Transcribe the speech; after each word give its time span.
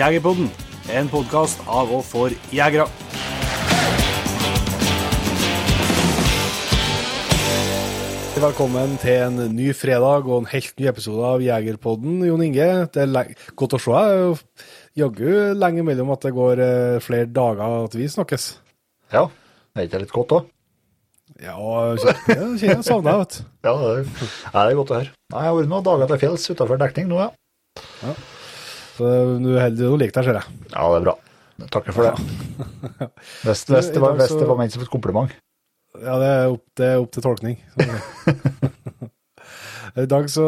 Jegerpodden, 0.00 0.46
en 0.96 1.08
podkast 1.12 1.60
av 1.68 1.90
og 1.92 2.00
for 2.08 2.32
jegere. 2.56 2.86
Velkommen 8.40 8.94
til 9.02 9.26
en 9.26 9.36
ny 9.52 9.74
fredag 9.76 10.24
og 10.24 10.38
en 10.38 10.48
helt 10.54 10.72
ny 10.80 10.88
episode 10.88 11.26
av 11.34 11.44
Jegerpodden, 11.44 12.22
Jon 12.24 12.46
Inge. 12.46 12.70
Det 12.94 13.04
er 13.04 13.34
godt 13.60 13.76
å 13.76 13.82
se 13.84 14.00
deg. 14.00 14.40
Jaggu 15.02 15.28
lenge 15.58 15.84
mellom 15.84 16.14
at 16.16 16.24
det 16.24 16.32
går 16.38 16.64
eh, 16.64 16.96
flere 17.04 17.28
dager 17.28 17.84
at 17.84 18.00
vi 18.00 18.08
snakkes. 18.08 18.48
Ja, 19.12 19.26
er 19.76 19.84
ikke 19.84 19.98
det 19.98 20.04
litt 20.06 20.16
godt 20.16 20.36
òg? 20.38 20.50
Ja, 21.44 21.60
kjenner 22.00 22.56
jeg 22.56 22.88
savner 22.88 23.20
deg, 23.20 23.22
vet 23.26 23.36
du. 23.36 23.54
Ja, 23.68 23.76
det 23.76 23.92
er, 23.92 24.10
ja, 24.48 24.58
det 24.64 24.66
er 24.66 24.80
godt 24.80 24.96
å 24.96 25.00
høre. 25.02 25.16
Nei, 25.36 25.44
Jeg 25.44 25.52
har 25.52 25.60
vært 25.60 25.74
noen 25.76 25.88
dager 25.92 26.14
til 26.14 26.24
fjells 26.24 26.52
utenfor 26.54 26.86
dekning 26.88 27.12
nå, 27.12 27.24
ja. 27.26 27.32
ja. 28.08 28.20
Så 29.00 29.10
du 29.40 29.52
holder 29.56 29.76
du 29.78 29.96
liker 29.96 30.20
deg, 30.20 30.26
ser 30.28 30.36
jeg. 30.36 30.58
Ja, 30.74 30.84
det 30.92 30.98
er 30.98 31.06
bra. 31.08 31.14
Jeg 31.60 31.70
Takker 31.72 31.96
for 31.96 32.08
det. 32.08 32.14
Hvis, 33.44 33.64
hvis, 33.68 33.88
det, 33.92 34.00
var, 34.00 34.16
hvis 34.16 34.32
det 34.32 34.46
var 34.48 34.56
ment 34.56 34.72
som 34.72 34.82
et 34.84 34.92
kompliment. 34.92 35.32
Ja, 36.00 36.16
det 36.20 36.28
er 36.28 36.52
opp, 36.52 36.64
det 36.78 36.86
er 36.86 37.00
opp 37.00 37.10
til 37.12 37.24
tolkning. 37.24 37.56
I 39.98 40.06
dag 40.06 40.28
så 40.30 40.44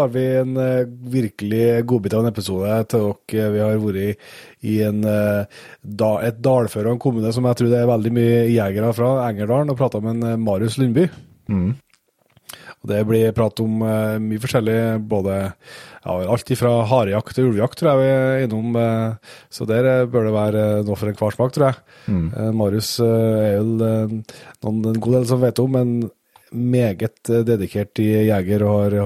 har 0.00 0.08
vi 0.14 0.24
en 0.38 0.56
eh, 0.56 0.88
virkelig 1.12 1.84
godbit 1.86 2.14
av 2.16 2.24
en 2.24 2.30
episode 2.30 2.78
til 2.90 3.10
dere. 3.28 3.50
Vi 3.52 3.60
har 3.60 3.82
vært 3.82 4.00
i, 4.00 4.08
i 4.72 4.76
en, 4.86 5.02
eh, 5.04 5.60
da, 5.82 6.10
et 6.24 6.38
dalføre 6.42 6.88
og 6.88 6.96
en 6.96 7.02
kommune 7.02 7.32
som 7.34 7.46
jeg 7.50 7.60
tror 7.60 7.72
det 7.72 7.82
er 7.82 7.90
veldig 7.90 8.14
mye 8.16 8.38
jegere 8.54 8.94
fra, 8.96 9.10
Engerdalen, 9.28 9.74
og 9.74 9.80
prata 9.82 10.00
med 10.00 10.16
en 10.16 10.30
eh, 10.30 10.40
Marius 10.40 10.78
Lundby. 10.80 11.10
Mm. 11.52 11.74
Og 12.86 12.92
Det 12.92 13.02
blir 13.08 13.32
prat 13.34 13.62
om 13.64 13.80
uh, 13.82 14.16
mye 14.22 14.38
forskjellig, 14.42 14.78
både 15.10 15.38
ja, 15.42 16.12
alt 16.30 16.52
fra 16.60 16.74
harejakt 16.86 17.34
til 17.34 17.48
ulvejakt, 17.50 17.80
tror 17.80 17.90
jeg 17.90 18.02
vi 18.04 18.12
er 18.12 18.44
innom. 18.46 18.78
Uh, 18.78 19.40
så 19.50 19.66
der 19.66 19.88
eh, 19.90 20.04
bør 20.06 20.28
det 20.28 20.36
være 20.36 20.62
noe 20.86 20.98
for 20.98 21.10
enhver 21.10 21.34
smak, 21.34 21.50
tror 21.56 21.66
jeg. 21.66 21.80
Mm. 22.06 22.28
Marius 22.54 22.92
er 23.02 23.58
noen, 23.66 24.78
en 24.86 25.02
god 25.02 25.18
del 25.18 25.26
som 25.26 25.42
vet 25.42 25.58
om, 25.58 25.74
men 25.74 25.96
meget 26.54 27.26
dedikert 27.26 27.98
jeger 27.98 28.62
og 28.62 28.76
har 28.84 28.96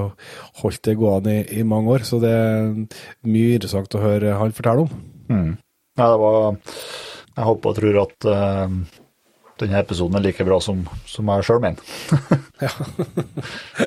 holdt 0.61 0.83
det 0.85 0.97
gående 0.99 1.39
i, 1.39 1.59
i 1.59 1.65
mange 1.65 1.97
år. 1.97 2.05
Så 2.05 2.21
det 2.21 2.31
er 2.37 2.69
mye 3.25 3.57
interessant 3.57 3.97
å 3.97 4.03
høre 4.05 4.37
han 4.37 4.53
fortelle 4.53 4.85
om. 4.85 4.93
Mm. 5.31 5.51
Ja, 5.97 6.11
det 6.13 6.19
var 6.21 6.57
Jeg 7.31 7.47
håper 7.47 7.71
og 7.71 7.79
tror 7.79 8.01
at 8.05 8.29
eh, 8.29 8.77
denne 9.61 9.81
episoden 9.81 10.17
er 10.19 10.25
like 10.25 10.45
bra 10.47 10.57
som, 10.63 10.83
som 11.09 11.29
jeg 11.33 11.47
sjøl 11.47 11.61
mener. 11.63 11.93
Eh, 12.61 12.81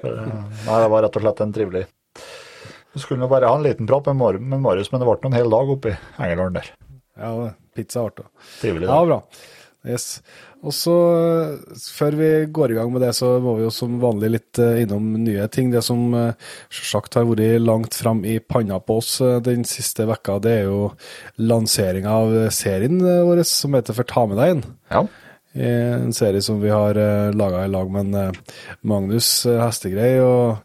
Nei, 0.05 0.79
det 0.83 0.89
var 0.91 1.05
rett 1.05 1.19
og 1.19 1.23
slett 1.23 1.43
en 1.45 1.53
trivelig 1.55 1.85
Vi 2.95 3.03
skulle 3.03 3.21
nå 3.23 3.29
bare 3.31 3.51
ha 3.51 3.59
en 3.59 3.67
liten 3.67 3.87
prat 3.87 4.09
med, 4.11 4.19
Mar 4.19 4.39
med 4.39 4.65
Marius, 4.65 4.91
men 4.93 5.03
det 5.03 5.11
ble 5.11 5.31
en 5.31 5.37
hel 5.39 5.53
dag 5.53 5.75
oppe 5.77 5.93
i 5.93 5.99
Engerdalen 6.19 6.57
der. 6.59 6.73
Ja, 7.19 7.35
pizza 7.77 8.07
ble 8.07 8.25
det. 8.25 8.31
Trivelig. 8.63 8.89
Ja, 8.91 8.99
bra. 9.07 9.21
Yes. 9.85 10.23
Og 10.65 10.73
så, 10.73 10.95
før 11.77 12.15
vi 12.17 12.29
går 12.57 12.73
i 12.73 12.77
gang 12.79 12.93
med 12.93 13.03
det, 13.05 13.11
så 13.19 13.35
må 13.45 13.59
vi 13.59 13.67
jo 13.67 13.73
som 13.75 13.99
vanlig 14.01 14.31
litt 14.33 14.61
eh, 14.63 14.81
innom 14.81 15.11
nye 15.21 15.45
ting. 15.53 15.69
Det 15.75 15.83
som 15.85 16.07
eh, 16.17 16.55
selvsagt 16.73 17.19
har 17.19 17.27
vært 17.29 17.61
langt 17.61 17.99
fram 17.99 18.23
i 18.25 18.39
panna 18.41 18.79
på 18.81 18.97
oss 19.03 19.19
eh, 19.21 19.43
den 19.45 19.67
siste 19.69 20.07
vekka, 20.09 20.39
det 20.45 20.55
er 20.63 20.71
jo 20.71 20.87
lanseringa 21.37 22.17
av 22.17 22.33
serien 22.55 22.97
vår 23.03 23.45
som 23.49 23.77
heter 23.77 23.97
For 23.97 24.09
ta 24.09 24.25
med 24.31 24.41
deg 24.41 24.55
inn. 24.55 24.65
Ja. 24.95 25.05
Eh, 25.55 25.95
En 26.03 26.13
serie 26.13 26.43
som 26.43 26.61
vi 26.61 26.69
har 26.73 26.97
uh, 26.99 27.31
laga 27.37 27.65
i 27.65 27.71
lag 27.71 27.91
med 27.95 28.15
eh, 28.19 28.33
Magnus 28.83 29.47
eh, 29.47 29.61
Hestegrei 29.63 30.17
og 30.21 30.57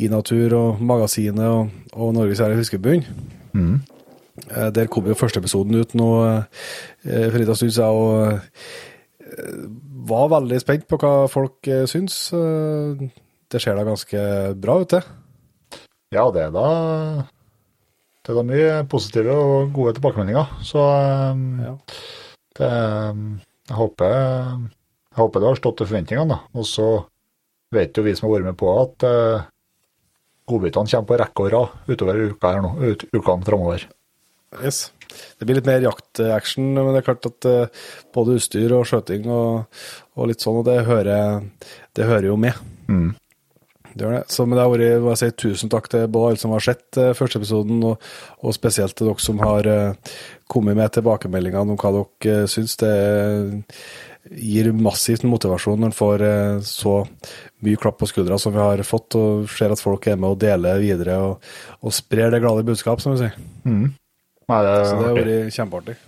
I 0.00 0.08
Natur 0.08 0.54
og 0.56 0.80
Magasinet 0.80 1.44
og, 1.44 1.68
og 1.92 2.14
Norges 2.16 2.40
Herre 2.40 2.56
Fiskebund. 2.56 3.04
Mm. 3.52 3.82
Eh, 4.48 4.70
Der 4.72 4.88
kom 4.88 5.04
jo 5.06 5.14
første 5.18 5.42
episoden 5.42 5.76
ut 5.76 5.92
nå 5.94 6.08
eh, 6.24 7.28
for 7.28 7.42
en 7.44 7.54
stund 7.54 7.74
siden, 7.76 7.92
og 7.92 8.40
eh, 9.20 9.68
var 10.08 10.32
veldig 10.32 10.62
spent 10.64 10.88
på 10.88 10.96
hva 11.02 11.12
folk 11.30 11.68
eh, 11.68 11.84
syns. 11.90 12.16
Eh, 12.32 13.04
Det 13.52 13.60
ser 13.60 13.76
da 13.76 13.84
ganske 13.84 14.18
bra 14.56 14.78
ut, 14.80 14.90
det. 14.96 15.02
Ja, 16.16 16.24
det 16.32 16.46
er 16.46 16.50
da 16.56 16.66
Det 18.24 18.32
er 18.32 18.38
da 18.40 18.42
mye 18.48 18.82
positive 18.88 19.36
og 19.36 19.72
gode 19.76 19.92
tilbakemeldinger. 19.98 20.56
Så 20.64 20.80
Ja. 21.68 21.76
det 22.56 22.72
jeg, 23.68 23.78
håper, 23.78 24.12
jeg 24.12 25.18
håper 25.20 25.42
det 25.42 25.50
har 25.50 25.60
stått 25.60 25.80
til 25.80 25.90
forventningene, 25.90 26.36
da. 26.36 26.58
Og 26.58 26.68
så 26.68 26.88
vet 27.72 27.96
jo 27.96 28.04
vi 28.04 28.14
som 28.18 28.28
har 28.28 28.36
vært 28.36 28.50
med 28.50 28.58
på 28.60 28.72
at 28.76 29.06
uh, 29.08 29.46
godbitene 30.50 30.90
kommer 30.90 31.08
på 31.08 31.20
rekke 31.22 31.46
og 31.46 31.52
rad 31.54 31.92
utover 31.92 32.24
uka 32.32 32.54
her 32.54 32.64
nå, 32.64 32.74
ut, 32.82 33.06
ukene 33.14 33.48
framover. 33.48 33.86
Yes. 34.60 34.90
Det 35.38 35.46
blir 35.46 35.58
litt 35.58 35.68
mer 35.68 35.84
jaktaction, 35.84 36.74
men 36.76 36.92
det 36.92 37.02
er 37.02 37.08
klart 37.08 37.28
at 37.28 37.48
eh, 37.48 37.88
både 38.16 38.38
utstyr 38.38 38.72
og 38.76 38.86
skjøting 38.88 39.26
og, 39.32 39.80
og 40.16 40.30
litt 40.30 40.44
sånn, 40.44 40.60
og 40.60 40.68
det 40.68 40.78
hører, 40.88 41.42
det 41.96 42.08
hører 42.08 42.30
jo 42.30 42.38
med. 42.40 42.56
Mm. 42.88 43.10
Det 43.92 44.06
gjør 44.06 44.14
det. 44.16 44.22
Så 44.32 44.46
men 44.46 44.56
det 44.56 44.64
har 44.64 44.72
vært 44.72 45.04
må 45.04 45.12
jeg 45.12 45.20
si, 45.20 45.30
tusen 45.44 45.72
takk 45.72 45.90
til 45.92 46.06
både 46.12 46.30
alle 46.30 46.40
som 46.40 46.54
har 46.56 46.64
sett 46.64 47.00
eh, 47.00 47.12
første 47.16 47.42
episoden, 47.42 47.82
og, 47.90 48.12
og 48.40 48.56
spesielt 48.56 48.96
til 48.96 49.10
dere 49.10 49.24
som 49.24 49.42
har 49.44 49.68
kommet 50.52 50.78
med 50.78 50.92
tilbakemeldingene 50.94 51.74
om 51.74 51.80
hva 51.80 51.94
dere 51.96 52.42
uh, 52.44 52.48
syns. 52.50 52.76
Det 52.80 52.92
gir 54.30 54.70
massivt 54.76 55.24
motivasjon 55.26 55.80
når 55.82 55.90
en 55.90 55.96
får 55.96 56.22
eh, 56.26 56.60
så 56.66 57.00
mye 57.66 57.80
klapp 57.80 57.98
på 58.00 58.08
skuldra 58.10 58.38
som 58.38 58.54
vi 58.54 58.62
har 58.62 58.82
fått, 58.86 59.16
og 59.18 59.50
ser 59.50 59.74
at 59.74 59.82
folk 59.82 60.06
er 60.06 60.20
med 60.20 60.36
og 60.36 60.38
deler 60.42 60.78
videre 60.82 61.18
og, 61.24 61.50
og 61.82 61.94
sprer 61.94 62.30
det 62.32 62.42
glade 62.44 62.64
budskap, 62.66 63.02
som 63.02 63.16
vi 63.16 63.24
sier. 63.24 63.36
Mm. 63.66 63.90
Nei, 64.52 64.62
det 64.66 64.78
Så 64.86 64.96
det 64.98 65.08
har 65.08 65.18
vært 65.18 65.58
kjempeartig. 65.58 65.98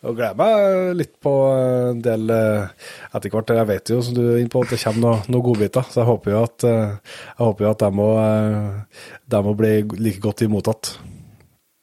Og 0.00 0.14
gleder 0.16 0.36
meg 0.38 0.94
litt 0.96 1.12
på 1.20 1.32
en 1.52 1.98
del 2.00 2.30
eh, 2.32 2.86
etter 3.12 3.32
hvert. 3.34 3.52
Jeg 3.52 3.68
vet 3.68 3.92
jo, 3.92 3.98
som 4.04 4.16
du 4.16 4.22
er 4.22 4.38
inne 4.40 4.52
på, 4.52 4.62
at 4.64 4.72
det 4.72 4.80
kommer 4.80 5.02
noen 5.04 5.34
noe 5.34 5.44
godbiter. 5.44 5.90
Så 5.92 6.00
jeg 6.00 6.08
håper 6.08 6.32
jo 6.32 6.44
at, 6.46 6.68
eh, 6.68 7.18
jeg 7.34 7.42
håper 7.42 7.66
jo 7.66 7.72
at 7.74 7.84
de 7.84 7.90
må, 7.98 8.08
eh, 8.22 9.02
de 9.34 9.42
må 9.44 9.52
bli 9.58 9.74
like 10.00 10.24
godt 10.24 10.46
imottatt. 10.46 10.94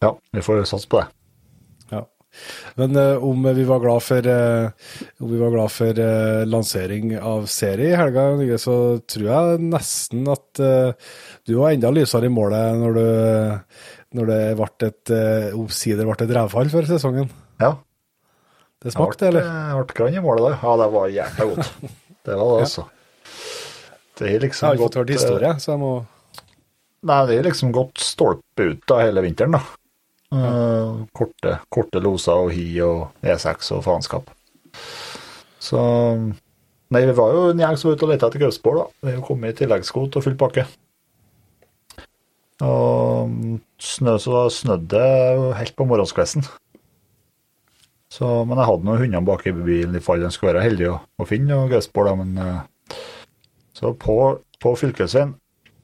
Ja, 0.02 0.16
vi 0.34 0.46
får 0.46 0.66
satse 0.70 0.90
på 0.90 1.04
det. 1.04 1.12
Men 2.78 2.96
uh, 2.96 3.24
om 3.24 3.48
vi 3.58 3.66
var 3.68 3.82
glad 3.82 4.04
for, 4.06 4.28
uh, 4.28 4.70
om 5.24 5.32
vi 5.32 5.40
var 5.42 5.54
glad 5.56 5.74
for 5.74 6.02
uh, 6.02 6.44
lansering 6.46 7.16
av 7.18 7.48
serie 7.52 7.94
i 7.94 7.98
helga, 7.98 8.28
så 8.62 8.78
tror 9.10 9.30
jeg 9.32 9.64
nesten 9.72 10.28
at 10.32 10.62
du 11.48 11.56
var 11.56 11.74
enda 11.74 11.92
lysere 11.94 12.30
i 12.30 12.34
målet 12.34 12.78
når, 12.82 12.98
du, 12.98 13.82
når 14.20 14.30
det 14.32 14.42
ble 14.60 14.90
et 14.90 15.14
omsider 15.58 16.08
ble 16.08 16.18
et 16.28 16.36
rævfall 16.38 16.72
for 16.74 16.90
sesongen. 16.90 17.32
Ja. 17.62 17.74
Det 18.84 18.94
smakte, 18.94 19.32
eller? 19.32 19.48
Jeg 19.48 19.88
ble 19.88 19.98
grann 19.98 20.20
i 20.20 20.22
målet 20.24 20.46
der. 20.50 20.60
Ja, 20.62 20.76
det 20.84 20.92
var 20.94 21.10
jækla 21.16 21.50
godt. 21.50 21.74
Det 22.28 22.38
var 22.38 22.54
det, 22.54 22.62
altså. 22.68 22.86
Det 24.18 24.26
er 24.28 24.32
Jeg 24.32 24.44
liksom 24.48 24.68
har 24.68 24.78
ikke 24.78 24.88
fått 24.88 25.00
hørt 25.02 25.14
historie, 25.14 25.58
så 25.62 25.74
jeg 25.74 25.82
må 25.82 25.96
Nei, 27.08 27.20
det 27.30 27.36
har 27.38 27.46
liksom 27.46 27.70
gått 27.72 28.02
stolpe 28.02 28.72
ut 28.72 28.92
av 28.92 29.04
hele 29.06 29.22
vinteren, 29.24 29.54
da. 29.54 29.60
Eh, 30.36 31.06
korte, 31.16 31.54
korte 31.72 32.02
loser 32.04 32.48
og 32.48 32.52
hi 32.52 32.66
og 32.84 33.24
E6 33.24 33.72
og 33.78 33.86
faenskap. 33.86 34.34
Så 35.64 35.80
Nei, 36.88 37.02
vi 37.04 37.14
var 37.18 37.34
jo 37.36 37.48
en 37.52 37.60
gjeng 37.60 37.76
som 37.76 37.90
var 37.90 37.98
ute 37.98 38.06
og 38.06 38.12
lette 38.14 38.28
etter 38.30 38.40
gaupspor, 38.46 38.78
da. 38.78 39.10
Vi 39.10 39.24
kom 39.28 39.42
i 39.44 39.50
tilleggskvot 39.56 40.14
og 40.16 40.24
full 40.24 40.38
pakke. 40.40 40.64
Og 42.64 43.34
snø 43.84 44.14
så 44.24 44.46
snødde 44.56 44.88
det 44.94 45.58
helt 45.60 45.76
på 45.76 45.88
morgenskvesten. 45.90 46.46
Så, 48.08 48.30
men 48.48 48.56
jeg 48.56 48.70
hadde 48.70 48.88
noen 48.88 49.02
hundene 49.04 49.28
bak 49.28 49.44
i 49.50 49.52
bilen 49.52 49.98
i 50.00 50.04
fall 50.04 50.24
en 50.24 50.32
skulle 50.32 50.54
være 50.54 50.64
heldig 50.64 50.88
å, 50.94 51.28
finne 51.28 51.52
noen 51.52 51.76
da. 52.08 52.16
Men 52.16 52.40
eh, 52.40 52.96
så 53.76 53.92
på, 54.00 54.18
på 54.64 54.74
fylkesveien 54.80 55.36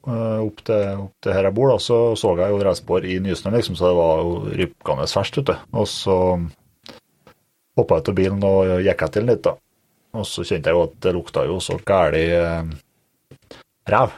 opp 0.04 0.60
til, 0.66 1.04
opp 1.06 1.24
til 1.24 1.32
her 1.32 1.48
jeg 1.48 1.56
bor, 1.56 1.70
da, 1.72 1.78
så 1.80 1.98
så 2.18 2.34
jeg 2.36 2.52
jo 2.52 2.60
Dressborg 2.60 3.08
i 3.08 3.18
Nysnø, 3.24 3.54
liksom, 3.54 3.76
så 3.78 3.88
det 3.88 3.96
var 3.98 4.20
jo 4.20 4.34
rykende 4.60 5.06
ferskt 5.08 5.40
ute. 5.40 5.56
Og 5.72 5.88
så 5.88 6.16
hoppa 7.78 7.98
jeg 7.98 8.04
ut 8.04 8.10
av 8.12 8.18
bilen 8.18 8.44
og 8.46 8.74
gikk 8.84 9.06
etter 9.06 9.22
den 9.22 9.32
litt, 9.32 9.44
da. 9.46 9.56
Og 10.14 10.26
så 10.28 10.44
kjente 10.46 10.70
jeg 10.70 10.78
jo 10.78 10.84
at 10.86 10.98
det 11.02 11.14
lukta 11.16 11.46
jo 11.48 11.56
så 11.62 11.78
gæli 11.82 12.24
eh, 12.36 12.68
ræv. 13.90 14.14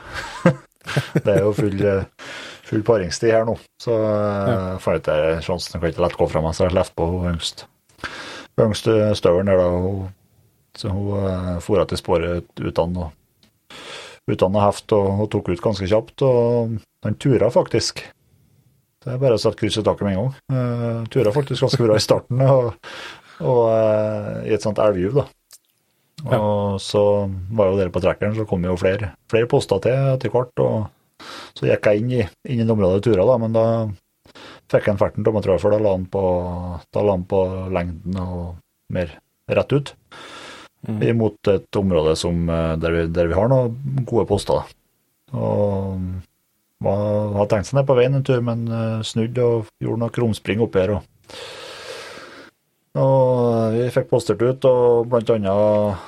det 1.25 1.33
er 1.33 1.41
jo 1.41 1.55
full, 1.57 1.79
eh, 1.81 2.29
full 2.67 2.85
paringstid 2.87 3.33
her 3.33 3.47
nå, 3.49 3.57
så 3.83 3.97
ja. 3.97 4.59
jeg 4.75 4.83
fant 4.85 5.01
ut 5.01 5.13
at 5.15 5.47
sjansen 5.47 5.79
kan 5.79 5.89
ikke 5.91 6.05
lett 6.05 6.19
gå 6.21 6.29
fra 6.31 6.45
meg, 6.45 6.57
så 6.57 6.67
jeg 6.67 6.77
slapp 6.77 6.93
på 6.99 7.09
yngst, 7.33 7.65
yngste 8.61 8.99
støvelen 9.19 9.53
der, 9.53 9.63
da. 9.63 9.71
Hun, 9.73 10.13
så 10.77 10.93
hun 10.93 11.15
uh, 11.17 11.55
fora 11.65 11.87
til 11.89 11.97
sporet 11.97 12.61
uten 12.61 12.99
å 13.01 13.09
uten 14.27 14.59
heft 14.59 14.93
og, 14.97 15.09
og 15.23 15.31
tok 15.33 15.53
ut 15.53 15.65
ganske 15.65 15.89
kjapt. 15.89 16.25
Og 16.27 16.77
han 17.07 17.19
tura 17.23 17.51
faktisk. 17.53 18.03
Det 19.07 19.15
er 19.15 19.23
bare 19.23 19.39
å 19.39 19.41
sette 19.41 19.59
kryss 19.61 19.79
i 19.79 19.85
taket 19.87 20.07
med 20.07 20.17
en 20.17 20.23
gang. 20.25 20.39
Uh, 20.51 21.03
tura 21.15 21.33
faktisk 21.35 21.63
ganske 21.63 21.85
bra 21.87 21.95
i 21.95 22.03
starten, 22.03 22.41
og, 22.43 22.73
og 23.39 23.61
uh, 23.71 24.41
i 24.43 24.55
et 24.57 24.65
sånt 24.65 24.81
elvjuv, 24.83 25.21
da. 25.21 25.27
Ja. 26.25 26.41
Og 26.41 26.81
så 26.83 27.03
var 27.55 27.71
jo 27.71 27.79
dere 27.79 27.93
på 27.95 28.03
trekkeren, 28.03 28.35
så 28.35 28.47
kom 28.49 28.65
jo 28.67 28.75
flere, 28.81 29.13
flere 29.31 29.47
poster 29.51 29.83
til 29.85 30.11
etter 30.17 30.33
hvert. 30.33 30.65
og 30.65 31.29
Så 31.55 31.69
gikk 31.69 31.87
jeg 31.87 32.03
inn 32.03 32.11
i, 32.17 32.25
inn 32.51 32.65
i 32.65 32.67
området 32.73 33.05
tura, 33.07 33.29
da, 33.29 33.37
men 33.45 33.55
da 33.55 33.67
fikk 34.73 34.91
en 34.91 34.99
ferten 34.99 35.27
av 35.27 35.37
meg, 35.37 35.45
tror 35.45 35.55
jeg, 35.55 35.63
for 35.63 35.77
da 35.77 35.81
la 35.83 35.95
han 35.95 36.09
på, 36.11 36.25
han 36.97 37.29
på 37.31 37.43
lengden 37.77 38.19
og 38.25 38.43
mer 38.97 39.15
rett 39.55 39.77
ut. 39.77 39.95
Mm. 40.87 41.03
Imot 41.03 41.51
et 41.51 41.79
område 41.81 42.15
som, 42.19 42.47
eh, 42.49 42.73
der, 42.79 42.95
vi, 42.95 43.05
der, 43.11 43.31
vi, 43.31 43.35
har 43.39 43.51
noen 43.51 44.05
gode 44.07 44.27
poster. 44.31 44.75
Og 45.35 45.99
var, 46.85 47.05
hadde 47.35 47.49
tenkt 47.51 47.71
seg 47.71 47.81
ned 47.81 47.89
på 47.89 47.97
veien 47.99 48.19
en 48.19 48.27
tur, 48.27 48.43
men 48.45 48.67
snudd 48.69 49.07
snudde 49.09 49.47
og 49.47 49.71
gjorde 49.83 50.03
noe 50.03 50.15
krumspring 50.15 50.63
oppi 50.63 50.83
her. 50.85 50.97
Og, 50.99 51.41
og 53.01 53.75
vi 53.75 53.89
fikk 53.93 54.11
postert 54.13 54.45
ut, 54.45 54.69
og 54.69 55.11
blant 55.11 55.33
annet, 55.35 56.07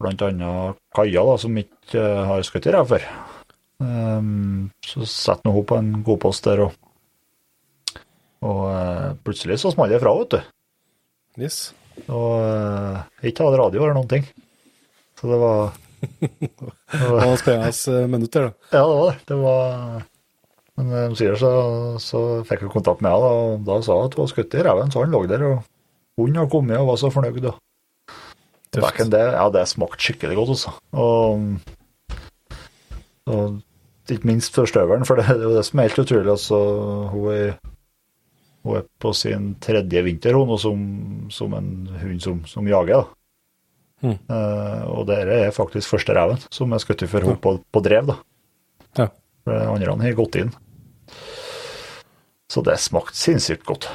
blant 0.00 0.26
annet 0.26 0.80
Kaja, 0.96 1.22
da, 1.22 1.38
som 1.38 1.58
ikke 1.60 2.02
uh, 2.02 2.26
har 2.32 2.46
skutt 2.46 2.66
i 2.66 2.74
ræva 2.74 2.88
før. 2.96 3.08
Um, 3.78 4.70
så 4.82 5.06
setter 5.06 5.54
hun 5.54 5.66
på 5.68 5.78
en 5.78 5.92
god 6.06 6.18
post 6.24 6.48
der, 6.48 6.64
og, 6.66 8.00
og 8.42 8.64
uh, 8.66 9.12
plutselig 9.22 9.60
så 9.62 9.70
smalt 9.74 9.94
det 9.94 10.02
fra, 10.02 10.16
vet 10.18 10.34
du. 10.34 10.40
Yes. 11.38 11.68
Og 12.06 12.32
uh, 12.38 13.02
ikke 13.26 13.46
hadde 13.46 13.60
radio 13.60 13.82
eller 13.82 13.96
noen 13.98 14.10
ting. 14.10 14.28
Så 15.18 15.30
det 15.30 15.40
var 15.42 15.74
Det 16.92 17.08
var 17.10 17.34
spennende 17.40 18.06
minutter, 18.10 18.48
da. 18.48 18.78
Ja, 18.78 18.84
det 18.84 18.94
var 18.94 19.10
det. 19.10 19.18
det 19.28 19.40
var... 19.42 20.06
Men 20.78 20.92
omsider 21.08 21.34
så, 21.34 21.48
så 21.98 22.20
fikk 22.46 22.62
hun 22.62 22.70
kontakt 22.76 23.00
med 23.02 23.10
henne, 23.10 23.30
og 23.34 23.64
da 23.66 23.80
sa 23.82 23.96
hun 23.98 24.06
at 24.06 24.14
hun 24.14 24.22
var 24.22 24.30
skutt 24.30 24.54
i 24.54 24.62
reven, 24.62 24.92
så 24.94 25.02
han 25.02 25.10
lå 25.10 25.24
der. 25.26 25.42
og 25.48 25.64
Hunden 26.18 26.38
har 26.38 26.50
kommet 26.52 26.78
og 26.78 26.92
var 26.92 27.00
så 27.02 27.10
fornøyd. 27.10 27.48
Og. 27.50 27.58
Det, 28.74 29.24
ja, 29.34 29.48
det 29.54 29.64
smakte 29.70 30.04
skikkelig 30.06 30.38
godt, 30.38 30.54
altså. 30.54 30.76
Og, 30.92 31.42
og 33.26 33.58
ikke 34.08 34.30
minst 34.30 34.54
for 34.54 34.70
støvelen, 34.70 35.06
for 35.08 35.18
det, 35.18 35.26
det 35.34 35.42
er 35.42 35.50
jo 35.50 35.56
det 35.56 35.66
som 35.66 35.80
er 35.80 35.90
helt 35.90 36.02
utrolig. 36.04 36.30
altså, 36.30 36.60
Hun 37.10 37.26
er 37.34 37.58
hun 38.68 38.80
er 38.80 38.88
på 39.00 39.12
sin 39.16 39.54
tredje 39.64 40.02
vinter 40.06 40.36
hun, 40.36 40.52
og 40.54 40.60
som, 40.62 40.82
som 41.32 41.54
en 41.58 41.72
hund 42.02 42.20
som, 42.24 42.42
som 42.48 42.68
jager. 42.68 43.02
da. 43.02 43.18
Mm. 43.98 44.14
Uh, 44.30 44.82
og 44.94 45.08
dette 45.08 45.40
er 45.48 45.54
faktisk 45.54 45.90
første 45.90 46.14
reven 46.14 46.38
som 46.54 46.70
er 46.70 46.82
skutt 46.82 47.02
for 47.10 47.24
henne 47.24 47.40
på, 47.42 47.56
på, 47.66 47.82
drev. 47.82 48.12
da. 48.12 48.18
Ja. 49.00 49.08
For 49.48 49.72
andre 49.72 49.96
har 50.04 50.18
gått 50.18 50.38
inn. 50.38 50.52
Så 52.48 52.62
det 52.64 52.78
smakte 52.80 53.18
sinnssykt 53.18 53.66
godt. 53.68 53.88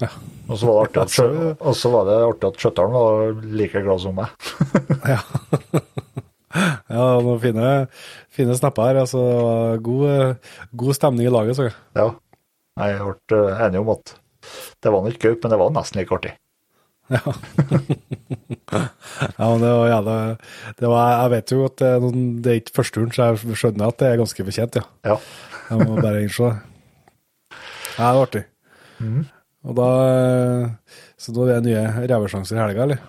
Ja. 0.00 0.08
Og 0.48 0.58
så 0.58 0.68
var 0.68 0.88
det 0.88 1.02
artig 1.02 1.22
at, 1.22 1.84
var 1.92 2.06
det 2.08 2.18
artig 2.26 2.48
at 2.48 2.60
skjøtteren 2.60 2.94
var 2.94 3.40
like 3.58 3.82
glad 3.84 4.02
som 4.02 4.16
meg. 4.18 4.32
ja. 5.12 5.20
ja, 6.92 7.06
noen 7.22 7.40
fine, 7.42 7.72
fine 8.32 8.56
snapper 8.58 8.90
her. 8.90 9.00
Altså, 9.04 9.22
god, 9.84 10.52
god 10.84 10.98
stemning 10.98 11.28
i 11.28 11.32
laget, 11.32 11.58
så 11.58 11.68
jeg. 11.68 11.76
Ja. 12.90 13.02
Jeg 13.02 13.18
ble 13.30 13.42
eh, 13.52 13.64
enig 13.66 13.82
om 13.82 13.92
at 13.94 14.14
det 14.82 14.92
var 14.92 15.10
ikke 15.10 15.28
gaup, 15.28 15.44
men 15.44 15.52
det 15.54 15.60
var 15.60 15.74
nesten 15.74 16.00
like 16.00 16.16
artig. 16.16 16.32
Ja. 17.12 17.20
ja, 19.38 19.46
men 19.50 19.60
det 19.60 19.70
var 19.74 19.88
jævla 19.90 20.14
det 20.78 20.88
var, 20.88 21.08
Jeg 21.10 21.30
vet 21.32 21.52
jo 21.52 21.64
at 21.66 21.82
det 21.82 21.90
det 22.44 22.52
er 22.52 22.60
ikke 22.60 22.76
første 22.78 22.96
turen, 22.96 23.12
så 23.12 23.28
jeg 23.28 23.58
skjønner 23.58 23.90
at 23.90 23.98
det 24.00 24.08
er 24.08 24.20
ganske 24.22 24.46
fortjent, 24.48 24.78
ja. 24.78 24.84
ja. 25.10 25.16
jeg 25.68 25.82
må 25.82 25.98
bare 25.98 26.22
innse 26.22 26.48
det. 26.48 26.56
Ja, 27.98 28.06
det 28.06 28.16
var 28.16 28.22
artig. 28.26 28.44
Mm. 29.02 29.22
Og 29.68 29.76
da 29.78 29.88
Så 31.20 31.34
nå 31.34 31.46
er 31.46 31.60
det 31.60 31.70
nye 31.70 32.06
revesjanser 32.10 32.56
i 32.56 32.62
helga, 32.62 32.86
eller? 32.86 33.02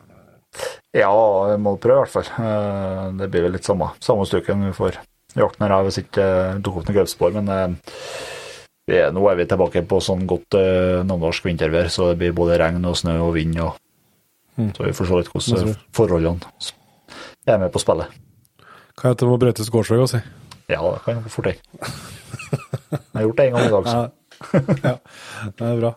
Ja, 0.93 1.13
jeg 1.49 1.61
må 1.65 1.77
prøve 1.81 2.03
i 2.03 2.05
hvert 2.05 2.13
fall. 2.13 2.29
Eh, 2.45 3.05
det 3.21 3.29
blir 3.33 3.47
vel 3.47 3.55
litt 3.55 3.65
samme, 3.65 3.89
samme 4.03 4.27
stuken 4.29 4.67
vi 4.67 4.75
får 4.77 4.99
jakten 5.33 5.65
her 5.65 5.85
hvis 5.87 6.01
ikke 6.03 6.25
dukker 6.61 6.83
opp 6.83 6.89
noen 6.89 6.99
gaupespor, 6.99 7.33
men 7.39 7.49
er, 8.91 9.11
nå 9.15 9.23
er 9.29 9.39
vi 9.39 9.47
tilbake 9.47 9.83
på 9.87 9.99
sånn 10.03 10.25
godt 10.27 10.57
eh, 10.59 11.01
nordnorsk 11.07 11.45
vintervær, 11.47 11.89
så 11.93 12.11
det 12.11 12.19
blir 12.19 12.35
både 12.35 12.59
regn 12.59 12.83
og 12.89 12.97
snø 12.99 13.15
og 13.23 13.33
vind. 13.37 13.55
Og, 13.63 13.77
mm. 14.59 14.73
Så 14.75 14.87
vi 14.87 14.95
får 14.97 15.09
se 15.09 15.19
litt 15.21 15.31
hvordan 15.33 15.77
forholdene 15.95 16.71
er 17.47 17.61
med 17.61 17.71
på 17.73 17.81
spillet. 17.83 18.19
Hva 18.99 19.11
heter 19.11 19.25
det 19.25 19.31
med 19.31 19.41
brøytes 19.41 19.71
gårdsvei 19.73 20.01
å 20.03 20.09
si? 20.11 20.19
Ja, 20.71 20.81
det 20.83 20.99
kan 21.05 21.23
fort 21.31 21.49
jeg. 21.49 21.59
Jeg 22.91 22.99
har 23.15 23.25
gjort 23.25 23.39
det 23.39 23.47
en 23.47 23.55
gang 23.55 23.65
i 23.67 23.73
dag, 23.73 23.89
så. 23.89 24.03
ja, 24.89 24.97
det 25.57 25.69
er 25.69 25.79
bra. 25.79 25.93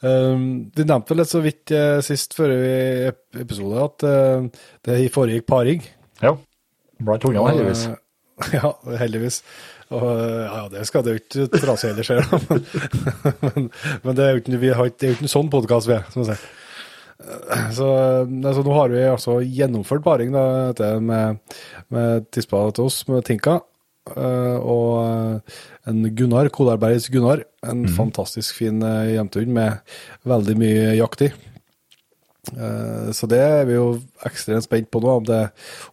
Um, 0.00 0.44
du 0.72 0.80
nevnte 0.86 1.12
vel 1.12 1.20
litt 1.20 1.32
så 1.32 1.42
vidt 1.44 1.72
uh, 1.76 1.98
sist 2.04 2.32
før 2.36 2.54
i 2.54 3.10
episode 3.42 3.82
at 3.84 4.06
uh, 4.08 4.62
det 4.86 5.00
foregikk 5.12 5.44
paring. 5.50 5.84
Ja. 6.22 6.36
Blant 7.00 7.26
hundene, 7.26 7.50
heldigvis. 7.50 7.84
ja, 8.56 8.72
heldigvis. 9.02 9.42
Og, 9.90 10.06
ja, 10.06 10.64
det 10.70 10.84
skal 10.86 11.02
det 11.02 11.12
jo 11.12 11.20
ikke 11.20 11.60
trase 11.64 11.90
heller 11.90 12.06
skje, 12.06 12.20
men, 13.46 13.70
men, 14.04 14.12
har, 14.14 14.14
det 14.14 14.26
er 14.28 14.36
jo 14.36 15.16
ikke 15.16 15.26
en 15.26 15.32
sånn 15.32 15.50
podkast 15.50 15.90
vi 15.90 15.96
er, 15.96 16.04
som 16.12 16.22
jeg 16.22 16.34
sier. 16.34 16.44
Så 17.74 17.86
altså, 17.90 18.62
nå 18.64 18.76
har 18.76 18.92
vi 18.92 19.02
altså 19.04 19.40
gjennomført 19.44 20.04
paring 20.06 20.30
da, 20.32 20.70
med, 21.02 21.58
med 21.92 22.30
tispa 22.32 22.62
til 22.76 22.88
oss, 22.88 23.02
med 23.10 23.26
Tinka. 23.28 23.58
Uh, 24.10 24.56
og 24.64 25.90
en 25.90 26.00
Gunnar, 26.16 26.48
Kolarbergs 26.54 27.10
Gunnar. 27.12 27.44
En 27.66 27.84
mm. 27.84 27.92
fantastisk 27.98 28.56
fin 28.62 28.80
uh, 28.82 29.04
jentehund 29.10 29.52
med 29.54 29.96
veldig 30.26 30.56
mye 30.58 30.94
jakt 30.98 31.26
i. 31.28 31.30
Uh, 32.50 33.10
så 33.16 33.28
det 33.30 33.40
er 33.44 33.64
vi 33.68 33.76
jo 33.76 33.86
ekstremt 34.26 34.66
spent 34.66 34.90
på 34.90 35.02
nå, 35.02 35.16
om 35.20 35.26
det 35.28 35.40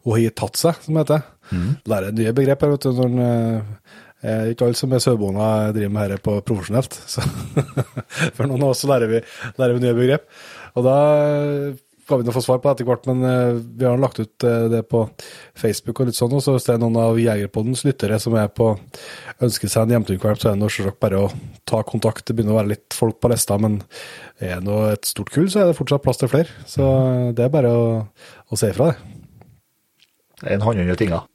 hun 0.03 0.13
har 0.15 0.35
tatt 0.37 0.59
seg, 0.59 0.83
som 0.83 0.97
det 0.97 1.05
heter. 1.05 1.25
Mm. 1.51 1.71
Lære 1.93 2.13
nye 2.15 2.35
begrep 2.35 2.63
her, 2.65 2.75
vet 2.75 2.87
du. 2.87 3.01
Når 3.01 3.17
det 3.17 4.31
er 4.33 4.51
ikke 4.51 4.65
alle 4.65 4.77
som 4.79 4.93
er 4.95 5.01
sauebonde 5.03 5.49
driver 5.75 5.93
med 5.93 6.13
dette 6.13 6.25
på 6.25 6.37
profesjonelt. 6.47 6.95
Så 7.13 7.23
for 8.33 8.47
noen 8.47 8.63
av 8.63 8.71
oss 8.73 8.85
lærer 8.89 9.11
vi, 9.11 9.21
lærer 9.59 9.77
vi 9.77 9.83
nye 9.83 9.97
begrep. 9.97 10.25
Og 10.77 10.87
da 10.87 10.97
skal 12.07 12.21
vi 12.21 12.27
nå 12.27 12.31
få 12.31 12.41
svar 12.43 12.61
på 12.63 12.69
det 12.69 12.77
etter 12.77 12.87
hvert, 12.87 13.07
men 13.09 13.23
uh, 13.27 13.57
vi 13.59 13.83
har 13.83 13.99
lagt 13.99 14.21
ut 14.21 14.45
uh, 14.47 14.69
det 14.71 14.79
på 14.87 15.01
Facebook 15.59 15.99
og 15.99 16.07
litt 16.07 16.15
sånn. 16.15 16.35
Og 16.37 16.43
så 16.43 16.53
hvis 16.55 16.67
det 16.69 16.77
er 16.77 16.79
noen 16.79 16.95
av 17.01 17.19
Jegerpoddens 17.19 17.83
lyttere 17.83 18.19
som 18.23 18.37
er 18.39 18.47
på 18.47 18.69
ønsker 19.43 19.71
seg 19.71 19.83
en 19.83 19.97
hjemtunkvalp, 19.97 20.39
så 20.39 20.53
er 20.53 20.55
det 20.55 20.69
selvsagt 20.71 21.01
bare 21.03 21.25
å 21.25 21.31
ta 21.67 21.81
kontakt. 21.87 22.23
Det 22.23 22.37
begynner 22.37 22.55
å 22.55 22.61
være 22.61 22.71
litt 22.77 22.95
folk 22.95 23.19
på 23.19 23.31
lista, 23.33 23.59
men 23.59 23.81
er 24.39 24.63
det 24.63 24.77
et 24.93 25.09
stort 25.11 25.33
kull, 25.35 25.49
så 25.51 25.65
er 25.65 25.67
det 25.67 25.75
fortsatt 25.81 26.05
plass 26.05 26.21
til 26.21 26.31
flere. 26.31 26.63
Så 26.69 26.87
uh, 26.87 27.35
det 27.35 27.43
er 27.43 27.51
bare 27.57 27.73
å, 27.75 27.83
å 28.47 28.59
se 28.59 28.71
ifra, 28.71 28.93
det. 28.93 28.97
En 30.55 30.63
håndhund 30.63 30.95
i 30.95 30.99
tinga. 31.01 31.25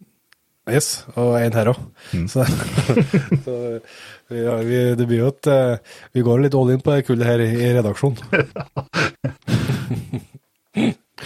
Yes, 0.72 1.02
og 1.18 1.34
en 1.36 1.56
her 1.58 1.72
òg. 1.74 1.84
Mm. 2.14 2.26
Så, 2.32 2.46
så 3.44 3.60
vi, 4.30 4.40
vi, 4.40 4.82
det 4.96 5.08
blir 5.10 5.24
jo 5.24 5.32
et 5.34 5.48
Vi 6.14 6.22
går 6.24 6.46
litt 6.46 6.56
all 6.56 6.70
in 6.72 6.80
på 6.80 6.94
det 6.94 7.04
kullet 7.10 7.28
her 7.28 7.42
i, 7.44 7.50
i 7.66 7.72
redaksjonen. 7.76 8.22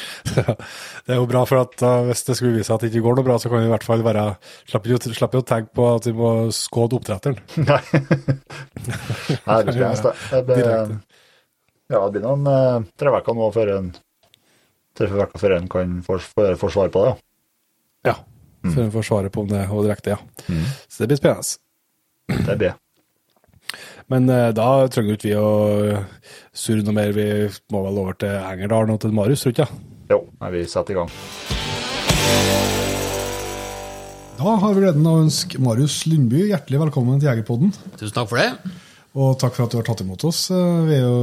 det 1.06 1.14
er 1.14 1.20
jo 1.20 1.26
bra, 1.30 1.44
for 1.48 1.62
at 1.64 1.84
uh, 1.84 2.04
hvis 2.08 2.24
det 2.28 2.36
skulle 2.38 2.56
vise 2.58 2.74
at 2.74 2.84
det 2.84 2.90
ikke 2.92 3.04
går 3.06 3.18
noe 3.18 3.26
bra, 3.26 3.38
så 3.42 3.50
kan 3.52 3.62
vi 3.62 3.68
i 3.68 3.72
hvert 3.72 3.86
fall 3.86 4.04
være 4.06 4.24
Slipper 4.66 4.94
jo 4.94 5.42
å 5.42 5.46
tenke 5.46 5.72
på 5.76 5.88
at 5.94 6.08
vi 6.08 6.14
må 6.16 6.32
skåde 6.54 6.98
oppdretteren. 6.98 7.38
Nei. 7.70 7.82
Nei, 9.46 9.60
det 9.66 9.76
blir 9.76 10.00
spennende. 10.00 10.42
Det 10.46 10.64
ja, 11.86 12.00
det 12.02 12.16
blir 12.16 12.24
noen 12.24 12.48
uh, 12.50 12.86
tre 12.98 13.12
uker 13.14 13.36
nå 13.38 13.50
før 13.54 13.74
en 13.76 13.92
tre 14.96 15.10
uker 15.12 15.38
før 15.38 15.58
en 15.58 15.68
kan 15.70 16.00
få, 16.06 16.18
få 16.18 16.72
svar 16.72 16.90
på 16.94 17.04
det. 17.06 17.12
Ja. 18.10 18.16
Mm. 18.64 18.72
Før 18.72 18.82
en 18.86 18.96
får 18.96 19.06
svaret 19.10 19.34
på 19.34 19.44
om 19.44 19.52
det 19.52 19.62
er 19.62 19.70
direkte, 19.70 20.16
ja. 20.16 20.48
Mm. 20.50 20.66
Så 20.88 21.04
det 21.04 21.12
blir 21.12 21.22
spennende. 21.22 22.42
Det 22.48 22.58
blir 22.58 22.74
men 24.12 24.30
uh, 24.30 24.52
da 24.54 24.86
trenger 24.92 25.16
ikke 25.16 25.28
vi 25.28 25.36
å 25.38 25.50
surre 26.54 26.84
noe 26.86 26.94
mer. 26.94 27.12
Vi 27.16 27.26
må 27.74 27.82
vel 27.88 28.00
over 28.04 28.18
til 28.20 28.34
Engerdalen 28.38 28.94
og 28.94 29.02
til 29.02 29.14
Marius, 29.16 29.42
tror 29.42 29.54
du 29.54 29.60
ikke? 29.60 29.68
Jo, 30.12 30.20
vi 30.54 30.62
setter 30.70 30.94
i 30.94 30.98
gang. 31.00 31.10
Da 34.36 34.56
har 34.62 34.74
vi 34.76 34.82
gleden 34.84 35.06
av 35.08 35.16
å 35.16 35.22
ønske 35.24 35.58
Marius 35.64 36.02
Lundby 36.06 36.44
hjertelig 36.52 36.84
velkommen 36.84 37.18
til 37.18 37.30
Jegerpodden. 37.32 37.72
Tusen 37.96 38.14
takk 38.14 38.28
for 38.30 38.42
det. 38.42 38.74
Og 39.16 39.32
takk 39.40 39.56
for 39.56 39.64
at 39.64 39.72
du 39.72 39.80
har 39.80 39.86
tatt 39.88 40.04
imot 40.04 40.26
oss. 40.28 40.42
Vi 40.52 40.92
er 40.92 41.02
jo 41.02 41.16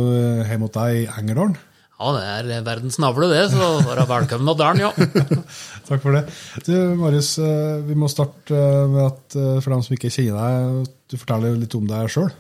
hjemme 0.50 0.68
hos 0.68 0.76
deg 0.76 1.04
i 1.04 1.06
Engerdalen. 1.22 1.56
Ja, 1.94 2.10
det 2.18 2.56
er 2.58 2.66
verdens 2.66 2.98
navle, 3.00 3.30
det, 3.32 3.46
så 3.54 3.68
være 3.86 4.08
velkommen 4.10 4.50
til 4.50 4.58
dalen, 4.60 4.82
ja. 4.82 5.38
takk 5.88 6.02
for 6.04 6.18
det. 6.18 6.26
Du, 6.66 6.74
Marius, 7.00 7.38
vi 7.86 7.96
må 7.96 8.10
starte 8.12 8.58
med 8.92 9.06
at 9.06 9.38
for 9.38 9.70
dem 9.72 9.86
som 9.86 9.96
ikke 9.96 10.12
kjenner 10.12 10.42
deg, 10.42 10.98
du 11.14 11.16
forteller 11.22 11.56
litt 11.62 11.78
om 11.80 11.86
deg 11.88 12.12
sjøl. 12.12 12.34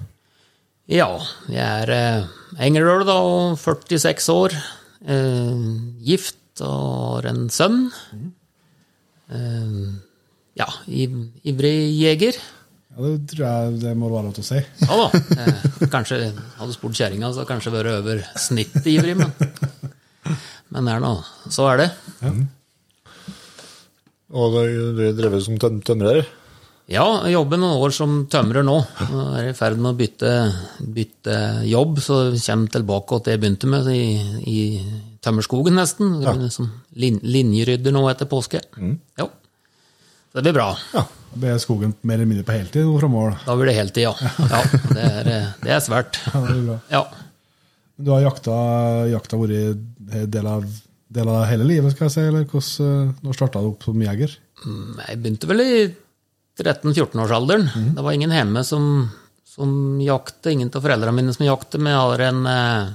Ja, 0.93 1.09
jeg 1.49 1.57
er 1.63 1.89
eh, 1.89 2.25
Engerøl, 2.61 3.01
da, 3.07 3.17
46 3.57 4.27
år. 4.29 4.53
Eh, 5.09 5.63
gift 6.05 6.61
og 6.61 7.15
har 7.15 7.29
en 7.31 7.47
sønn. 7.49 7.87
Mm. 8.13 8.27
Eh, 9.33 9.79
ja, 10.61 10.67
ivrig 10.85 11.73
jeger. 11.97 12.37
Ja, 12.93 13.07
Det 13.07 13.31
tror 13.31 13.41
jeg 13.47 13.79
det 13.81 13.95
må 13.97 14.11
være 14.13 14.27
lov 14.27 14.35
til 14.37 14.45
å 14.45 14.49
si. 14.51 14.61
Ja 14.85 14.99
da. 14.99 15.07
Eh, 15.47 15.87
kanskje 15.89 16.19
hadde 16.59 16.75
spurt 16.77 16.99
kjerringa, 16.99 17.33
så 17.33 17.47
kanskje 17.49 17.73
vært 17.73 17.95
over 17.97 18.21
snittet 18.37 18.91
ivrig, 18.93 19.17
men 19.17 19.33
Men 20.73 20.87
er 20.89 21.01
nå 21.01 21.15
Så 21.53 21.65
er 21.69 21.81
det. 21.83 21.89
Ja. 22.21 22.31
Og 24.33 24.55
du 24.97 25.03
drev 25.17 25.41
som 25.45 25.57
tømrer? 25.57 26.23
Ja, 26.91 27.05
jeg 27.23 27.37
jobber 27.37 27.59
noen 27.61 27.79
år 27.79 27.93
som 27.95 28.15
tømrer 28.27 28.65
nå. 28.67 28.75
Jeg 28.99 29.39
er 29.39 29.45
i 29.53 29.55
ferd 29.55 29.79
med 29.79 29.93
å 29.93 29.97
bytte, 29.97 30.31
bytte 30.83 31.37
jobb, 31.69 32.01
så 32.03 32.17
jeg 32.25 32.41
kommer 32.43 32.73
tilbake 32.73 33.19
til 33.19 33.23
det 33.23 33.35
jeg 33.37 33.41
begynte 33.43 33.69
med 33.71 33.87
i, 33.93 34.03
i 34.51 34.57
tømmerskogen, 35.23 35.79
nesten. 35.79 36.17
Ja. 36.25 36.35
Som 36.51 36.73
lin, 36.99 37.21
linjerydder 37.23 37.95
nå 37.95 38.03
etter 38.11 38.27
påske. 38.27 38.59
Mm. 38.75 38.97
Ja. 39.21 39.29
Så 40.27 40.41
det 40.41 40.45
blir 40.49 40.57
bra. 40.59 40.67
Ja. 40.91 41.05
Da 41.07 41.41
blir 41.45 41.63
skogen 41.63 41.95
mer 42.03 42.19
eller 42.19 42.29
mindre 42.33 42.45
på 42.51 42.57
heltid 42.57 42.91
framover? 42.99 43.39
Da 43.47 43.55
blir 43.57 43.71
det 43.71 43.79
heltid, 43.79 44.03
ja. 44.09 44.13
ja 44.51 44.61
det, 44.83 45.07
er, 45.07 45.33
det, 45.63 45.71
er, 45.71 45.81
svært. 45.87 46.19
Ja, 46.27 46.43
det 46.43 46.51
blir 46.51 46.67
bra. 46.67 46.79
Ja. 46.91 47.03
Du 48.03 48.11
har 48.11 48.27
jakta, 48.27 48.55
jakta 49.07 49.39
vært 49.39 50.27
del 50.35 50.51
av, 50.51 50.67
del 51.15 51.31
av 51.31 51.45
hele 51.47 51.69
livet, 51.69 51.95
skal 51.95 52.09
jeg 52.09 52.17
si, 52.17 52.27
eller 52.27 52.43
hvordan, 52.43 53.13
når 53.23 53.39
starta 53.39 53.63
du 53.63 53.71
opp 53.71 53.87
som 53.87 54.03
jeger? 54.03 54.35
Mm, 54.65 54.97
jeg 55.07 55.21
begynte 55.23 55.49
vel 55.49 55.63
i 55.63 55.75
13-14-årsalderen. 56.59 57.69
Mm. 57.75 57.95
Det 57.95 58.01
var 58.01 58.11
ingen 58.11 58.31
hjemme 58.31 58.63
som, 58.63 59.09
som 59.45 60.01
jakte, 60.01 60.51
ingen 60.51 60.71
av 60.73 60.81
foreldrene 60.81 61.15
mine 61.15 61.33
som 61.33 61.45
jakte. 61.45 61.79
Men 61.81 61.93
jeg 61.93 62.01
hadde, 62.01 62.27
en, 62.29 62.45
eh, 62.45 62.91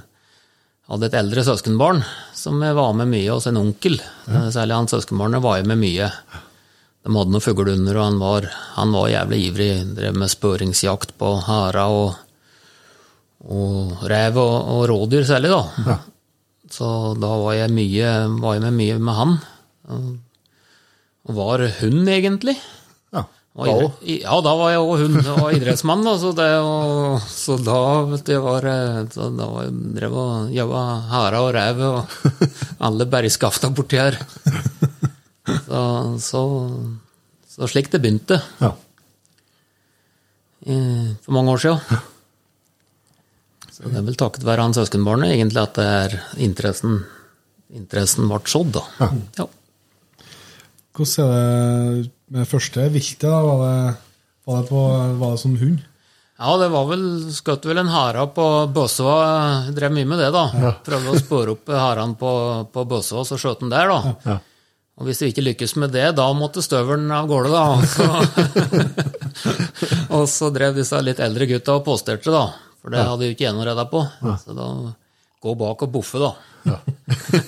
hadde 0.93 1.09
et 1.09 1.17
eldre 1.19 1.43
søskenbarn 1.43 2.03
som 2.35 2.59
var 2.59 2.93
med 2.95 3.11
mye 3.11 3.33
hos 3.33 3.49
en 3.49 3.59
onkel. 3.59 3.99
Ja. 4.29 4.45
Særlig 4.55 4.77
han 4.77 4.91
søskenbarnet 4.91 5.43
var 5.43 5.65
med 5.67 5.81
mye. 5.81 6.11
De 7.03 7.15
hadde 7.15 7.33
noen 7.33 7.43
fuglehunder, 7.43 7.97
og 7.97 8.05
han 8.05 8.21
var, 8.21 8.47
han 8.75 8.95
var, 8.95 9.11
jævlig 9.11 9.41
ivrig. 9.49 9.69
Drev 9.97 10.17
med 10.19 10.31
spøringsjakt 10.31 11.15
på 11.19 11.35
hara 11.47 11.87
og, 11.91 12.15
og 13.47 14.07
rev 14.07 14.39
og, 14.39 14.55
og, 14.75 14.81
rådyr 14.91 15.27
særlig, 15.27 15.51
da. 15.51 15.61
Ja. 15.87 15.99
Så 16.69 16.87
da 17.17 17.29
var 17.41 17.55
jeg, 17.57 17.71
mye, 17.73 18.09
var 18.39 18.55
jeg 18.55 18.65
med 18.67 18.75
mye 18.77 18.97
med 19.01 19.15
han. 19.17 19.37
Og 19.89 21.37
var 21.39 21.63
hund, 21.79 22.03
egentlig. 22.11 22.59
Ja, 23.59 23.73
da 23.73 23.85
òg? 23.85 24.03
Ja, 24.13 24.35
da 24.45 24.53
var 24.59 24.71
jeg 24.73 24.81
òg 24.83 25.03
hund. 25.03 25.19
og 25.33 25.53
idrettsmann, 25.57 26.05
da. 26.07 26.13
Så, 26.21 26.33
det, 26.37 26.47
og, 26.63 27.25
så 27.27 27.57
da 27.63 27.79
vet 28.09 28.25
du, 28.27 28.35
var, 28.45 28.67
så 29.13 29.29
da 29.35 29.49
var 29.51 29.67
jeg 29.67 29.75
drev 29.97 30.19
og 30.23 30.53
jaga 30.55 30.83
hare 31.11 31.41
og 31.43 31.49
rev 31.57 31.83
og 31.87 32.45
alle 32.89 33.09
bergskafta 33.09 33.71
borti 33.75 33.99
her. 33.99 34.19
Så, 35.65 35.81
så, 36.21 36.43
så 37.49 37.69
slik 37.71 37.91
det 37.91 38.03
begynte. 38.03 38.39
Ja. 38.61 38.73
For 41.25 41.33
mange 41.33 41.55
år 41.55 41.63
siden. 41.63 42.01
Så 43.79 43.87
det 43.87 43.95
er 43.95 44.03
vel 44.09 44.17
takket 44.19 44.43
være 44.43 44.65
han 44.67 44.75
søskenbarnet 44.75 45.31
egentlig 45.37 45.61
at 45.61 45.77
det 45.77 45.87
er 45.87 46.15
interessen, 46.43 46.99
interessen 47.71 48.27
ble 48.27 48.41
sådd, 48.51 48.73
da. 48.75 48.83
Ja. 48.99 49.09
ja. 49.39 49.45
Hvordan 50.99 51.29
er 51.31 52.01
det 52.03 52.09
med 52.33 52.49
første 52.49 52.87
viltet? 52.93 53.27
da? 53.27 53.39
Var 53.45 53.63
det, 53.63 53.93
var 54.49 54.61
det, 54.61 54.69
på, 54.69 54.83
var 55.21 55.35
det 55.35 55.43
som 55.43 55.55
hund? 55.59 55.85
Ja, 56.39 56.53
det 56.55 56.69
var 56.71 56.85
vel 56.87 57.01
skjøt 57.35 57.65
vel 57.67 57.81
en 57.81 57.91
hare 57.91 58.23
på 58.31 58.45
Båsøa. 58.71 59.71
Drev 59.75 59.91
mye 59.91 60.07
med 60.07 60.21
det, 60.23 60.29
da. 60.31 60.45
Ja. 60.55 60.71
Prøvde 60.85 61.11
å 61.11 61.19
spore 61.19 61.55
opp 61.57 61.73
harene 61.73 62.15
på, 62.19 62.31
på 62.71 62.85
Båsøa, 62.87 63.25
så 63.27 63.35
skjøt 63.39 63.65
han 63.65 63.73
der, 63.73 63.91
da. 63.91 64.13
Ja. 64.23 64.37
Og 64.99 65.07
hvis 65.07 65.19
vi 65.23 65.29
ikke 65.33 65.43
lykkes 65.43 65.75
med 65.79 65.93
det, 65.95 66.05
da 66.15 66.29
måtte 66.35 66.63
støvelen 66.63 67.11
av 67.15 67.27
gårde, 67.27 67.51
da. 67.51 67.65
Og 67.75 67.85
så, 67.87 68.07
og 70.15 70.25
så 70.31 70.49
drev 70.55 70.79
disse 70.79 70.99
litt 71.03 71.19
eldre 71.23 71.47
gutta 71.47 71.75
og 71.79 71.85
posterte, 71.87 72.31
da. 72.31 72.47
For 72.79 72.95
det 72.95 73.03
hadde 73.03 73.27
jo 73.27 73.35
ikke 73.35 73.47
jeg 73.49 73.55
på. 73.91 74.03
Ja. 74.23 74.23
på. 74.23 74.35
Så 74.39 74.55
da 74.55 74.67
gå 75.43 75.55
bak 75.59 75.83
og 75.87 75.91
boffe, 75.91 76.23
da. 76.23 76.31
Ja. 76.67 76.79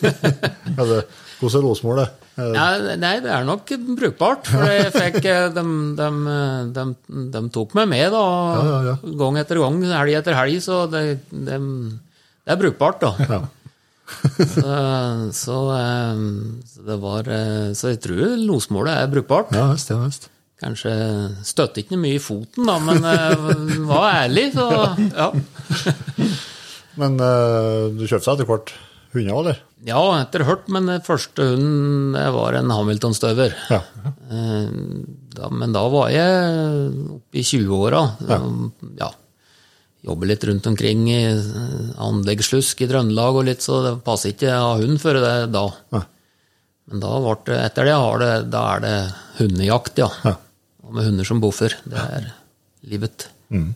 ja 0.77 0.87
det, 0.87 1.01
hvordan 1.41 1.59
er 1.59 1.65
låsmålet? 1.65 2.17
Ja, 2.37 2.65
nei, 3.01 3.15
det 3.21 3.31
er 3.33 3.45
nok 3.45 3.71
brukbart. 3.97 4.49
For 4.49 4.69
jeg 4.69 4.91
fikk, 5.01 5.17
de, 5.55 5.63
de, 5.97 6.09
de, 6.75 6.85
de 7.33 7.41
tok 7.53 7.73
meg 7.77 7.89
med 7.91 8.13
da, 8.13 8.25
ja, 8.61 8.77
ja, 8.91 8.99
gang 9.23 9.39
etter 9.41 9.61
gang, 9.61 9.81
helg 9.91 10.19
etter 10.21 10.37
helg, 10.37 10.61
så 10.63 10.85
det, 10.91 11.03
det 11.31 11.57
er 11.57 12.61
brukbart, 12.61 13.03
da. 13.03 13.15
Ja 13.27 13.41
så, 14.37 14.75
så, 15.31 15.57
så, 16.67 16.81
det 16.83 16.97
var 16.99 17.27
eh, 17.31 17.69
Så 17.77 17.93
jeg 17.93 18.01
tror 18.03 18.33
losmålet 18.43 18.97
er 18.97 19.11
brukbart. 19.11 19.53
Ja, 19.55 19.69
visst, 19.71 19.91
ja, 19.93 20.01
visst. 20.03 20.27
Kanskje 20.61 20.91
støtte 21.47 21.81
ikke 21.81 21.97
mye 21.97 22.19
i 22.19 22.21
foten, 22.21 22.67
da, 22.67 22.75
men 22.83 22.99
var 23.87 24.11
ærlig, 24.11 24.51
så 24.53 24.67
ja. 25.07 25.31
men 27.01 27.15
du 27.17 28.03
kjøpte 28.03 28.27
seg 28.27 28.35
etter 28.35 28.49
hvert 28.51 28.73
hunder, 29.15 29.39
eller? 29.39 29.63
Ja, 29.87 30.01
etter 30.19 30.45
hørt, 30.45 30.67
men 30.69 30.89
den 30.89 31.01
første 31.01 31.47
hunden 31.53 32.13
var 32.35 32.53
en 32.57 32.69
Hamilton-støver. 32.69 33.55
Ja. 33.71 33.81
Da, 35.31 35.47
men 35.49 35.73
da 35.73 35.81
var 35.89 36.11
jeg 36.13 36.91
oppe 37.17 37.39
i 37.41 37.45
20-åra. 37.47 38.03
Ja. 38.29 38.37
ja 38.99 39.09
jobber 40.05 40.31
litt 40.31 40.43
rundt 40.49 40.67
omkring 40.69 41.05
i 41.11 41.19
eh, 41.29 41.89
anleggsslusk 42.01 42.81
i 42.81 42.87
Trøndelag 42.89 43.37
og 43.37 43.47
litt, 43.49 43.65
så 43.65 43.81
det 43.85 43.95
passer 44.05 44.33
ikke 44.33 44.53
å 44.55 44.71
ha 44.71 44.79
hund 44.81 45.01
før 45.01 45.21
det 45.21 45.35
da. 45.53 45.65
Ja. 45.93 46.01
Men 46.91 47.03
da 47.03 47.11
ble 47.21 47.35
det, 47.47 47.59
etter 47.67 47.87
det, 47.87 47.97
det, 48.23 48.31
da 48.51 48.63
er 48.75 48.85
det 48.85 48.95
hundejakt, 49.37 50.01
ja. 50.01 50.09
ja. 50.25 50.35
Og 50.81 50.95
med 50.97 51.07
hunder 51.07 51.27
som 51.27 51.41
boffer. 51.43 51.77
Det 51.85 52.07
er 52.17 52.31
livet. 52.89 53.29
Mm. 53.53 53.69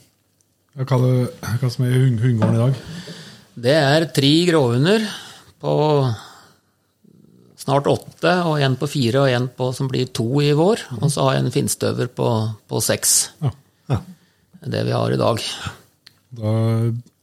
Hva, 0.81 0.97
det, 1.05 1.13
hva 1.61 1.69
som 1.71 1.85
er 1.85 1.93
i 1.93 2.01
hundegården 2.01 2.57
i 2.57 2.63
dag? 2.63 2.81
Det 3.65 3.77
er 3.77 4.09
tre 4.11 4.33
gråhunder 4.49 5.05
på 5.65 5.75
snart 7.65 7.87
åtte, 7.89 8.33
og 8.45 8.61
en 8.61 8.77
på 8.77 8.89
fire 8.89 9.25
og 9.25 9.33
en 9.33 9.47
på, 9.49 9.71
som 9.73 9.89
blir 9.89 10.11
to 10.13 10.27
i 10.43 10.51
vår. 10.57 10.85
Og 10.99 11.07
så 11.09 11.25
har 11.25 11.37
jeg 11.37 11.45
en 11.45 11.55
finstøver 11.55 12.11
på, 12.13 12.29
på 12.69 12.81
seks. 12.83 13.15
Ja. 13.41 13.53
Ja. 13.89 14.01
Det 14.65 14.83
vi 14.85 14.93
har 14.93 15.13
i 15.13 15.21
dag. 15.21 15.41
Da, 16.35 16.51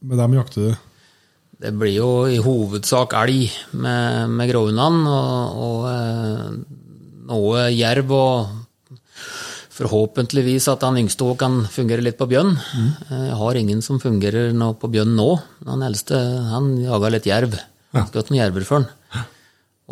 med 0.03 0.19
dem 0.19 0.35
jakter 0.39 0.67
du? 0.67 0.89
Det 1.63 1.71
blir 1.79 1.95
jo 1.95 2.09
i 2.27 2.41
hovedsak 2.43 3.15
elg 3.15 3.45
med, 3.71 4.33
med 4.35 4.51
gråhundene, 4.51 5.13
og, 5.13 5.63
og 5.63 5.85
eh, 5.93 6.49
noe 7.29 7.67
jerv 7.71 8.11
og 8.17 8.59
forhåpentligvis 9.73 10.67
at 10.69 10.83
han 10.85 10.99
yngste 10.99 11.25
òg 11.25 11.37
kan 11.41 11.61
fungere 11.71 12.03
litt 12.05 12.19
på 12.19 12.27
bjørn. 12.29 12.51
Mm. 12.53 12.89
Jeg 13.29 13.37
har 13.39 13.59
ingen 13.59 13.81
som 13.85 14.01
fungerer 14.01 14.51
på 14.79 14.89
bjørn 14.91 15.15
nå. 15.17 15.29
Han 15.69 15.85
eldste 15.87 16.19
han 16.51 16.75
jaga 16.83 17.13
litt 17.15 17.29
jerv. 17.29 17.55
Ja. 17.93 18.05
Skutt 18.09 18.31
en 18.31 18.39
jerver. 18.39 18.65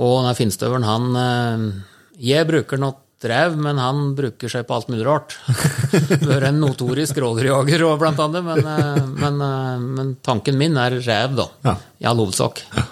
Og 0.01 0.25
den 0.25 0.38
finstøvelen, 0.38 0.88
han 0.88 1.17
eh, 1.22 1.65
Jeg 2.31 2.48
bruker 2.50 2.79
nok 2.81 3.00
rev, 3.29 3.58
men 3.62 3.77
han 3.77 4.15
bruker 4.17 4.50
seg 4.50 4.65
på 4.65 4.77
alt 4.77 4.89
mulig 4.89 5.05
rart. 5.05 5.36
Vært 6.25 6.48
en 6.48 6.62
notorisk 6.63 7.20
rådyrjager 7.22 7.84
blant 8.01 8.22
annet, 8.24 8.48
men, 8.48 8.63
eh, 8.65 9.03
men, 9.25 9.43
eh, 9.46 9.84
men, 10.00 10.15
tanken 10.25 10.58
min 10.58 10.79
er 10.81 10.98
rev, 10.98 11.38
da. 11.38 11.48
Ja. 11.67 11.75
I 12.01 12.10
all 12.10 12.24
hovedsak. 12.24 12.63
Ja. 12.74 12.88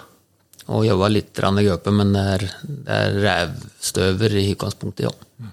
Og 0.70 0.86
jobba 0.86 1.08
litt 1.10 1.34
i 1.34 1.64
gaupe, 1.66 1.90
men 1.90 2.12
det 2.14 2.26
er, 2.36 2.44
det 2.62 3.00
er 3.00 3.16
revstøver 3.24 4.36
i 4.38 4.52
utgangspunktet, 4.52 5.08
ja. 5.08 5.50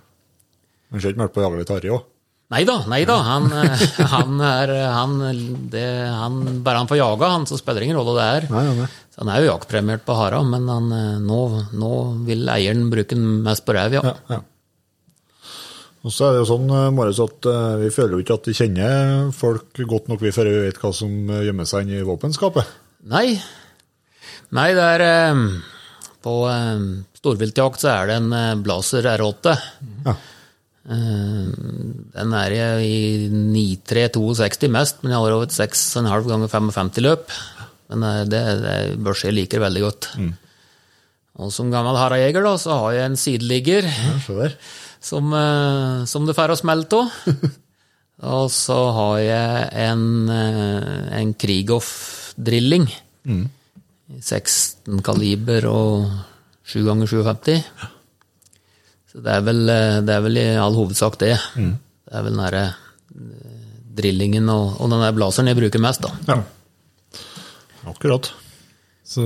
Men 0.92 1.02
ser 1.02 1.16
ikke 1.16 1.24
mørkt 1.24 1.34
på 1.36 1.42
å 1.42 1.48
jage 1.48 1.64
litt 1.64 1.74
harry 1.74 1.94
òg? 1.96 2.06
Nei 2.54 2.62
da, 2.64 2.78
nei 2.88 3.02
da. 3.08 3.18
Han, 3.28 3.50
eh, 3.52 3.88
han 4.14 4.44
er 4.44 4.76
han, 4.94 5.18
det, 5.72 5.88
han, 6.08 6.38
Bare 6.64 6.84
han 6.84 6.90
får 6.90 7.02
jaga, 7.02 7.32
han, 7.36 7.48
så 7.50 7.60
spiller 7.60 7.84
det 7.84 7.90
ingen 7.90 8.00
rolle 8.00 8.16
det 8.20 8.28
er. 8.38 8.52
Nei, 8.54 8.66
nei. 8.78 8.92
Han 9.18 9.32
er 9.34 9.42
jo 9.42 9.50
jaktpremiert 9.50 10.06
på 10.06 10.16
hara, 10.16 10.44
men 10.46 10.70
han, 10.70 10.94
nå, 11.26 11.42
nå, 11.74 11.96
vil 12.28 12.46
eieren 12.54 12.86
bruke 12.94 13.16
den 13.18 13.42
mest 13.44 13.66
på 13.66 13.74
rev, 13.76 13.98
ja. 13.98 14.04
ja, 14.06 14.38
ja. 14.38 14.44
Og 16.08 16.14
så 16.16 16.28
er 16.28 16.36
det 16.36 16.44
jo 16.44 16.50
sånn, 16.54 16.70
eh, 16.72 16.90
Marius, 16.96 17.20
at 17.20 17.48
eh, 17.52 17.78
vi 17.82 17.92
føler 17.92 18.16
jo 18.16 18.24
ikke 18.24 18.38
at 18.38 18.46
vi 18.48 18.56
kjenner 18.56 19.32
folk 19.36 19.82
godt 19.92 20.12
nok 20.12 20.22
vi 20.24 20.32
før 20.36 20.48
vi 20.48 20.62
vet 20.68 20.80
hva 20.80 20.94
som 20.96 21.32
eh, 21.34 21.44
gjemmer 21.50 21.68
seg 21.68 21.84
inni 21.84 22.06
våpenskapet. 22.08 22.70
Nei. 23.12 23.36
Nei, 24.56 24.70
det 24.78 24.86
er 24.96 25.04
På 26.24 26.34
storviltjakt 27.18 27.84
så 27.84 27.90
er 27.92 28.10
det 28.10 28.16
en 28.22 28.62
Blazer 28.64 29.08
R8. 29.12 29.56
Ja. 30.06 30.16
Eh, 30.88 31.48
Den 32.16 32.34
er 32.40 32.56
jeg 32.56 32.88
i 32.88 33.30
9-3-62 33.32 34.72
mest, 34.72 35.02
men 35.04 35.14
jeg 35.14 35.20
har 35.20 35.36
over 35.36 35.48
et 35.48 35.56
6,5 35.56 36.28
ganger 36.32 36.52
55 36.52 37.02
løp. 37.04 37.32
Men 37.92 38.08
eh, 38.08 38.24
det, 38.32 38.44
det 38.64 38.78
børs 39.04 39.26
jeg 39.28 39.36
liker 39.36 39.64
veldig 39.64 39.84
godt. 39.84 40.10
Og 41.38 41.52
som 41.54 41.70
gammel 41.70 42.00
harajeger 42.00 42.46
da, 42.46 42.56
så 42.58 42.80
har 42.82 42.96
jeg 42.96 43.12
en 43.12 43.20
sideligger 43.20 43.86
ja, 43.86 44.50
som, 45.04 45.34
eh, 45.38 46.06
som 46.10 46.26
det 46.26 46.38
får 46.38 46.56
å 46.56 46.60
smelte 46.60 47.04
av. 47.04 47.58
Og 48.18 48.48
så 48.50 48.76
har 48.96 49.18
jeg 49.22 49.66
en, 49.78 50.06
en 50.26 51.34
Krigoff-drilling. 51.38 52.88
Mm. 53.30 53.44
16 54.18 55.04
kaliber 55.06 55.68
og 55.70 56.08
7 56.66 56.80
ganger 56.88 57.12
57. 57.12 57.60
Så 59.18 59.24
det 59.26 59.34
er, 59.34 59.46
vel, 59.48 59.64
eh, 59.74 60.00
det 60.06 60.14
er 60.14 60.22
vel 60.22 60.36
i 60.38 60.46
all 60.62 60.76
hovedsak 60.78 61.16
det. 61.24 61.34
Det 61.58 62.14
er 62.14 62.26
vel 62.28 62.36
den 62.36 62.44
derre 62.44 62.66
eh, 62.70 63.54
drillingen 63.98 64.52
og, 64.54 64.76
og 64.78 64.92
den 64.94 65.02
der 65.02 65.16
blaseren 65.18 65.50
jeg 65.50 65.58
bruker 65.58 65.82
mest, 65.82 66.06
da. 66.06 66.12
Ja. 66.30 67.24
Akkurat. 67.90 68.30
Så 69.02 69.24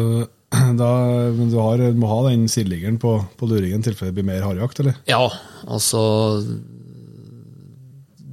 da, 0.80 0.92
men 1.36 1.52
du, 1.52 1.58
har, 1.60 1.84
du 1.84 2.00
må 2.00 2.08
ha 2.08 2.22
den 2.30 2.46
sideliggeren 2.52 3.02
på, 3.04 3.18
på 3.36 3.50
luringen 3.52 3.84
i 3.84 3.90
tilfelle 3.90 4.14
det 4.14 4.22
blir 4.22 4.30
mer 4.30 4.46
harejakt, 4.48 4.80
eller? 4.80 4.96
Ja, 5.12 5.26
og 5.68 5.84
så 5.84 6.06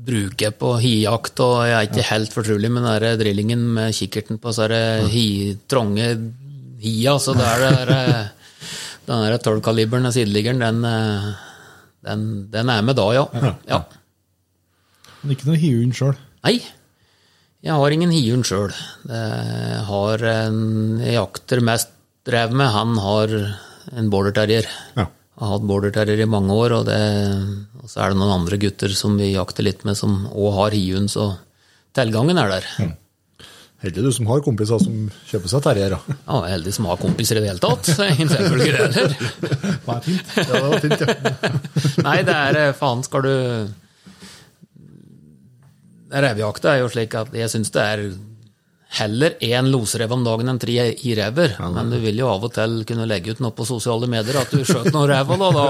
bruker 0.09 0.47
jeg 0.47 0.57
på 0.63 0.77
hijakt, 0.79 1.43
og 1.43 1.59
jeg 1.67 1.75
er 1.75 1.91
ikke 1.91 2.07
helt 2.13 2.39
fortrolig 2.39 2.71
med 2.71 2.87
den 2.87 3.19
drillingen 3.19 3.67
med 3.81 3.99
kikkerten 3.99 4.39
på 4.39 4.55
så 4.55 4.69
er 4.69 4.77
det 4.77 5.11
hi, 5.11 5.27
trange 5.67 6.07
hia, 6.79 7.19
så 7.19 7.35
det 7.35 7.51
er 7.51 7.67
det 7.67 7.75
der, 7.91 8.33
den 9.11 9.27
der 9.27 9.43
12-kaliberen, 9.43 10.07
sideliggeren, 10.15 10.63
den, 10.63 10.87
eh, 10.87 11.29
den, 12.07 12.25
den 12.53 12.71
er 12.73 12.83
med 12.87 12.99
da, 12.99 13.07
ja. 13.17 13.25
ja. 13.73 13.83
Men 15.23 15.35
ikke 15.35 15.49
noe 15.51 15.61
hiund 15.61 15.97
sjøl. 15.99 16.19
Nei, 16.47 16.59
jeg 17.65 17.75
har 17.75 17.95
ingen 17.95 18.13
hiund 18.15 18.47
sjøl. 18.47 18.75
Jeg 19.11 19.81
har 19.89 20.27
en 20.31 20.61
jeg 21.03 21.17
jakter 21.17 21.63
mest 21.67 21.95
drev 22.29 22.53
med, 22.55 22.71
han 22.71 22.95
har 23.03 23.35
en 23.99 24.11
border 24.13 24.37
terrier. 24.37 24.69
Ja. 24.99 25.09
Har 25.39 25.53
hatt 25.55 25.67
border 25.67 25.93
terrier 25.95 26.23
i 26.23 26.31
mange 26.31 26.55
år, 26.55 26.77
og, 26.81 26.89
det, 26.89 26.99
og 27.83 27.91
så 27.91 28.05
er 28.05 28.13
det 28.13 28.21
noen 28.21 28.41
andre 28.41 28.59
gutter 28.61 28.95
som 28.95 29.19
vi 29.19 29.33
jakter 29.33 29.67
litt 29.67 29.85
med, 29.87 29.99
som 29.99 30.25
òg 30.31 30.57
har 30.57 30.77
hiund, 30.77 31.11
så 31.13 31.31
tilgangen 31.97 32.39
er 32.39 32.59
der. 32.59 32.73
Heldig 33.79 34.03
du 34.03 34.11
som 34.11 34.27
har 34.27 34.41
kompiser 34.43 34.81
som 34.83 34.95
kjøper 35.31 35.51
seg 35.53 35.63
terrier. 35.63 35.93
da. 35.95 36.17
Ja, 36.27 36.39
heldig 36.51 36.73
som 36.75 36.89
har 36.91 36.99
kompiser 36.99 37.39
i 37.39 37.43
det 37.45 37.53
hele 37.53 37.63
tatt. 37.63 37.91
Ingen 38.11 38.31
selvfølge 38.33 38.73
det 38.75 38.87
heller. 38.97 39.13
Er 39.95 40.01
fint? 40.03 40.33
Ja, 40.35 40.47
det 40.49 40.63
var 40.65 40.81
fint, 40.83 41.05
ja. 41.05 41.53
Nei, 42.09 42.17
det 42.27 42.35
er 42.35 42.59
eh, 42.65 42.73
faen 42.79 43.05
skal 43.07 43.23
du 43.29 43.35
Revejakta 46.09 46.73
er 46.73 46.83
jo 46.83 46.89
slik 46.91 47.15
at 47.21 47.35
jeg 47.37 47.53
syns 47.53 47.71
det 47.75 47.85
er 47.85 48.03
heller 48.99 49.35
én 49.45 49.69
losrev 49.69 50.13
om 50.17 50.25
dagen 50.25 50.49
enn 50.49 50.59
tre 50.59 50.89
irever. 51.07 51.55
Men 51.61 51.93
du 51.93 51.99
vil 52.03 52.19
jo 52.23 52.31
av 52.33 52.47
og 52.49 52.55
til 52.57 52.81
kunne 52.89 53.07
legge 53.07 53.37
ut 53.37 53.43
noe 53.45 53.55
på 53.55 53.67
sosiale 53.69 54.09
medier 54.11 54.41
at 54.41 54.51
du 54.51 54.65
skjøt 54.65 54.89
noen 54.95 55.11
rev, 55.11 55.35
og 55.37 55.45
da, 55.45 55.67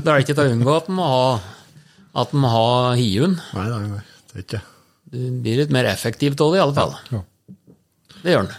er 0.00 0.08
det 0.08 0.24
ikke 0.24 0.38
til 0.40 0.46
å 0.46 0.56
unngå 0.56 0.74
at 0.78 0.88
en 0.88 0.98
må 0.98 1.12
ha, 1.12 1.28
at 2.24 2.34
en 2.34 2.42
må 2.42 2.54
ha 2.56 2.66
hiehund. 2.98 3.38
Nei, 3.52 3.68
nei, 3.68 3.84
nei, 3.92 4.02
det 4.32 4.40
er 4.40 4.46
ikke 4.46 4.56
det. 4.56 4.64
Du 5.08 5.18
blir 5.42 5.56
litt 5.62 5.72
mer 5.74 5.84
effektiv 5.88 6.30
av 6.40 6.52
det, 6.52 6.58
i 6.58 6.62
alle 6.64 6.76
fall. 6.76 6.92
Ja. 7.14 7.20
Det 8.22 8.30
gjør 8.34 8.44
den. 8.48 8.54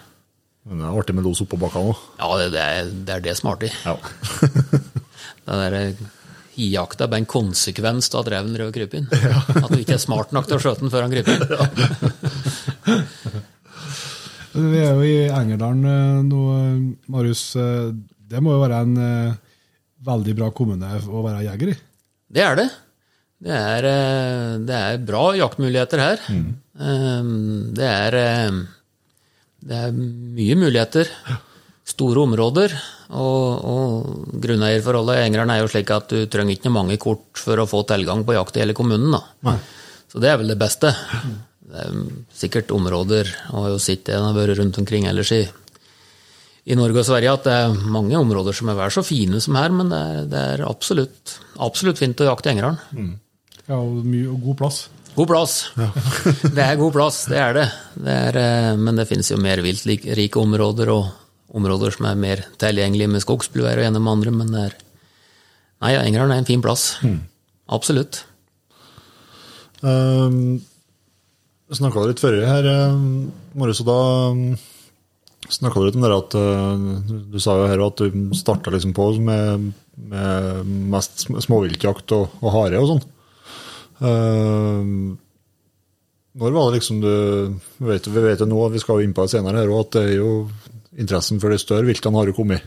Men 0.69 0.75
det 0.81 0.85
er 0.89 0.97
artig 1.01 1.15
med 1.17 1.25
los 1.25 1.41
oppå 1.43 1.55
bakka 1.61 1.79
òg. 1.91 1.97
Ja, 2.19 2.27
det, 2.39 2.47
det, 2.53 2.63
er, 2.63 2.75
det 3.07 3.13
er 3.15 3.21
det 3.25 3.33
som 3.39 3.45
er 3.49 3.53
artig. 3.57 3.71
Ja. 3.85 3.95
Det 5.49 5.55
der 5.57 5.75
hijakta 6.53 7.03
er 7.05 7.09
bare 7.09 7.21
en 7.23 7.29
konsekvens 7.29 8.05
av 8.13 8.19
at 8.21 8.27
reven 8.35 8.57
rød 8.59 8.71
kryper 8.75 8.97
inn. 8.99 9.07
At 9.63 9.71
du 9.71 9.77
ikke 9.79 9.95
er 9.95 10.01
smart 10.03 10.29
nok 10.35 10.45
til 10.49 10.57
å 10.59 10.61
skjøte 10.61 10.81
den 10.83 10.91
før 10.93 11.03
han 11.07 11.13
kryper 11.15 11.33
inn. 11.33 11.43
Vi 14.59 14.79
er 14.81 14.93
jo 14.97 15.03
i 15.05 15.29
Engerdalen 15.31 15.85
eh, 15.89 16.21
nå, 16.27 16.39
eh, 16.57 16.77
Marius. 17.13 17.43
eh, 17.57 17.89
Det 18.29 18.39
må 18.45 18.49
jo 18.55 18.61
være 18.61 18.79
en 18.85 18.93
eh, 19.01 19.33
veldig 20.05 20.33
bra 20.37 20.47
kommune 20.55 20.87
å 21.07 21.23
være 21.25 21.45
jeger 21.47 21.67
i? 21.73 21.75
Det 22.37 22.43
er 22.45 22.53
det. 22.59 22.67
Det 23.39 23.55
er, 23.55 23.85
eh, 23.87 24.55
det 24.67 24.75
er 24.75 25.03
bra 25.07 25.29
jaktmuligheter 25.37 26.01
her. 26.03 26.23
Mm. 26.27 26.49
Det 27.75 27.87
er, 27.87 28.17
eh, 28.19 28.57
det 29.63 29.77
er 29.85 29.93
mye 29.95 30.57
muligheter. 30.59 31.07
Store 31.87 32.25
områder. 32.27 32.75
Og, 33.09 33.65
og 33.65 34.41
grunneierforholdet 34.43 35.17
i 35.17 35.27
Engeren 35.29 35.53
er 35.53 35.63
jo 35.63 35.69
slik 35.71 35.89
at 35.95 36.11
du 36.11 36.27
trenger 36.29 36.57
ikke 36.57 36.73
mange 36.73 36.99
kort 37.01 37.39
for 37.39 37.57
å 37.57 37.67
få 37.69 37.81
tilgang 37.89 38.25
på 38.27 38.35
jakt 38.35 38.59
i 38.59 38.61
hele 38.61 38.75
kommunen. 38.77 39.15
Så 40.11 40.21
det 40.21 40.29
er 40.29 40.37
vel 40.41 40.51
det 40.51 40.59
beste. 40.59 40.91
Det 41.69 41.85
er 41.85 41.95
sikkert 42.33 42.75
områder, 42.75 43.31
og 43.53 43.63
har 43.63 43.73
jo 43.75 43.81
sett 43.81 44.03
det 44.09 44.17
når 44.17 44.27
jeg 44.27 44.35
har 44.35 44.37
vært 44.41 44.59
rundt 44.59 44.77
omkring 44.81 45.07
ellers 45.09 45.31
i, 45.33 45.41
i 46.69 46.77
Norge 46.77 47.01
og 47.01 47.07
Sverige, 47.07 47.33
at 47.39 47.47
det 47.47 47.55
er 47.55 47.89
mange 47.97 48.17
områder 48.17 48.57
som 48.57 48.69
er 48.69 48.77
vel 48.77 48.93
så 48.93 49.03
fine 49.05 49.41
som 49.41 49.57
her, 49.57 49.73
men 49.73 49.91
det 49.93 49.99
er, 49.99 50.21
det 50.29 50.45
er 50.53 50.65
absolutt, 50.69 51.35
absolutt 51.61 52.01
fint 52.01 52.21
å 52.25 52.29
jakte 52.29 52.49
i 52.49 52.55
Engerdalen. 52.55 52.79
Ja, 53.69 53.77
og, 53.77 54.01
mye, 54.01 54.27
og 54.31 54.41
god 54.47 54.57
plass. 54.63 54.79
God 55.15 55.27
plass. 55.29 55.55
det 56.55 56.63
er 56.63 56.77
god 56.79 56.93
plass, 56.95 57.23
det 57.29 57.39
er 57.41 57.57
det. 57.57 57.65
det 58.01 58.15
er, 58.29 58.39
eh, 58.41 58.69
men 58.79 58.97
det 58.97 59.07
finnes 59.09 59.29
jo 59.29 59.37
mer 59.41 59.61
viltrike 59.65 60.41
områder, 60.41 60.89
og 60.93 61.57
områder 61.59 61.93
som 61.95 62.07
er 62.09 62.17
mer 62.19 62.41
tilgjengelige 62.61 63.09
med 63.13 63.23
skogsbluer 63.25 63.77
og 63.79 63.85
gjennom 63.85 64.09
andre, 64.11 64.33
men 64.35 64.53
det 64.55 64.69
er 64.69 64.77
Nei, 65.79 65.93
Engerdalen 65.95 66.33
er 66.35 66.41
en 66.41 66.47
fin 66.49 66.59
plass. 66.59 66.97
Absolutt. 67.71 68.17
Um, 69.79 70.57
Snakka 71.71 72.03
litt 72.03 72.19
før 72.19 72.35
her, 72.43 72.65
um, 72.91 73.29
Marius, 73.55 73.79
og 73.85 73.87
da 73.87 73.99
um, 74.33 74.41
snakka 75.47 75.79
du 75.79 75.85
litt 75.87 75.95
om 75.99 76.03
det 76.03 76.09
at 76.17 76.35
uh, 76.35 77.13
Du 77.31 77.37
sa 77.39 77.55
jo 77.61 77.69
her 77.69 77.83
at 77.85 78.01
du 78.01 78.33
starta 78.35 78.73
liksom 78.73 78.91
på 78.97 79.05
med, 79.23 79.69
med 80.11 80.73
mest 80.91 81.23
sm- 81.23 81.39
småviltjakt 81.45 82.11
og, 82.17 82.35
og 82.41 82.53
hare 82.57 82.81
og 82.81 82.89
sånn. 82.91 83.05
Um, 83.99 85.17
når 86.39 86.53
var 86.55 86.69
det 86.69 86.79
liksom 86.79 86.99
du 87.03 87.13
vet, 87.83 88.07
vi 88.07 88.23
vet 88.23 88.39
jo 88.39 88.47
nå, 88.47 88.61
vi 88.71 88.81
skal 88.81 88.99
jo 88.99 89.07
inn 89.07 89.15
på 89.15 89.25
det 89.25 89.33
senere 89.33 89.63
her, 89.63 89.73
at 89.75 89.95
det 89.97 90.03
er 90.05 90.13
jo 90.21 90.33
interessen 90.99 91.41
for 91.41 91.51
de 91.51 91.59
større 91.59 91.87
viltene 91.89 92.19
har 92.19 92.29
jo 92.29 92.37
kommet. 92.37 92.63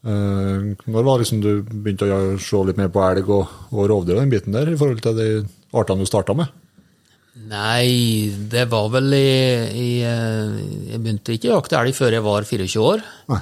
Uh, 0.00 0.72
når 0.88 1.04
var 1.04 1.18
det 1.18 1.26
liksom 1.26 1.42
du 1.44 1.50
begynte 1.60 2.08
å 2.08 2.38
se 2.40 2.62
litt 2.64 2.80
mer 2.80 2.88
på 2.92 3.04
elg 3.04 3.28
og, 3.28 3.52
og 3.74 3.90
rovdyr 3.90 4.16
og 4.16 4.22
den 4.22 4.32
biten 4.32 4.56
der, 4.56 4.72
i 4.72 4.80
forhold 4.80 5.04
til 5.04 5.18
de 5.18 5.30
artene 5.76 6.06
du 6.06 6.08
starta 6.08 6.36
med? 6.38 6.48
Nei, 7.50 8.30
det 8.52 8.66
var 8.70 8.90
vel 8.92 9.14
i, 9.16 9.30
i 9.70 9.90
eh, 10.06 10.56
Jeg 10.92 11.00
begynte 11.00 11.34
ikke 11.34 11.50
å 11.50 11.56
jakte 11.58 11.78
elg 11.78 11.96
før 11.96 12.16
jeg 12.16 12.26
var 12.26 12.46
24 12.46 12.82
år. 12.84 13.04
Nei. 13.30 13.40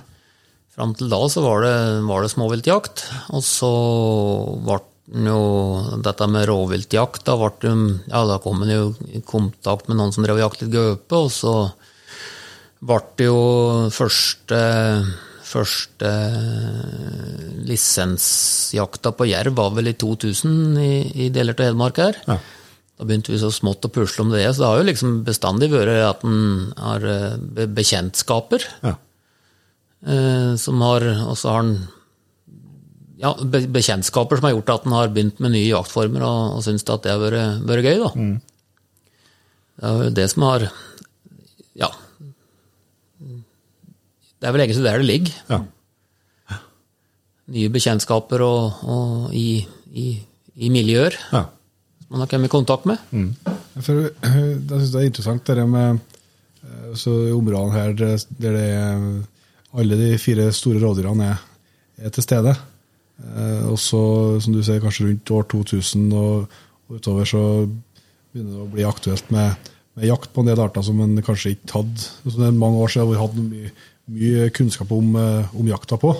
Fram 0.78 0.92
til 0.94 1.10
da 1.10 1.18
så 1.32 1.42
var 1.42 1.64
det, 1.64 1.74
var 2.06 2.22
det 2.22 2.30
småviltjakt. 2.30 3.02
Og 3.34 3.42
så 3.44 3.70
ble 4.62 4.78
jo 5.08 6.00
dette 6.04 6.26
med 6.28 6.46
rovviltjakt. 6.50 7.22
Da, 7.24 7.36
ble 7.40 7.72
ja, 8.10 8.24
da 8.28 8.36
kom 8.44 8.62
en 8.66 8.72
jo 8.74 8.90
i 9.08 9.22
kontakt 9.24 9.88
med 9.88 9.96
noen 10.00 10.12
som 10.12 10.26
drev 10.26 10.36
og 10.40 10.44
jaktet 10.46 10.70
gaupe, 10.74 11.22
og 11.24 11.30
så 11.32 11.54
ble 12.84 13.00
det 13.18 13.30
jo 13.30 13.40
første 13.94 14.60
Første 15.48 16.08
lisensjakta 17.64 19.12
på 19.16 19.26
jerv 19.30 19.54
var 19.56 19.70
vel 19.76 19.88
i 19.88 19.94
2000 19.98 20.76
i, 20.82 20.92
i 21.24 21.28
deler 21.32 21.56
av 21.56 21.68
Hedmark 21.70 22.00
her. 22.02 22.18
Ja. 22.28 22.36
Da 22.98 23.06
begynte 23.06 23.32
vi 23.32 23.38
så 23.40 23.48
smått 23.54 23.86
å 23.86 23.90
pusle 23.94 24.24
om 24.26 24.32
det, 24.34 24.42
så 24.52 24.60
det 24.64 24.68
har 24.68 24.80
jo 24.82 24.88
liksom 24.90 25.14
bestandig 25.26 25.70
vært 25.72 25.94
at 26.04 26.24
en 26.26 26.72
har 26.76 27.06
eh, 27.06 27.36
be- 27.38 27.68
bekjentskaper. 27.78 28.66
Ja. 28.84 28.92
Eh, 30.04 30.52
som 30.60 30.82
har, 30.84 31.06
og 31.30 31.36
så 31.38 31.52
har 31.54 31.62
han 31.62 31.72
ja, 33.18 33.32
be 33.42 33.64
bekjentskaper 33.74 34.38
som 34.38 34.46
har 34.48 34.54
gjort 34.54 34.74
at 34.74 34.84
han 34.86 34.94
har 34.94 35.10
begynt 35.14 35.40
med 35.42 35.54
nye 35.54 35.70
jaktformer 35.70 36.22
og, 36.26 36.58
og 36.58 36.62
syns 36.66 36.86
at 36.86 37.06
det 37.06 37.14
har 37.14 37.22
vært, 37.22 37.64
vært 37.66 37.88
gøy. 37.88 38.04
da. 38.04 38.12
Det 39.78 39.90
er 39.90 40.14
det 40.14 40.28
som 40.32 40.46
har 40.48 40.68
Ja. 41.78 41.90
Det 44.38 44.46
er 44.46 44.54
vel 44.54 44.62
egentlig 44.62 44.84
der 44.84 45.02
det 45.02 45.06
ligger. 45.08 45.34
Ja. 45.50 45.60
Nye 47.48 47.70
bekjentskaper 47.74 48.42
og, 48.44 48.82
og 48.84 49.34
i, 49.34 49.64
i, 49.90 50.08
i 50.54 50.68
miljøer 50.70 51.16
ja. 51.32 51.46
man 52.10 52.22
har 52.22 52.30
kommet 52.30 52.50
i 52.50 52.54
kontakt 52.54 52.86
med. 52.86 53.02
For, 53.80 54.06
eh, 54.06 54.38
jeg 54.52 54.68
synes 54.68 54.92
det 54.92 55.00
er 55.00 55.08
interessant 55.08 55.46
det 55.46 55.56
der 55.58 55.66
med 55.70 55.98
eh, 56.62 56.94
så 56.94 57.14
områdene 57.34 57.74
her 57.74 57.94
der 57.98 58.18
det 58.38 58.54
er 58.54 59.06
alle 59.78 59.98
de 60.00 60.18
fire 60.20 60.50
store 60.54 60.82
rådyrene 60.82 61.32
er, 61.32 61.46
er 61.98 62.14
til 62.14 62.22
stede. 62.26 62.54
Eh, 63.18 63.66
Og 63.68 63.78
så, 63.82 64.00
som 64.42 64.54
du 64.54 64.62
sier, 64.62 64.80
kanskje 64.82 65.08
rundt 65.08 65.34
år 65.34 65.48
2000 65.50 66.12
og, 66.14 66.48
og 66.88 67.00
utover 67.00 67.28
så 67.28 67.42
begynner 67.66 68.54
det 68.54 68.64
å 68.64 68.70
bli 68.72 68.86
aktuelt 68.86 69.30
med, 69.34 69.70
med 69.98 70.08
jakt 70.08 70.32
på 70.32 70.44
en 70.44 70.50
del 70.50 70.62
arter 70.62 70.84
som 70.86 71.00
en 71.02 71.18
kanskje 71.24 71.56
ikke 71.56 71.80
hadde 71.80 72.08
som 72.28 72.38
Det 72.38 72.48
er 72.48 72.60
mange 72.60 72.82
år 72.84 72.92
siden 72.94 73.10
vi 73.10 73.22
hadde 73.22 73.46
mye, 73.48 73.72
mye 74.18 74.50
kunnskap 74.54 74.92
om, 74.94 75.14
eh, 75.18 75.54
om 75.58 75.70
jakta 75.70 75.98
på. 76.00 76.14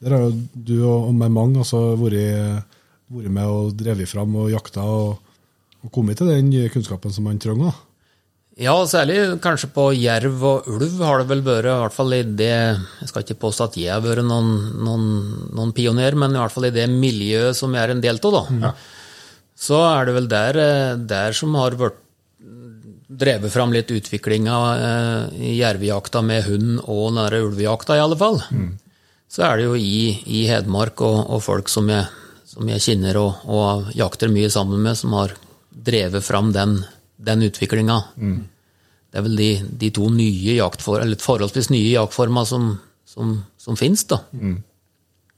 Der 0.00 0.16
har 0.16 0.26
jo 0.26 0.32
du 0.54 0.76
og 0.82 1.10
og 1.10 1.14
med 1.14 1.34
mange 1.34 1.60
altså 1.60 1.94
vært 2.00 2.66
vært 3.10 3.34
med 3.34 3.50
og 3.50 3.74
drevet 3.74 4.08
fram 4.08 4.36
og 4.38 4.50
jakta 4.52 4.84
og, 4.86 5.18
og 5.82 5.92
kommet 5.92 6.18
til 6.20 6.30
den 6.30 6.50
kunnskapen 6.72 7.12
som 7.12 7.26
man 7.26 7.40
trenger. 7.42 7.70
da. 7.70 7.89
Ja, 8.58 8.74
særlig 8.90 9.38
kanskje 9.40 9.70
på 9.72 9.86
jerv 9.94 10.42
og 10.44 10.66
ulv 10.68 10.98
har 11.06 11.22
det 11.22 11.28
vel 11.30 11.42
vært, 11.46 11.68
i 11.70 11.76
hvert 11.84 11.94
fall 11.94 12.12
i 12.12 12.22
det 12.26 12.50
Jeg 12.50 13.08
skal 13.08 13.22
ikke 13.22 13.38
påstå 13.46 13.68
at 13.70 13.76
jeg 13.78 13.92
har 13.94 14.02
vært 14.04 14.26
noen, 14.26 14.50
noen, 14.82 15.06
noen 15.54 15.72
pioner, 15.76 16.16
men 16.18 16.34
i 16.34 16.40
hvert 16.40 16.52
fall 16.52 16.66
i 16.68 16.74
det 16.74 16.88
miljøet 16.90 17.56
som 17.56 17.72
jeg 17.72 17.86
er 17.86 17.94
en 17.94 18.02
del 18.02 18.18
av, 18.18 18.36
da. 18.36 18.72
Så 19.60 19.78
er 19.86 20.08
det 20.08 20.16
vel 20.18 20.28
der, 20.28 20.58
eh, 20.60 20.96
der 20.96 21.32
som 21.36 21.54
har 21.54 21.78
vært 21.78 21.98
drevet 23.10 23.52
fram 23.52 23.72
litt 23.74 23.90
utviklinga 23.90 24.58
eh, 24.76 25.40
i 25.50 25.56
jervejakta 25.58 26.22
med 26.22 26.44
hund 26.46 26.78
og 26.84 27.10
nære 27.16 27.42
ulvejakta, 27.46 27.96
i 27.96 28.04
alle 28.04 28.16
fall. 28.16 28.40
Så 29.30 29.44
er 29.46 29.56
det 29.60 29.66
jo 29.68 29.74
i, 29.78 30.10
i 30.26 30.44
Hedmark 30.50 31.00
og, 31.06 31.18
og 31.30 31.42
folk 31.42 31.68
som 31.70 31.88
jeg, 31.90 32.06
som 32.50 32.66
jeg 32.68 32.82
kjenner 32.82 33.16
og, 33.20 33.44
og 33.46 33.92
jakter 33.94 34.28
mye 34.32 34.50
sammen 34.50 34.82
med, 34.82 34.98
som 34.98 35.12
har 35.18 35.36
drevet 35.70 36.24
fram 36.26 36.52
den, 36.56 36.80
den 37.26 37.42
utviklinga. 37.48 37.98
Det 39.10 39.18
er 39.18 39.24
vel 39.26 39.36
de, 39.40 39.50
de 39.80 39.90
to 39.90 40.08
nye 40.14 40.54
jaktfor, 40.60 41.02
eller 41.02 41.18
forholdsvis 41.20 41.70
nye 41.74 41.92
jaktformer 41.96 42.46
som, 42.46 42.72
som, 43.10 43.36
som 43.58 43.76
finnes, 43.80 44.04
da. 44.10 44.20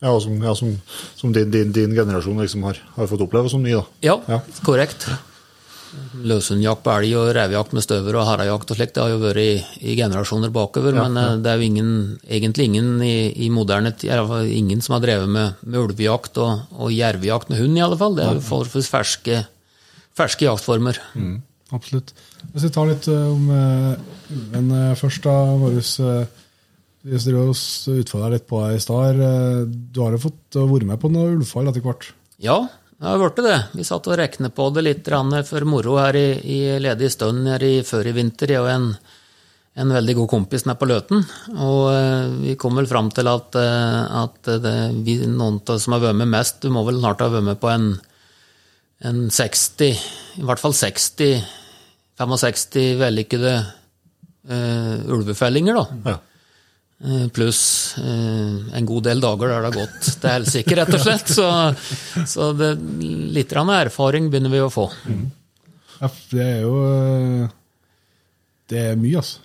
Ja, 0.03 0.13
som, 0.21 0.35
ja, 0.43 0.53
som, 0.59 0.73
som 1.17 1.33
din, 1.33 1.51
din, 1.55 1.73
din 1.73 1.93
generasjon 1.95 2.41
liksom 2.43 2.65
har, 2.67 2.81
har 2.97 3.07
fått 3.11 3.23
oppleve 3.25 3.49
som 3.53 3.63
ny, 3.63 3.77
da. 3.79 3.85
Ja, 4.05 4.17
Ja. 4.29 4.41
korrekt. 4.67 5.07
Løshundjakt 6.25 6.81
på 6.87 6.93
elg 6.95 7.13
og 7.21 7.31
revejakt 7.37 7.75
med 7.77 7.85
støver 7.85 8.17
og 8.17 8.25
harejakt 8.25 8.71
og 8.73 8.79
slikt, 8.79 8.95
det 8.97 9.03
har 9.05 9.11
jo 9.13 9.19
vært 9.21 9.41
i, 9.43 9.51
i 9.93 9.97
generasjoner 9.99 10.53
bakover, 10.53 10.97
men 10.97 11.19
eh, 11.21 11.35
det 11.45 11.51
er 11.53 11.61
jo 11.61 11.67
ingen, 11.69 11.91
egentlig 12.25 12.65
ingen 12.71 12.89
i, 13.05 13.17
i 13.45 13.51
moderne 13.53 13.93
ingen 14.49 14.81
som 14.85 14.97
har 14.97 15.05
drevet 15.05 15.29
med, 15.29 15.59
med 15.65 15.81
ulvejakt 15.83 16.41
og, 16.41 16.63
og 16.81 16.93
jervejakt 16.97 17.53
med 17.53 17.61
hund, 17.61 17.77
i 17.77 17.85
alle 17.85 17.99
fall. 18.01 18.17
Det 18.17 18.25
er 18.25 18.39
jo 18.39 18.45
forholdsvis 18.49 18.89
ferske, 18.93 19.43
ferske 20.17 20.49
jaktformer. 20.49 21.01
Absolutt. 21.73 22.13
Hvis 22.53 22.67
vi 22.69 22.73
tar 22.75 22.89
litt 22.91 23.09
eh, 23.09 23.29
om 23.33 23.49
uh, 23.49 23.95
ulven 24.33 24.73
eh, 24.77 24.95
først, 24.99 25.25
da, 25.25 25.37
Marius. 25.61 25.97
Oss 27.03 27.65
utfordra 27.91 28.29
litt 28.31 28.45
på 28.47 28.61
deg 28.63 28.77
i 28.79 28.83
stad. 28.83 29.19
Du 29.67 29.99
har 30.05 30.15
jo 30.15 30.21
fått 30.23 30.59
vært 30.61 30.87
med 30.87 31.01
på 31.03 31.09
noe 31.11 31.33
ulvefall 31.33 31.67
etter 31.67 31.83
hvert. 31.83 32.13
Ja, 32.39 32.61
det 33.03 33.09
har 33.11 33.19
blitt 33.19 33.41
det. 33.43 33.57
Vi 33.75 33.83
satt 33.83 34.07
og 34.07 34.15
regnet 34.21 34.55
på 34.55 34.69
det 34.71 34.85
litt 34.87 35.09
for 35.49 35.67
moro 35.67 35.97
her 35.99 36.15
i, 36.15 36.29
i 36.39 36.59
ledig 36.79 37.11
stund 37.11 37.49
her 37.51 37.65
i, 37.67 37.83
før 37.83 38.07
i 38.07 38.13
vinter. 38.15 38.53
Jeg 38.55 38.63
og 38.63 38.71
en, 38.71 38.87
en 39.75 39.95
veldig 39.97 40.15
god 40.21 40.29
kompis 40.31 40.69
nede 40.69 40.79
på 40.79 40.87
Løten. 40.87 41.25
Og 41.57 41.89
eh, 41.91 42.29
vi 42.45 42.55
kom 42.55 42.79
vel 42.79 42.87
fram 42.87 43.11
til 43.11 43.27
at, 43.27 43.59
eh, 43.59 44.23
at 44.23 44.53
det, 44.63 44.77
vi, 45.03 45.17
noen 45.27 45.59
av 45.67 45.81
som 45.83 45.97
har 45.97 46.05
vært 46.05 46.21
med 46.21 46.31
mest, 46.31 46.63
du 46.63 46.71
må 46.71 46.85
vel 46.87 47.01
snart 47.01 47.25
ha 47.25 47.31
vært 47.33 47.49
med 47.49 47.59
på 47.59 47.73
en, 47.73 47.89
en 49.03 49.25
60, 49.35 50.07
i 50.39 50.47
hvert 50.47 50.63
fall 50.63 50.77
60, 50.77 51.43
65 52.21 52.99
vellykkede 53.01 53.55
uh, 54.51 54.97
ulvefellinger, 55.17 55.79
da. 55.81 56.13
Ja. 56.13 56.19
Eh, 57.05 57.29
Pluss 57.29 57.95
eh, 57.99 58.77
en 58.79 58.87
god 58.87 59.03
del 59.09 59.21
dager 59.21 59.49
der 59.51 59.65
det 59.65 59.71
har 59.73 59.75
gått 59.75 60.05
til 60.07 60.29
helsike, 60.31 60.77
rett 60.79 60.95
og 60.95 61.01
slett. 61.03 61.33
Så, 61.35 61.47
så 62.31 62.51
det, 62.55 62.77
litt 63.35 63.55
erfaring 63.59 64.29
begynner 64.31 64.53
vi 64.53 64.61
å 64.63 64.71
få. 64.71 64.87
Ja, 65.99 66.11
det 66.31 66.45
er 66.45 66.61
jo 66.63 66.77
uh, 66.79 67.51
Det 68.71 68.85
er 68.93 69.01
mye, 69.01 69.19
altså. 69.19 69.43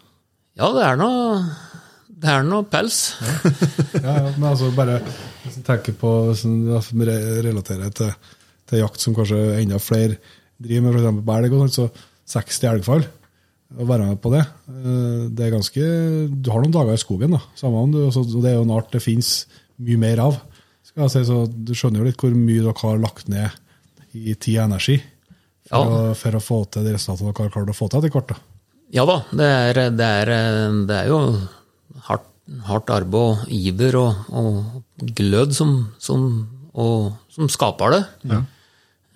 Ja, 0.57 0.69
det 0.73 0.83
er 0.85 0.99
noe, 1.01 1.41
det 2.09 2.29
er 2.33 2.45
noe 2.45 2.65
pels. 2.69 2.99
Ja, 3.97 4.13
ja, 4.21 4.31
men 4.37 4.47
altså 4.51 4.69
bare 4.77 4.99
tenker 5.65 5.97
på 5.97 6.11
sånn, 6.37 6.59
ja, 6.69 6.81
relaterer 7.41 7.93
til, 7.97 8.13
til 8.69 8.83
jakt 8.83 9.01
som 9.01 9.17
kanskje 9.17 9.41
enda 9.57 9.81
flere 9.81 10.19
driver 10.61 10.85
med, 10.91 10.97
f.eks. 11.01 11.25
belg. 11.25 11.49
elg, 11.49 11.57
og 11.57 11.65
sånt, 11.65 11.77
så 11.77 12.16
60 12.27 12.67
elgfall. 12.73 13.05
Å 13.77 13.83
være 13.87 14.05
med 14.07 14.19
på 14.23 14.31
det, 14.31 14.45
eh, 14.71 15.23
det 15.35 15.43
er 15.47 15.55
ganske 15.57 15.87
Du 16.31 16.49
har 16.53 16.61
noen 16.63 16.71
dager 16.71 16.95
i 16.95 17.01
skogen, 17.01 17.33
da. 17.35 17.41
Samme 17.59 17.81
om 17.83 17.91
du, 17.91 17.99
og 18.07 18.41
det 18.43 18.51
er 18.53 18.55
jo 18.59 18.63
en 18.67 18.75
art 18.77 18.91
det 18.95 19.01
fins 19.03 19.45
mye 19.83 19.99
mer 19.99 20.21
av. 20.23 20.37
Skal 20.87 21.03
jeg 21.03 21.11
si, 21.17 21.23
så 21.27 21.41
Du 21.51 21.73
skjønner 21.75 21.99
jo 21.99 22.07
litt 22.07 22.17
hvor 22.21 22.31
mye 22.35 22.63
dere 22.63 22.79
har 22.81 22.97
lagt 23.03 23.27
ned 23.27 23.51
i 24.15 24.33
tid 24.39 24.57
og 24.61 24.69
energi 24.71 25.01
for, 25.67 25.75
Ja. 25.75 25.83
å, 25.83 26.15
for 26.15 26.31
å 26.39 26.41
få 26.41 26.61
til 26.71 26.85
det 26.87 26.93
resultatet 26.95 27.27
dere 27.27 27.43
har 27.43 27.51
klart 27.51 27.69
å 27.73 27.75
få 27.75 27.89
til 27.91 27.99
etter 27.99 28.15
hvert. 28.15 28.37
Ja 28.95 29.03
da, 29.05 29.17
det 29.35 29.45
er, 29.51 29.81
det 29.91 30.07
er, 30.23 30.31
det 30.87 30.95
er 30.95 31.07
jo 31.11 31.19
hardt, 32.07 32.29
hardt 32.69 32.89
arbeid 32.95 33.19
og 33.19 33.51
iver 33.51 33.97
og, 33.99 34.29
og 34.31 35.09
glød 35.19 35.51
som, 35.53 35.73
som, 35.99 36.23
og, 36.73 37.11
som 37.35 37.51
skaper 37.51 37.97
det. 37.97 37.99
Eh, 38.31 38.45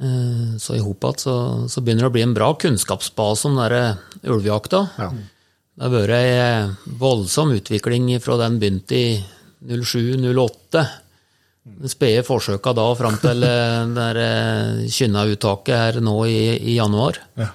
Så 0.02 0.74
i 0.74 0.82
hop 0.82 1.06
igjen 1.06 1.20
så, 1.22 1.34
så 1.70 1.82
begynner 1.84 2.08
det 2.08 2.10
å 2.10 2.14
bli 2.16 2.24
en 2.26 2.34
bra 2.34 2.48
kunnskapsbase 2.58 3.46
om 3.50 3.60
den 3.60 3.70
der 3.70 4.32
ulvejakta. 4.34 4.80
Ja. 4.98 5.12
Det 5.78 5.86
har 5.86 5.94
vært 5.94 6.16
ei 6.18 6.98
voldsom 7.02 7.54
utvikling 7.56 8.10
fra 8.22 8.40
den 8.42 8.58
begynte 8.62 8.98
i 8.98 9.06
07-08. 9.66 10.84
De 11.62 11.90
spede 11.90 12.26
forsøka 12.26 12.74
da 12.74 12.88
fram 12.98 13.18
til 13.22 13.46
eh, 13.46 13.86
det 13.94 14.08
eh, 14.26 14.84
Kynna-uttaket 14.90 15.78
her 15.78 16.00
nå 16.04 16.16
i, 16.26 16.40
i 16.58 16.76
januar. 16.80 17.20
Ja, 17.38 17.52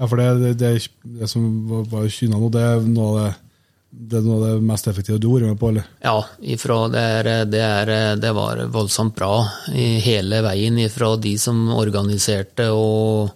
ja 0.00 0.08
for 0.10 0.18
det, 0.18 0.28
det, 0.42 0.52
det, 0.58 0.72
det 1.20 1.30
som 1.30 1.46
var, 1.70 1.84
var 1.92 2.08
kynna 2.10 2.40
nå, 2.42 2.50
det 2.52 2.64
er 2.66 2.88
noe 2.88 3.10
av 3.12 3.20
det, 3.20 3.28
det 3.94 4.18
er 4.18 4.26
noe 4.26 4.36
av 4.36 4.44
det 4.44 4.66
mest 4.66 4.88
effektive 4.90 5.20
du 5.22 5.28
har 5.30 5.40
vært 5.40 5.52
med 5.52 5.60
på, 5.60 5.70
eller? 5.70 5.86
Ja, 6.02 6.16
det, 6.40 7.00
er, 7.00 7.30
det, 7.50 7.62
er, 7.62 7.92
det 8.20 8.32
var 8.36 8.60
voldsomt 8.74 9.14
bra 9.16 9.32
hele 9.70 10.40
veien 10.44 10.78
ifra 10.82 11.14
de 11.20 11.34
som 11.40 11.68
organiserte 11.74 12.68
og, 12.74 13.30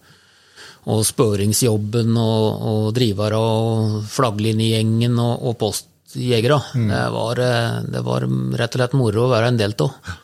og 0.90 1.02
spøringsjobben 1.06 2.16
og, 2.20 2.46
og 2.72 2.88
drivere 2.96 3.38
og 3.38 3.98
flagglinjegjengen 4.12 5.18
og, 5.22 5.34
og 5.48 5.58
postjegere. 5.62 6.60
Det, 6.74 7.02
var, 7.14 7.42
det 7.88 8.04
var 8.06 8.28
rett 8.60 8.74
og 8.74 8.82
slett 8.82 8.98
moro 8.98 9.26
å 9.26 9.32
være 9.32 9.52
en 9.52 9.60
del 9.60 9.76
av. 9.78 10.14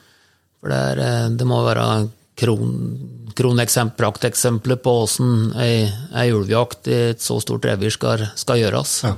For 0.61 0.73
det, 0.73 0.81
er, 0.94 1.37
det 1.38 1.47
må 1.49 1.62
være 1.64 1.88
kron, 2.40 2.75
prakteksempler 3.35 4.79
på 4.83 4.99
åssen 5.05 5.53
ei, 5.61 5.85
ei 6.14 6.33
ulvejakt 6.35 6.90
i 6.90 6.99
et 7.12 7.23
så 7.23 7.38
stort 7.42 7.66
revir 7.68 7.94
skal, 7.94 8.27
skal 8.38 8.61
gjøres. 8.61 8.99
Ja. 9.07 9.14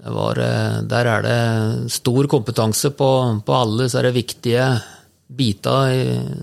Var, 0.00 0.38
eh, 0.40 0.78
der 0.88 1.04
er 1.12 1.20
det 1.26 1.40
stor 1.92 2.24
kompetanse 2.30 2.88
på, 2.96 3.08
på 3.44 3.52
alle 3.56 3.88
så 3.90 3.98
er 4.00 4.04
det 4.08 4.16
viktige 4.16 4.64
biter 5.30 5.92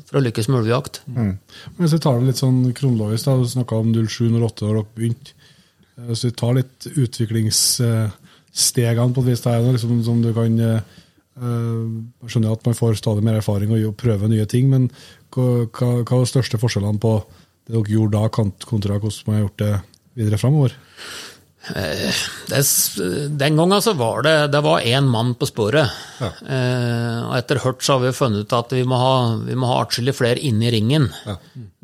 for 0.07 0.17
å 0.19 0.21
lykkes 0.23 0.47
med 0.47 0.59
ulvejakt. 0.61 0.95
Mm. 1.11 1.33
Hvis 1.79 1.95
vi 1.97 2.03
tar 2.03 2.15
det 2.19 2.27
litt 2.29 2.39
sånn 2.39 2.61
kronologisk, 2.75 3.23
da, 3.27 3.33
du 3.35 3.47
snakka 3.51 3.73
om 3.81 3.89
07-08 3.95 4.61
da 4.61 4.67
dere 4.69 4.83
begynte. 4.95 5.29
Hvis 6.07 6.23
vi 6.27 6.31
tar 6.37 6.53
litt 6.59 6.79
utviklingsstegene 6.93 9.13
på 9.15 9.21
et 9.23 9.29
vis, 9.31 9.43
der, 9.43 9.55
er 9.57 9.73
liksom 9.75 9.93
som 10.05 10.17
du 10.21 10.29
kan 10.35 10.53
eh, 10.61 10.81
eh, 11.41 11.79
Jeg 12.21 12.29
skjønner 12.31 12.53
at 12.53 12.65
man 12.69 12.77
får 12.77 12.91
stadig 13.01 13.23
mer 13.25 13.39
erfaring 13.41 13.69
og 13.75 13.97
prøver 13.99 14.27
nye 14.31 14.47
ting, 14.49 14.65
men 14.71 14.83
hva, 15.33 15.45
hva, 15.65 15.87
er 16.05 16.07
de 16.07 16.31
største 16.31 16.61
forskjellene 16.61 17.01
på 17.01 17.13
det 17.67 17.73
dere 17.75 17.91
gjorde 17.91 18.15
da, 18.15 18.23
kont- 18.31 18.67
kontra 18.69 18.95
hvordan 19.01 19.25
man 19.27 19.35
har 19.35 19.43
gjort 19.47 19.63
det 19.65 19.75
videre 20.21 20.37
framover? 20.39 20.71
Det, 21.73 22.59
den 23.39 23.57
gangen 23.59 23.81
så 23.83 23.93
var 23.97 24.23
det 24.25 24.35
det 24.53 24.61
var 24.63 24.85
én 24.85 25.07
mann 25.11 25.33
på 25.35 25.47
sporet. 25.49 25.91
Eh, 26.21 27.17
og 27.27 27.33
etter 27.37 27.59
hvert 27.63 27.83
så 27.83 27.97
har 27.97 28.05
vi 28.05 28.13
funnet 28.15 28.45
ut 28.45 28.55
at 28.55 28.75
vi 28.75 28.83
må 28.87 28.99
ha, 29.01 29.15
vi 29.43 29.57
må 29.59 29.69
ha 29.71 29.81
atskillig 29.83 30.15
flere 30.17 30.43
inne 30.47 30.69
i 30.69 30.75
ringen. 30.77 31.09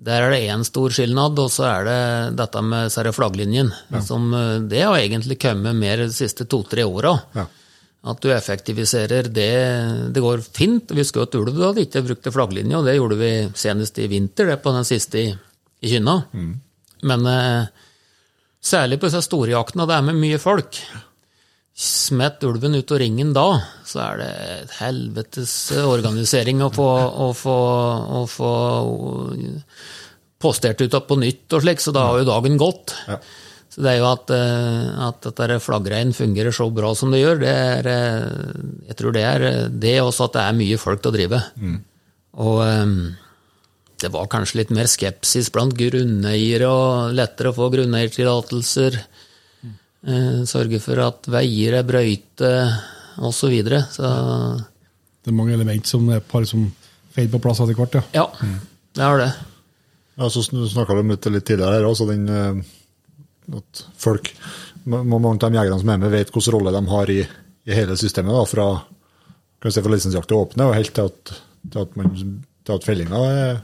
Der 0.03 0.25
er 0.25 0.33
det 0.33 0.43
én 0.51 0.63
stor 0.67 0.93
skilnad, 0.93 1.39
og 1.39 1.51
så 1.51 1.67
er 1.69 1.87
det 1.87 1.99
dette 2.39 2.63
med 2.65 2.91
her 2.95 3.11
flagglinjen. 3.15 3.73
Som, 4.05 4.31
eh, 4.33 4.61
det 4.71 4.85
har 4.85 4.97
egentlig 4.99 5.39
kommet 5.41 5.75
mer 5.79 6.05
de 6.05 6.11
siste 6.13 6.47
to-tre 6.49 6.87
åra. 6.87 7.17
Ja. 7.35 7.47
At 8.03 8.19
du 8.19 8.33
effektiviserer 8.35 9.29
det. 9.31 10.11
Det 10.11 10.21
går 10.23 10.41
fint. 10.43 10.91
Vi 10.91 11.05
skjøt 11.07 11.37
ulv 11.39 11.55
da 11.55 11.69
hadde 11.69 11.85
ikke 11.85 12.03
brukte 12.03 12.33
flagglinje, 12.35 12.75
og 12.75 12.87
det 12.87 12.97
gjorde 12.97 13.19
vi 13.19 13.31
senest 13.55 13.99
i 14.03 14.09
vinter, 14.11 14.51
det 14.51 14.59
på 14.63 14.73
den 14.75 14.87
siste 14.87 15.21
i, 15.21 15.29
i 15.83 15.91
Kynna. 15.93 16.17
Men 17.03 17.25
eh, 17.27 17.71
særlig 18.63 18.99
på 18.99 19.09
disse 19.09 19.23
storjaktene, 19.25 19.87
det 19.89 19.97
er 19.97 20.07
med 20.07 20.19
mye 20.21 20.39
folk. 20.41 20.79
Smett 21.73 22.43
ulven 22.45 22.77
ut 22.77 22.91
av 22.93 22.99
ringen 23.01 23.31
da, 23.33 23.47
så 23.87 24.03
er 24.07 24.19
det 24.21 24.31
et 24.57 24.75
helvetes 24.77 25.53
organisering 25.81 26.61
å 26.61 26.69
få, 26.73 26.89
å 27.27 27.31
få, 27.37 27.55
å 28.19 28.25
få 28.29 28.51
postert 30.43 30.83
ut 30.83 30.99
på 31.07 31.17
nytt 31.19 31.55
og 31.55 31.65
slik, 31.65 31.81
så 31.81 31.95
da 31.95 32.05
har 32.09 32.21
jo 32.21 32.29
dagen 32.29 32.59
gått. 32.61 32.93
Ja. 33.09 33.17
Så 33.73 33.81
det 33.81 33.89
er 33.89 34.03
jo 34.03 34.09
at, 34.11 34.29
eh, 34.29 34.89
at 35.07 35.25
dette 35.25 35.57
flaggreien 35.63 36.13
fungerer 36.13 36.53
så 36.53 36.67
bra 36.69 36.91
som 36.97 37.13
det 37.13 37.23
gjør, 37.23 37.39
det 37.41 37.53
er 37.53 37.89
eh, 37.89 38.57
Jeg 38.91 38.97
tror 38.99 39.15
det 39.15 39.23
er 39.25 39.45
det 39.71 39.95
også 40.03 40.27
at 40.27 40.35
det 40.37 40.43
er 40.43 40.59
mye 40.59 40.77
folk 40.77 41.01
til 41.01 41.09
å 41.09 41.15
drive. 41.15 41.39
Og 42.43 42.59
eh, 42.67 42.93
det 44.03 44.11
var 44.13 44.27
kanskje 44.31 44.59
litt 44.61 44.73
mer 44.75 44.89
skepsis 44.91 45.49
blant 45.53 45.75
grunneiere, 45.79 46.67
og 46.67 47.15
lettere 47.15 47.53
å 47.53 47.57
få 47.57 47.69
grunneiertillatelser. 47.73 48.99
Eh, 50.03 50.43
Sørge 50.49 50.81
for 50.83 50.99
at 51.05 51.29
veier 51.31 51.79
er 51.79 51.87
brøyte, 51.87 52.51
osv. 53.17 53.39
Så, 53.39 53.49
videre. 53.53 53.83
så 53.93 54.09
Det 55.23 55.31
er 55.31 55.37
mange 55.37 55.55
element 55.55 55.87
som 55.87 56.07
er 56.11 56.23
par 56.25 56.45
som 56.49 56.67
fader 57.13 57.31
på 57.31 57.41
plass 57.45 57.61
etter 57.63 57.77
hvert. 57.79 57.99
ja. 58.13 58.27
ja. 58.27 58.53
Det 58.93 59.01
er 59.01 59.17
det. 59.17 59.31
Ja, 60.21 60.27
så 60.29 60.43
snakka 60.45 60.93
du 60.93 60.99
om 61.01 61.09
det 61.09 61.31
litt 61.33 61.47
tidligere 61.47 61.79
her 61.79 61.87
også, 61.89 62.05
den 62.11 62.27
eh, 62.29 62.59
at 63.57 63.85
folk 63.99 64.33
Mange 64.83 65.15
av 65.15 65.37
de 65.39 65.55
jegerne 65.55 65.79
som 65.79 65.89
er 65.93 65.99
med, 66.01 66.11
vet 66.11 66.27
hvilken 66.27 66.53
rolle 66.57 66.71
de 66.75 66.79
har 66.91 67.09
i, 67.09 67.21
i 67.23 67.71
hele 67.71 67.95
systemet. 67.95 68.35
da, 68.35 68.41
Fra, 68.43 68.65
kan 69.63 69.71
si, 69.71 69.79
fra 69.79 69.93
lisensjakt 69.93 70.27
til 70.27 70.41
åpne 70.41 70.65
og 70.67 70.73
helt 70.75 70.91
til 70.91 71.07
at, 71.07 71.31
til 71.71 71.85
at, 71.85 71.93
man, 71.95 72.09
til 72.67 72.75
at 72.75 72.83
fellinga 72.83 73.21
er, 73.29 73.37
er 73.45 73.61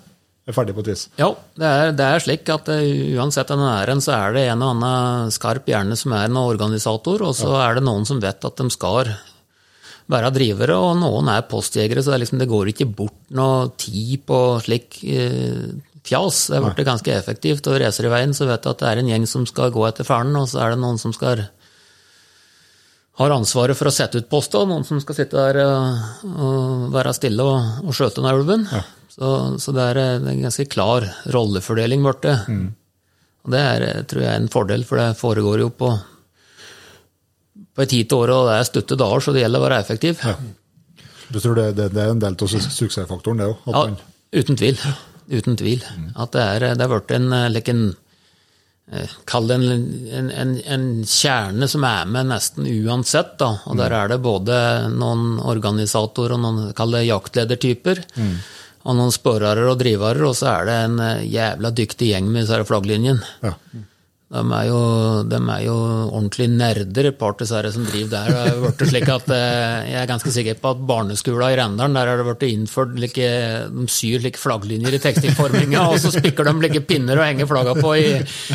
ferdig 0.55 0.75
på 0.77 0.83
et 0.83 0.91
vis. 0.91 1.07
Ja, 1.19 1.31
det 1.59 1.69
er, 1.69 1.91
det 1.97 2.05
er 2.05 2.23
slik 2.23 2.49
at 2.53 2.69
eh, 2.73 3.15
uansett 3.19 3.51
en, 3.53 4.03
så 4.03 4.15
er 4.15 4.35
det 4.35 4.45
en 4.49 4.63
og 4.65 4.75
annen 4.75 5.33
skarp 5.33 5.69
hjerne 5.69 5.97
som 5.99 6.15
er 6.17 6.29
en 6.29 6.39
organisator, 6.41 7.23
og 7.25 7.35
så 7.38 7.53
er 7.62 7.79
det 7.79 7.85
noen 7.88 8.07
som 8.09 8.21
vet 8.23 8.47
at 8.47 8.62
de 8.62 8.69
skal 8.73 9.13
være 10.09 10.31
drivere, 10.33 10.77
og 10.77 10.97
noen 11.03 11.29
er 11.29 11.45
postjegere, 11.49 12.01
så 12.01 12.15
det, 12.15 12.23
liksom, 12.23 12.41
det 12.41 12.49
går 12.49 12.71
ikke 12.71 12.89
bort 12.89 13.19
noe 13.38 13.69
tid 13.77 14.25
på 14.25 14.39
slik 14.65 15.03
eh, 15.05 15.69
fjas. 16.05 16.47
Det 16.49 16.57
har 16.57 16.73
blitt 16.73 16.89
ganske 16.89 17.13
effektivt, 17.13 17.69
og 17.69 17.77
racer 17.83 18.09
i 18.09 18.13
veien 18.15 18.33
så 18.33 18.49
vet 18.49 18.65
du 18.65 18.71
at 18.71 18.81
det 18.81 18.89
er 18.89 19.03
en 19.03 19.13
gjeng 19.13 19.29
som 19.29 19.45
skal 19.49 19.73
gå 19.75 19.85
etter 19.85 20.07
faren, 20.07 20.33
og 20.39 20.49
så 20.49 20.63
er 20.65 20.73
det 20.73 20.81
noen 20.81 21.01
som 21.01 21.13
skal 21.15 21.45
har 23.19 23.33
ansvaret 23.35 23.75
for 23.75 23.89
å 23.89 23.91
sette 23.91 24.21
ut 24.21 24.29
posta, 24.31 24.62
noen 24.63 24.85
som 24.88 25.01
skal 25.03 25.17
sitte 25.17 25.35
der 25.35 25.59
og, 25.65 26.29
og 26.29 26.85
være 26.93 27.12
stille 27.17 27.43
og, 27.43 27.83
og 27.83 27.95
skjøte 27.97 28.23
den 28.23 28.31
ulven. 28.31 28.63
Så, 29.10 29.58
så 29.60 29.74
det, 29.76 29.88
er, 29.93 30.00
en 30.19 30.43
ganske 30.45 30.67
klar 30.69 31.08
rollefordeling 31.34 32.04
borte. 32.06 32.36
Og 33.45 33.52
det 33.56 33.60
er, 33.65 33.86
tror 34.10 34.22
jeg 34.22 34.32
er 34.36 34.41
en 34.43 34.52
fordel, 34.54 34.84
for 34.86 35.02
det 35.02 35.10
foregår 35.19 35.65
jo 35.65 35.69
på 35.74 35.91
på 37.80 37.84
en 37.86 37.88
tid 37.91 38.10
til 38.12 38.17
året, 38.19 38.36
og 38.36 38.48
det 38.50 38.56
er 38.60 38.65
støtte 38.67 38.95
dager, 39.00 39.22
så 39.24 39.32
det 39.36 39.43
gjelder 39.45 39.62
å 39.62 39.65
være 39.69 39.80
effektiv. 39.84 40.19
Ja, 40.26 40.34
Du 41.30 41.38
tror 41.39 41.56
det, 41.56 41.67
det, 41.78 41.86
det 41.93 42.02
er 42.04 42.12
en 42.12 42.19
del 42.19 42.36
av 42.36 42.50
suksessfaktoren, 42.65 43.39
det 43.39 43.48
òg. 43.48 43.60
uten 44.36 44.58
tvil. 44.60 44.80
Uten 45.30 45.56
tvil. 45.60 45.84
At 46.17 46.34
det 46.34 46.41
er, 46.43 46.65
det 46.76 46.84
er 46.86 46.89
blitt 46.91 47.13
en, 47.15 47.28
eh, 47.38 47.45
like 47.54 47.69
en 47.72 47.84
eh, 48.91 49.13
Kall 49.30 49.48
det 49.48 49.60
en, 49.60 49.67
en, 50.19 50.32
en, 50.43 50.54
en 50.76 50.88
kjerne 51.06 51.69
som 51.69 51.86
er 51.88 52.10
med 52.10 52.32
nesten 52.34 52.65
uansett. 52.67 53.36
Da. 53.39 53.52
Og 53.69 53.78
der 53.80 53.93
er 53.93 54.10
det 54.12 54.19
både 54.26 54.58
noen 54.91 55.38
organisatorer 55.39 56.34
og 56.36 56.41
noen 56.43 56.74
kall 56.76 56.98
det 56.98 57.06
jaktledertyper. 57.12 58.02
Og 58.88 58.96
noen 58.96 59.12
sporere 59.12 59.68
og 59.68 59.80
drivere, 59.82 60.24
og 60.30 60.36
så 60.39 60.54
er 60.54 60.68
det 60.70 60.82
en 60.88 61.00
eh, 61.04 61.28
jævla 61.28 61.72
dyktig 61.76 62.13
gjeng 62.13 62.30
med 62.32 62.46
disse 62.46 62.65
flagglinjene. 62.70 63.32
Ja. 63.44 63.56
De 64.30 64.42
er, 64.54 64.65
jo, 64.70 64.80
de 65.26 65.38
er 65.39 65.62
jo 65.65 65.76
ordentlig 66.13 66.46
nerder, 66.54 67.08
et 67.10 67.15
par 67.18 67.32
av 67.34 67.39
disse 67.39 67.72
som 67.74 67.86
driver 67.88 68.12
der. 68.12 68.28
Det 68.30 68.44
har 68.44 68.60
vært 68.62 68.84
slik 68.92 69.10
at 69.10 69.32
eh, 69.34 69.88
Jeg 69.89 69.98
er 70.04 70.12
ganske 70.12 70.34
sikker 70.36 70.60
på 70.62 70.74
at 70.76 70.84
barneskolen 70.92 71.48
i 71.48 71.58
Rendalen 71.58 71.98
der 71.98 72.12
har 72.12 72.22
det 72.22 72.28
blitt 72.28 72.46
innført 72.52 72.94
like, 73.02 73.32
De 73.74 73.88
syr 73.89 74.22
like 74.22 74.38
flagglinjer 74.38 75.00
i 75.00 75.02
tekstilforminga, 75.02 75.82
og 75.89 75.98
så 76.04 76.13
spikker 76.13 76.46
de 76.46 76.56
like 76.62 76.84
pinner 76.86 77.18
og 77.18 77.26
henger 77.26 77.50
flagga 77.50 77.74
på 77.82 77.96
i, 77.98 78.06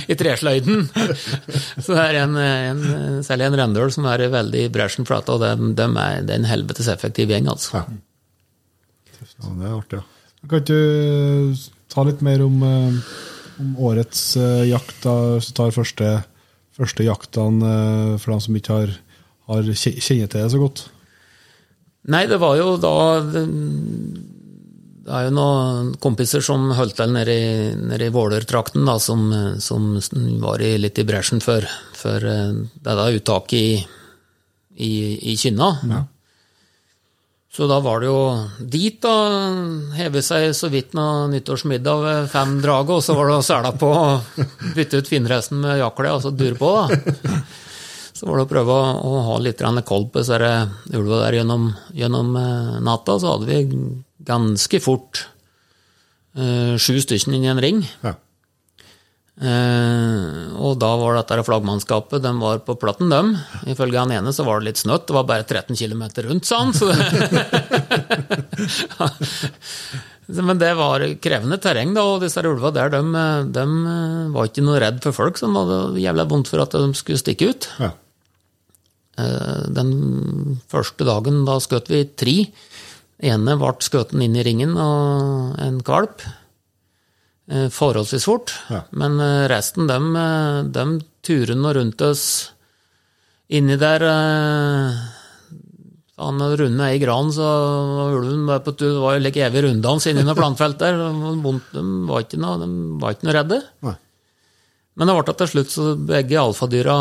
i 0.06 0.18
tresløyden. 0.22 0.86
Så 0.94 1.90
det 1.90 2.06
er 2.06 2.22
en, 2.22 2.38
en, 2.38 2.86
særlig 3.26 3.50
en 3.50 3.60
Rendøl 3.64 3.90
som 3.98 4.06
er 4.14 4.28
veldig 4.30 4.68
i 4.68 4.72
bresjen 4.78 5.10
for 5.10 5.18
dette, 5.18 5.34
og 5.34 5.42
de, 5.42 5.74
de 5.74 5.90
er, 5.90 6.22
det 6.22 6.38
er 6.38 6.44
en 6.44 6.50
helvetes 6.54 6.92
effektiv 6.94 7.34
gjeng, 7.34 7.50
altså. 7.50 7.82
Ja, 7.82 9.50
det 9.58 9.66
er 9.66 9.74
artig, 9.74 10.04
ja. 10.04 10.13
Kan 10.48 10.60
ikke 10.60 10.74
du 10.74 11.54
ta 11.92 12.04
litt 12.04 12.20
mer 12.24 12.42
om, 12.44 12.62
eh, 12.62 12.98
om 13.62 13.74
årets 13.88 14.36
eh, 14.36 14.68
jakt, 14.68 14.96
da, 15.04 15.14
hvis 15.36 15.50
du 15.50 15.56
tar 15.56 15.74
første, 15.74 16.10
første 16.76 17.06
jaktene 17.06 17.70
eh, 17.70 18.14
for 18.20 18.34
dem 18.34 18.42
som 18.44 18.58
ikke 18.58 18.78
har, 18.80 18.94
har 19.48 19.72
kjenner 19.72 20.28
til 20.28 20.40
det 20.40 20.52
så 20.52 20.60
godt? 20.60 20.86
Nei, 22.12 22.26
det 22.28 22.36
var 22.36 22.58
jo 22.58 22.74
da 22.76 22.96
Det 23.24 25.08
er 25.08 25.22
jo 25.24 25.30
noen 25.32 25.94
kompiser 26.04 26.44
som 26.44 26.66
holdt 26.76 26.98
til 26.98 27.14
nede 27.14 27.32
i, 27.32 27.46
nede 27.80 28.10
i 28.10 28.12
Våler-trakten, 28.12 28.84
som, 29.00 29.30
som 29.60 29.86
var 30.42 30.60
i, 30.60 30.74
litt 30.80 31.00
i 31.00 31.06
bresjen 31.08 31.40
for, 31.44 31.64
for 31.96 32.20
det 32.20 32.98
da 33.00 33.08
uttaket 33.08 33.56
i, 33.56 33.78
i, 34.76 34.92
i 35.32 35.38
Kynna. 35.40 35.70
Så 37.54 37.68
da 37.70 37.76
var 37.78 38.00
det 38.02 38.08
jo 38.08 38.22
dit, 38.58 38.96
da. 38.98 39.12
Heve 39.94 40.24
seg 40.26 40.48
så 40.58 40.66
vidt 40.72 40.96
noe 40.98 41.28
nyttårsmiddag 41.30 42.00
ved 42.02 42.32
fem 42.32 42.56
draget, 42.62 42.96
og 42.96 43.04
så 43.06 43.14
var 43.14 43.30
det 43.30 43.36
å 43.38 43.44
sæla 43.46 43.70
på 43.78 43.90
og 43.94 44.40
bytte 44.74 44.98
ut 44.98 45.10
finresten 45.10 45.60
med 45.62 45.78
jakle, 45.78 46.16
og 46.16 46.24
så 46.24 46.32
dure 46.34 46.58
på, 46.58 46.72
da. 46.74 47.44
Så 48.14 48.28
var 48.28 48.38
det 48.38 48.46
å 48.46 48.50
prøve 48.50 48.74
å, 48.74 49.12
ha 49.26 49.38
litt 49.42 49.62
koll 49.86 50.08
på 50.10 50.22
disse 50.22 50.50
ulva 50.94 51.24
der 51.24 51.40
gjennom, 51.40 51.72
gjennom 51.98 52.36
eh, 52.38 52.76
natta. 52.86 53.16
Så 53.18 53.32
hadde 53.32 53.48
vi 53.48 53.80
ganske 54.22 54.80
fort 54.80 55.24
eh, 56.38 56.78
sju 56.78 57.00
stykker 57.02 57.34
inn 57.34 57.46
i 57.46 57.50
en 57.50 57.62
ring. 57.62 57.82
Ja. 58.06 58.14
Eh, 59.34 60.54
og 60.62 60.76
da 60.78 60.92
var 61.00 61.16
dette 61.18 61.42
flaggmannskapet 61.48 62.22
de 62.22 62.30
var 62.38 62.60
på 62.62 62.76
platten, 62.78 63.10
dem. 63.10 63.32
Ifølge 63.66 63.98
han 63.98 64.12
ene 64.14 64.30
så 64.34 64.44
var 64.46 64.60
det 64.62 64.68
litt 64.70 64.82
snøtt, 64.84 65.08
det 65.08 65.16
var 65.16 65.26
bare 65.26 65.46
13 65.48 65.74
km 65.74 66.04
rundt, 66.28 66.46
sa 66.46 66.60
han. 66.62 66.70
Så 66.76 66.86
Men 70.44 70.56
det 70.56 70.70
var 70.78 71.02
krevende 71.20 71.58
terreng, 71.60 71.90
da, 71.96 72.02
og 72.14 72.22
disse 72.22 72.40
ulva 72.48 72.70
der, 72.72 72.88
de, 72.94 73.00
de 73.52 73.64
var 74.32 74.46
ikke 74.48 74.64
noe 74.64 74.78
redd 74.80 75.02
for 75.04 75.12
folk, 75.16 75.36
de 75.42 75.50
hadde 75.52 75.80
jævla 76.00 76.24
vondt 76.30 76.48
for 76.48 76.62
at 76.64 76.72
de 76.78 76.94
skulle 76.96 77.20
stikke 77.20 77.50
ut. 77.52 77.66
Ja. 77.82 77.90
Eh, 79.20 79.66
Den 79.76 79.92
første 80.72 81.04
dagen 81.06 81.42
da 81.48 81.58
skjøt 81.60 81.90
vi 81.92 82.00
tre. 82.16 82.36
ene 83.24 83.58
ble 83.60 83.74
skutt 83.84 84.14
inn 84.16 84.36
i 84.38 84.46
ringen 84.46 84.72
og 84.80 85.60
en 85.60 85.82
kvalp. 85.84 86.24
Eh, 87.50 87.68
Forholdsvis 87.68 88.24
fort. 88.24 88.54
Ja. 88.70 88.82
Men 88.90 89.20
eh, 89.20 89.48
resten, 89.48 89.86
dem, 89.86 90.16
eh, 90.16 90.62
dem 90.64 91.00
nå 91.56 91.72
rundt 91.74 92.00
oss 92.00 92.52
inni 93.48 93.76
der. 93.76 94.00
Han 96.16 96.40
runde 96.40 96.84
ei 96.88 96.98
gran, 96.98 97.32
så 97.32 97.42
var 97.42 98.16
ulven 98.18 98.46
var 98.46 98.60
på 98.60 98.72
tur. 98.76 98.94
Det 98.94 99.02
var 99.02 99.14
jo 99.16 99.24
like 99.24 99.42
evig 99.44 99.64
runddans 99.64 100.06
inni 100.06 100.22
noe 100.24 100.36
plantefelt 100.36 100.78
der. 100.78 100.96
De 100.96 101.84
var 102.08 102.24
ikke 102.24 102.40
noe, 102.40 102.58
de 102.60 102.68
var 103.00 103.16
ikke 103.16 103.28
noe 103.28 103.36
redde. 103.36 103.60
Nei. 103.84 103.96
Men 104.94 105.10
det 105.10 105.16
ble 105.16 105.34
til 105.34 105.50
slutt 105.50 105.72
så 105.74 105.84
begge 105.98 106.38
alfadyra 106.38 106.96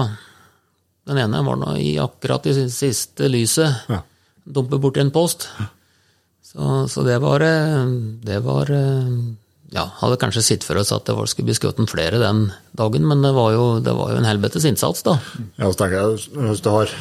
Den 1.05 1.19
ene 1.21 1.43
var 1.45 1.59
nå 1.59 1.75
i 1.77 1.91
akkurat 2.01 2.47
i 2.47 2.55
siste 2.71 3.27
lyset. 3.29 3.85
Ja. 3.91 4.01
Dumpet 4.43 4.81
borti 4.81 5.03
en 5.03 5.11
post. 5.11 5.49
Så, 6.43 6.87
så 6.89 7.03
det 7.03 7.19
var 7.21 7.43
Det 8.23 8.39
var 8.43 8.71
Ja, 9.73 9.87
hadde 9.99 10.19
kanskje 10.21 10.43
sett 10.45 10.65
for 10.67 10.77
oss 10.77 10.93
at 10.93 11.07
det 11.09 11.15
var, 11.17 11.27
skulle 11.29 11.49
bli 11.49 11.57
skutt 11.57 11.81
flere 11.89 12.21
den 12.21 12.45
dagen, 12.77 13.07
men 13.09 13.25
det 13.25 13.33
var 13.33 13.53
jo, 13.55 13.65
det 13.81 13.95
var 13.97 14.13
jo 14.13 14.19
en 14.21 14.27
helvetes 14.29 14.67
innsats, 14.69 15.01
da. 15.05 15.17
Ja, 15.57 15.71
så 15.71 15.77
tenker 15.79 15.97
jeg, 15.97 16.19
hvis 16.37 16.61
det 16.61 16.73
har, 16.75 16.93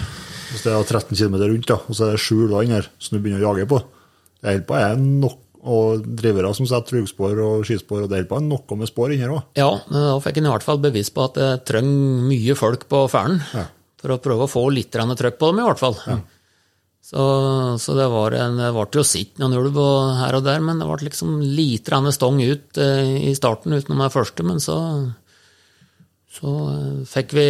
hvis 0.50 0.64
det 0.64 0.72
er 0.72 0.88
13 0.88 1.18
km 1.18 1.36
rundt, 1.42 1.68
da, 1.68 1.78
og 1.84 1.98
så 1.98 2.08
er 2.08 2.16
det 2.16 2.24
sju 2.24 2.46
inni 2.48 2.78
her 2.78 2.88
som 2.96 3.16
du 3.16 3.20
begynner 3.20 3.44
å 3.44 3.52
jage 3.52 3.68
på 3.68 3.82
Det 4.40 4.48
holder 4.48 4.68
på 4.70 4.78
er 4.80 5.02
nok 5.02 5.38
og 5.62 6.06
drivere 6.18 6.50
som 6.58 6.66
setter 6.66 6.98
rugspor 6.98 7.38
og 7.38 7.66
skispor, 7.68 8.02
og 8.02 8.10
det 8.10 8.22
holder 8.22 8.30
på 8.32 8.40
noe 8.48 8.78
med 8.80 8.90
spor 8.90 9.12
inni 9.12 9.22
her 9.22 9.36
òg. 9.36 9.44
Ja, 9.58 9.68
da 9.92 10.16
fikk 10.24 10.40
en 10.40 10.48
i 10.48 10.54
hvert 10.54 10.66
fall 10.66 10.80
bevis 10.82 11.12
på 11.14 11.28
at 11.28 11.38
det 11.38 11.50
trenger 11.68 12.24
mye 12.26 12.56
folk 12.58 12.88
på 12.90 13.04
ferden. 13.12 13.38
Ja. 13.54 13.68
For 14.02 14.16
å 14.16 14.18
prøve 14.18 14.48
å 14.48 14.50
få 14.50 14.64
litt 14.74 14.90
trøkk 14.90 15.38
på 15.38 15.52
dem, 15.52 15.60
i 15.62 15.66
hvert 15.68 15.78
fall. 15.78 15.94
Så, 17.12 17.24
så 17.76 17.94
det 17.98 18.06
var 18.08 18.32
en, 18.32 18.60
ble 18.72 18.86
jo 18.96 19.02
sitt 19.04 19.36
noen 19.40 19.58
ulv 19.58 19.76
og 19.76 20.14
her 20.16 20.38
og 20.38 20.46
der, 20.46 20.62
men 20.64 20.78
det 20.80 20.86
ble 20.88 21.10
liksom 21.10 21.42
lite 21.44 21.90
grann 21.90 22.08
stong 22.14 22.38
ut 22.40 22.80
eh, 22.80 23.10
i 23.28 23.34
starten 23.36 23.74
utenom 23.76 24.00
den 24.00 24.14
første, 24.14 24.46
men 24.48 24.62
så 24.64 24.78
så 26.32 26.52
eh, 26.70 27.02
fikk 27.08 27.34
vi 27.36 27.48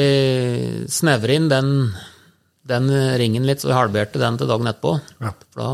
snevre 0.91 1.37
inn 1.39 1.47
den, 1.53 1.69
den 2.67 2.91
ringen 3.21 3.47
litt, 3.47 3.63
så 3.63 3.71
vi 3.71 3.79
halverte 3.79 4.19
den 4.23 4.41
til 4.41 4.51
dagen 4.51 4.71
etterpå. 4.71 4.97
Ja. 5.23 5.33
Da, 5.55 5.71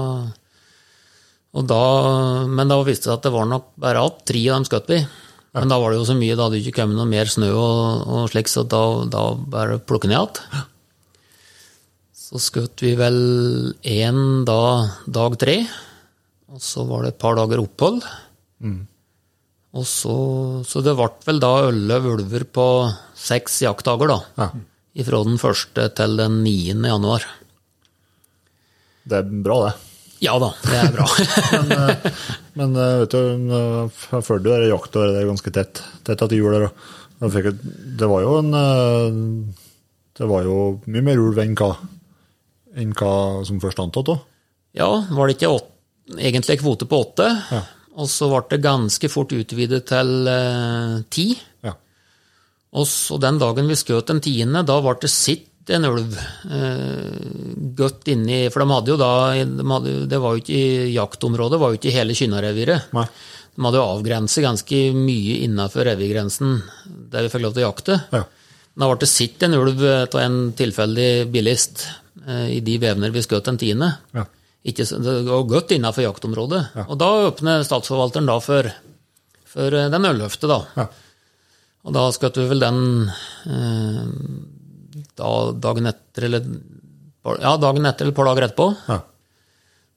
og 1.56 1.64
da, 1.70 1.82
men 2.44 2.68
da 2.68 2.82
viste 2.84 3.08
det 3.08 3.14
seg 3.14 3.16
at 3.16 3.24
det 3.24 3.34
var 3.34 3.48
nok 3.48 3.72
bare 3.80 4.04
alt 4.04 4.20
tre 4.28 4.44
av 4.50 4.58
dem 4.58 4.68
skjøt 4.68 4.92
vi. 4.92 5.00
Men 5.56 5.72
da 5.72 5.78
var 5.80 5.90
det 5.90 6.02
jo 6.02 6.08
så 6.10 6.14
mye, 6.18 6.36
da 6.36 6.44
hadde 6.44 6.58
det 6.58 6.66
ikke 6.66 6.82
kommet 6.82 6.98
noe 7.00 7.08
mer 7.08 7.30
snø 7.32 7.48
og, 7.56 8.02
og 8.04 8.26
slik, 8.30 8.50
så 8.52 8.66
da, 8.68 8.82
da 9.08 9.30
bare 9.48 9.80
plukke 9.80 10.10
ned 10.10 10.18
igjen. 10.18 10.66
Så 12.28 12.36
skjøt 12.44 12.82
vi 12.84 12.92
vel 12.98 13.18
én 13.88 14.44
da, 14.44 14.60
dag 15.08 15.36
tre, 15.40 15.62
og 16.52 16.60
så 16.60 16.84
var 16.84 17.06
det 17.06 17.14
et 17.14 17.22
par 17.22 17.38
dager 17.38 17.62
opphold. 17.62 18.02
Og 19.78 19.86
så, 19.88 20.16
så 20.68 20.82
det 20.84 20.92
ble 20.98 21.08
vel 21.24 21.40
da 21.40 21.52
elleve 21.70 22.12
ulver 22.18 22.44
på 22.44 22.66
seks 23.16 23.62
jaktdager, 23.64 24.12
da. 24.12 24.18
Ja. 24.42 24.50
Fra 25.08 25.22
den 25.24 25.40
første 25.40 25.88
til 25.96 26.16
den 26.18 26.40
9. 26.44 26.54
januar. 26.90 27.24
Det 29.08 29.22
er 29.22 29.36
bra, 29.46 29.60
det. 29.68 29.74
Ja 30.20 30.34
da, 30.42 30.50
det 30.66 30.78
er 30.82 30.92
bra. 30.96 31.06
Men, 31.54 31.76
eh, 31.78 32.24
men 32.58 32.72
eh, 32.74 32.94
vet 33.04 33.12
du, 33.14 33.52
jeg 33.54 34.24
følte 34.26 34.50
jo 34.50 34.72
jaktåret 34.72 35.14
der 35.14 35.28
ganske 35.30 35.52
tett, 35.54 35.80
tett 36.02 36.24
etter 36.24 36.34
jul. 36.34 36.66
Det 37.22 38.08
var 38.10 38.24
jo 38.24 38.32
en 38.40 38.56
eh, 38.58 39.20
Det 40.18 40.26
var 40.26 40.42
jo 40.42 40.56
mye 40.90 41.04
mer 41.06 41.22
ulv 41.22 41.38
enn 41.38 41.54
hva, 41.54 41.70
enn 42.78 42.94
hva 42.96 43.42
som 43.48 43.60
først 43.62 43.82
antatt 43.82 44.12
òg. 44.14 44.22
ja, 44.78 44.88
var 45.10 45.28
det 45.28 45.36
ikke 45.36 45.52
åt, 45.56 45.68
egentlig 46.16 46.60
kvote 46.62 46.88
på 46.88 47.02
åtte? 47.04 47.28
Ja. 47.50 47.62
og 47.98 48.06
så 48.06 48.28
ble 48.30 48.44
det 48.52 48.62
ganske 48.62 49.10
fort 49.10 49.32
utvidet 49.34 49.84
til 49.90 50.28
eh, 50.30 50.98
ti. 51.10 51.32
Ja. 51.66 51.74
Og 52.78 52.86
så 52.86 53.18
den 53.18 53.40
dagen 53.42 53.66
vi 53.66 53.78
skjøt 53.78 54.12
den 54.12 54.22
tiende, 54.22 54.62
da 54.62 54.78
ble 54.84 54.94
det 55.02 55.10
sitt 55.10 55.46
en 55.68 55.84
ulv 55.84 56.14
eh, 56.16 57.18
godt 57.76 58.08
inni 58.12 58.46
For 58.52 58.62
de 58.62 58.72
hadde 58.72 58.92
jo 58.94 58.96
da 59.00 59.10
de 59.36 59.66
hadde, 59.68 59.94
Det 60.08 60.20
var 60.22 60.32
jo 60.32 60.42
ikke 60.42 60.56
i 60.56 60.94
jaktområdet, 60.94 61.54
det 61.54 61.60
var 61.60 61.72
jo 61.72 61.80
ikke 61.80 61.90
i 61.90 61.96
hele 61.98 62.16
Kynnareviret. 62.16 62.88
De 62.88 63.66
hadde 63.66 63.80
jo 63.80 63.84
avgrenset 63.84 64.44
ganske 64.44 64.80
mye 64.96 65.42
innafor 65.44 65.88
revirgrensen 65.90 66.60
der 67.12 67.26
vi 67.26 67.32
fikk 67.32 67.44
lov 67.44 67.56
til 67.56 67.64
å 67.64 67.68
jakte. 67.68 68.00
Ja. 68.14 68.24
Da 68.78 68.86
ble 68.86 69.00
det 69.02 69.10
sitt 69.10 69.42
en 69.42 69.56
ulv 69.58 69.82
av 69.82 70.20
en 70.22 70.36
tilfeldig 70.56 71.10
bilist 71.34 71.82
eh, 71.84 71.96
i 72.26 72.58
de 72.64 72.74
vevner 72.82 73.12
vi 73.14 73.22
skjøt 73.22 73.46
den 73.48 73.60
tiende. 73.60 73.92
Ja. 74.16 74.24
Ikke, 74.66 74.84
var 75.00 75.44
godt 75.48 75.74
innafor 75.76 76.04
jaktområdet. 76.04 76.62
Og 76.88 76.96
da 77.00 77.10
åpner 77.28 77.66
statsforvalteren 77.66 78.28
da 78.28 78.38
for, 78.42 78.68
for 79.48 79.74
eh, 79.74 79.90
den 79.92 80.08
ølhøfte, 80.08 80.50
da. 80.50 80.62
Ja. 80.76 80.88
Og 81.86 81.94
da 81.94 82.08
skjøt 82.12 82.40
vi 82.40 82.48
vel 82.50 82.64
den 82.64 82.80
eh, 83.48 84.02
da, 85.14 85.30
dagen 85.68 85.92
etter, 85.92 86.28
eller 86.30 86.50
Ja, 87.42 87.58
dagen 87.60 87.84
etter 87.84 88.06
eller 88.06 88.14
et 88.14 88.16
par 88.16 88.28
dager 88.30 88.46
etterpå. 88.46 88.66
Ja. 88.88 89.02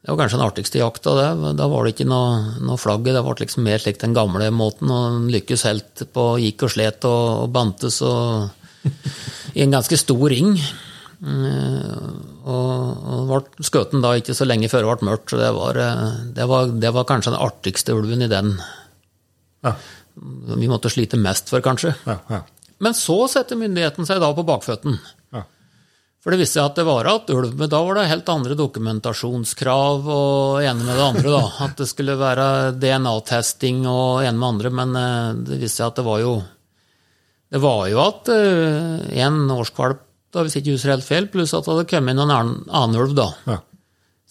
Det 0.02 0.10
var 0.10 0.18
kanskje 0.24 0.38
den 0.40 0.48
artigste 0.48 0.80
jakta. 0.82 1.12
Det. 1.16 1.52
Da 1.60 1.68
var 1.72 1.86
det 1.86 1.94
ikke 1.94 2.08
noe, 2.10 2.56
noe 2.66 2.80
flagg. 2.82 3.06
Det 3.06 3.22
ble 3.24 3.36
liksom 3.44 3.64
mer 3.64 3.80
slik 3.80 4.00
den 4.02 4.16
gamle 4.18 4.50
måten. 4.52 4.90
og 4.92 5.04
en 5.08 5.28
lykkes 5.32 5.66
helt 5.70 6.04
på 6.12 6.26
gikk 6.42 6.66
og 6.68 6.74
slet 6.74 7.08
og, 7.08 7.26
og 7.46 7.52
bantes 7.54 8.02
og 8.04 8.50
i 9.56 9.62
en 9.64 9.78
ganske 9.78 10.00
stor 10.02 10.26
ring. 10.34 10.56
Eh, 11.22 12.12
Og, 12.42 13.32
og 13.32 13.50
skjøt 13.62 13.92
den 13.94 14.02
da 14.02 14.16
ikke 14.18 14.34
så 14.34 14.48
lenge 14.50 14.66
før 14.72 14.82
det 14.88 14.96
ble 14.98 15.10
mørkt, 15.12 15.30
så 15.30 15.38
det 15.38 15.52
var, 15.54 15.78
eh, 15.78 16.16
det 16.34 16.48
var, 16.50 16.72
det 16.82 16.90
var 16.96 17.06
kanskje 17.06 17.36
den 17.36 17.44
artigste 17.46 17.94
ulven 17.94 18.26
i 18.26 18.30
den. 18.32 18.56
Ja. 19.62 19.76
Vi 20.58 20.68
måtte 20.72 20.90
slite 20.90 21.20
mest 21.22 21.52
for, 21.54 21.62
kanskje. 21.62 21.94
Ja. 22.08 22.18
Ja. 22.34 22.40
Men 22.82 22.98
så 22.98 23.20
setter 23.30 23.60
myndigheten 23.62 24.10
seg 24.10 24.24
da 24.24 24.32
på 24.34 24.46
bakføtten. 24.48 24.98
For 26.22 26.30
det 26.30 26.38
viste 26.44 26.60
seg 26.60 26.68
at 26.68 26.76
det 26.78 26.84
var 26.86 27.08
at 27.10 27.30
ulv, 27.34 27.56
men 27.58 27.70
da 27.70 27.80
var 27.82 27.98
det 27.98 28.10
helt 28.12 28.28
andre 28.30 28.54
dokumentasjonskrav 28.58 30.04
og 30.06 30.60
ene 30.62 30.84
med 30.86 30.94
det 31.00 31.06
andre. 31.08 31.32
da. 31.34 31.40
At 31.66 31.80
det 31.80 31.88
skulle 31.90 32.14
være 32.20 32.46
DNA-testing 32.78 33.88
og 33.90 34.22
ene 34.26 34.38
med 34.38 34.50
andre, 34.52 34.70
men 34.82 34.94
eh, 35.00 35.40
det 35.48 35.58
viste 35.64 35.80
seg 35.80 35.88
at 35.88 35.98
det 36.02 36.06
var 36.06 36.20
jo 36.22 36.36
Det 37.52 37.60
var 37.60 37.88
jo 37.90 38.00
at 38.06 38.30
en 38.32 39.40
årskvalp, 39.52 40.06
da, 40.32 40.46
hvis 40.46 40.58
ikke 40.60 40.76
husker 40.76 40.94
helt 40.96 41.08
feil, 41.08 41.28
pluss 41.32 41.54
at 41.58 41.68
det 41.68 41.74
hadde 41.74 41.90
kommet 41.92 42.16
inn 42.16 42.24
en 42.24 42.34
annen, 42.34 42.64
annen 42.72 43.04
ulv, 43.04 43.14
da. 43.18 43.28
Ja. 43.50 43.60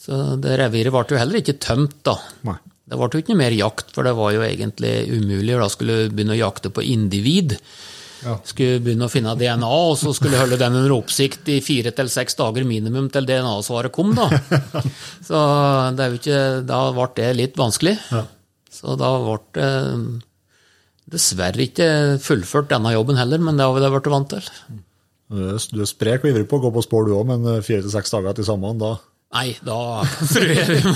Så 0.01 0.19
det 0.41 0.57
reviret 0.57 0.95
ble 0.95 1.05
jo 1.13 1.21
heller 1.21 1.41
ikke 1.43 1.59
tømt, 1.61 1.99
da. 2.09 2.17
Nei. 2.49 2.57
Det 2.91 2.99
ble 2.99 3.07
jo 3.13 3.21
ikke 3.23 3.35
noe 3.35 3.43
mer 3.45 3.55
jakt, 3.55 3.93
for 3.95 4.07
det 4.09 4.17
var 4.19 4.33
jo 4.35 4.43
egentlig 4.43 4.93
umulig. 5.13 5.55
Da 5.61 5.69
skulle 5.71 5.99
du 6.03 6.15
begynne 6.17 6.35
å 6.35 6.41
jakte 6.41 6.73
på 6.75 6.83
individ. 6.83 7.55
Ja. 8.25 8.35
Skulle 8.45 8.81
begynne 8.83 9.07
å 9.07 9.13
finne 9.13 9.37
DNA, 9.39 9.69
og 9.69 9.95
så 10.01 10.13
skulle 10.17 10.41
holde 10.41 10.59
den 10.61 10.77
under 10.81 10.97
oppsikt 10.97 11.49
i 11.53 11.61
fire 11.65 11.93
til 11.97 12.11
seks 12.13 12.37
dager 12.41 12.67
minimum 12.69 13.07
til 13.13 13.29
DNA-svaret 13.29 13.95
kom, 13.95 14.13
da. 14.17 14.27
Så 15.29 15.39
det 15.97 16.05
er 16.05 16.11
jo 16.11 16.19
ikke 16.19 16.43
Da 16.69 16.83
ble 16.97 17.09
det 17.21 17.31
litt 17.39 17.57
vanskelig. 17.61 17.97
Så 18.71 18.99
da 18.99 19.15
ble 19.23 19.39
det 19.55 19.71
dessverre 21.11 21.65
ikke 21.65 21.89
fullført 22.23 22.71
denne 22.71 22.93
jobben 22.95 23.19
heller, 23.19 23.41
men 23.43 23.57
det 23.59 23.67
har 23.67 23.75
vi 23.75 23.83
da 23.83 23.91
blitt 23.95 24.11
vant 24.13 24.31
til. 24.31 24.51
Du 25.31 25.38
er, 25.47 25.87
sprek 25.87 26.25
og 26.25 26.33
ivrig 26.33 26.49
på 26.51 26.59
å 26.59 26.64
gå 26.64 26.73
på 26.75 26.83
spår 26.83 27.07
du 27.07 27.14
òg, 27.14 27.29
men 27.31 27.47
eh, 27.47 27.62
fire 27.62 27.85
til 27.85 27.93
seks 27.93 28.11
dager 28.16 28.35
til 28.37 28.49
sammen, 28.49 28.81
da 28.83 28.97
Nei, 29.31 29.53
da 29.62 30.03
tror 30.27 30.49
jeg 30.51 30.64
vi 30.66 30.81
må, 30.83 30.95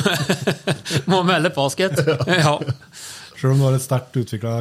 må 1.13 1.21
melde 1.29 1.53
basket. 1.55 2.01
Ja. 2.27 2.57
Selv 3.39 3.53
om 3.53 3.61
du 3.61 3.67
har 3.69 3.77
et 3.77 3.85
sterkt 3.85 4.17
utvikla 4.19 4.57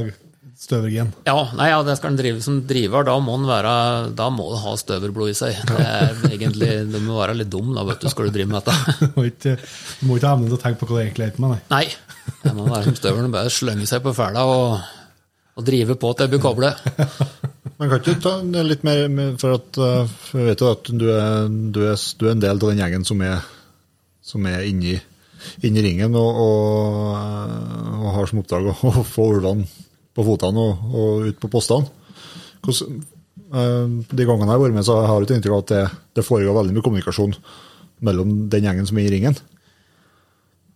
støvergen. 0.59 1.09
Ja, 1.25 1.37
nei, 1.57 1.69
ja, 1.71 1.79
det 1.85 1.95
skal 1.97 2.13
en 2.13 2.19
drive 2.19 2.43
som 2.45 2.59
driver. 2.69 3.05
Da 3.07 3.15
må 3.23 3.33
en 3.39 3.47
være, 3.49 3.73
da 4.13 4.27
må 4.33 4.45
det 4.51 4.59
ha 4.61 4.75
støverblod 4.77 5.31
i 5.31 5.35
seg. 5.37 5.57
Det 5.69 5.79
er 5.81 6.21
egentlig, 6.29 6.69
Du 6.93 6.99
må 7.03 7.17
være 7.17 7.37
litt 7.39 7.49
dum 7.53 7.73
da, 7.75 7.85
vet 7.87 8.03
du, 8.03 8.11
skal 8.13 8.29
du 8.29 8.35
drive 8.35 8.51
med 8.51 8.61
dette. 8.61 8.77
Du 9.01 9.17
må 9.17 9.25
ikke, 9.31 9.55
du 9.57 10.05
må 10.09 10.19
ikke 10.19 10.29
ha 10.29 10.37
evnen 10.37 10.51
til 10.51 10.59
å 10.59 10.61
tenke 10.67 10.83
på 10.83 10.91
hva 10.91 10.99
det 10.99 11.07
egentlig 11.07 11.31
er 11.31 11.41
med, 11.41 11.55
deg. 11.55 11.65
Nei, 11.73 12.37
det 12.43 12.55
må 12.59 12.69
være 12.69 12.91
som 12.91 12.99
støvelen, 13.01 13.33
bare 13.33 13.57
slenge 13.57 13.89
seg 13.89 14.05
på 14.05 14.13
fæla 14.15 14.45
og, 14.53 14.77
og 15.57 15.67
drive 15.67 15.97
på 15.97 16.13
til 16.13 16.27
jeg 16.27 16.35
blir 16.35 16.45
koblet. 16.45 17.51
Men 17.83 17.89
kan 17.91 17.99
ikke 17.99 18.23
ta 18.23 18.61
litt 18.63 18.85
mer 18.87 19.33
For 19.41 19.57
at 19.57 19.77
eh, 19.83 20.11
jeg 20.37 20.45
vet 20.47 20.61
jo 20.63 20.69
at 20.71 20.87
du 20.87 21.09
er, 21.11 21.49
du, 21.51 21.81
er, 21.83 21.97
du 21.99 22.27
er 22.29 22.31
en 22.31 22.43
del 22.45 22.55
av 22.55 22.69
den 22.69 22.79
gjengen 22.79 23.03
som 23.07 23.23
er, 23.25 23.41
som 24.23 24.47
er 24.47 24.63
inni, 24.69 24.93
inni 25.67 25.83
ringen 25.83 26.15
og, 26.15 26.39
og, 26.45 27.09
og 27.97 28.07
har 28.15 28.31
som 28.31 28.39
oppdrag 28.39 28.71
å, 28.71 28.93
få 29.03 29.27
ulvene 29.35 29.67
på 30.15 30.23
fotene 30.29 30.63
og, 30.63 30.87
og 30.95 31.27
ut 31.27 31.43
på 31.43 31.51
postene. 31.51 31.91
Hvordan, 32.63 33.03
eh, 33.51 33.99
de 34.15 34.29
gangene 34.31 34.47
jeg 34.47 34.55
har 34.55 34.63
vært 34.63 34.79
med, 34.79 34.87
så 34.87 35.01
har 35.03 35.17
jeg 35.17 35.27
et 35.27 35.37
inntrykk 35.41 35.57
av 35.57 35.65
at 35.65 35.75
det, 35.75 35.83
det 36.15 36.27
foregår 36.29 36.59
veldig 36.61 36.77
mye 36.77 36.87
kommunikasjon 36.87 37.35
mellom 38.07 38.35
den 38.53 38.69
gjengen 38.69 38.87
som 38.87 39.03
er 39.03 39.09
i 39.09 39.15
ringen. 39.17 39.39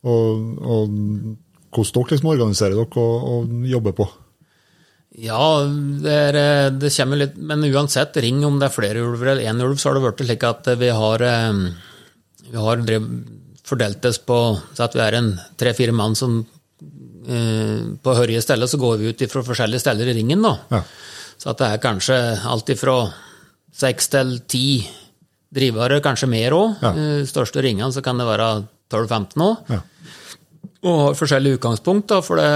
Og, 0.04 0.48
og 0.60 1.00
hvordan 1.72 2.04
dere 2.04 2.18
liksom 2.18 2.34
organiserer 2.36 2.76
dere 2.82 3.08
og, 3.08 3.30
og 3.32 3.70
jobber 3.72 3.96
på. 3.96 4.12
Ja, 5.18 5.66
det, 5.66 6.14
er, 6.14 6.38
eh, 6.38 6.68
det 6.78 6.92
kommer 6.94 7.18
litt 7.18 7.38
Men 7.42 7.66
uansett, 7.66 8.20
ring 8.22 8.44
om 8.46 8.60
det 8.62 8.70
er 8.70 8.76
flere 8.76 9.02
ulver 9.02 9.34
eller 9.34 9.50
én 9.50 9.64
ulv, 9.66 9.80
så 9.82 9.90
har 9.90 9.98
det 9.98 10.04
blitt 10.06 10.28
slik 10.28 10.46
at 10.46 10.70
vi 10.78 10.92
har, 10.94 11.24
eh, 11.26 11.62
vi 12.52 12.62
har 12.62 12.84
drev, 12.86 13.08
fordelt 13.66 14.06
oss 14.06 14.22
på 14.22 14.38
så 14.78 14.86
at 14.86 14.96
vi 14.96 15.02
er 15.04 15.18
en 15.18 15.32
tre-fire 15.58 15.96
mann 15.96 16.16
som 16.16 16.38
eh, 17.28 17.82
På 18.04 18.14
hørige 18.16 18.44
steder 18.46 18.70
så 18.70 18.78
går 18.80 19.02
vi 19.02 19.10
ut 19.10 19.26
fra 19.32 19.44
forskjellige 19.44 19.84
steder 19.84 20.08
i 20.08 20.16
ringen, 20.20 20.46
da. 20.46 20.54
Ja. 20.72 20.84
Så 21.38 21.50
at 21.52 21.60
det 21.60 21.72
er 21.72 21.82
kanskje 21.82 22.18
alt 22.48 22.70
ifra 22.70 23.00
seks 23.74 24.08
til 24.14 24.40
ti 24.48 24.68
drivere, 25.54 26.00
kanskje 26.02 26.30
mer 26.30 26.54
òg. 26.56 26.80
Ja. 26.82 26.94
Største 27.28 27.62
ringene 27.66 27.92
så 27.94 28.02
kan 28.06 28.18
det 28.18 28.26
være 28.30 28.48
12-15 28.94 29.44
òg. 29.44 29.70
Ja. 29.74 29.82
Og 30.86 30.98
har 31.02 31.18
forskjellige 31.20 31.60
utgangspunkt, 31.60 32.08
da, 32.12 32.22
for 32.26 32.42
det, 32.42 32.48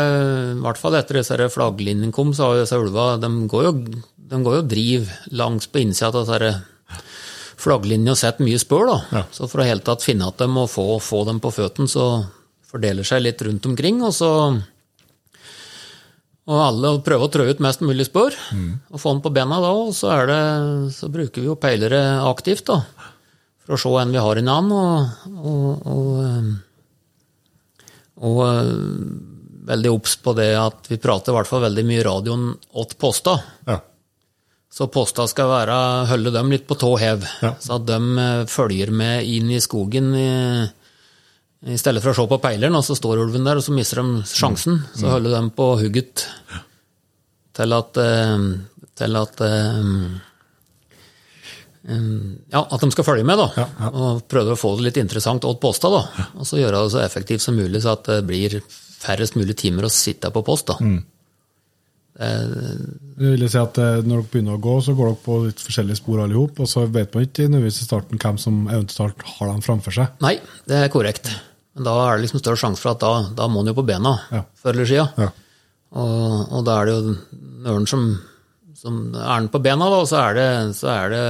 i 0.55 0.59
hvert 0.63 0.79
fall 0.81 0.97
etter 0.99 1.19
disse 1.19 1.37
flagglinjene 1.53 2.13
kom, 2.15 2.33
så 2.35 2.49
har 2.49 2.61
disse 2.61 2.79
ulva 2.79 3.15
de 3.21 3.31
går 3.51 3.67
jo, 3.67 3.73
de 4.31 4.41
går 4.45 4.59
jo 4.59 4.67
driv 4.73 5.15
langs 5.35 5.69
på 5.71 5.81
innsida 5.83 6.11
av 6.11 6.27
disse 6.27 6.51
flagglinjene 7.61 8.15
og 8.15 8.19
setter 8.19 8.47
mye 8.47 8.61
spør. 8.61 8.93
Ja. 9.13 9.25
Så 9.33 9.49
for 9.51 9.61
å 9.61 9.67
helt 9.67 9.85
tatt 9.87 10.05
finne 10.05 10.29
at 10.31 10.41
dem 10.41 10.57
og 10.57 10.69
få, 10.73 10.95
få 11.03 11.23
dem 11.29 11.41
på 11.43 11.53
føttene, 11.53 11.89
så 11.91 12.07
fordeler 12.71 13.05
seg 13.07 13.25
litt 13.25 13.41
rundt 13.45 13.67
omkring. 13.69 14.01
Og 14.07 14.15
så 14.15 14.31
og 16.51 16.57
alle 16.57 16.95
prøver 17.05 17.27
å 17.27 17.31
trø 17.31 17.45
ut 17.51 17.61
mest 17.63 17.83
mulig 17.85 18.07
spør 18.07 18.33
og 18.33 18.99
få 18.99 19.13
den 19.13 19.21
på 19.23 19.31
bena 19.35 19.59
da, 19.61 19.69
og 19.77 19.93
så, 19.95 20.09
er 20.15 20.31
det, 20.31 20.41
så 20.95 21.07
bruker 21.13 21.43
vi 21.43 21.47
jo 21.47 21.59
peilere 21.59 22.01
aktivt 22.25 22.65
da, 22.67 22.79
for 23.61 23.77
å 23.77 23.79
se 23.79 23.91
en 24.01 24.11
vi 24.11 24.23
har 24.25 24.41
i 24.41 24.43
navn, 24.43 24.73
og, 24.73 25.29
og, 25.37 25.85
og 25.85 26.49
og 28.21 28.41
øh, 28.45 29.05
veldig 29.71 29.91
obs 29.93 30.15
på 30.21 30.33
det 30.37 30.49
at 30.57 30.89
vi 30.89 30.97
prater 31.01 31.31
i 31.33 31.35
hvert 31.37 31.49
fall 31.49 31.63
veldig 31.67 31.83
mye 31.87 31.99
i 32.01 32.05
radioen 32.05 32.47
åt 32.81 32.95
posta. 33.01 33.35
Ja. 33.69 33.79
Så 34.71 34.87
posta 34.93 35.25
skal 35.27 35.49
være, 35.51 35.77
holde 36.07 36.31
dem 36.31 36.51
litt 36.53 36.63
på 36.69 36.77
tå 36.79 36.93
hev, 37.01 37.25
Ja. 37.43 37.53
så 37.59 37.75
at 37.79 37.87
de 37.89 37.97
øh, 37.99 38.45
følger 38.47 38.91
med 38.95 39.25
inn 39.27 39.49
i 39.51 39.59
skogen 39.63 40.13
i, 40.15 40.29
i 41.73 41.77
stedet 41.77 42.01
for 42.01 42.13
å 42.13 42.17
se 42.21 42.27
på 42.31 42.39
peileren, 42.41 42.77
og 42.79 42.85
så 42.87 42.95
står 42.97 43.19
ulven 43.25 43.43
der, 43.45 43.59
og 43.59 43.65
så 43.65 43.73
mister 43.75 44.01
de 44.01 44.23
sjansen. 44.31 44.79
Så 44.97 45.11
holder 45.11 45.35
de 45.35 45.49
på 45.57 45.67
hugget 45.81 46.23
til 47.57 47.73
at, 47.75 47.97
øh, 48.01 48.45
til 49.01 49.19
at 49.19 49.43
ja, 51.81 52.61
at 52.61 52.81
de 52.83 52.91
skal 52.93 53.07
følge 53.07 53.25
med, 53.25 53.39
da. 53.41 53.65
Og 53.89 54.21
prøve 54.29 54.53
å 54.53 54.59
få 54.59 54.75
det 54.77 54.85
litt 54.89 54.99
interessant 55.01 55.45
åt 55.49 55.59
posta, 55.63 55.89
da. 55.89 56.27
Og 56.37 56.45
så 56.45 56.59
gjøre 56.61 56.83
det 56.85 56.91
så 56.93 57.01
effektivt 57.01 57.41
som 57.41 57.57
mulig, 57.57 57.81
så 57.81 57.95
at 57.97 58.05
det 58.11 58.19
blir 58.29 58.59
færrest 59.01 59.33
mulig 59.39 59.55
timer 59.57 59.87
å 59.87 59.93
sitte 59.93 60.29
på 60.35 60.43
post, 60.45 60.69
da. 60.69 60.77
Det 62.21 63.29
vil 63.31 63.45
si 63.49 63.57
at 63.57 63.77
eh, 63.81 64.01
Når 64.03 64.19
dere 64.19 64.29
begynner 64.33 64.57
å 64.57 64.61
gå, 64.61 64.73
så 64.83 64.93
går 64.97 65.07
dere 65.13 65.21
på 65.25 65.37
litt 65.45 65.61
forskjellige 65.63 66.01
spor 66.01 66.19
alle 66.21 66.35
sammen, 66.35 66.59
og 66.65 66.69
så 66.69 66.83
vet 66.91 67.13
man 67.15 67.25
ikke 67.25 67.45
nødvendigvis 67.47 67.79
i 67.81 67.87
starten 67.87 68.19
hvem 68.21 68.37
som 68.41 68.59
eventuelt 68.67 69.23
har 69.37 69.51
dem 69.53 69.63
framfor 69.65 69.95
seg. 69.95 70.17
Nei, 70.23 70.35
det 70.69 70.81
er 70.83 70.91
korrekt. 70.93 71.31
Men 71.77 71.87
da 71.87 71.93
er 72.09 72.17
det 72.19 72.25
liksom 72.27 72.41
større 72.43 72.59
sjanse 72.59 72.83
for 72.83 72.93
at 72.93 73.01
da, 73.01 73.13
da 73.37 73.47
må 73.49 73.63
en 73.63 73.71
jo 73.71 73.77
på 73.79 73.85
bena 73.87 74.17
Ja. 74.35 74.43
før 74.59 74.75
eller 74.75 74.89
siden. 74.91 75.23
Ja. 75.23 75.31
Og, 75.91 76.51
og 76.59 76.65
da 76.67 76.75
er 76.81 76.89
det 76.91 76.97
jo 76.97 77.15
ørnen 77.71 77.87
som, 77.89 78.05
som 78.81 79.13
Er 79.13 79.43
den 79.43 79.51
på 79.53 79.61
bena, 79.61 79.89
da, 79.93 80.01
så 80.09 80.19
er 80.25 80.37
det, 80.37 80.49
så 80.77 80.89
er 80.89 81.13
det, 81.13 81.25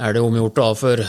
er 0.00 0.16
det 0.16 0.22
omgjort 0.24 0.58
da 0.58 0.68
for 0.78 1.02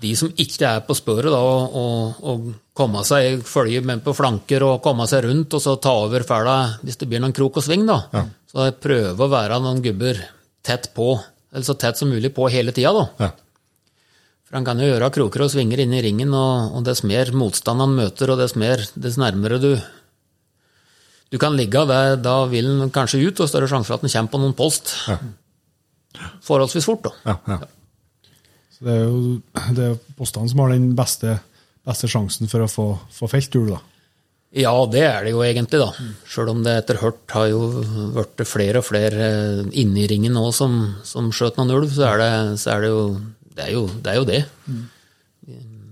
de 0.00 0.12
som 0.16 0.32
ikke 0.32 0.70
er 0.70 0.84
på 0.86 0.96
spøret, 0.96 1.28
da, 1.32 1.40
å, 1.40 2.36
komme 2.80 3.02
seg, 3.04 3.42
følge 3.44 3.82
med 3.84 4.00
på 4.04 4.14
flanker 4.16 4.64
og 4.64 4.80
komme 4.84 5.04
seg 5.10 5.26
rundt, 5.26 5.52
og 5.58 5.60
så 5.60 5.76
ta 5.76 5.92
over 6.06 6.24
fæla 6.24 6.56
hvis 6.80 6.96
det 7.02 7.10
blir 7.10 7.20
noen 7.20 7.36
krok 7.36 7.60
og 7.60 7.66
sving. 7.66 7.84
da. 7.88 8.00
Så 8.48 8.70
jeg 8.70 8.78
prøver 8.80 9.20
å 9.26 9.30
være 9.30 9.60
noen 9.60 9.82
gubber 9.84 10.22
tett 10.64 10.88
på, 10.96 11.12
eller 11.52 11.66
så 11.66 11.76
tett 11.76 12.00
som 12.00 12.08
mulig 12.08 12.32
på 12.32 12.48
hele 12.48 12.72
tida. 12.72 13.04
Ja. 13.20 13.30
For 14.48 14.58
han 14.58 14.66
kan 14.66 14.80
jo 14.82 14.88
gjøre 14.88 15.12
kroker 15.14 15.44
og 15.44 15.52
svinger 15.52 15.84
inn 15.84 15.92
i 15.94 16.00
ringen, 16.02 16.32
og, 16.34 16.78
og 16.78 16.86
dess 16.88 17.04
mer 17.06 17.28
motstand 17.36 17.84
han 17.84 17.92
møter, 17.94 18.32
og 18.32 18.40
dess, 18.40 18.56
mer, 18.58 18.80
dess 18.96 19.20
nærmere 19.20 19.60
du 19.62 19.74
Du 21.30 21.38
kan 21.38 21.54
ligge 21.54 21.84
der, 21.86 22.16
da 22.18 22.40
vil 22.50 22.66
den 22.66 22.90
kanskje 22.94 23.22
ut, 23.22 23.40
og 23.42 23.50
større 23.50 23.68
sjanse 23.70 23.86
for 23.86 23.98
at 24.00 24.06
den 24.06 24.12
kommer 24.12 24.32
på 24.32 24.40
noen 24.42 24.56
post. 24.58 24.96
Forholdsvis 26.46 26.88
fort, 26.88 27.06
da. 27.06 27.12
Ja, 27.30 27.36
ja. 27.54 27.60
Så 28.74 28.86
det 28.88 28.96
er 28.96 29.04
jo 29.04 29.20
det 29.76 29.86
er 29.86 30.00
postene 30.18 30.50
som 30.50 30.64
har 30.64 30.74
den 30.74 30.90
beste, 30.98 31.36
beste 31.86 32.10
sjansen 32.10 32.50
for 32.50 32.64
å 32.64 32.70
få, 32.70 32.88
få 33.14 33.30
felt 33.30 33.54
ulv, 33.60 33.76
da. 33.76 33.80
Ja, 34.58 34.72
det 34.90 35.02
er 35.06 35.22
det 35.22 35.30
jo 35.36 35.44
egentlig, 35.46 35.78
da. 35.78 35.92
Sjøl 36.26 36.50
om 36.50 36.64
det 36.66 36.72
etter 36.80 36.98
hvert 36.98 37.34
har 37.36 37.50
jo 37.52 37.60
blitt 38.16 38.42
flere 38.50 38.80
og 38.82 38.88
flere 38.88 39.28
inni 39.70 39.84
inne 39.84 40.00
i 40.02 40.08
ringen 40.10 40.34
nå 40.34 40.48
som, 40.56 40.80
som 41.06 41.30
skjøt 41.30 41.60
noen 41.60 41.70
ulv, 41.76 41.92
så 41.94 42.08
er 42.08 42.18
det, 42.24 42.32
så 42.58 42.72
er 42.74 42.82
det 42.82 42.90
jo 42.90 43.04
det. 43.14 43.68
Er 43.68 43.70
jo, 43.76 43.84
det 44.02 44.10
er 44.10 44.18
jo 44.18 44.26
det. 44.26 44.40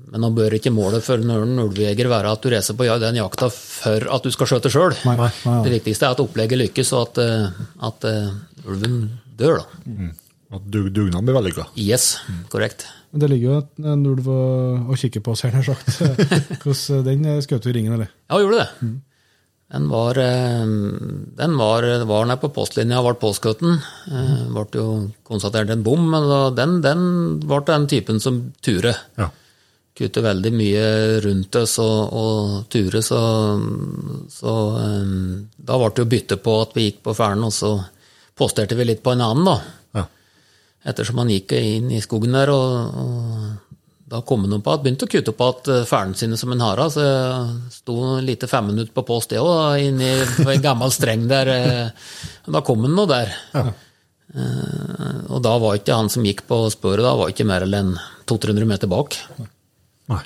Men 0.09 0.25
nå 0.25 0.31
bør 0.37 0.57
ikke 0.57 0.73
målet 0.73 1.05
for 1.05 1.21
en 1.21 1.59
ulvejeger 1.65 2.09
være 2.09 2.31
at 2.33 2.45
du 2.45 2.53
reiser 2.53 2.77
på 2.77 2.87
den 3.03 3.19
jakta 3.21 3.51
for 3.53 4.07
at 4.15 4.25
du 4.25 4.33
skal 4.33 4.49
skjøte 4.53 4.73
sjøl. 4.73 4.95
Det 5.05 5.73
viktigste 5.75 6.09
er 6.09 6.17
at 6.17 6.23
opplegget 6.23 6.63
lykkes, 6.63 6.93
og 6.97 7.11
at, 7.11 7.21
eh, 7.25 7.67
at 7.89 8.07
eh, 8.09 8.31
ulven 8.69 9.03
dør, 9.39 9.61
da. 9.61 10.13
At 10.57 10.71
dug, 10.73 10.89
dugnaden 10.97 11.29
blir 11.29 11.37
vellykka. 11.37 11.67
Yes, 11.77 12.15
korrekt. 12.53 12.87
Men 13.13 13.21
det 13.21 13.29
ligger 13.33 13.51
jo 13.51 13.91
en 13.93 14.07
ulv 14.09 14.31
å, 14.33 14.97
kikke 14.97 15.21
på, 15.25 15.35
oss 15.37 15.45
her, 15.45 15.53
nær 15.53 15.67
sagt. 15.69 16.01
Hvordan 16.63 17.05
den 17.05 17.29
eh, 17.29 17.43
skjøt 17.45 17.69
du 17.69 17.71
i 17.73 17.77
ringen, 17.77 17.99
eller? 17.99 18.09
Ja, 18.31 18.41
gjorde 18.41 18.65
det. 18.65 18.95
Den 19.69 19.91
var, 19.93 20.17
den 20.17 21.57
var, 21.61 21.85
var 22.09 22.23
nede 22.25 22.41
på 22.41 22.49
postlinja 22.57 23.03
og 23.03 23.11
ble 23.11 23.19
påskutt. 23.21 23.61
Ble 23.61 24.63
jo 24.73 24.87
konstatert 25.29 25.69
en 25.75 25.83
bom, 25.85 26.07
men 26.09 26.25
den, 26.57 26.79
den 26.81 27.03
ble 27.43 27.59
den 27.69 27.85
typen 27.93 28.23
som 28.25 28.47
turer. 28.65 28.97
Ja. 29.21 29.29
Kutte 29.99 30.23
veldig 30.23 30.53
mye 30.55 30.83
rundt 31.25 31.57
oss 31.59 31.73
og, 31.83 32.13
og 32.15 32.51
Ture, 32.71 33.01
så, 33.03 33.19
så 34.31 34.53
um, 34.79 35.49
da 35.59 35.79
ble 35.81 35.89
det 35.91 36.05
jo 36.05 36.11
bytte 36.13 36.37
på 36.45 36.55
at 36.63 36.77
vi 36.77 36.85
gikk 36.89 37.01
på 37.09 37.15
ferden, 37.19 37.43
og 37.49 37.55
så 37.57 37.73
posterte 38.39 38.77
vi 38.79 38.87
litt 38.87 39.03
på 39.03 39.11
en 39.17 39.25
annen, 39.27 39.49
da. 39.49 39.57
Ja. 39.99 40.05
Ettersom 40.93 41.19
han 41.25 41.33
gikk 41.35 41.57
inn 41.59 41.91
i 41.91 41.99
skogen 42.05 42.37
der, 42.39 42.53
og, 42.55 43.01
og 43.03 43.75
da 44.09 44.23
kom 44.25 44.47
han 44.47 44.63
på 44.65 44.77
at, 44.77 44.85
begynte 44.87 45.05
å 45.09 45.11
kutte 45.11 45.35
opp 45.35 45.43
igjen 45.67 45.91
ferden 45.91 46.15
sine 46.17 46.39
som 46.41 46.55
en 46.55 46.63
hare. 46.65 46.87
Så 46.95 47.03
jeg 47.03 47.75
sto 47.75 47.97
lite 48.25 48.47
fem 48.49 48.71
minutter 48.71 48.95
på 48.95 49.05
post, 49.11 49.35
det 49.35 49.43
òg, 49.43 49.83
inni 49.83 50.09
en 50.55 50.63
gammel 50.65 50.95
streng 50.95 51.27
der. 51.29 51.51
eh, 51.53 52.15
Da 52.47 52.63
kom 52.65 52.87
han 52.87 52.95
nå 52.97 53.05
der. 53.11 53.35
Eh, 53.59 55.21
Og 55.29 55.43
da 55.45 55.59
var 55.61 55.77
ikke 55.77 55.99
han 55.99 56.09
som 56.13 56.25
gikk 56.25 56.47
på 56.49 56.63
sporet, 56.73 57.03
da 57.05 57.17
var 57.19 57.35
ikke 57.35 57.45
mer 57.51 57.67
enn 57.67 57.97
200-300 58.31 58.71
meter 58.77 58.89
bak. 58.95 59.19
Nei. 60.09 60.23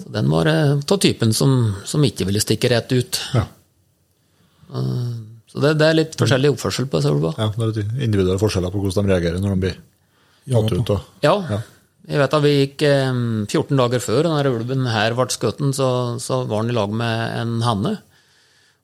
Så 0.00 0.08
den 0.14 0.30
var 0.32 0.48
eh, 0.48 0.76
av 0.80 0.98
typen 1.02 1.34
som, 1.36 1.74
som 1.84 2.04
ikke 2.06 2.24
ville 2.28 2.40
stikke 2.40 2.70
rett 2.72 2.92
ut. 2.96 3.18
Ja. 3.36 3.46
Eh, 4.74 5.10
Så 5.50 5.58
det, 5.64 5.72
det 5.80 5.86
er 5.90 5.96
litt 5.98 6.12
forskjellig 6.18 6.52
oppførsel 6.54 6.86
på 6.86 7.00
disse 7.00 7.10
ulvene. 7.10 7.34
ja, 7.42 7.48
det 7.56 7.64
er 7.64 7.70
litt 7.74 8.02
individuelle 8.06 8.38
forskjeller 8.38 8.70
på 8.70 8.82
hvordan 8.84 9.08
de 9.08 9.12
reagerer 9.16 9.40
når 9.42 9.56
de 9.56 9.62
blir 9.64 9.78
jatt 10.52 10.72
ut. 10.76 10.92
Og, 10.94 11.08
Ja. 11.26 11.34
Ja. 11.50 11.60
Jeg 12.10 12.18
vet 12.22 12.32
at 12.34 12.42
vi 12.42 12.50
gikk 12.54 12.82
eh, 12.88 13.18
14 13.50 13.76
dager 13.78 14.00
før 14.02 14.22
denne 14.24 14.52
ulven 14.54 14.86
her 14.90 15.14
ble 15.18 15.26
skutt, 15.30 15.58
så, 15.76 15.88
så 16.22 16.38
var 16.48 16.62
han 16.62 16.70
i 16.72 16.76
lag 16.78 16.94
med 16.96 17.34
en 17.42 17.56
hanne. 17.66 17.96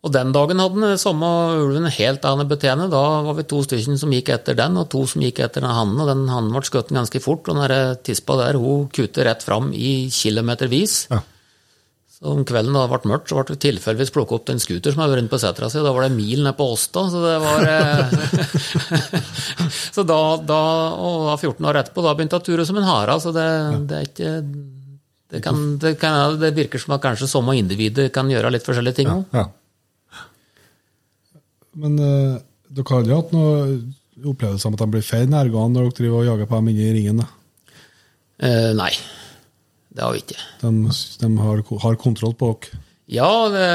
Og 0.06 0.12
den 0.14 0.30
dagen 0.30 0.60
hadde 0.62 0.82
den 0.84 1.00
samme 1.02 1.28
ulven 1.58 1.88
helt 1.90 2.26
annet 2.28 2.46
betjene. 2.50 2.86
Da 2.92 3.02
var 3.26 3.34
vi 3.34 3.46
to 3.50 3.64
stykker 3.66 3.98
som 3.98 4.12
gikk 4.14 4.30
etter 4.36 4.54
den, 4.54 4.76
og 4.78 4.86
to 4.92 5.02
som 5.10 5.24
gikk 5.24 5.40
etter 5.42 5.64
den 5.64 5.72
hannen. 5.74 5.98
Og 5.98 6.06
den 6.06 6.28
hannen 6.30 6.52
ble 6.54 6.62
skutt 6.68 6.92
ganske 6.94 7.22
fort, 7.24 7.48
og 7.50 7.58
den 7.58 8.04
tispa 8.06 8.38
der 8.38 8.60
hun 8.62 8.86
kutte 8.94 9.26
rett 9.26 9.42
fram 9.42 9.72
i 9.74 10.06
kilometervis. 10.14 11.00
Ja. 11.10 11.24
Så 12.16 12.30
om 12.32 12.46
kvelden 12.48 12.72
da 12.72 12.86
det 12.86 12.92
ble 12.94 13.10
mørkt, 13.10 13.28
så 13.28 13.36
ble 13.36 13.56
vi 13.56 13.62
tilfeldigvis 13.66 14.14
plukket 14.14 14.38
opp 14.38 14.46
den 14.48 14.56
en 14.56 14.62
scooter 14.62 14.94
som 14.94 15.02
hadde 15.02 15.18
vært 15.18 15.32
på 15.34 15.40
setra 15.42 15.68
si, 15.68 15.82
da 15.84 15.90
var 15.92 16.06
det 16.06 16.14
mil 16.14 16.46
ned 16.46 16.56
på 16.56 16.68
Åsta, 16.72 17.02
så 17.12 17.20
det 17.20 17.34
var 17.42 17.66
eh, 17.68 18.14
Så 19.98 20.06
da, 20.08 20.16
da, 20.40 20.62
og 20.96 21.26
da 21.26 21.34
14 21.36 21.68
år 21.68 21.80
etterpå, 21.82 22.06
da 22.06 22.14
begynte 22.16 22.38
jeg 22.38 22.46
å 22.46 22.46
ture 22.46 22.64
som 22.70 22.80
en 22.80 22.88
hare, 22.88 23.18
så 23.20 23.34
det, 23.36 23.44
det 23.90 23.98
er 23.98 24.08
ikke 24.08 24.32
det, 24.40 25.42
kan, 25.44 25.60
det, 25.82 25.92
kan, 26.00 26.40
det 26.40 26.54
virker 26.56 26.80
som 26.80 26.96
at 26.96 27.04
kanskje 27.04 27.28
samme 27.28 27.58
individet 27.60 28.08
kan 28.14 28.32
gjøre 28.32 28.54
litt 28.54 28.64
forskjellige 28.64 29.02
ting 29.02 29.12
òg. 29.12 29.28
ja. 29.36 29.44
Men 31.76 32.00
uh, 32.00 32.38
dere 32.72 32.88
har 32.90 33.02
aldri 33.02 33.16
hatt 33.16 33.34
noe 33.36 33.52
opplevelse 34.24 34.68
om 34.68 34.76
at 34.76 34.82
de 34.82 34.88
blir 34.94 35.04
feil 35.04 35.28
nærgående 35.30 35.78
når 35.78 35.90
dere 35.90 35.98
driver 36.00 36.22
og 36.22 36.28
jager 36.30 36.50
på 36.50 36.60
dem 36.60 36.72
inne 36.72 36.86
i 36.86 36.94
ringen? 36.96 37.22
da? 37.22 37.28
Eh, 38.46 38.72
nei, 38.76 38.90
det 39.92 40.04
har 40.04 40.12
vi 40.14 40.22
ikke. 40.24 40.40
De, 40.62 40.72
de 41.22 41.30
har, 41.40 41.62
har 41.84 41.98
kontroll 42.00 42.36
på 42.38 42.52
dere? 42.54 42.82
Ja, 43.06 43.28
det, 43.52 43.66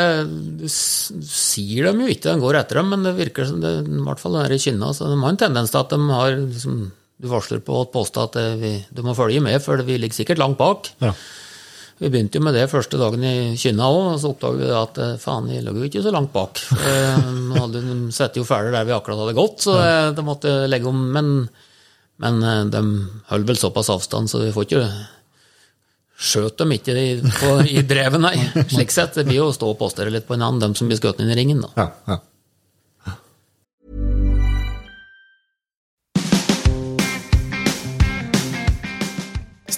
du 0.60 0.66
sier 0.68 1.88
dem 1.88 2.02
jo 2.04 2.10
ikke, 2.12 2.34
de 2.34 2.42
går 2.44 2.58
etter 2.60 2.82
dem, 2.82 2.90
men 2.92 3.06
det 3.08 3.14
virker 3.16 3.48
som 3.48 3.62
det, 3.64 3.70
i 3.88 4.02
hvert 4.04 4.20
fall 4.20 4.36
er 4.42 4.52
i 4.52 4.58
kynna, 4.60 4.90
så 4.92 5.08
de 5.08 5.16
har 5.22 5.32
en 5.32 5.40
tendens 5.40 5.72
til 5.72 5.80
at 5.80 5.94
de 5.94 6.00
har 6.10 6.36
liksom, 6.36 6.82
Du 7.22 7.30
varsler 7.32 7.62
på 7.64 7.78
å 7.78 7.88
påstå 7.94 8.26
at 8.28 8.36
eh, 8.42 8.58
vi, 8.60 8.74
du 8.92 9.04
må 9.06 9.14
følge 9.16 9.44
med, 9.46 9.62
for 9.64 9.80
vi 9.86 10.00
ligger 10.02 10.18
sikkert 10.20 10.42
langt 10.42 10.58
bak. 10.60 10.90
Ja. 11.06 11.14
Vi 12.02 12.10
begynte 12.10 12.40
jo 12.40 12.46
med 12.48 12.56
det 12.58 12.66
første 12.72 12.98
dagen 12.98 13.22
i 13.22 13.54
Kynna 13.62 13.86
òg, 13.94 14.00
og 14.16 14.22
så 14.22 14.32
oppdaget 14.34 14.64
vi 14.64 14.70
at 14.74 14.96
eh, 15.04 15.18
faen, 15.22 15.50
vi 15.52 15.60
lå 15.62 15.76
jo 15.78 15.86
ikke 15.86 16.02
så 16.02 16.14
langt 16.14 16.32
bak. 16.34 16.58
Vi 16.72 16.94
De 16.98 17.60
hadde 17.60 17.82
de 17.84 18.42
jo 18.42 18.46
ferdig 18.48 18.74
der 18.74 18.88
vi 18.88 18.96
akkurat 18.96 19.22
hadde 19.22 19.38
gått, 19.38 19.62
så 19.68 19.76
eh, 19.78 20.08
de 20.18 20.26
måtte 20.26 20.56
legge 20.72 20.90
om. 20.90 21.04
Men, 21.14 21.30
men 22.26 22.42
eh, 22.42 22.64
de 22.74 22.82
holdt 23.30 23.52
vel 23.52 23.62
såpass 23.62 23.92
avstand, 23.94 24.32
så 24.34 24.42
vi 24.42 24.54
får 24.56 24.70
ikke 24.70 24.86
Skjøt 26.22 26.60
dem 26.62 26.70
ikke 26.76 26.94
i, 26.94 27.14
på, 27.18 27.54
i 27.66 27.82
drevet, 27.82 28.22
nei. 28.22 28.36
Slik 28.74 28.92
sett. 28.94 29.16
Det 29.18 29.24
blir 29.26 29.40
jo 29.40 29.48
å 29.50 29.56
stå 29.56 29.72
og 29.72 29.80
postere 29.80 30.12
litt 30.14 30.28
på 30.28 30.36
en 30.36 30.44
annen, 30.46 30.62
dem 30.62 30.76
som 30.78 30.86
blir 30.86 31.00
skutt 31.00 31.18
inn 31.24 31.32
i 31.34 31.38
ringen, 31.38 31.64
da. 31.66 31.72
Ja, 31.80 31.88
ja. 32.12 32.18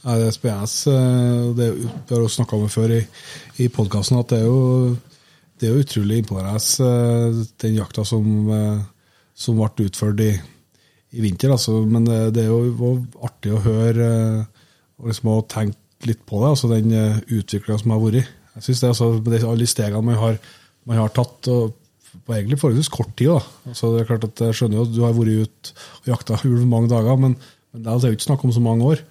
Ja, 0.00 0.16
det 0.16 0.30
eh, 0.32 1.50
vi 1.52 2.14
har 2.14 2.22
jo 2.22 2.28
snakka 2.28 2.56
om 2.56 2.70
før 2.72 2.94
i, 2.96 3.00
i 3.60 3.66
podkasten, 3.68 4.16
at 4.20 4.32
det 4.32 4.38
er 4.40 4.46
jo 4.48 4.96
det 5.60 5.68
er 5.68 5.74
jo 5.74 5.82
utrolig 5.84 6.22
imponerende, 6.22 6.86
eh, 6.86 7.42
den 7.60 7.76
jakta 7.76 8.04
som, 8.08 8.24
eh, 8.48 8.78
som 9.36 9.60
ble 9.60 9.90
utført 9.90 10.22
i, 10.24 10.30
i 11.12 11.20
vinter. 11.20 11.52
Altså. 11.52 11.82
Men 11.84 12.08
det, 12.08 12.20
det 12.38 12.46
er 12.46 12.48
jo 12.48 12.94
artig 13.20 13.52
å 13.52 13.60
høre 13.60 14.08
og 15.00 15.10
liksom 15.10 15.34
å 15.34 15.42
tenke 15.52 16.08
litt 16.08 16.24
på 16.24 16.40
det, 16.40 16.48
altså 16.54 16.72
den 16.72 16.96
utviklinga 17.28 17.76
som 17.82 17.92
har 17.92 18.00
vært. 18.00 18.32
Jeg 18.56 18.66
synes 18.66 18.80
det 18.80 18.88
altså, 18.94 19.10
det, 19.20 19.44
Alle 19.44 19.60
de 19.60 19.68
stegene 19.68 20.04
man 20.04 20.16
har, 20.16 20.40
man 20.88 21.02
har 21.02 21.12
tatt 21.12 21.52
og 21.52 21.76
på 22.26 22.34
egentlig 22.34 22.58
forholdsvis 22.58 22.90
kort 22.90 23.12
tid. 23.20 23.36
da. 23.36 23.44
Altså, 23.68 23.92
det 23.92 24.00
er 24.00 24.08
klart 24.08 24.24
at 24.26 24.40
Jeg 24.48 24.56
skjønner 24.56 24.80
jo 24.80 24.88
at 24.88 24.96
du 24.96 25.00
har 25.04 25.12
vært 25.14 25.44
ute 25.44 25.74
og 26.00 26.08
jakta 26.14 26.40
ulv 26.48 26.64
mange 26.66 26.88
dager, 26.90 27.20
men, 27.20 27.36
men 27.70 27.84
det 27.84 27.92
er 27.92 28.08
jo 28.08 28.16
ikke 28.16 28.30
snakk 28.30 28.48
om 28.48 28.56
så 28.56 28.64
mange 28.64 28.88
år. 28.96 29.04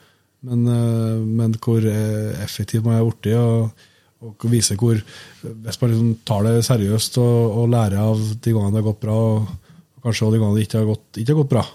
Men, 0.48 0.66
eh, 0.72 1.20
men 1.20 1.56
hvor 1.60 1.84
eh, 1.84 2.36
effektiv 2.44 2.86
man 2.86 3.00
er 3.00 3.08
blitt, 3.08 3.34
og, 3.36 3.88
og 4.24 4.46
vise 4.52 4.78
hvor 4.80 5.00
Hvis 5.00 5.80
man 5.82 5.92
liksom 5.92 6.14
tar 6.28 6.46
det 6.48 6.64
seriøst 6.68 7.20
og, 7.20 7.60
og 7.60 7.70
lærer 7.74 8.00
av 8.04 8.20
de 8.20 8.56
gangene 8.56 8.76
det 8.76 8.82
har 8.82 8.90
gått 8.90 9.04
bra, 9.04 9.16
og, 9.16 9.54
og 9.98 10.08
kanskje 10.08 10.26
også 10.26 10.36
de 10.36 10.42
gangene 10.42 10.60
det 10.60 10.68
ikke 10.68 10.82
har 10.82 10.90
gått, 10.90 11.08
ikke 11.22 11.36
har 11.36 11.42
gått 11.42 11.54
bra, 11.56 11.66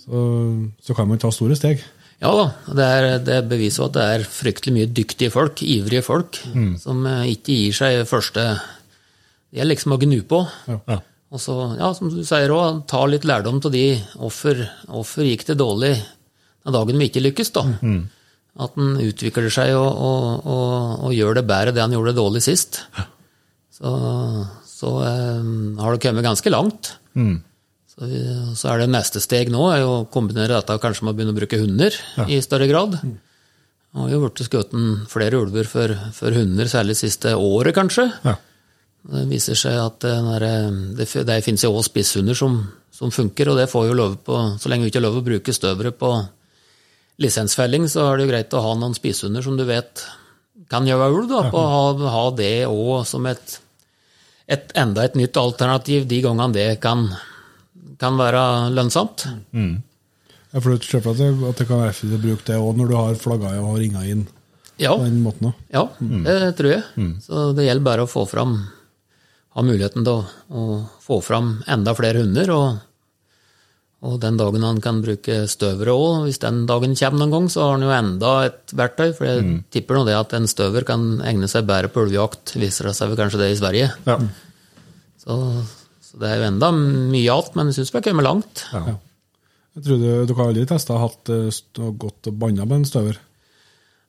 så, 0.00 0.26
så 0.80 0.96
kan 0.96 1.08
man 1.10 1.20
ta 1.20 1.32
store 1.32 1.58
steg. 1.58 1.84
Ja 2.20 2.32
da, 2.36 2.46
det, 2.76 2.86
er, 2.86 3.06
det 3.24 3.38
beviser 3.48 3.80
jo 3.80 3.88
at 3.88 3.96
det 3.96 4.08
er 4.14 4.26
fryktelig 4.28 4.74
mye 4.76 4.88
dyktige 4.92 5.32
folk, 5.32 5.62
ivrige 5.64 6.04
folk, 6.04 6.40
som 6.80 7.04
eh, 7.08 7.30
ikke 7.32 7.56
gir 7.56 7.76
seg 7.76 8.00
første 8.08 8.44
Det 9.50 9.62
er 9.62 9.68
liksom 9.68 9.96
å 9.96 10.00
gnu 10.00 10.20
på. 10.28 10.42
Ja. 10.68 11.00
Og 11.30 11.40
så, 11.40 11.54
ja, 11.78 11.92
som 11.94 12.10
du 12.10 12.20
sier 12.26 12.52
òg, 12.52 12.82
ta 12.90 13.04
litt 13.06 13.24
lærdom 13.28 13.60
av 13.62 13.72
de 13.72 13.84
offer. 14.18 14.64
Offer 14.88 15.28
gikk 15.28 15.46
det 15.48 15.60
dårlig 15.60 15.94
den 16.64 16.76
dagen 16.76 16.98
vi 17.00 17.08
ikke 17.10 17.22
lykkes, 17.24 17.52
da. 17.56 17.64
At 18.60 18.76
en 18.80 18.96
utvikler 19.00 19.48
seg 19.54 19.72
og, 19.78 19.88
og, 19.88 20.46
og, 20.50 20.74
og 21.06 21.14
gjør 21.14 21.38
det 21.38 21.46
bedre 21.48 21.72
det 21.72 21.84
han 21.84 21.94
gjorde 21.94 22.16
dårlig 22.18 22.42
sist. 22.44 22.82
Så, 23.80 23.92
så 24.66 24.90
um, 25.40 25.78
har 25.80 25.94
det 25.94 26.02
kommet 26.02 26.26
ganske 26.26 26.52
langt. 26.52 26.92
Så, 27.90 28.10
så 28.58 28.70
er 28.72 28.82
det 28.82 28.90
neste 28.92 29.22
steg 29.22 29.50
nå 29.52 29.64
er 29.72 29.86
å 29.86 30.04
kombinere 30.12 30.58
dette 30.58 30.76
kanskje 30.82 31.06
med 31.06 31.14
å 31.14 31.16
begynne 31.18 31.34
å 31.34 31.38
bruke 31.38 31.60
hunder 31.60 31.96
i 32.26 32.40
større 32.44 32.68
grad. 32.70 32.98
Det 33.00 33.98
har 33.98 34.12
jo 34.12 34.20
blitt 34.22 34.42
skutt 34.46 34.74
flere 35.10 35.40
ulver 35.40 35.66
for, 35.66 35.94
for 36.14 36.36
hunder, 36.36 36.68
særlig 36.70 36.94
siste 37.00 37.32
året, 37.34 37.74
kanskje. 37.74 38.06
Ja. 38.26 38.36
Det 39.10 39.24
viser 39.30 39.56
seg 39.56 39.78
at 39.80 40.04
den 40.04 40.28
det, 40.98 41.06
det 41.26 41.38
finnes 41.46 41.64
jo 41.64 41.72
også 41.72 41.88
spisshunder 41.88 42.36
som, 42.36 42.60
som 42.92 43.10
funker, 43.14 43.48
og 43.50 43.58
det 43.58 43.70
får 43.72 43.88
jo 43.88 43.96
lov 43.96 44.18
på, 44.26 44.36
så 44.60 44.70
lenge 44.70 44.86
vi 44.86 44.92
ikke 44.92 45.00
har 45.00 45.08
lov 45.08 45.18
å 45.22 45.24
bruke 45.26 45.54
støvere 45.56 45.94
på 45.96 46.12
lisensfelling, 47.20 47.84
så 47.90 48.06
er 48.10 48.16
det 48.20 48.24
jo 48.26 48.30
greit 48.32 48.54
å 48.56 48.62
ha 48.64 48.72
noen 48.78 48.94
spisshunder 48.96 49.44
som 49.44 49.56
du 49.58 49.64
vet 49.68 50.04
kan 50.70 50.86
gjøre 50.86 51.08
ulv, 51.12 51.28
da, 51.30 51.40
å 51.50 51.62
ha, 51.74 52.10
ha 52.14 52.24
det 52.38 52.52
òg 52.70 53.04
som 53.08 53.26
et, 53.26 53.56
et, 54.46 54.70
enda 54.78 55.04
et 55.04 55.16
nytt 55.18 55.36
alternativ 55.40 56.06
de 56.10 56.20
gangene 56.24 56.54
det 56.54 56.68
kan, 56.82 57.08
kan 58.00 58.16
være 58.20 58.42
lønnsomt. 58.76 59.26
Ja, 59.52 60.58
for 60.60 60.74
du 60.74 60.86
ser 60.86 61.02
for 61.04 61.14
deg 61.18 61.42
at, 61.46 61.58
det- 61.60 61.66
kan 61.68 61.80
være 61.82 61.90
effektivt 61.92 62.18
å 62.18 62.22
bruke 62.24 62.46
det 62.48 62.58
òg 62.58 62.76
når 62.78 62.88
du 62.92 62.96
har 62.98 63.18
flagga 63.22 63.52
og 63.62 63.76
ringa 63.82 64.04
inn 64.10 64.24
Ja, 64.80 64.94
på 64.96 65.04
den 65.04 65.20
måten 65.22 65.50
òg. 65.50 65.58
ja 65.74 65.84
det 66.00 66.54
tror 66.58 66.70
jeg. 66.72 67.10
Så 67.26 67.50
det 67.54 67.66
gjelder 67.68 67.84
bare 67.84 68.06
å 68.06 68.10
få 68.10 68.24
fram 68.30 68.56
ha 69.58 69.62
muligheten 69.66 70.04
til 70.06 70.22
å, 70.22 70.24
å 70.54 70.62
få 71.02 71.18
fram 71.26 71.56
enda 71.66 71.92
flere 71.98 72.22
hunder. 72.22 72.50
Og, 72.54 72.78
og 74.00 74.16
den 74.22 74.38
dagen 74.40 74.62
han 74.64 74.78
kan 74.80 75.02
bruke 75.04 75.42
støvere 75.50 75.92
òg, 75.92 76.22
hvis 76.24 76.40
den 76.40 76.62
dagen 76.68 76.94
kommer 76.96 77.20
noen 77.20 77.34
gang, 77.34 77.48
så 77.52 77.66
har 77.66 77.74
han 77.74 77.84
jo 77.84 77.90
enda 77.92 78.30
et 78.46 78.72
verktøy. 78.72 79.10
For 79.18 79.28
jeg 79.28 79.58
tipper 79.76 79.98
nå 79.98 80.06
det 80.08 80.16
at 80.16 80.32
en 80.38 80.48
støver 80.48 80.86
kan 80.88 81.04
egne 81.28 81.50
seg 81.52 81.68
bedre 81.68 81.90
på 81.92 82.06
ulvejakt, 82.06 82.54
viser 82.56 82.88
det 82.88 82.94
seg 82.96 83.10
vel 83.10 83.20
kanskje 83.20 83.42
det 83.42 83.50
i 83.52 83.58
Sverige. 83.60 83.90
Ja. 84.08 84.16
Så, 85.20 85.36
så 86.06 86.22
det 86.22 86.30
er 86.30 86.40
jo 86.40 86.48
enda 86.48 86.72
mye 86.72 87.34
alt, 87.34 87.52
men 87.58 87.68
jeg 87.68 87.80
syns 87.80 87.92
vi 87.92 88.00
har 88.00 88.06
kommet 88.08 88.28
langt. 88.28 88.64
Jeg 89.76 89.84
tror 89.84 90.00
du, 90.00 90.06
Dere 90.08 90.38
har 90.38 90.48
aldri 90.48 90.64
testa 90.72 90.96
hatt 90.98 91.30
eh, 91.36 91.60
gått 92.00 92.32
og 92.32 92.40
banna 92.40 92.64
med 92.64 92.80
en 92.80 92.88
støver? 92.88 93.20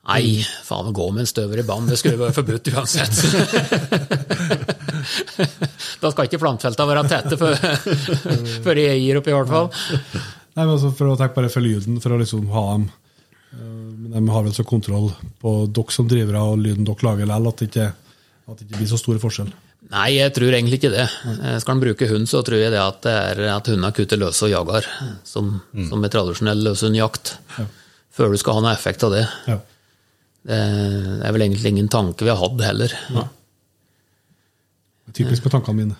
Nei, 0.02 0.42
faen 0.66 0.88
å 0.90 0.94
gå 0.98 1.06
med 1.14 1.22
en 1.24 1.30
støver 1.30 1.62
i 1.62 1.66
banen, 1.66 1.86
det 1.92 1.98
skulle 2.02 2.18
vært 2.18 2.34
være 2.34 2.38
forbudt 2.40 2.70
uansett. 2.74 3.14
da 6.02 6.10
skal 6.12 6.26
ikke 6.28 6.40
plantfelta 6.42 6.88
være 6.90 7.04
tette 7.12 7.38
før, 7.38 7.54
før 8.66 8.82
jeg 8.82 9.04
gir 9.04 9.20
opp, 9.20 9.30
i 9.30 9.36
hvert 9.36 9.52
fall. 9.52 9.70
Nei, 10.52 10.64
men 10.66 10.74
altså 10.74 10.90
For 10.98 11.12
å 11.14 11.18
tenke 11.20 11.38
bare 11.38 11.52
for 11.54 11.64
lyden, 11.64 12.00
for 12.04 12.16
å 12.16 12.20
liksom 12.20 12.50
ha 12.52 12.64
dem 12.74 12.88
eh, 12.90 13.68
Men 14.12 14.18
de 14.18 14.34
har 14.34 14.44
vel 14.44 14.56
så 14.58 14.66
kontroll 14.68 15.08
på 15.40 15.54
dere 15.72 15.96
som 15.96 16.10
drivere 16.12 16.42
og 16.44 16.60
lyden 16.60 16.88
dere 16.88 17.08
lager 17.08 17.30
likevel, 17.30 17.52
at, 17.54 17.62
at 18.52 18.58
det 18.60 18.66
ikke 18.68 18.82
blir 18.82 18.90
så 18.92 19.00
stor 19.00 19.22
forskjell. 19.22 19.54
Nei, 19.92 20.10
jeg 20.18 20.34
tror 20.36 20.54
egentlig 20.58 20.82
ikke 20.82 20.92
det. 20.94 21.06
Eh, 21.30 21.56
Skal 21.62 21.76
han 21.78 21.84
bruke 21.86 22.10
hund, 22.10 22.28
så 22.30 22.42
tror 22.48 22.60
jeg 22.60 22.74
det 22.74 22.82
at, 22.82 23.00
det 23.06 23.16
er 23.16 23.44
at 23.54 23.70
hundene 23.72 23.94
kutter 23.96 24.20
løs 24.20 24.42
og 24.46 24.52
jager, 24.52 24.90
som, 25.30 25.54
som 25.88 26.02
med 26.04 26.12
tradisjonell 26.14 26.66
løshundjakt. 26.72 27.36
Før 28.12 28.34
du 28.34 28.42
skal 28.42 28.58
ha 28.60 28.66
noe 28.66 28.76
effekt 28.76 29.06
av 29.08 29.14
det. 29.16 29.24
Ja. 29.48 29.62
Det 30.42 30.58
er 30.58 31.36
vel 31.36 31.46
egentlig 31.46 31.76
ingen 31.76 31.92
tanke 31.92 32.26
vi 32.26 32.34
har 32.34 32.42
hatt 32.42 32.64
heller. 32.66 32.96
Typisk 35.14 35.46
med 35.46 35.54
tankene 35.54 35.78
mine. 35.78 36.00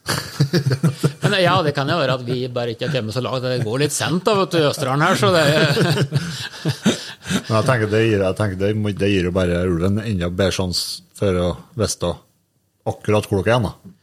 Men 1.22 1.34
ja, 1.42 1.62
det 1.62 1.72
kan 1.76 1.88
jo 1.90 1.98
være 2.00 2.16
at 2.18 2.24
vi 2.26 2.38
bare 2.52 2.74
ikke 2.74 2.88
har 2.88 2.96
kommet 2.96 3.14
så 3.14 3.22
langt. 3.24 3.44
Det 3.44 3.66
går 3.66 3.82
litt 3.82 3.94
sent 3.94 4.24
da, 4.26 4.34
vet 4.38 4.54
du, 4.54 4.58
i 4.60 4.68
Østerdalen 4.70 5.04
her, 5.04 5.18
så 5.20 5.30
det 5.34 5.44
Men 7.30 7.60
jeg 7.60 7.66
tenker 7.68 7.90
det 7.92 8.00
gir, 8.06 8.24
jeg 8.24 8.36
tenker 8.38 8.58
det, 8.58 8.70
det 8.98 9.10
gir 9.12 9.28
jo 9.28 9.32
bare 9.34 9.62
ulven 9.68 10.00
enda 10.02 10.30
bedre 10.32 10.54
sjanse 10.56 11.04
for 11.18 11.36
å 11.38 11.48
vite 11.78 12.10
akkurat 12.90 13.28
hvor 13.28 13.44
dere 13.44 13.58
er. 13.58 13.66
da. 13.68 13.96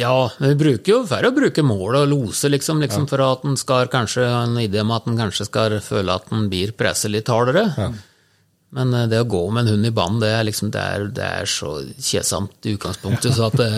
Ja, 0.00 0.12
vi 0.38 0.52
bruker 0.54 0.92
jo 0.92 1.00
færre 1.10 1.32
å 1.32 1.34
bruke 1.34 1.64
mål 1.66 1.96
og 2.04 2.10
lose, 2.12 2.46
liksom, 2.52 2.78
liksom 2.84 3.08
for 3.10 3.20
at 3.24 3.42
en 3.48 3.56
skal 3.58 3.90
kanskje 3.90 4.22
ha 4.22 4.44
en 4.46 4.54
idé 4.62 4.84
om 4.84 4.92
at 4.94 5.08
en 5.10 5.18
kanskje 5.18 5.48
skal 5.48 5.74
føle 5.82 6.14
at 6.14 6.30
en 6.32 6.46
blir 6.52 6.70
presset 6.78 7.10
litt 7.10 7.28
hardere. 7.32 7.64
Men 8.76 8.94
eh, 8.94 9.08
det 9.10 9.18
å 9.22 9.26
gå 9.28 9.42
med 9.50 9.64
en 9.66 9.74
hund 9.74 9.88
i 9.88 9.92
banen, 9.94 10.20
det 10.22 10.30
er 10.30 10.46
liksom, 10.46 10.70
det 10.74 10.80
er, 10.80 11.06
det 11.14 11.26
er 11.26 11.48
så 11.50 11.72
kjesamt 11.96 12.68
i 12.70 12.76
utgangspunktet, 12.76 13.34
så 13.34 13.48
at 13.48 13.58
det, 13.62 13.70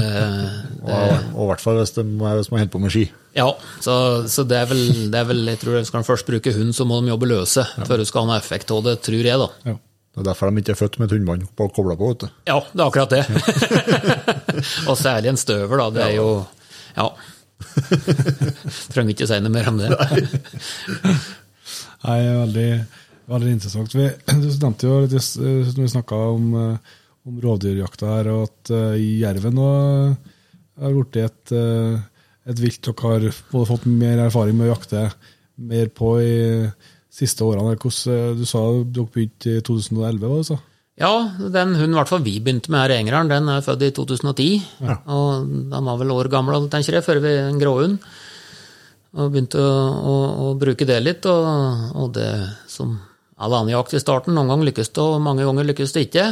det 0.84 0.98
Og, 0.98 1.46
i 1.46 1.48
hvert 1.52 1.64
fall 1.64 1.80
hvis, 1.80 1.94
hvis 1.96 2.52
man 2.52 2.62
holder 2.62 2.72
på 2.74 2.82
med 2.82 2.92
ski. 2.94 3.06
Ja, 3.36 3.48
så, 3.80 3.94
så 4.28 4.44
det, 4.44 4.58
er 4.58 4.68
vel, 4.68 4.82
det 5.08 5.16
er 5.16 5.24
vel 5.24 5.46
Jeg 5.48 5.62
tror 5.62 5.78
skal 5.88 6.02
de 6.02 6.08
først 6.10 6.28
bruke 6.28 6.52
hund, 6.52 6.74
så 6.76 6.84
må 6.84 7.00
de 7.00 7.08
jobbe 7.14 7.30
løse 7.30 7.64
før 7.86 8.02
du 8.02 8.04
skal 8.08 8.26
ha 8.26 8.34
noe 8.34 8.42
effekt 8.42 8.74
av 8.74 8.84
det, 8.84 8.98
tror 9.06 9.24
jeg, 9.24 9.40
da. 9.40 9.48
Ja. 9.72 9.78
Det 10.12 10.20
er 10.20 10.26
derfor 10.28 10.50
de 10.52 10.60
ikke 10.60 10.74
er 10.74 10.76
født 10.76 10.98
med 11.00 11.08
et 11.08 11.14
hundebånd 11.16 11.44
på 11.56 11.66
kobla 11.72 11.94
på. 11.96 12.10
vet 12.10 12.24
du. 12.26 12.32
Ja, 12.50 12.58
det 12.68 12.82
er 12.82 12.90
akkurat 12.90 13.14
det. 13.14 13.22
og 14.90 14.98
særlig 15.00 15.30
en 15.32 15.40
støver, 15.40 15.80
da. 15.80 15.86
Det 15.94 16.02
er 16.10 16.18
jo 16.18 16.26
Ja. 16.98 17.06
Trenger 18.92 19.14
ikke 19.14 19.28
si 19.30 19.38
noe 19.40 19.54
mer 19.54 19.70
om 19.70 19.78
det. 19.80 19.88
Nei, 22.02 22.18
veldig, 22.42 22.66
veldig 23.30 23.54
interessant. 23.56 23.94
Vi, 23.94 24.08
du 24.42 24.48
nevnte 24.50 24.88
jo 24.88 25.00
litt 25.04 25.16
når 25.38 25.82
vi 25.82 25.90
snakka 25.94 26.20
om, 26.32 26.52
eh, 26.58 26.94
om 27.28 27.42
rovdyrjakta 27.42 28.14
her, 28.16 28.30
og 28.34 28.48
at 28.48 28.72
uh, 28.74 28.94
jerven 28.98 29.60
har 29.62 30.96
blitt 30.96 31.20
et, 31.22 31.52
eh, 31.54 32.00
et 32.50 32.58
vilt 32.58 32.82
dere 32.82 33.04
har 33.04 33.28
både 33.52 33.68
fått 33.68 33.86
mer 33.86 34.24
erfaring 34.26 34.58
med 34.58 34.68
å 34.68 34.74
jakte 34.74 35.06
mer 35.62 35.92
på 35.94 36.16
i 36.22 36.34
siste 37.12 37.44
årene. 37.44 37.76
Hvordan, 37.76 38.16
eh, 38.16 38.34
du 38.38 38.44
sa 38.48 38.62
dere 38.82 39.06
begynte 39.12 39.58
i 39.58 39.60
2011, 39.60 40.28
var 40.28 40.36
det 40.36 40.50
så? 40.50 40.58
Ja, 40.98 41.12
den 41.38 41.74
hunden 41.74 41.94
i 41.94 41.98
hvert 41.98 42.08
fall 42.08 42.22
vi 42.22 42.38
begynte 42.40 42.70
med 42.70 42.82
her, 42.84 42.98
Engeren, 42.98 43.28
den 43.28 43.48
er 43.48 43.62
født 43.64 43.82
i 43.82 43.90
2010. 43.90 44.62
Og 45.06 45.48
den 45.72 45.84
var 45.88 45.96
vel 45.98 46.12
år 46.12 46.28
gammel, 46.28 46.68
tenker 46.68 46.98
jeg, 46.98 47.04
før 47.04 47.20
vi 47.20 47.32
en 47.40 47.58
gråhund. 47.58 47.98
Og 49.12 49.32
begynte 49.32 49.60
å, 49.60 49.72
å, 50.08 50.14
å 50.44 50.54
bruke 50.56 50.86
det 50.88 51.00
litt, 51.02 51.26
og, 51.26 51.96
og 51.96 52.12
det 52.16 52.32
som 52.68 52.98
all 53.42 53.56
annen 53.58 53.74
jakt 53.74 53.96
i 53.96 54.02
starten, 54.02 54.36
noen 54.36 54.52
ganger 54.52 54.70
lykkes 54.70 54.92
det, 54.94 55.02
og 55.02 55.24
mange 55.24 55.46
ganger 55.48 55.66
lykkes 55.72 55.94
det 55.96 56.06
ikke. 56.06 56.26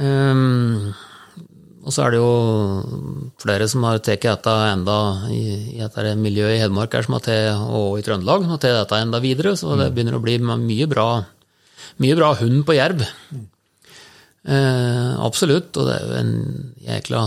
Ehm, 0.00 0.90
og 1.86 1.94
så 1.94 2.02
er 2.02 2.14
det 2.14 2.18
jo 2.18 2.32
flere 3.42 3.68
som 3.70 3.84
har 3.86 4.00
tatt 4.02 4.24
dette 4.24 4.54
enda 4.72 4.98
i, 5.30 5.42
i 5.76 5.80
dette 5.84 6.16
miljøet 6.18 6.56
i 6.56 6.62
Hedmark 6.64 6.96
her, 6.96 7.06
som 7.06 7.18
har 7.18 7.26
tatt, 7.28 7.60
og 7.76 8.00
i 8.00 8.06
Trøndelag, 8.06 8.48
og 8.48 8.56
tatt 8.56 8.80
dette 8.80 9.02
enda 9.04 9.22
videre, 9.22 9.54
så 9.60 9.76
det 9.78 9.92
begynner 9.94 10.18
å 10.18 10.24
bli 10.24 10.40
mye 10.42 10.88
bra 10.90 11.10
mye 12.02 12.16
bra 12.18 12.32
hund 12.40 12.64
på 12.68 12.76
jerv. 12.76 13.04
Eh, 14.46 15.12
absolutt, 15.26 15.76
og 15.76 15.88
det 15.88 15.94
er 15.96 16.06
jo 16.06 16.18
en 16.20 16.34
jækla 16.86 17.22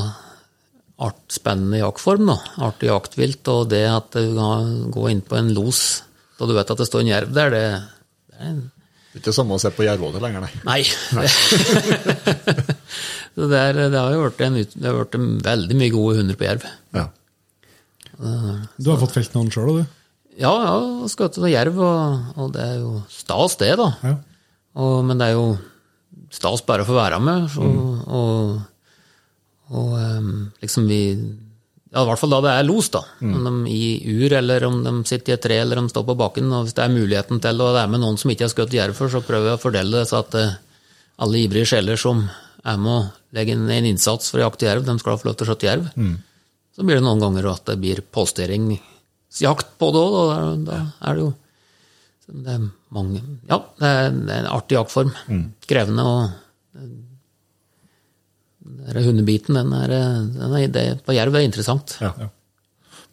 art, 1.07 1.23
spennende 1.31 1.81
jaktform. 1.81 2.29
da. 2.29 2.37
Artig 2.69 2.91
jaktvilt, 2.91 3.47
og 3.51 3.69
det 3.71 3.85
at 3.87 4.11
du 4.15 4.35
kan 4.37 4.91
gå 4.93 5.07
inn 5.11 5.23
på 5.25 5.39
en 5.39 5.53
los 5.55 6.03
da 6.39 6.47
du 6.47 6.53
vet 6.55 6.69
at 6.71 6.79
det 6.79 6.87
står 6.87 7.01
en 7.03 7.09
jerv 7.11 7.31
der, 7.35 7.49
det, 7.51 7.63
det 8.39 9.17
er 9.17 9.19
ikke 9.19 9.31
det 9.31 9.35
samme 9.35 9.55
å 9.57 9.61
se 9.61 9.71
på 9.73 9.85
jervåte 9.87 10.19
lenger, 10.21 10.45
nei. 10.45 10.53
Nei. 10.67 10.81
Så 13.35 13.47
det, 13.49 13.59
er, 13.59 13.73
det 13.89 13.97
har 13.97 14.13
jo 14.13 14.25
vært 14.25 14.41
en, 14.45 14.55
det 14.59 14.85
har 14.85 14.97
vært 14.99 15.15
en 15.17 15.27
veldig 15.45 15.75
mye 15.79 15.93
gode 15.93 16.17
hunder 16.19 16.35
på 16.37 16.45
jerv. 16.45 16.63
Ja. 16.95 17.05
Du 18.77 18.91
har 18.91 18.99
fått 19.01 19.15
felt 19.15 19.33
noen 19.35 19.51
sjøl, 19.53 19.71
du? 19.79 19.83
Ja, 20.39 20.51
ja, 20.63 20.75
skutt 21.11 21.37
noen 21.39 21.51
jerv, 21.51 21.75
og, 21.83 21.99
og 22.39 22.47
det 22.55 22.63
er 22.63 22.77
jo 22.83 22.91
stas, 23.11 23.57
det, 23.59 23.73
da. 23.79 23.89
Ja. 24.05 24.15
Og, 24.79 24.93
men 25.07 25.15
det 25.19 25.25
er 25.31 25.35
jo 25.39 25.47
stas 26.33 26.61
bare 26.67 26.83
å 26.85 26.89
få 26.89 26.95
være 26.99 27.19
med. 27.23 27.39
Så, 27.51 27.63
Og, 28.19 28.35
og 29.69 29.89
um, 29.97 30.29
liksom 30.63 30.83
vi 30.89 31.01
Ja, 31.89 32.03
i 32.03 32.05
hvert 32.05 32.21
fall 32.21 32.33
da 32.35 32.39
det 32.45 32.51
er 32.53 32.67
los, 32.67 32.91
da. 32.93 33.01
Om 33.25 33.45
de 33.47 33.71
i 33.73 33.85
ur, 34.13 34.33
eller 34.37 34.65
om 34.67 34.83
de 34.85 34.91
sitter 35.09 35.33
i 35.33 35.35
et 35.37 35.41
tre, 35.41 35.55
eller 35.63 35.81
om 35.81 35.87
de 35.87 35.93
står 35.93 36.05
på 36.05 36.15
bakken. 36.19 36.51
Og 36.53 36.67
hvis 36.67 36.75
det 36.77 36.83
er 36.85 36.93
muligheten 36.93 37.41
til, 37.41 37.63
og 37.65 37.73
det 37.73 37.81
er 37.81 37.89
med 37.89 38.03
noen 38.03 38.19
som 38.21 38.29
ikke 38.29 38.45
har 38.45 38.53
skutt 38.53 38.75
jerv 38.77 38.97
før, 38.97 39.09
så 39.15 39.23
prøver 39.25 39.49
jeg 39.49 39.57
å 39.57 39.63
fordele 39.63 39.97
det 39.97 40.09
så 40.11 40.21
at 40.21 40.37
eh, 40.37 40.53
alle 41.25 41.41
ivrige 41.41 41.71
sjeler 41.71 41.97
som 41.99 42.21
er 42.61 42.77
med 42.77 42.93
å 42.93 43.01
legge 43.33 43.55
inn 43.55 43.65
en 43.73 43.89
innsats 43.89 44.29
for 44.29 44.41
å 44.41 44.45
jakte 44.45 44.67
jerv, 44.67 44.85
de 44.85 44.95
skal 45.01 45.17
få 45.17 45.29
lov 45.31 45.39
til 45.39 45.47
å 45.47 45.49
skjøtte 45.49 45.69
jerv. 45.69 45.89
Så 46.77 46.85
blir 46.85 46.99
det 46.99 47.05
noen 47.07 47.23
ganger 47.23 47.49
at 47.55 47.65
det 47.71 47.77
blir 47.81 48.01
posteringsjakt 48.15 49.73
på 49.81 49.89
det 49.95 50.03
òg, 50.05 50.17
da, 50.29 50.39
da 50.69 50.79
er 51.09 51.17
det 51.17 51.25
jo 51.25 51.31
det 52.29 52.51
er 52.53 52.65
mange 52.93 53.23
Ja, 53.49 53.57
det 53.81 53.89
er, 53.89 54.11
en 54.13 54.49
artig 54.53 54.75
jaktform. 54.77 55.09
Krevende 55.65 56.03
og 56.05 56.83
den 58.59 58.91
der 58.91 59.07
hundebiten, 59.07 59.55
den 59.55 59.73
er, 59.73 59.95
den 60.35 60.55
er 60.57 60.67
det, 60.67 60.85
På 61.05 61.15
jerv 61.15 61.35
er 61.35 61.47
interessant. 61.47 61.97
Ja. 62.03 62.11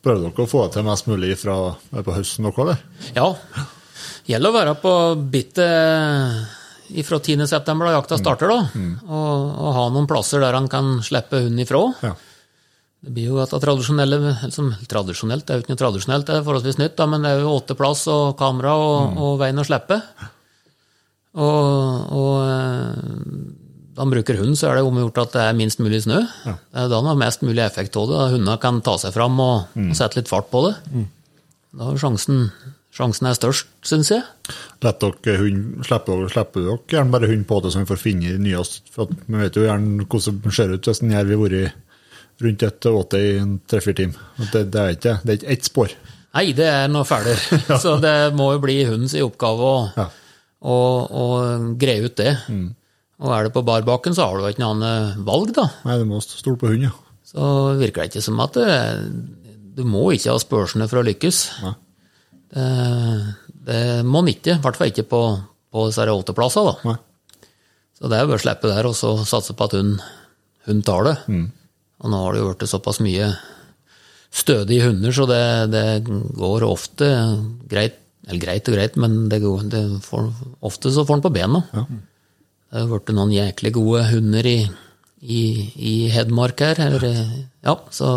Prøver 0.03 0.29
dere 0.29 0.45
å 0.45 0.51
få 0.51 0.67
det 0.67 0.77
til 0.77 0.87
mest 0.87 1.09
mulig 1.11 1.33
fra 1.41 1.57
er 1.95 2.07
på 2.07 2.15
høsten 2.15 2.47
noe, 2.47 2.55
eller? 2.63 2.83
Ja. 3.17 3.31
Gjelder 4.27 4.53
å 4.53 4.57
være 4.57 4.77
på 4.83 4.93
bittet 5.33 7.03
fra 7.07 7.19
10. 7.19 7.47
september, 7.51 7.89
da 7.89 7.97
jakta 7.97 8.19
starter, 8.21 8.51
da. 8.51 8.87
Og, 9.07 9.51
og 9.59 9.75
ha 9.75 9.85
noen 9.95 10.07
plasser 10.11 10.43
der 10.43 10.55
han 10.55 10.69
kan 10.71 11.01
slippe 11.07 11.43
hunden 11.43 11.63
ifra. 11.63 11.83
Ja. 12.07 12.15
Det 13.07 13.13
blir 13.15 13.31
jo 13.31 13.39
dette 13.39 13.59
tradisjonelle 13.63 14.19
liksom, 14.23 14.73
Tradisjonelt, 14.91 15.45
det 15.47 15.53
er 15.53 15.59
jo 15.59 15.65
ikke 15.65 15.75
noe 15.75 15.83
tradisjonelt, 15.83 16.27
det 16.27 16.39
er 16.39 16.47
forholdsvis 16.47 16.81
nytt, 16.81 16.97
da, 16.99 17.07
men 17.11 17.23
det 17.23 17.35
er 17.35 17.45
jo 17.45 17.53
åtte 17.55 17.77
plass 17.79 18.07
og 18.11 18.33
kamera 18.39 18.73
og, 18.83 19.21
og 19.23 19.37
veien 19.43 19.63
å 19.63 19.67
slippe. 19.67 20.01
Og, 21.37 22.17
og 22.17 23.66
da 23.97 24.05
han 24.05 24.13
bruker 24.13 24.37
hund, 24.43 24.59
så 24.61 24.69
er 24.69 24.77
det 24.79 24.85
omgjort 24.87 25.19
at 25.25 25.33
det 25.33 25.43
er 25.49 25.55
minst 25.57 25.81
mulig 25.81 26.03
snø. 26.05 26.19
Er 26.77 26.89
da 26.93 26.99
har 27.07 27.17
mest 27.17 27.41
mulig 27.47 27.63
effekt 27.65 27.97
av 27.97 28.11
det. 28.11 28.23
Hundene 28.37 28.59
kan 28.61 28.83
ta 28.85 28.99
seg 29.01 29.15
fram 29.17 29.39
og, 29.41 29.71
og 29.73 29.95
sette 29.97 30.19
litt 30.21 30.29
fart 30.29 30.51
på 30.53 30.67
det. 30.67 30.75
Da 31.77 31.91
er 31.95 31.99
sjansen, 32.01 32.51
sjansen 32.97 33.31
er 33.31 33.39
størst, 33.39 33.71
syns 33.89 34.13
jeg. 34.13 34.23
Dere 34.85 35.39
hund, 35.41 35.81
slipper, 35.89 36.27
slipper 36.33 36.67
dere 36.69 36.79
gjerne 36.93 37.13
bare 37.17 37.31
hund 37.33 37.47
på 37.49 37.63
det, 37.65 37.73
så 37.73 37.81
vi 37.83 37.89
får 37.91 38.03
finne 38.05 38.37
nyest? 38.45 38.93
For 38.93 39.09
vi 39.17 39.41
vet 39.41 39.57
jo 39.57 39.65
gjerne 39.67 40.05
hvordan 40.05 40.43
det 40.45 40.55
ser 40.61 40.77
ut 40.77 40.91
hvis 40.93 41.03
en 41.05 41.17
jerv 41.17 41.33
har 41.35 41.43
vært 41.47 41.83
rundt 42.45 42.63
et 42.69 42.87
åte 42.93 43.17
i 43.25 43.35
en 43.41 43.55
tre-fire 43.65 43.97
timer. 44.03 44.25
Det, 44.53 44.67
det 44.73 44.81
er 44.83 44.97
ikke 44.99 45.17
det 45.25 45.39
er 45.41 45.53
ett 45.57 45.65
spor. 45.73 45.93
Nei, 46.37 46.51
det 46.53 46.67
er 46.69 46.91
noe 46.93 47.07
fæler. 47.09 47.41
Så 47.85 47.97
det 48.05 48.17
må 48.37 48.51
jo 48.53 48.61
bli 48.61 48.83
hundens 48.85 49.17
oppgave 49.25 49.71
å, 49.73 49.79
Ja. 49.97 50.11
å, 50.61 50.77
å 51.09 51.25
greie 51.81 52.05
ut 52.05 52.17
det. 52.21 52.35
Og 53.23 53.33
er 53.33 53.47
det 53.47 53.55
på 53.55 53.65
barbakken, 53.65 54.15
så 54.17 54.27
har 54.27 54.37
du 54.37 54.47
ikke 54.49 54.61
noe 54.61 54.75
annet 54.77 55.25
valg, 55.25 55.55
da. 55.57 55.71
Nei, 55.87 55.97
du 56.03 56.07
må 56.09 56.21
stole 56.25 56.61
på 56.61 56.69
hund, 56.73 56.85
ja. 56.85 56.93
Så 57.27 57.49
virker 57.81 58.05
det 58.05 58.13
ikke 58.13 58.25
som 58.27 58.41
at 58.45 58.57
det, 58.59 58.77
du 59.77 59.83
må 59.89 60.05
ikke 60.15 60.35
ha 60.35 60.41
spørsmål 60.41 60.91
for 60.91 61.01
å 61.01 61.07
lykkes. 61.07 61.41
Nei. 61.65 61.75
Det, 62.57 62.69
det 63.67 63.81
må 64.07 64.23
en 64.23 64.31
ikke, 64.31 64.57
i 64.57 64.63
hvert 64.63 64.79
fall 64.79 64.93
ikke 64.93 65.09
på, 65.11 65.23
på 65.73 65.89
disse 65.89 66.07
åtteplassene, 66.13 66.73
da. 66.73 66.93
Nei. 66.93 67.51
Så 67.97 68.11
det 68.13 68.19
er 68.19 68.29
bare 68.29 68.37
å 68.37 68.45
slippe 68.45 68.71
der 68.71 68.89
og 68.91 68.97
så 68.97 69.15
satse 69.25 69.57
på 69.57 69.69
at 69.69 69.77
hun, 69.79 69.95
hun 70.69 70.83
tar 70.85 71.07
det. 71.09 71.15
Mm. 71.33 71.47
Og 72.05 72.13
nå 72.13 72.19
har 72.21 72.35
det 72.35 72.43
jo 72.43 72.51
blitt 72.51 72.69
såpass 72.69 73.01
mye 73.01 73.31
stødige 74.37 74.91
hunder, 74.91 75.15
så 75.17 75.25
det, 75.31 75.45
det 75.73 75.87
går 76.37 76.67
ofte 76.67 77.09
greit, 77.71 77.97
eller 78.27 78.43
greit 78.43 78.69
og 78.69 78.77
greit, 78.77 78.99
men 79.01 79.17
det 79.33 79.41
går, 79.41 79.65
det 79.73 79.83
får, 80.05 80.29
ofte 80.67 80.93
så 80.93 81.07
får 81.09 81.17
den 81.17 81.25
på 81.25 81.33
bena. 81.39 81.63
Det 82.67 82.81
har 82.81 82.85
jo 82.85 82.97
blitt 82.97 83.15
noen 83.15 83.33
jæklig 83.35 83.73
gode 83.77 84.03
hunder 84.11 84.49
i, 84.51 84.59
i, 85.23 85.43
i 85.77 85.95
Hedmark 86.13 86.61
her, 86.65 86.81
eller, 86.89 87.21
ja, 87.63 87.77
så, 87.95 88.11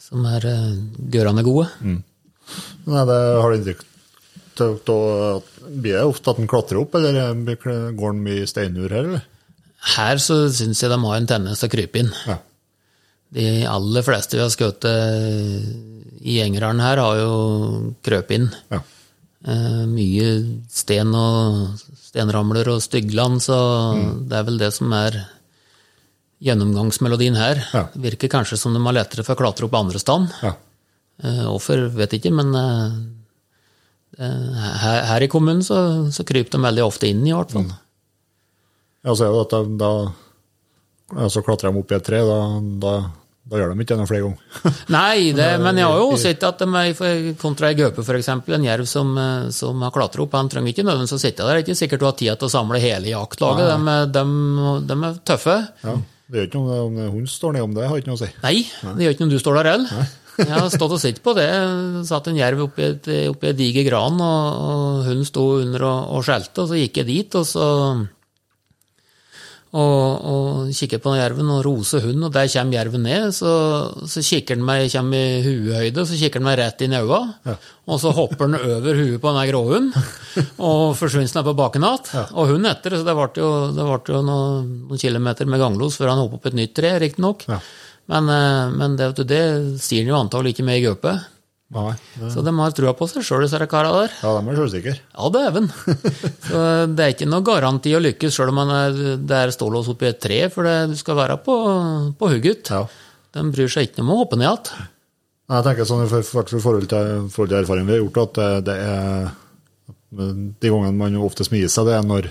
som 0.00 0.28
er 0.30 0.46
uh, 0.46 0.76
gørande 1.10 1.42
gode. 1.46 1.66
Nei, 1.82 3.04
det 3.10 3.20
har 3.42 3.50
de 3.50 3.58
inntrykk 3.60 3.84
av 4.56 5.48
Blir 5.66 5.98
det 5.98 6.04
ofte 6.06 6.32
at 6.32 6.38
den 6.38 6.48
klatrer 6.48 6.78
opp, 6.80 6.94
eller 6.96 7.34
går 7.98 8.14
den 8.14 8.22
mye 8.24 8.46
steinur 8.48 8.88
her, 8.94 9.10
eller? 9.10 9.26
Her 9.96 10.22
så 10.22 10.46
syns 10.54 10.80
jeg 10.82 10.90
de 10.90 10.98
har 11.02 11.18
en 11.18 11.28
tendens 11.28 11.60
til 11.60 11.68
å 11.68 11.74
krype 11.74 12.00
inn. 12.00 12.12
Ja. 12.30 12.38
De 13.36 13.46
aller 13.68 14.06
fleste 14.06 14.38
vi 14.38 14.44
har 14.44 14.52
skutt 14.54 14.86
i 14.86 16.38
Gjengerdalen 16.38 16.80
her, 16.82 17.02
har 17.02 17.18
jo 17.20 17.34
krøpet 18.06 18.38
inn. 18.38 18.48
Ja. 18.72 18.80
Eh, 19.44 19.82
mye 19.90 20.28
sten 20.72 21.12
og 21.14 21.80
stenramler 22.00 22.70
og 22.72 22.80
styggland, 22.84 23.42
så 23.44 23.56
det 24.24 24.38
er 24.38 24.46
vel 24.48 24.60
det 24.62 24.72
som 24.74 24.92
er 24.96 25.18
gjennomgangsmelodien 26.42 27.36
her. 27.36 27.60
Ja. 27.72 27.84
Virker 28.06 28.32
kanskje 28.32 28.58
som 28.60 28.74
de 28.76 28.82
har 28.84 28.96
lettere 28.96 29.24
for 29.26 29.36
å 29.36 29.40
klatre 29.44 29.68
opp 29.68 29.76
andre 29.78 30.00
stand. 30.00 30.32
Ja. 30.42 30.54
Eh, 31.22 31.44
Hvorfor, 31.48 31.86
vet 31.96 32.16
ikke, 32.18 32.32
men 32.34 32.52
eh, 32.56 32.96
eh, 34.20 34.66
her, 34.82 35.02
her 35.12 35.24
i 35.24 35.30
kommunen 35.32 35.64
så, 35.64 35.78
så 36.12 36.26
kryper 36.28 36.56
de 36.56 36.64
veldig 36.66 36.84
ofte 36.84 37.08
inn, 37.08 37.24
i 37.26 37.34
hvert 37.36 37.54
fall. 37.56 37.70
Ja, 39.06 39.14
så 39.14 39.28
er 39.28 39.32
det 39.32 39.44
at 39.46 39.54
da, 39.54 39.62
da 39.80 39.92
ja, 41.22 41.30
så 41.30 41.44
klatrer 41.46 41.70
de 41.70 41.80
opp 41.80 41.92
i 41.92 41.96
et 41.96 42.04
tre, 42.08 42.20
da, 42.26 42.40
da, 42.82 42.94
da 43.46 43.60
gjør 43.60 43.72
de 43.76 43.84
ikke 43.84 43.96
det 44.00 44.06
flere 44.10 44.24
ganger. 44.26 44.64
Nei, 44.96 45.30
det, 45.36 45.46
men 45.62 45.78
jeg 45.78 45.86
har 45.86 46.00
jo 46.02 46.16
sett 46.18 46.42
at 46.48 46.58
de 46.64 46.66
er, 46.80 46.90
for- 46.98 47.28
kontra 47.38 47.68
ei 47.70 47.78
gaupe 47.78 48.02
f.eks., 48.02 48.28
en 48.58 48.66
jerv 48.66 48.88
som, 48.90 49.12
eh, 49.22 49.46
som 49.54 49.84
har 49.86 49.94
klatra 49.94 50.24
opp, 50.26 50.34
han 50.34 50.50
trenger 50.50 50.72
ikke 50.74 50.82
nødvendigvis 50.88 51.14
å 51.14 51.22
sitte 51.22 51.44
der. 51.46 51.52
Det 51.54 51.62
er 51.62 51.64
ikke 51.68 51.78
sikkert 51.78 52.02
du 52.02 52.08
har 52.08 52.18
tid 52.18 52.34
til 52.42 52.48
å 52.50 52.52
samle 52.56 52.82
hele 52.82 53.12
jaktlaget. 53.14 53.72
De, 53.86 53.96
de, 54.18 54.26
de 54.90 54.98
er 55.12 55.18
tøffe. 55.30 55.56
Ja. 55.86 55.96
Det 56.26 56.40
gjør 56.40 56.46
ikke 56.48 56.60
noe 56.64 56.76
om 56.88 56.96
hun 57.20 57.26
står 57.30 57.54
ned 57.54 57.62
om 57.68 57.74
det, 57.76 57.84
har 57.86 58.00
ikke 58.02 58.10
noe 58.10 58.18
å 58.18 58.24
si. 58.24 58.32
Nei, 58.42 58.56
det 58.98 59.04
gjør 59.06 59.12
ikke 59.14 59.22
noe 59.22 59.30
om 59.30 59.34
du 59.36 59.42
står 59.44 59.60
der 59.60 59.68
heller. 59.76 60.06
Jeg 60.36 60.50
har 60.52 60.66
stått 60.74 60.92
og 60.92 60.98
sett 61.00 61.20
på 61.24 61.32
det. 61.38 61.46
Satt 62.10 62.26
en 62.28 62.36
jerv 62.36 62.64
oppi 62.66 62.88
oppi 63.30 63.48
et 63.52 63.56
diger 63.56 63.86
gran, 63.86 64.18
og, 64.20 64.58
og 64.66 65.06
hun 65.06 65.22
sto 65.24 65.44
under 65.62 65.86
og, 65.86 66.10
og 66.18 66.26
skjelte, 66.26 66.64
og 66.64 66.72
så 66.72 66.80
gikk 66.82 66.98
jeg 67.00 67.08
dit, 67.12 67.38
og 67.38 67.46
så 67.46 67.68
og, 69.76 70.26
og 70.32 70.74
kikker 70.74 71.00
på 71.04 71.12
jerven 71.18 71.50
og 71.52 71.62
roser 71.66 72.04
hunden, 72.06 72.24
og 72.28 72.32
der 72.32 72.48
kommer 72.48 72.78
jerven 72.78 73.04
ned. 73.04 73.26
Så, 73.36 73.52
så 74.08 74.22
kikker 74.24 74.56
den 74.56 74.64
meg, 74.66 74.86
kommer 74.92 75.20
i 75.20 75.42
huehøyde, 75.44 76.06
så 76.08 76.18
kikker 76.18 76.40
den 76.40 76.48
meg 76.48 76.58
rett 76.62 76.84
inn 76.86 76.96
i 76.96 77.00
øynene. 77.02 77.56
Og 77.86 78.00
så 78.02 78.12
hopper 78.16 78.48
den 78.48 78.58
over 78.58 78.98
huet 79.02 79.20
på 79.22 79.34
den 79.36 79.50
gråhunden 79.50 80.06
og 80.70 80.96
forsvinner 80.98 81.28
ned 81.28 81.48
på 81.50 81.56
baken 81.60 81.86
igjen. 81.86 82.28
Og 82.32 82.52
hunden 82.54 82.70
etter, 82.72 82.96
så 82.96 83.06
det 83.06 83.16
ble 83.18 83.28
jo, 83.42 83.50
det 83.76 83.88
ble 83.90 84.16
jo 84.16 84.24
noen, 84.26 84.72
noen 84.88 85.02
kilometer 85.02 85.50
med 85.50 85.62
ganglos 85.62 86.00
før 86.00 86.14
han 86.14 86.24
hoppet 86.24 86.40
opp 86.40 86.50
et 86.50 86.60
nytt 86.62 86.76
tre, 86.78 86.96
riktignok. 87.02 87.46
Ja. 87.50 87.60
Men, 88.10 88.28
eh, 88.30 88.74
men 88.74 88.98
det, 88.98 89.12
det 89.26 89.42
sier 89.82 90.04
han 90.04 90.12
jo 90.14 90.20
antagelig 90.20 90.56
ikke 90.56 90.66
med 90.66 90.80
i 90.80 90.86
gaupe. 90.86 91.16
Nei, 91.74 91.92
det, 92.14 92.28
Så 92.30 92.44
de 92.46 92.52
har 92.54 92.70
trua 92.76 92.92
på 92.94 93.08
seg 93.10 93.24
sjøl, 93.26 93.42
disse 93.42 93.58
karene 93.66 94.04
der. 94.04 94.12
ja, 94.22 94.32
de 94.36 94.50
er 94.52 94.58
sjølsikre. 94.60 94.92
Ja, 95.16 95.30
dæven. 95.34 95.64
Så 96.46 96.60
det 96.94 97.02
er 97.06 97.14
ikke 97.16 97.26
noe 97.26 97.42
garanti 97.42 97.90
å 97.96 98.02
lykkes 98.04 98.36
sjøl 98.36 98.52
om 98.52 98.60
man 98.60 98.70
er, 98.70 99.00
det 99.18 99.40
er 99.40 99.50
stålås 99.54 99.88
oppi 99.90 100.06
et 100.12 100.20
tre, 100.22 100.38
for 100.54 100.62
det, 100.68 100.76
du 100.92 100.94
skal 101.00 101.18
være 101.18 101.40
på, 101.42 101.56
på 102.20 102.28
hugget. 102.30 102.70
Ja. 102.70 102.84
De 103.34 103.42
bryr 103.50 103.68
seg 103.72 103.88
ikke 103.90 104.04
om 104.04 104.14
å 104.14 104.20
hoppe 104.22 104.38
ned 104.38 104.46
igjen. 104.46 104.86
Jeg 105.50 105.62
tenker 105.66 105.86
sånn 105.86 106.04
i 106.04 106.08
for- 106.10 106.22
for- 106.26 106.46
for 106.54 106.62
forhold 106.62 106.86
til, 106.90 107.26
forhold 107.34 107.50
til 107.50 107.58
erfaring 107.64 107.86
vi 107.86 107.96
har 107.96 108.00
gjort, 108.04 108.22
at 108.22 108.38
det, 108.38 108.48
det 108.70 108.78
er 108.86 109.28
De 110.16 110.70
gangene 110.70 110.94
man 110.96 111.16
oftest 111.18 111.50
mier 111.52 111.68
seg, 111.70 111.86
det 111.90 111.94
er 111.98 112.06
når, 112.06 112.30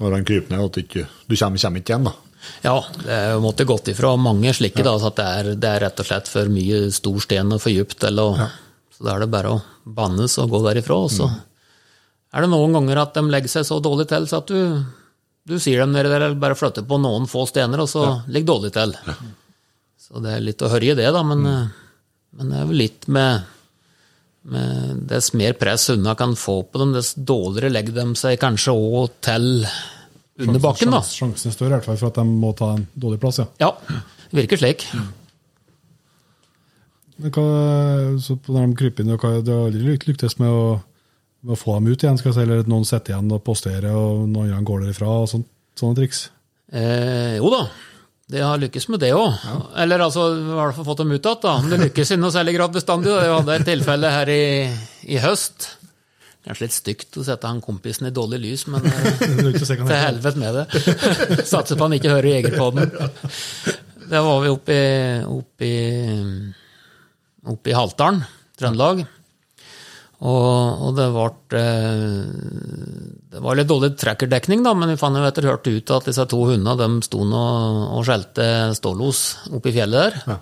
når 0.00 0.14
han 0.16 0.24
kryper 0.26 0.54
ned, 0.54 0.64
at 0.64 0.78
du 0.78 0.80
ikke, 0.86 1.04
du 1.28 1.34
kommer, 1.36 1.58
kommer 1.58 1.82
ikke 1.82 1.92
igjen. 1.96 2.06
da. 2.08 2.14
Ja, 2.62 2.76
det 3.02 3.12
er 3.12 3.32
jo 3.34 3.42
måtte 3.44 3.66
gått 3.66 3.90
ifra 3.92 4.14
mange 4.20 4.52
slike, 4.54 4.84
da, 4.86 4.94
så 4.98 5.10
at 5.10 5.18
det 5.18 5.26
er, 5.26 5.50
det 5.58 5.70
er 5.70 5.84
rett 5.86 6.02
og 6.02 6.08
slett 6.08 6.30
for 6.30 6.50
mye 6.52 6.84
stor 6.94 7.20
sten 7.22 7.54
og 7.54 7.62
for 7.62 7.74
dypt. 7.74 8.06
Ja. 8.06 8.48
Så 8.94 9.06
da 9.06 9.14
er 9.14 9.24
det 9.24 9.32
bare 9.32 9.54
å 9.56 9.60
bannes 9.84 10.38
og 10.38 10.50
gå 10.52 10.62
derifra. 10.66 10.98
Og 11.06 11.12
så 11.12 11.28
er 12.32 12.44
det 12.44 12.50
noen 12.52 12.74
ganger 12.76 13.02
at 13.02 13.14
de 13.18 13.24
legger 13.30 13.52
seg 13.56 13.68
så 13.68 13.78
dårlig 13.82 14.08
til 14.10 14.26
så 14.30 14.42
at 14.42 14.50
du, 14.50 14.82
du 15.48 15.56
sier 15.60 15.82
dem 15.82 15.94
nedi 15.94 16.10
der, 16.10 16.28
eller 16.28 16.42
bare 16.42 16.58
flytter 16.58 16.86
på 16.88 17.00
noen 17.02 17.28
få 17.30 17.46
stener, 17.50 17.82
og 17.82 17.90
så 17.90 18.06
ligger 18.28 18.54
dårlig 18.54 18.74
til. 18.76 18.94
Så 20.02 20.22
det 20.22 20.36
er 20.36 20.44
litt 20.44 20.62
å 20.62 20.70
høre 20.72 20.92
i 20.92 20.98
det, 20.98 21.08
da, 21.14 21.24
men, 21.26 21.42
mm. 21.46 21.98
men 22.38 22.52
det 22.52 22.60
er 22.60 22.70
vel 22.70 22.82
litt 22.84 23.08
med, 23.12 23.50
med 24.52 25.02
Dess 25.10 25.32
mer 25.38 25.56
press 25.58 25.88
hundene 25.92 26.16
kan 26.18 26.36
få 26.38 26.62
på 26.66 26.82
dem, 26.82 26.94
dess 26.96 27.14
dårligere 27.16 27.72
legger 27.72 28.00
de 28.00 28.06
seg 28.18 28.40
kanskje 28.42 28.74
òg 28.74 29.12
til 29.24 29.50
under 30.40 30.60
bakken, 30.64 30.90
da. 30.94 31.00
Sjans- 31.04 31.16
Sjansen 31.18 31.50
er 31.50 31.56
større 31.56 31.68
i 31.68 31.76
hvert 31.76 31.88
fall 31.90 31.98
for 32.00 32.08
at 32.12 32.20
de 32.22 32.24
må 32.28 32.52
ta 32.56 32.70
en 32.76 32.86
dårlig 32.96 33.20
plass, 33.20 33.38
ja. 33.42 33.46
Ja, 33.60 33.72
det 34.30 34.38
virker 34.42 34.60
slik. 34.62 34.86
Men 37.22 37.30
hva, 37.36 37.44
så 38.24 38.38
når 38.48 38.70
de 38.72 38.78
kryper 38.80 39.04
inn, 39.04 39.12
hva, 39.20 39.34
det 39.44 39.52
har 39.52 39.68
aldri 39.68 39.96
lyktes 40.08 40.38
med 40.40 40.48
å, 40.50 40.64
med 41.44 41.54
å 41.54 41.60
få 41.60 41.76
dem 41.78 41.92
ut 41.92 42.02
igjen, 42.06 42.18
skal 42.18 42.32
jeg 42.32 42.38
si, 42.38 42.44
eller 42.46 42.62
at 42.64 42.70
noen 42.72 42.86
sitter 42.88 43.14
igjen 43.14 43.34
og 43.36 43.42
posterer, 43.46 43.92
og 43.94 44.24
noen 44.32 44.48
andre 44.50 44.66
går 44.70 44.86
derifra, 44.86 45.10
og 45.22 45.28
sånt, 45.30 45.48
sånne 45.78 45.98
triks. 46.00 46.24
Eh, 46.72 47.36
jo 47.36 47.52
da, 47.52 47.60
det 48.32 48.40
har 48.42 48.58
lykkes 48.62 48.88
med 48.94 49.02
det 49.04 49.12
òg. 49.14 49.36
Eller 49.84 50.02
altså, 50.06 50.30
i 50.40 50.56
hvert 50.56 50.74
fall 50.78 50.88
fått 50.88 51.02
dem 51.04 51.12
ut 51.12 51.28
igjen, 51.28 51.68
det 51.70 51.80
lykkes 51.84 52.14
i 52.16 52.18
noe 52.22 52.32
særlig 52.34 52.56
grad 52.56 52.74
bestandig. 52.74 53.12
Vi 53.12 53.30
hadde 53.36 53.58
et 53.60 53.68
tilfelle 53.68 54.12
her 54.16 54.32
i, 54.32 54.42
i 55.12 55.20
høst. 55.22 55.68
Kanskje 56.42 56.66
litt 56.66 56.74
stygt 56.74 57.16
å 57.20 57.24
sette 57.26 57.46
han 57.46 57.62
kompisen 57.62 58.08
i 58.08 58.14
dårlig 58.14 58.40
lys, 58.42 58.66
men 58.72 58.86
eh, 58.90 59.54
til 59.54 59.94
helvete 59.94 60.42
med 60.42 60.58
det. 60.58 60.66
Satser 61.52 61.78
på 61.78 61.86
han 61.86 61.96
ikke 61.98 62.16
hører 62.16 62.34
Jegerpodden. 62.36 62.92
Da 64.12 64.20
var 64.20 64.42
vi 64.42 64.48
oppe 64.52 64.74
i, 64.76 64.88
oppe 65.24 65.64
i, 65.64 65.76
oppe 67.48 67.70
i 67.70 67.72
Haltdalen, 67.72 68.18
Trøndelag. 68.60 68.98
Og, 70.22 70.82
og 70.86 70.90
det, 70.98 71.06
ble, 71.14 71.62
eh, 71.62 73.06
det 73.32 73.40
var 73.42 73.56
litt 73.56 73.70
dårlig 73.70 73.94
trackerdekning, 74.02 74.60
da, 74.66 74.74
men 74.76 74.92
vi 74.92 74.98
fant 75.00 75.16
jo 75.16 75.24
etter 75.24 75.48
hørt 75.48 75.70
ut 75.70 75.94
at 75.96 76.10
disse 76.10 76.26
to 76.28 76.42
hundene 76.50 76.76
de 76.78 77.06
sto 77.06 77.24
nå 77.24 77.46
og 77.96 78.04
skjelte 78.06 78.46
stålos 78.76 79.22
oppe 79.54 79.72
i 79.72 79.76
fjellet 79.78 80.20
der. 80.28 80.36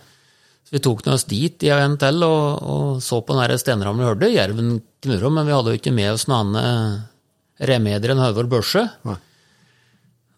Så 0.70 0.76
vi 0.76 0.82
tok 0.84 1.00
oss 1.10 1.26
dit 1.26 1.64
i 1.66 1.72
en 1.74 1.96
til 1.98 2.22
og, 2.22 2.60
og 2.62 3.00
så 3.02 3.18
på 3.26 3.34
den 3.34 3.58
stenrammen 3.58 4.04
vi 4.04 4.06
hørte. 4.06 4.28
Jerven 4.30 4.76
knurra, 5.02 5.32
men 5.34 5.48
vi 5.48 5.56
hadde 5.56 5.72
jo 5.74 5.80
ikke 5.80 5.94
med 5.96 6.12
oss 6.12 6.28
noen 6.30 6.54
annen 6.54 7.00
remedier 7.58 8.14
enn 8.14 8.22
Høvor 8.22 8.46
Børse. 8.52 8.84
Nei. 9.08 9.16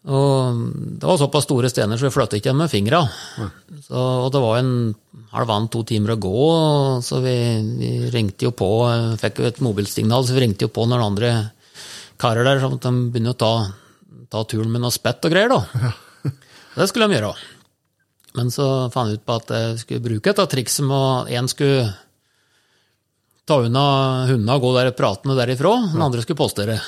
Og 0.03 0.57
det 0.99 1.05
var 1.05 1.19
såpass 1.21 1.45
store 1.45 1.69
stener, 1.69 2.01
så 2.01 2.09
vi 2.09 2.15
flyttet 2.15 2.41
ikke 2.41 2.49
dem 2.49 2.63
med 2.63 2.71
fingra. 2.71 3.03
Så, 3.85 3.93
og 3.93 4.31
det 4.33 4.41
var 4.41 4.57
en 4.57 4.73
halvannen, 5.37 5.69
to 5.71 5.85
timer 5.87 6.15
å 6.15 6.19
gå, 6.25 6.47
så 7.05 7.21
vi, 7.23 7.37
vi 7.77 7.91
ringte 8.11 8.49
jo 8.49 8.55
på, 8.57 8.71
fikk 9.21 9.39
jo 9.39 9.47
et 9.47 9.61
mobilsignal, 9.63 10.25
så 10.25 10.35
vi 10.35 10.43
ringte 10.47 10.65
jo 10.65 10.73
på 10.73 10.89
noen 10.89 11.05
andre 11.05 11.31
karer 12.19 12.49
der, 12.49 12.59
sånn 12.65 12.75
at 12.81 12.89
de 12.89 13.05
begynner 13.13 13.37
å 13.37 13.39
ta, 13.45 13.53
ta 14.33 14.43
turen 14.49 14.73
med 14.73 14.83
noe 14.83 14.97
spett 14.97 15.23
og 15.23 15.37
greier, 15.37 15.53
da. 15.53 15.93
Det 16.73 16.89
skulle 16.89 17.05
de 17.05 17.19
gjøre. 17.21 17.35
Men 18.37 18.49
så 18.53 18.67
fant 18.93 19.11
jeg 19.11 19.21
ut 19.21 19.27
på 19.27 19.37
at 19.37 19.53
jeg 19.53 19.77
skulle 19.83 20.05
bruke 20.07 20.33
et 20.33 20.41
trikset 20.49 20.85
med 20.87 21.03
at 21.03 21.33
én 21.37 21.49
skulle 21.51 21.85
ta 23.45 23.59
unna 23.61 23.85
hundene 24.29 24.55
og 24.55 24.63
gå 24.63 24.73
der 24.77 24.89
og 24.93 24.97
prate 24.97 25.29
med 25.29 25.37
derifra, 25.37 25.73
den 25.91 26.01
andre 26.01 26.23
skulle 26.23 26.39
postere. 26.39 26.79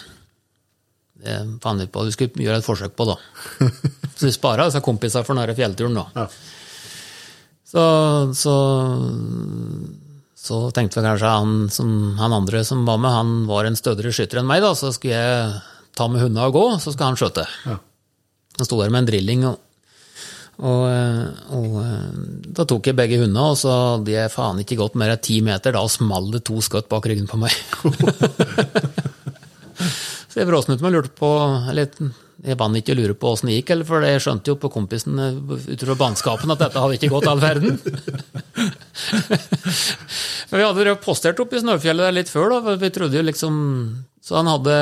Det 1.25 1.37
fant 1.63 1.81
vi 1.81 1.87
på 1.91 2.01
at 2.01 2.09
vi 2.09 2.15
skulle 2.15 2.47
gjøre 2.47 2.61
et 2.61 2.67
forsøk 2.67 2.95
på, 2.97 3.07
da. 3.09 3.17
Så 4.15 4.27
vi 4.27 4.33
spara 4.33 4.67
disse 4.69 4.81
kompisene 4.83 5.25
for 5.27 5.37
denne 5.37 5.57
fjellturen, 5.57 5.97
da. 5.97 6.05
Ja. 6.15 6.27
Så, 7.65 7.83
så, 8.37 8.55
så 10.39 10.59
tenkte 10.71 11.01
vi 11.01 11.07
kanskje 11.07 11.31
han, 11.33 11.55
som, 11.73 11.89
han 12.19 12.35
andre 12.35 12.61
som 12.67 12.85
var 12.87 13.01
med, 13.01 13.11
han 13.11 13.33
var 13.49 13.67
en 13.67 13.75
stødigere 13.75 14.15
skytter 14.15 14.39
enn 14.39 14.47
meg, 14.47 14.63
da, 14.63 14.71
så 14.77 14.93
skulle 14.95 15.17
jeg 15.17 15.59
ta 15.97 16.07
med 16.11 16.23
hundene 16.23 16.47
og 16.47 16.55
gå, 16.55 16.65
så 16.83 16.93
skal 16.95 17.11
han 17.11 17.19
skjøte. 17.19 17.43
Ja. 17.67 17.77
Han 18.55 18.69
sto 18.69 18.79
der 18.79 18.93
med 18.93 19.03
en 19.03 19.09
drilling, 19.09 19.47
og, 19.49 19.59
og, 20.55 20.83
eh, 20.87 21.23
og 21.57 21.73
eh, 21.81 22.11
da 22.55 22.63
tok 22.67 22.87
jeg 22.87 22.95
begge 22.95 23.17
hundene, 23.19 23.49
og 23.51 23.57
så 23.59 23.71
hadde 23.97 24.13
jeg 24.13 24.31
faen 24.31 24.61
ikke 24.63 24.77
gått 24.79 24.95
mer 24.99 25.11
enn 25.15 25.23
ti 25.23 25.41
meter, 25.43 25.75
da 25.75 25.83
small 25.91 26.29
det 26.31 26.45
to 26.47 26.61
skudd 26.63 26.87
bak 26.91 27.05
ryggen 27.11 27.27
på 27.27 27.39
meg. 27.41 27.51
så 30.29 30.39
jeg 30.39 30.47
bråsnudde 30.47 30.79
meg 30.79 30.89
og 30.93 30.97
lurte 30.99 31.19
på 31.19 31.31
eller 31.73 31.91
jeg 32.45 32.59
vant 32.59 32.77
ikke 32.77 32.93
å 32.93 32.97
lure 32.99 33.15
på 33.17 33.29
åssen 33.31 33.49
det 33.49 33.55
gikk, 33.57 33.71
eller 33.73 33.87
for 33.87 34.03
jeg 34.05 34.21
skjønte 34.21 34.51
jo 34.51 34.55
på 34.61 34.69
kompisen 34.71 35.17
utover 35.17 35.63
ut 35.65 35.83
fra 35.87 35.95
bannskapen 35.97 36.53
at 36.53 36.61
dette 36.61 36.81
hadde 36.83 36.97
ikke 36.99 37.13
gått 37.13 37.29
all 37.31 37.41
verden. 37.41 37.79
Men 40.51 40.59
vi 40.59 40.67
hadde 40.67 40.85
jo 40.91 40.95
postert 41.01 41.41
opp 41.41 41.55
i 41.55 41.61
Snøfjellet 41.63 42.05
der 42.05 42.17
litt 42.19 42.31
før, 42.31 42.47
da. 42.53 42.57
for 42.67 42.83
Vi 42.83 42.89
trodde 42.93 43.17
jo 43.17 43.23
liksom 43.25 43.53
Så 44.23 44.37
han 44.37 44.47
hadde 44.47 44.75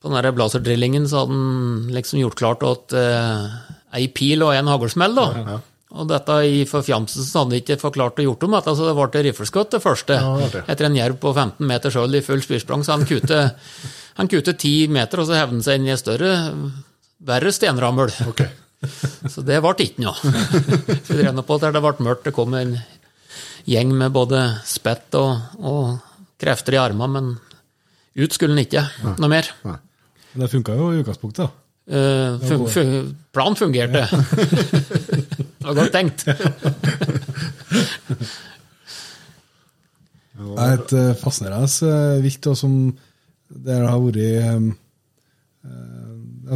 På 0.00 0.12
den 0.12 0.36
blazerdrillingen 0.36 1.08
så 1.10 1.24
hadde 1.24 1.36
han 1.36 1.90
liksom 1.96 2.22
gjort 2.22 2.38
klart 2.38 2.62
at 2.64 2.94
ei 3.96 4.08
pil 4.14 4.44
og 4.46 4.54
en 4.54 4.70
haglsmell, 4.70 5.16
da. 5.16 5.58
Og 5.90 6.06
dette 6.06 6.34
i 6.46 6.62
forfjamselsen 6.70 7.34
hadde 7.40 7.50
han 7.50 7.62
ikke 7.64 7.80
forklart 7.80 8.20
og 8.22 8.28
gjort 8.28 8.44
om 8.46 8.52
dette, 8.54 8.74
så 8.78 8.86
det 8.86 8.94
ble 8.94 9.08
et 9.08 9.24
rifleskudd 9.26 9.72
det 9.72 9.82
første. 9.82 10.18
det 10.38 10.50
det. 10.52 10.62
Etter 10.70 10.86
en 10.86 10.98
jerv 11.00 11.18
på 11.22 11.32
15 11.34 11.66
meter 11.66 11.94
sjøl 11.94 12.14
i 12.14 12.22
full 12.22 12.42
spirsprang, 12.44 12.84
så 12.86 12.94
han 12.94 13.08
kute 13.08 13.40
han 14.20 14.30
kute 14.30 14.54
10 14.54 14.94
meter, 14.94 15.22
og 15.22 15.26
så 15.26 15.38
hevde 15.40 15.58
han 15.58 15.66
seg 15.66 15.80
inn 15.80 15.88
i 15.88 15.94
en 15.94 16.00
større, 16.00 16.32
verre 17.26 17.52
stenrammel. 17.54 18.12
Okay. 18.30 18.50
Så 19.32 19.42
det 19.44 19.58
ble 19.60 19.74
ikke 19.84 20.06
noe. 20.06 20.16
Så 21.04 21.16
vi 21.16 21.20
drev 21.20 21.42
på 21.44 21.58
der 21.60 21.74
det 21.76 21.82
ble 21.84 22.06
mørkt. 22.06 22.24
Det 22.28 22.32
kom 22.36 22.54
en 22.56 22.78
gjeng 23.68 23.90
med 23.92 24.14
både 24.14 24.40
spett 24.68 25.16
og, 25.20 25.58
og 25.60 25.98
krefter 26.40 26.78
i 26.78 26.80
armene, 26.80 27.10
men 27.12 27.34
ut 28.16 28.36
skulle 28.36 28.56
han 28.56 28.62
ikke 28.64 28.86
noe 29.20 29.30
mer. 29.30 29.50
Men 29.66 30.44
det 30.44 30.52
funka 30.52 30.76
jo 30.78 30.92
i 30.94 31.02
utgangspunktet, 31.02 31.44
da. 31.44 31.69
Eh, 31.88 32.38
fun, 32.44 32.66
fun, 32.68 33.16
planen 33.32 33.56
fungerte. 33.56 34.06
Det 35.60 35.66
var 35.66 35.74
godt 35.76 35.92
tenkt. 35.92 36.24
Det 40.40 40.64
er 40.64 40.76
et 40.78 40.92
eh, 40.96 41.16
fascinerende 41.20 41.68
eh, 41.88 42.22
vilt 42.24 42.48
som 42.56 42.76
det 43.50 43.76
har 43.76 43.98
vært 44.00 44.20
i 44.22 44.30
eh, 44.40 44.70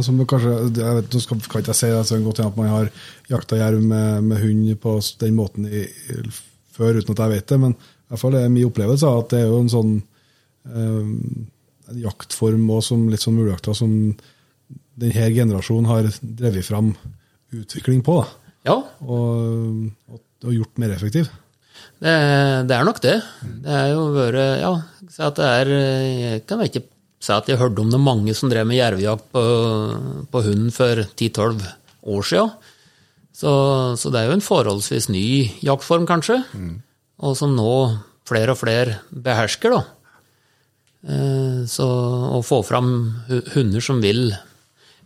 som 0.01 0.17
kanskje, 0.27 0.53
jeg 0.75 0.95
vet, 0.97 1.13
Nå 1.13 1.21
skal, 1.23 1.41
kan 1.45 1.61
ikke 1.61 1.71
jeg 1.71 1.79
si 1.79 1.91
det, 1.93 2.01
så 2.09 2.17
godt 2.23 2.41
at 2.43 2.57
man 2.57 2.71
har 2.71 2.89
jakta 3.31 3.59
jerv 3.59 3.83
med, 3.83 4.25
med 4.25 4.41
hund 4.41 4.73
på 4.81 4.95
den 5.21 5.37
måten 5.37 5.67
i, 5.69 5.85
før, 6.75 6.97
uten 6.97 7.13
at 7.13 7.21
jeg 7.23 7.33
vet 7.35 7.51
det, 7.53 7.59
men 7.61 7.75
i 7.77 8.09
hvert 8.09 8.23
fall 8.23 8.35
er 8.39 8.49
min 8.51 8.67
opplevelse 8.67 9.11
at 9.21 9.29
det 9.31 9.39
er 9.43 9.47
jo 9.51 9.61
en 9.61 9.71
sånn 9.71 9.93
en 10.65 12.01
jaktform 12.01 12.65
og 12.73 12.81
som 12.83 13.05
litt 13.11 13.21
sånn 13.21 13.37
muljakta 13.37 13.75
som 13.77 13.93
denne 14.95 15.29
generasjonen 15.35 15.87
har 15.89 16.07
drevet 16.21 16.65
fram 16.67 16.93
utvikling 17.55 18.01
på, 18.05 18.19
Ja, 18.65 18.79
og, 19.05 19.91
og, 20.09 20.21
og 20.43 20.53
gjort 20.55 20.79
mer 20.81 20.93
effektiv. 20.95 21.27
det, 22.01 22.13
det 22.69 22.75
er 22.75 22.85
nok 22.87 23.01
det. 23.03 23.17
Det 23.61 23.75
er 23.77 23.91
jo 23.93 24.07
vært 24.15 24.39
Ja, 24.63 24.71
at 25.27 25.35
det 25.37 25.45
er 25.51 25.71
Jeg 25.75 26.45
kan 26.49 26.63
ikke 26.65 26.81
si 27.21 27.31
at 27.33 27.47
jeg 27.49 27.57
hørte 27.61 27.81
om 27.81 27.91
det 27.93 27.99
mange 28.01 28.33
som 28.37 28.49
drev 28.51 28.65
med 28.69 28.77
jervejakt 28.79 29.27
på, 29.33 29.43
på 30.31 30.41
hund 30.47 30.71
for 30.73 31.03
10-12 31.15 31.61
år 32.15 32.25
siden. 32.25 32.51
Så, 33.35 33.51
så 33.99 34.09
det 34.13 34.19
er 34.21 34.29
jo 34.29 34.35
en 34.37 34.43
forholdsvis 34.45 35.09
ny 35.11 35.23
jaktform, 35.65 36.05
kanskje, 36.07 36.37
og 37.19 37.33
som 37.37 37.51
nå 37.57 37.69
flere 38.25 38.53
og 38.55 38.59
flere 38.61 38.99
behersker, 39.11 39.73
da. 39.75 39.81
Eh, 41.05 41.63
Så 41.69 41.85
å 41.85 42.39
få 42.45 42.61
fram 42.65 42.89
hunder 43.55 43.83
som 43.83 43.99
vil, 44.01 44.31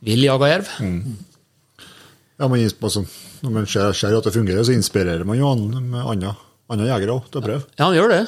vil 0.06 0.24
jage 0.24 0.50
jerv. 0.52 0.70
Ja, 2.40 2.48
man, 2.48 2.62
altså, 2.64 3.04
når 3.44 3.52
man 3.52 3.68
ser, 3.68 3.92
ser 3.98 4.16
at 4.16 4.28
det 4.30 4.36
fungerer, 4.36 4.64
så 4.64 4.76
inspirerer 4.76 5.26
man 5.28 5.40
jo 5.40 5.50
andre, 5.52 6.36
andre 6.72 6.88
jegere 6.88 7.18
òg 7.18 7.28
til 7.28 7.42
å 7.42 7.46
prøve. 7.46 7.66
Ja, 7.76 7.90
man 7.90 7.98
gjør 7.98 8.14
det. 8.14 8.22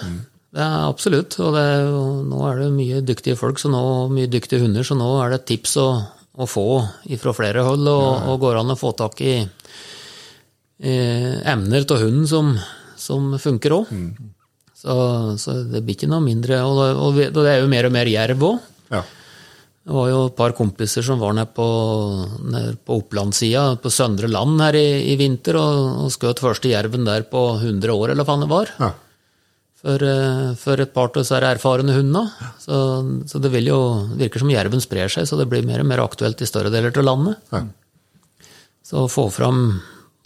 Det 0.51 0.63
er 0.65 0.89
absolutt. 0.89 1.37
Og 1.39 1.55
det 1.55 1.67
og, 1.87 2.25
nå 2.27 2.41
er 2.49 2.59
det 2.59 2.71
mye 2.75 2.99
dyktige 3.07 3.39
folk, 3.39 3.61
så 3.61 3.71
nå, 3.71 3.83
mye 4.11 4.31
dyktige 4.31 4.65
hunder, 4.65 4.83
så 4.87 4.97
nå 4.99 5.07
er 5.21 5.31
det 5.31 5.39
et 5.39 5.49
tips 5.53 5.77
å, 5.79 5.87
å 6.35 6.49
få 6.49 6.67
fra 7.21 7.35
flere 7.37 7.63
hold, 7.67 7.87
og, 7.87 8.27
og 8.33 8.43
går 8.43 8.59
an 8.59 8.75
å 8.75 8.79
få 8.79 8.91
tak 8.99 9.23
i 9.23 9.37
eh, 10.81 11.33
emner 11.53 11.87
av 11.87 12.03
hunden 12.03 12.27
som, 12.27 12.51
som 12.99 13.31
funker 13.39 13.79
òg. 13.79 13.95
Så, 14.81 14.93
så 15.37 15.55
det 15.69 15.83
blir 15.85 15.95
ikke 15.95 16.09
noe 16.11 16.23
mindre. 16.25 16.59
Og 16.65 16.77
og 17.05 17.15
det 17.15 17.47
er 17.47 17.61
jo 17.61 17.71
mer 17.71 17.87
og 17.87 17.95
mer 17.95 18.09
jerv 18.11 18.47
òg. 18.49 18.69
Ja. 18.91 19.05
Det 19.81 19.93
var 19.97 20.09
jo 20.11 20.17
et 20.27 20.35
par 20.37 20.53
kompiser 20.53 21.01
som 21.05 21.21
var 21.21 21.33
nede 21.33 21.49
på, 21.57 21.65
ned 22.53 22.75
på 22.85 22.99
Opplandssida, 23.01 23.63
på 23.81 23.89
Søndre 23.89 24.27
Land 24.29 24.61
her 24.61 24.75
i, 24.77 24.89
i 25.09 25.15
vinter, 25.17 25.57
og, 25.57 26.03
og 26.03 26.11
skjøt 26.13 26.41
første 26.43 26.69
jerven 26.69 27.07
der 27.07 27.25
på 27.29 27.41
100 27.55 27.89
år, 27.89 28.11
eller 28.13 28.21
hva 28.21 28.29
faen 28.29 28.43
det 28.45 28.49
var 28.51 28.69
ja. 28.77 28.89
for, 29.81 30.03
eh, 30.05 30.51
for 30.61 30.83
et 30.83 30.91
par 30.93 31.09
av 31.09 31.17
disse 31.17 31.39
erfarne 31.47 31.95
hundene. 31.95 32.51
Så, 32.61 32.77
så 33.25 33.41
det 33.41 33.49
vil 33.55 33.71
jo 33.71 33.79
virker 34.19 34.43
som 34.43 34.51
jerven 34.53 34.83
sprer 34.85 35.09
seg, 35.09 35.25
så 35.25 35.39
det 35.39 35.47
blir 35.49 35.65
mer 35.65 35.81
og 35.81 35.89
mer 35.89 36.03
aktuelt 36.03 36.43
i 36.45 36.49
større 36.49 36.69
deler 36.73 36.93
av 36.93 37.07
landet. 37.07 37.41
Ja. 37.49 37.63
Så 38.85 39.07
få 39.09 39.31
fram, 39.33 39.63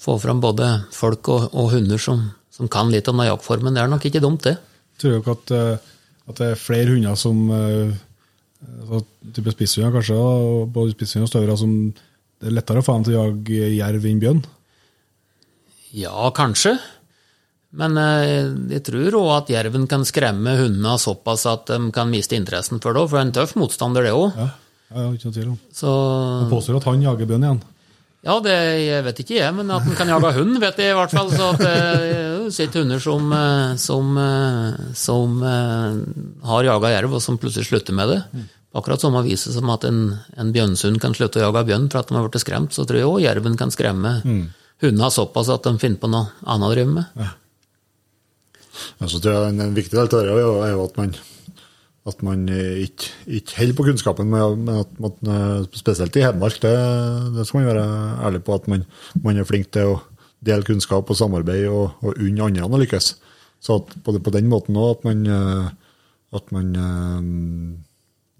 få 0.01 0.17
fram 0.19 0.41
både 0.43 0.67
folk 0.91 1.31
og, 1.31 1.45
og 1.55 1.69
hunder 1.77 2.01
som, 2.01 2.25
som 2.51 2.67
kan 2.67 2.91
litt 2.91 3.07
om 3.07 3.23
jaktformen, 3.23 3.71
det 3.71 3.85
er 3.85 3.93
nok 3.93 4.09
ikke 4.11 4.23
dumt, 4.25 4.49
det. 4.49 4.57
Jeg 4.97 5.05
Tror 5.05 5.15
dere 5.15 5.37
at, 5.37 5.55
eh, 5.55 5.95
at 6.27 6.43
det 6.43 6.51
er 6.51 6.59
flere 6.59 6.91
hunder 6.91 7.15
som 7.15 7.47
eh, 8.63 8.81
altså, 8.85 9.03
type 9.35 9.53
spisshunder 9.55 9.95
kanskje, 9.97 10.17
og 10.17 10.67
både 10.75 10.95
spisshunder 10.95 11.27
og 11.27 11.33
støvere 11.33 11.57
som 11.59 11.77
det 12.35 12.51
er 12.51 12.57
lettere 12.57 12.81
å 12.81 12.85
få 12.85 12.97
dem 12.97 13.05
til 13.07 13.15
å 13.15 13.23
jage 13.23 13.71
jerv 13.77 14.05
enn 14.09 14.21
bjørn? 14.21 14.43
Ja, 15.95 16.29
kanskje. 16.35 16.75
Men 17.75 17.95
eh, 17.99 18.51
jeg 18.75 18.83
tror 18.87 19.17
òg 19.19 19.31
at 19.37 19.51
jerven 19.51 19.87
kan 19.91 20.03
skremme 20.07 20.55
hundene 20.59 20.95
såpass 21.01 21.45
at 21.51 21.71
de 21.71 21.91
kan 21.95 22.11
miste 22.11 22.37
interessen 22.37 22.81
for 22.83 22.95
det 22.95 23.05
for 23.07 23.17
det 23.17 23.23
er 23.23 23.29
en 23.29 23.37
tøff 23.39 23.55
motstander, 23.59 24.07
det 24.07 24.15
òg. 24.15 24.35
Ja, 24.39 24.49
ja, 24.95 25.07
ikke 25.11 25.29
noe 25.31 25.37
tvil 25.39 25.49
om. 25.53 25.57
Så 25.75 25.91
Han 25.91 26.51
påstår 26.51 26.79
at 26.79 26.87
han 26.91 27.03
jager 27.03 27.31
bjørn 27.31 27.47
igjen. 27.47 27.63
Ja, 28.25 28.39
det 28.41 28.55
jeg 28.81 29.05
vet 29.05 29.19
ikke 29.21 29.35
jeg, 29.37 29.53
men 29.53 29.69
at 29.69 29.85
han 29.85 29.97
kan 29.99 30.09
jage 30.09 30.31
hund, 30.39 30.55
vet 30.63 30.79
jeg 30.81 30.95
i 30.95 30.97
hvert 30.97 31.13
fall. 31.13 31.29
Så 31.29 31.51
at 31.53 31.61
det 32.45 32.65
er 32.65 32.81
hunder 32.81 32.99
som, 33.01 33.31
eh, 33.33 33.75
som, 33.81 34.11
eh, 34.17 34.93
som 34.97 35.39
eh, 35.43 35.97
har 36.47 36.67
jaga 36.67 36.91
jerv, 36.95 37.15
og 37.17 37.21
som 37.23 37.37
plutselig 37.41 37.67
slutter 37.69 37.93
med 37.97 38.09
det. 38.13 38.19
Akkurat 38.75 38.99
som 38.99 39.13
det 39.15 39.23
viser 39.29 39.53
som 39.55 39.69
at 39.71 39.85
en, 39.87 40.17
en 40.37 40.51
bjørnsund 40.51 40.99
kan 40.99 41.13
slutte 41.15 41.39
å 41.39 41.45
jage 41.47 41.65
bjørn 41.69 41.89
for 41.91 42.01
at 42.01 42.09
de 42.11 42.17
har 42.17 42.27
blitt 42.27 42.43
skremt, 42.43 42.73
så 42.75 42.83
tror 42.85 42.99
jeg 42.99 43.07
òg 43.07 43.21
jerven 43.23 43.55
kan 43.57 43.71
skremme 43.71 44.17
hundene 44.83 45.07
såpass 45.15 45.47
at 45.53 45.63
de 45.63 45.77
finner 45.79 45.97
på 46.01 46.09
noe 46.11 46.27
annet 46.43 46.67
å 46.67 46.73
drive 46.73 46.91
med. 46.91 47.05
Ja, 48.99 49.07
så 49.07 49.21
tror 49.23 49.31
jeg 49.37 49.53
en, 49.53 49.61
en 49.63 49.77
viktig 49.77 49.95
del 49.95 50.03
av 50.03 50.11
det 50.11 50.33
er 50.35 50.73
jo- 50.75 50.83
at 50.83 50.97
man, 50.99 51.13
at 52.11 52.21
man 52.27 52.43
ikke, 52.51 53.07
ikke 53.39 53.55
holder 53.61 53.77
på 53.79 53.85
kunnskapen, 53.87 54.27
men 54.27 54.67
at 54.75 54.99
man, 54.99 55.69
spesielt 55.71 56.19
i 56.19 56.25
Hedmark, 56.27 56.59
det, 56.59 56.75
det 57.37 57.47
skal 57.47 57.61
man 57.61 57.69
være 57.71 57.87
ærlig 58.27 58.43
på, 58.43 58.59
at 58.59 58.67
man, 58.67 58.83
man 59.23 59.39
er 59.39 59.47
flink 59.47 59.71
til 59.71 59.93
å 59.95 60.01
dele 60.45 60.67
kunnskap 60.67 61.09
og 61.09 61.17
samarbeid 61.19 61.67
og, 61.71 61.97
og 62.05 62.21
unne 62.21 62.49
andre 62.49 62.67
å 62.67 62.81
lykkes. 62.83 63.15
Så 63.63 63.79
at 63.81 63.97
på, 64.05 64.15
på 64.21 64.35
den 64.35 64.47
måten 64.51 64.77
òg 64.77 64.99
at 64.99 65.07
man, 65.07 65.25
eh, 65.25 65.67
at 66.37 66.55
man 66.55 66.71
eh, 66.85 67.83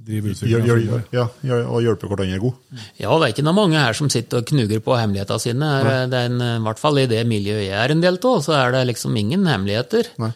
Driver 0.06 0.36
gjør, 0.38 0.66
gjør, 0.78 1.00
ja, 1.16 1.24
og 1.66 1.80
hjelper 1.82 2.12
hverandre 2.12 2.38
god. 2.38 2.58
Ja, 3.02 3.10
det 3.10 3.26
er 3.26 3.32
ikke 3.34 3.46
noe 3.48 3.58
mange 3.58 3.80
her 3.82 3.96
som 3.98 4.10
sitter 4.14 4.44
og 4.44 4.50
knuger 4.52 4.84
på 4.86 4.94
hemmelighetene 5.00 5.42
sine. 5.42 5.70
Det 6.12 6.20
er 6.20 6.28
en, 6.30 6.44
I 6.46 6.62
hvert 6.68 6.82
fall 6.82 7.00
i 7.02 7.08
det 7.10 7.24
miljøet 7.26 7.64
jeg 7.64 7.80
er 7.82 7.94
en 7.96 8.04
del 8.04 8.20
av, 8.20 8.44
så 8.46 8.54
er 8.54 8.76
det 8.76 8.84
liksom 8.92 9.18
ingen 9.18 9.48
hemmeligheter. 9.50 10.12
Nei. 10.22 10.30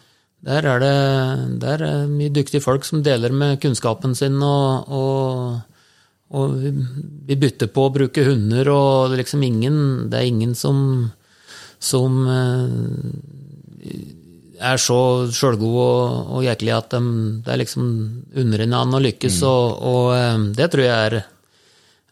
Der 0.50 0.66
er 0.72 0.80
det 0.80 0.96
der 1.60 1.84
er 1.84 2.08
mye 2.08 2.32
dyktige 2.32 2.64
folk 2.64 2.86
som 2.88 3.04
deler 3.04 3.30
med 3.30 3.60
kunnskapen 3.62 4.16
sin, 4.16 4.40
og, 4.42 4.88
og, 4.88 5.84
og 6.32 6.54
vi, 6.62 6.72
vi 7.28 7.38
bytter 7.38 7.70
på 7.70 7.86
å 7.86 7.92
bruke 7.94 8.24
hunder, 8.26 8.72
og 8.72 9.10
det 9.10 9.18
er 9.18 9.22
liksom 9.22 9.44
ingen 9.44 9.76
Det 10.10 10.18
er 10.18 10.30
ingen 10.32 10.56
som, 10.58 11.10
som 11.80 12.22
eh, 12.28 13.98
er 14.60 14.80
så 14.80 15.00
sjølgode 15.32 15.84
og, 15.88 16.32
og 16.36 16.44
jekkelige 16.44 16.78
at 16.78 16.94
de, 16.94 17.02
det 17.44 17.52
er 17.54 17.62
liksom 17.62 17.84
under 18.42 18.64
en 18.64 18.78
annen 18.82 18.98
å 18.98 19.04
lykkes, 19.04 19.42
og, 19.48 19.84
og 19.90 20.10
eh, 20.16 20.48
det 20.58 20.70
tror 20.72 20.86
jeg 20.86 21.10
er 21.10 21.22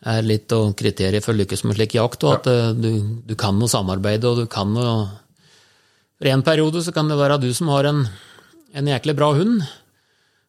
er 0.06 0.22
litt 0.22 0.52
av 0.54 0.70
kriteriet 0.78 1.24
for 1.24 1.34
å 1.34 1.40
lykkes 1.40 1.64
med 1.66 1.78
slik 1.78 1.96
jakt, 1.98 2.24
og 2.24 2.36
at 2.36 2.48
eh, 2.50 2.70
du, 2.76 2.90
du 3.26 3.34
kan 3.38 3.58
noe 3.58 3.70
samarbeide, 3.70 4.30
og 4.30 4.44
du 4.44 4.50
kan 4.50 4.70
noe 4.74 5.08
For 6.18 6.26
en 6.26 6.42
periode 6.42 6.82
så 6.82 6.90
kan 6.94 7.06
det 7.10 7.18
være 7.18 7.38
du 7.38 7.52
som 7.54 7.68
har 7.70 7.86
en, 7.86 8.00
en 8.74 8.88
jæklig 8.90 9.14
bra 9.18 9.32
hund, 9.36 9.62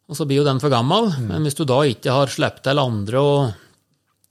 og 0.09 0.17
så 0.17 0.25
blir 0.25 0.41
jo 0.41 0.45
den 0.47 0.61
for 0.61 0.73
gammel, 0.73 1.11
men 1.21 1.45
hvis 1.45 1.57
du 1.57 1.65
da 1.69 1.83
ikke 1.85 2.15
har 2.15 2.31
sluppet 2.33 2.63
til 2.65 2.81
andre 2.81 3.21
og, 3.21 3.51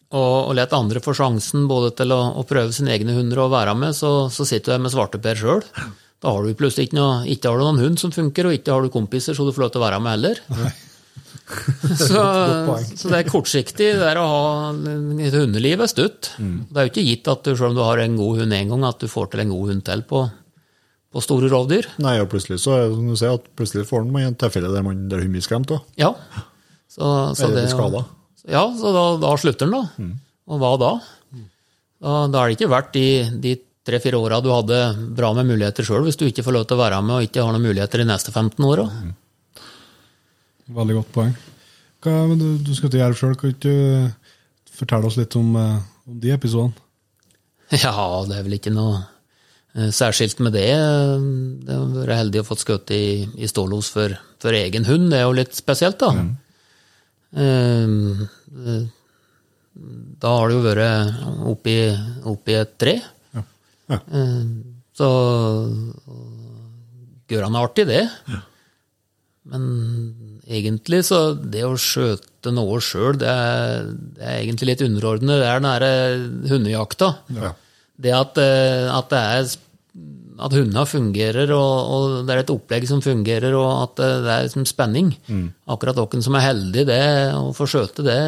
og, 0.09 0.49
og 0.49 0.55
let 0.57 0.73
andre 0.73 1.03
få 1.05 1.13
sjansen 1.17 1.67
både 1.69 1.93
til 1.99 2.15
å, 2.17 2.21
å 2.41 2.45
prøve 2.49 2.73
sine 2.73 2.95
egne 2.95 3.17
hunder 3.19 3.43
og 3.45 3.53
være 3.53 3.75
med, 3.77 3.97
så, 3.97 4.31
så 4.33 4.47
sitter 4.49 4.79
du 4.79 4.87
med 4.87 4.95
svarteper 4.95 5.37
sjøl. 5.37 5.65
Da 6.19 6.33
har 6.35 6.43
du 6.43 6.57
plutselig 6.59 6.89
ikke, 6.89 6.99
noe, 6.99 7.23
ikke 7.31 7.51
har 7.51 7.61
du 7.61 7.67
noen 7.67 7.83
hund 7.85 8.01
som 8.01 8.15
funker, 8.15 8.49
og 8.49 8.57
ikke 8.57 8.75
har 8.75 8.85
du 8.85 8.93
kompiser 8.95 9.37
så 9.37 9.47
du 9.47 9.53
får 9.55 9.67
lov 9.67 9.75
til 9.75 9.83
å 9.83 9.85
være 9.85 10.01
med 10.03 10.17
heller. 10.17 10.41
så, 12.09 12.25
så 12.99 13.13
det 13.13 13.21
er 13.21 13.29
kortsiktig. 13.29 13.93
Det 14.01 14.09
er 14.09 14.21
å 14.21 14.27
ha 14.33 14.43
et 14.73 15.37
hundeliv 15.37 15.85
er 15.85 15.93
stutt. 15.93 16.33
Det 16.41 16.75
er 16.75 16.89
jo 16.89 16.95
ikke 16.95 17.07
gitt 17.07 17.31
at 17.31 17.45
du, 17.45 17.53
selv 17.55 17.71
om 17.71 17.79
du 17.79 17.85
har 17.85 18.03
en 18.03 18.19
god 18.19 18.43
hund 18.43 18.57
én 18.57 18.73
gang, 18.75 18.89
at 18.89 19.05
du 19.05 19.13
får 19.13 19.33
til 19.35 19.45
en 19.45 19.55
god 19.55 19.75
hund 19.75 19.87
til 19.93 20.05
på, 20.09 20.25
på 21.13 21.27
store 21.29 21.53
rovdyr. 21.53 21.93
Nei, 22.03 22.17
og 22.25 22.33
plutselig 22.33 22.63
så 22.65 22.79
er 22.79 22.87
det 22.87 22.97
som 22.97 23.13
du 23.13 23.19
sier, 23.21 23.39
at 23.39 23.57
plutselig 23.61 23.87
får 23.93 24.09
man 24.09 24.33
en 24.33 24.41
tilfelle 24.41 24.73
der, 24.73 24.89
man, 24.89 25.05
der 25.13 25.21
hunden 25.21 25.37
blir 25.37 25.45
skremt 25.45 25.77
òg. 25.77 25.85
Ja. 26.01 26.15
Så, 26.89 27.05
så 27.37 27.45
Eller 27.45 27.61
det, 27.61 27.69
er 27.69 27.77
skada. 27.77 28.09
Ja, 28.49 28.65
så 28.79 28.93
da, 28.95 29.05
da 29.23 29.33
slutter 29.41 29.69
den, 29.69 29.77
da. 29.77 30.11
Og 30.49 30.61
hva 30.63 30.75
da? 30.81 30.93
da? 32.01 32.15
Da 32.33 32.43
er 32.43 32.51
det 32.51 32.59
ikke 32.59 32.71
verdt 32.73 32.95
de, 32.97 33.07
de 33.45 33.55
tre-fire 33.89 34.21
åra 34.21 34.41
du 34.45 34.51
hadde 34.53 34.79
bra 35.17 35.33
med 35.37 35.49
muligheter 35.49 35.87
sjøl, 35.87 36.05
hvis 36.07 36.19
du 36.21 36.27
ikke 36.29 36.45
får 36.47 36.57
lov 36.57 36.67
til 36.69 36.79
å 36.79 36.83
være 36.83 37.01
med 37.05 37.17
og 37.19 37.29
ikke 37.29 37.45
har 37.45 37.55
noen 37.55 37.69
muligheter 37.69 38.03
de 38.03 38.09
neste 38.09 38.35
15 38.35 38.65
åra. 38.69 38.89
Veldig 40.79 40.99
godt 40.99 41.15
poeng. 41.15 41.37
Hva, 42.05 42.17
du, 42.39 42.49
du 42.63 42.73
skal 42.77 42.93
til 42.93 43.03
Jerv 43.03 43.17
sjøl, 43.19 43.37
kan 43.39 43.55
ikke 43.55 43.73
du 43.73 44.75
fortelle 44.79 45.09
oss 45.09 45.17
litt 45.19 45.35
om, 45.39 45.55
eh, 45.59 45.79
om 46.09 46.19
de 46.23 46.35
episodene? 46.35 46.85
Ja, 47.85 47.93
det 48.25 48.37
er 48.39 48.45
vel 48.47 48.57
ikke 48.57 48.73
noe 48.73 49.01
eh, 49.77 49.91
særskilt 49.93 50.39
med 50.45 50.55
det. 50.57 50.69
Det 51.67 51.75
har 51.75 51.89
vært 51.97 52.21
heldig 52.23 52.43
å 52.43 52.47
fått 52.49 52.63
skutt 52.65 52.93
i, 52.97 53.27
i 53.37 53.49
stålos 53.51 53.91
for, 53.93 54.15
for 54.41 54.57
egen 54.57 54.87
hund, 54.89 55.11
det 55.13 55.21
er 55.21 55.27
jo 55.27 55.35
litt 55.37 55.57
spesielt, 55.59 55.99
da. 56.01 56.13
Eh, 56.15 56.31
Da 60.19 60.33
har 60.35 60.49
det 60.49 60.57
jo 60.57 60.63
vært 60.65 61.19
oppi, 61.53 61.77
oppi 62.27 62.57
et 62.59 62.73
tre. 62.81 62.97
Ja. 63.37 63.43
Ja. 63.93 63.99
Så 64.99 65.09
Gøran 67.29 67.55
er 67.55 67.67
artig, 67.69 67.85
det. 67.89 68.05
Men 69.49 69.63
egentlig 70.49 71.03
så 71.09 71.21
det 71.37 71.65
å 71.67 71.77
skjøte 71.81 72.53
noe 72.55 72.81
sjøl, 72.85 73.19
det, 73.21 73.33
det 74.17 74.25
er 74.25 74.41
egentlig 74.41 74.73
litt 74.73 74.85
underordnet. 74.87 75.41
Det 75.41 75.49
er 75.49 75.61
den 75.61 75.69
derre 75.69 75.93
hundejakta. 76.51 77.11
Ja. 77.37 77.53
Det 77.99 78.15
at, 78.15 78.39
eh, 78.41 78.87
at 78.95 79.09
det 79.13 79.21
er 79.21 79.49
at 80.39 80.55
hundene 80.55 80.85
fungerer, 80.87 81.51
og, 81.57 81.93
og 81.93 82.17
det 82.29 82.35
er 82.35 82.43
et 82.45 82.53
opplegg 82.55 82.87
som 82.91 83.03
fungerer, 83.05 83.55
og 83.59 83.69
at 83.83 84.03
eh, 84.05 84.17
det 84.25 84.35
er 84.35 84.49
liksom 84.49 84.67
spenning. 84.71 85.13
Akkurat 85.71 85.99
hvem 85.99 86.25
som 86.25 86.37
er 86.39 86.47
heldig 86.47 86.85
det, 86.89 87.05
å 87.37 87.55
få 87.57 87.67
skjøte, 87.71 88.05
det, 88.07 88.19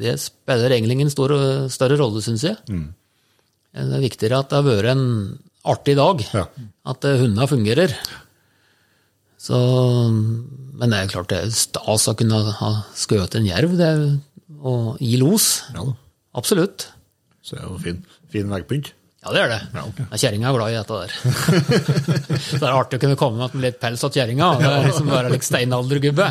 det 0.00 0.16
spiller 0.22 0.72
egentlig 0.76 0.98
ingen 1.00 1.12
stor, 1.12 1.34
større 1.72 1.98
rolle, 2.00 2.22
syns 2.24 2.46
jeg. 2.48 2.56
Det 3.76 3.98
er 3.98 4.06
viktigere 4.06 4.40
at 4.40 4.48
det 4.52 4.56
har 4.56 4.64
vært 4.70 4.92
en 4.94 5.06
artig 5.66 5.96
dag. 5.98 6.22
Ja. 6.32 6.46
At 6.88 7.04
eh, 7.04 7.18
hundene 7.20 7.48
fungerer. 7.50 7.92
Så, 9.46 9.58
men 10.10 10.90
det 10.90 10.98
er 10.98 11.10
klart 11.12 11.30
det 11.30 11.42
er 11.44 11.52
stas 11.54 12.08
å 12.10 12.16
kunne 12.18 12.40
ha 12.58 12.70
skutt 12.96 13.36
en 13.38 13.46
jerv 13.46 13.76
det 13.78 13.88
er, 13.92 14.06
og 14.66 14.96
gi 15.02 15.18
los. 15.20 15.50
Ja. 15.76 15.84
Absolutt. 16.36 16.88
Så 17.44 17.56
det 17.56 17.62
er 17.62 17.68
jo 17.68 17.76
fin, 17.84 18.00
fin 18.32 18.48
veggpynt. 18.50 18.90
Ja, 19.26 19.32
det 19.34 19.40
er 19.42 19.48
det. 19.50 19.60
Ja, 19.74 19.82
okay. 19.88 20.04
Kjerringa 20.22 20.50
er 20.52 20.54
glad 20.54 20.70
i 20.70 20.76
dette 20.76 20.98
der. 21.00 21.10
Så 22.46 22.58
det 22.60 22.68
er 22.68 22.76
artig 22.76 22.98
å 23.00 23.02
kunne 23.02 23.16
komme 23.18 23.48
med 23.50 23.64
litt 23.64 23.80
pels 23.82 24.04
til 24.04 24.12
kjerringa. 24.20 24.50
Det 24.60 24.68
er 24.70 24.84
liksom 24.86 25.10
bare 25.10 25.32
litt 25.32 25.46
steinaldergubbe. 25.46 26.28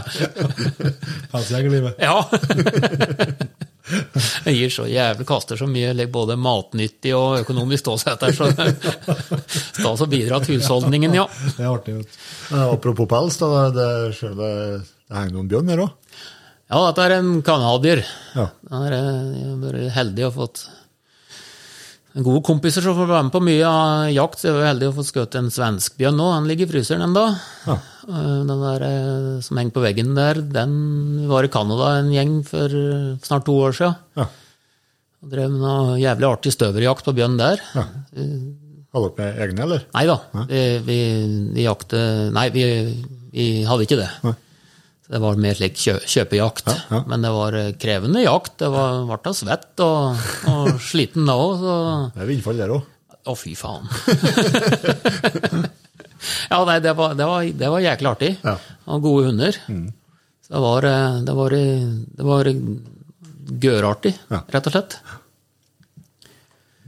Pelsjegerlivet. 1.34 2.00
Ja. 2.00 2.22
Det 4.46 4.54
gir 4.56 4.72
så 4.74 4.88
jævlig 4.90 5.28
kaster 5.30 5.60
så 5.60 5.68
mye 5.70 6.08
både 6.10 6.38
matnyttig 6.40 7.12
og 7.18 7.42
økonomisk 7.44 7.84
ståsett 7.84 8.24
så 8.34 8.48
det 8.56 8.72
stas 9.52 10.02
å 10.02 10.08
bidra 10.10 10.40
til 10.42 10.58
husholdningen, 10.58 11.14
ja. 11.20 11.28
Det 11.58 11.62
er 11.68 11.70
artig. 11.70 11.98
vet. 12.00 12.18
Eh, 12.50 12.64
Apropos 12.72 13.12
pels, 13.12 13.38
da, 13.44 13.68
det, 13.76 13.90
det, 14.16 14.32
det, 14.40 14.54
det 15.12 15.20
henger 15.20 15.36
noen 15.36 15.52
bjørn 15.52 15.76
her 15.76 15.84
òg. 15.86 16.24
Ja, 16.72 16.80
dette 16.88 17.06
er 17.06 17.18
en 17.20 17.36
canadier. 17.46 18.02
Ja. 18.34 18.48
Er 18.80 18.98
jeg 18.98 19.06
har 19.52 19.62
vært 19.68 19.94
heldig 20.00 20.28
og 20.32 20.36
fått 20.40 20.66
gode 22.24 22.44
kompiser 22.48 22.84
som 22.86 22.96
får 22.96 23.10
være 23.10 23.24
med 23.28 23.34
på 23.34 23.42
mye 23.44 23.68
av 23.68 24.12
jakt. 24.14 24.40
Så 24.40 24.48
jeg 24.48 24.56
var 24.56 24.70
heldig 24.70 24.88
å 24.92 24.96
få 24.96 25.04
skutt 25.08 25.36
en 25.36 25.50
svenskbjørn 25.52 26.16
nå. 26.16 26.28
Han 26.32 26.48
ligger 26.48 26.68
i 26.68 26.72
fryseren 26.72 27.04
ennå. 27.10 27.26
Ja. 27.66 27.76
Den 28.06 28.54
der 28.62 28.86
eh, 28.88 29.30
som 29.44 29.60
henger 29.60 29.76
på 29.76 29.84
veggen 29.84 30.14
der, 30.16 30.40
den 30.40 30.76
var 31.32 31.48
i 31.48 31.52
Canada 31.52 31.96
en 32.00 32.14
gjeng 32.14 32.38
for 32.48 32.72
eh, 32.72 33.16
snart 33.26 33.48
to 33.50 33.58
år 33.66 33.76
siden. 33.76 33.98
Ja. 34.16 34.30
Og 35.26 35.34
drev 35.34 35.52
med 35.52 35.64
noe 35.66 35.98
jævlig 36.00 36.30
artig 36.30 36.54
støverjakt 36.56 37.08
på 37.08 37.16
bjørn 37.18 37.40
der. 37.42 37.66
ja. 37.76 37.88
Hadde 38.96 39.10
dere 39.12 39.20
med 39.20 39.40
egne, 39.44 39.64
eller? 39.66 39.82
Nei 39.92 40.06
da, 40.08 40.14
vi, 40.48 40.60
vi, 40.86 40.98
vi 41.52 41.64
jakte 41.66 42.00
Nei, 42.32 42.46
vi, 42.56 42.64
vi 43.34 43.48
hadde 43.68 43.84
ikke 43.84 43.98
det. 44.00 44.08
Nei. 44.24 44.32
Så 45.06 45.12
Det 45.14 45.20
var 45.22 45.36
mer 45.38 45.54
slik 45.54 45.76
kjø, 45.78 46.00
kjøpejakt. 46.10 46.66
Ja, 46.72 46.78
ja. 46.90 47.00
Men 47.06 47.22
det 47.22 47.30
var 47.36 47.54
eh, 47.60 47.68
krevende 47.78 48.24
jakt. 48.24 48.56
Det 48.58 48.72
var, 48.74 49.04
ble 49.06 49.20
da 49.22 49.34
svett 49.38 49.84
og, 49.86 50.18
og 50.50 50.80
sliten 50.82 51.28
da 51.30 51.36
òg, 51.38 51.62
Det 52.16 52.24
er 52.24 52.32
vindfall 52.32 52.58
der 52.58 52.74
òg. 52.74 52.88
Å, 53.26 53.34
fy 53.38 53.54
faen. 53.58 53.86
ja, 56.52 56.60
nei, 56.66 56.80
det 56.82 56.94
var, 56.98 57.14
det 57.18 57.28
var, 57.30 57.46
det 57.62 57.70
var 57.74 57.84
jæklig 57.86 58.10
artig. 58.12 58.32
Ja. 58.42 58.56
Mm. 58.58 58.82
Og 58.96 59.06
gode 59.06 59.30
hunder. 59.30 59.60
Så 60.46 60.54
det 60.56 60.62
var, 60.66 60.88
eh, 60.90 61.20
det 61.26 61.36
var, 61.38 61.56
det 61.56 62.26
var 62.32 62.50
gørartig, 63.66 64.14
Ja. 64.34 64.42
rett 64.54 64.68
og 64.70 64.74
slett. 64.74 64.98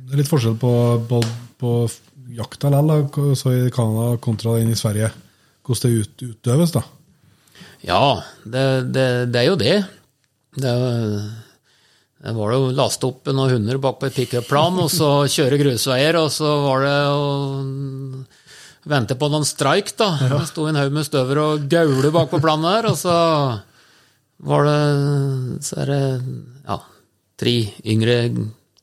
Det 0.08 0.14
er 0.16 0.22
litt 0.22 0.30
forskjell 0.30 0.58
på, 0.62 0.72
på, 1.10 1.22
på 1.62 1.72
jakta 2.38 2.70
likevel, 2.74 3.34
så 3.38 3.54
i 3.54 3.72
Canada 3.74 4.18
kontra 4.22 4.56
den 4.58 4.74
i 4.74 4.78
Sverige. 4.78 5.10
Hvordan 5.68 5.92
det 5.92 6.06
ut, 6.06 6.16
utøves, 6.32 6.72
da. 6.74 6.82
Ja, 7.86 8.24
det, 8.44 8.64
det, 8.94 9.08
det 9.34 9.42
er 9.42 9.48
jo 9.52 9.60
det. 9.60 9.76
Det, 10.58 10.74
det 12.24 12.34
var 12.34 12.54
jo 12.56 12.64
å 12.68 12.74
laste 12.74 13.10
opp 13.12 13.30
noen 13.30 13.54
hunder 13.54 13.78
bak 13.82 14.00
på 14.02 14.10
et 14.10 14.18
pickup-plan, 14.18 14.80
og 14.82 14.90
så 14.92 15.12
kjøre 15.36 15.60
grusveier, 15.62 16.18
og 16.20 16.32
så 16.34 16.50
var 16.66 16.86
det 16.88 16.98
å 17.14 17.24
vente 18.88 19.18
på 19.20 19.30
noen 19.30 19.46
streik, 19.46 19.94
da. 20.00 20.14
Det 20.40 20.44
sto 20.50 20.66
en 20.70 20.80
haug 20.80 20.94
med 20.96 21.06
støver 21.08 21.42
og 21.44 21.66
gaule 21.70 22.12
bak 22.16 22.32
på 22.32 22.42
planen 22.44 22.70
der, 22.72 22.90
og 22.94 22.98
så 23.00 23.16
var 24.48 24.68
det 24.68 24.82
Så 25.66 25.80
er 25.82 25.90
det 25.90 26.02
ja, 26.68 26.76
tre 27.42 27.56
yngre 27.90 28.18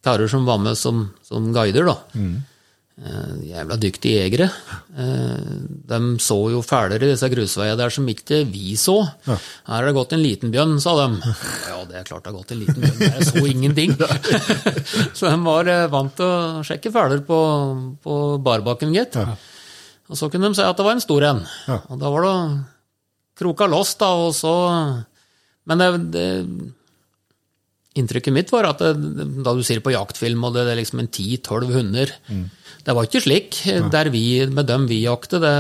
karer 0.05 0.27
som 0.29 0.45
var 0.49 0.59
med 0.61 0.75
som, 0.77 1.07
som 1.25 1.53
guider, 1.55 1.87
da. 1.89 1.95
Eh, 2.19 2.54
jævla 2.95 3.77
dyktige 3.81 4.23
jegere. 4.23 4.47
Eh, 4.97 5.55
de 5.91 5.99
så 6.23 6.37
jo 6.53 6.61
fælere 6.63 7.03
i 7.03 7.11
disse 7.11 7.29
grusveiene 7.33 7.79
der 7.79 7.91
som 7.91 8.07
ikke 8.09 8.45
vi 8.47 8.77
så. 8.79 9.01
Her 9.27 9.41
har 9.67 9.89
det 9.89 9.97
gått 9.97 10.15
en 10.15 10.23
liten 10.23 10.53
bjørn, 10.55 10.77
sa 10.81 10.95
de. 11.01 11.33
Ja, 11.67 11.81
det 11.89 11.99
er 11.99 12.07
klart 12.07 12.25
det 12.25 12.31
har 12.31 12.39
gått 12.39 12.55
en 12.55 12.63
liten 12.63 12.85
bjørn, 12.85 13.03
jeg 13.03 13.27
så 13.27 13.43
ingenting. 13.51 13.97
så 15.19 15.33
de 15.33 15.41
var 15.43 15.73
eh, 15.73 15.89
vant 15.91 16.15
til 16.15 16.29
å 16.29 16.63
sjekke 16.67 16.95
fæler 16.95 17.25
på, 17.27 17.41
på 18.05 18.21
barbakken, 18.47 18.95
gitt. 18.95 19.19
Og 19.19 20.21
så 20.21 20.31
kunne 20.31 20.53
de 20.53 20.61
si 20.61 20.63
at 20.63 20.79
det 20.79 20.87
var 20.87 20.95
en 20.95 21.03
stor 21.03 21.29
en. 21.33 21.45
Ja. 21.67 21.83
Og 21.91 21.99
da 21.99 22.15
var 22.15 22.29
det 22.29 22.39
kroka 23.41 23.67
loss, 23.67 23.97
da, 23.99 24.15
og 24.15 24.35
så 24.37 24.55
Men 25.67 25.81
det, 25.81 25.91
det 26.15 26.27
Inntrykket 27.95 28.35
mitt 28.35 28.51
var 28.51 28.67
at 28.67 28.81
det, 28.83 28.93
da 29.47 29.53
du 29.55 29.63
sier 29.63 29.79
på 29.83 29.93
jaktfilm, 29.95 30.43
og 30.45 30.55
det, 30.55 30.65
det 30.67 30.73
er 30.73 30.81
liksom 30.81 31.03
en 31.03 31.09
10-12 31.09 31.75
hunder 31.77 32.13
Det 32.85 32.93
var 32.93 33.07
ikke 33.09 33.23
slik. 33.25 33.59
Der 33.93 34.11
vi, 34.13 34.25
med 34.53 34.67
dem 34.69 34.87
vi 34.91 35.03
jakte, 35.07 35.41
det, 35.41 35.53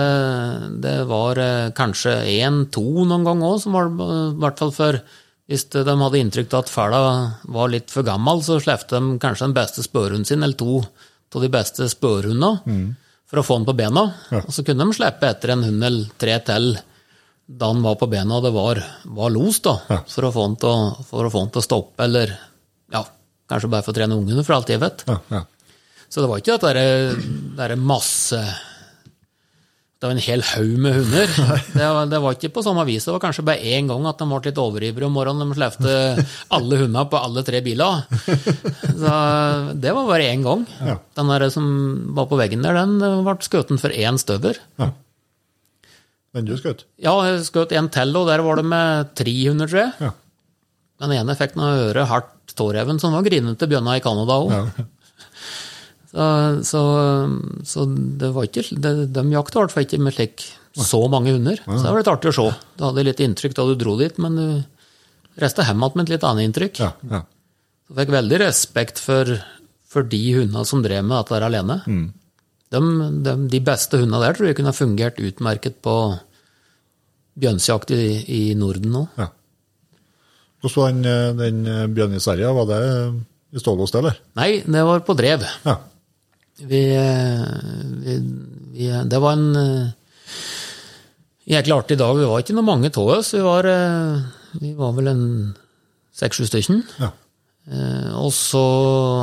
det 0.84 0.96
var 1.08 1.40
eh, 1.40 1.70
kanskje 1.76 2.18
én-to 2.36 3.04
noen 3.08 3.24
gang 3.24 3.44
òg, 3.44 3.60
som 3.62 3.76
var 3.76 3.88
i 3.88 4.08
hvert 4.42 4.60
fall 4.60 4.74
før. 4.76 4.98
Hvis 5.48 5.66
de 5.72 5.84
hadde 5.84 6.20
inntrykk 6.20 6.52
av 6.52 6.62
at 6.64 6.72
fæla 6.72 7.00
var 7.52 7.72
litt 7.72 7.92
for 7.92 8.04
gammel, 8.06 8.40
så 8.44 8.58
slepte 8.60 8.96
de 9.00 9.16
kanskje 9.20 9.48
den 9.48 9.56
beste 9.56 9.84
spørhunden 9.84 10.28
sin, 10.28 10.44
eller 10.44 10.56
to 10.60 10.82
av 11.34 11.42
de 11.42 11.50
beste 11.50 11.88
spørhundene, 11.90 12.60
for 13.26 13.40
å 13.40 13.42
få 13.44 13.56
den 13.58 13.66
på 13.66 13.74
bena. 13.74 14.04
Og 14.44 14.52
så 14.54 14.62
kunne 14.64 14.84
de 14.86 14.94
slippe 14.94 15.26
etter 15.26 15.50
en 15.50 15.64
hund 15.66 15.82
eller 15.84 16.12
tre 16.20 16.36
til 16.46 16.68
da 17.44 17.68
han 17.68 17.82
var 17.84 17.96
på 18.00 18.06
bena 18.08 18.38
og 18.38 18.44
det 18.46 18.52
var, 18.54 18.78
var 19.16 19.32
los, 19.34 19.58
da, 19.64 19.74
for, 20.08 20.24
å 20.24 20.32
få 20.32 20.44
han 20.46 20.54
til 20.56 20.70
å, 20.70 20.76
for 21.04 21.26
å 21.26 21.32
få 21.32 21.42
den 21.42 21.50
til 21.52 21.60
å 21.60 21.66
stoppe, 21.66 22.06
eller 22.06 22.30
ja, 22.94 23.02
kanskje 23.50 23.68
bare 23.74 23.84
for 23.84 23.92
å 23.92 23.98
trene 23.98 24.16
ungene, 24.16 24.44
for 24.46 24.56
alt 24.56 24.70
jeg 24.72 24.80
vet. 24.80 25.04
Ja, 25.10 25.18
ja. 25.34 25.42
Så 26.14 26.22
det 26.22 26.30
var 26.30 26.38
ikke 26.38 26.54
at 26.54 26.64
det 26.76 26.86
derre 27.58 27.74
er 27.74 27.80
masse 27.90 28.38
Det 29.98 30.06
var 30.06 30.12
en 30.14 30.20
hel 30.22 30.44
haug 30.46 30.74
med 30.84 30.94
hunder. 31.00 31.30
Det 31.80 31.88
var, 31.96 32.06
det 32.12 32.20
var 32.22 32.36
ikke 32.36 32.52
på 32.54 32.62
samme 32.62 32.84
vis. 32.86 33.06
Det 33.06 33.14
var 33.14 33.22
kanskje 33.24 33.44
bare 33.48 33.72
én 33.74 33.88
gang 33.88 34.04
at 34.06 34.20
de 34.20 34.26
ble 34.28 34.40
litt 34.44 34.60
overivrige 34.60 35.08
om 35.08 35.16
morgenen. 35.16 35.48
De 35.50 35.56
slepte 35.56 35.94
alle 36.54 36.78
hundene 36.82 37.06
på 37.10 37.18
alle 37.18 37.42
tre 37.46 37.62
biler. 37.64 38.04
Så 39.02 39.14
det 39.80 39.94
var 39.96 40.10
bare 40.10 40.28
én 40.28 40.44
gang. 40.44 40.66
Ja. 40.84 40.98
Den 41.18 41.32
der 41.32 41.46
som 41.54 41.66
var 42.18 42.28
på 42.30 42.38
veggen 42.38 42.62
der, 42.62 42.76
den 42.78 43.00
ble 43.24 43.36
skutt 43.48 43.72
for 43.80 43.96
én 43.96 44.20
støver. 44.20 44.60
Den 46.36 46.50
du 46.50 46.54
skjøt? 46.60 46.84
Ja, 47.00 47.16
jeg 47.30 47.46
skjøt 47.48 47.72
en 47.74 47.88
til, 47.94 48.14
og 48.20 48.28
der 48.28 48.44
var 48.44 48.60
det 48.60 48.68
med 48.70 49.14
300, 49.18 49.66
tror 49.70 49.82
jeg. 49.86 49.94
Ja. 50.04 50.12
Den 51.02 51.16
ene 51.16 51.34
fikk 51.38 51.56
noe 51.58 51.88
øre 51.88 52.04
hardt 52.10 52.54
tåreven, 52.58 53.00
som 53.02 53.16
var 53.16 53.24
grinete 53.26 53.66
bjørna 53.70 53.96
i 53.98 54.04
Canada 54.04 54.36
òg. 54.44 54.84
Så, 56.14 56.82
så 57.66 57.84
det 58.20 58.28
var 58.34 58.46
ikke 58.46 58.62
de, 58.70 58.90
De 59.10 59.22
jakta 59.32 59.58
i 59.58 59.62
hvert 59.64 59.72
fall 59.74 59.86
ikke 59.86 59.98
med 60.04 60.14
slik 60.14 60.44
så 60.74 61.00
mange 61.10 61.32
hunder. 61.34 61.58
Så 61.64 61.80
det 61.82 61.90
var 61.90 62.00
litt 62.00 62.10
artig 62.10 62.30
å 62.32 62.34
se. 62.34 62.44
Du 62.78 62.84
hadde 62.86 63.04
litt 63.06 63.20
inntrykk 63.22 63.54
da 63.54 63.64
du 63.68 63.74
dro 63.78 63.96
dit, 63.98 64.16
men 64.22 64.38
du 64.38 64.46
reiste 65.42 65.62
hjem 65.66 65.82
igjen 65.82 65.96
med 65.98 66.04
et 66.08 66.12
litt 66.16 66.26
annet 66.26 66.48
inntrykk. 66.48 66.80
Ja, 66.82 66.90
ja. 67.10 67.20
Så 67.86 67.96
fikk 67.98 68.12
veldig 68.14 68.38
respekt 68.42 69.02
for, 69.02 69.30
for 69.90 70.06
de 70.10 70.20
hundene 70.38 70.64
som 70.66 70.82
drev 70.82 71.02
med 71.06 71.16
dette 71.18 71.34
der 71.36 71.46
alene. 71.50 71.76
De, 72.74 72.80
de, 73.26 73.34
de 73.52 73.60
beste 73.66 74.00
hundene 74.02 74.22
der 74.24 74.34
tror 74.38 74.50
jeg 74.50 74.58
kunne 74.58 74.74
fungert 74.74 75.18
utmerket 75.22 75.78
på 75.84 75.94
bjørnsjakt 77.42 77.90
i, 77.94 78.02
i 78.30 78.42
Norden 78.58 78.94
nå. 78.94 79.06
ja. 79.18 79.30
Hvordan 80.64 80.80
var 80.80 80.92
den, 80.94 81.04
eh, 81.04 81.32
den 81.36 81.66
eh, 81.68 81.86
bjørnen 81.92 82.16
i 82.16 82.22
Sverige? 82.24 82.52
Var 82.56 82.68
det 82.70 82.78
i 83.52 83.60
Stålås, 83.60 83.92
eller? 83.98 84.14
Nei, 84.38 84.62
det 84.64 84.84
var 84.88 85.02
på 85.04 85.12
drev. 85.18 85.44
Ja. 85.66 85.74
Vi, 86.58 86.82
vi, 88.04 88.14
vi 88.74 88.86
Det 89.10 89.18
var 89.22 89.32
en 89.34 89.56
eh, 89.58 89.88
jæklig 91.50 91.74
artig 91.74 91.98
dag. 91.98 92.14
Vi 92.18 92.28
var 92.30 92.44
ikke 92.44 92.54
noe 92.56 92.66
mange 92.68 92.90
av 92.94 93.10
oss. 93.18 93.32
Vi 93.34 93.42
var, 93.42 93.66
eh, 93.66 94.22
vi 94.62 94.72
var 94.78 94.94
vel 94.96 95.10
en 95.10 95.24
seks-sju 96.14 96.46
stykker. 96.46 96.82
Ja. 97.02 97.10
Eh, 97.70 98.10
Og 98.20 98.30
så 98.36 98.62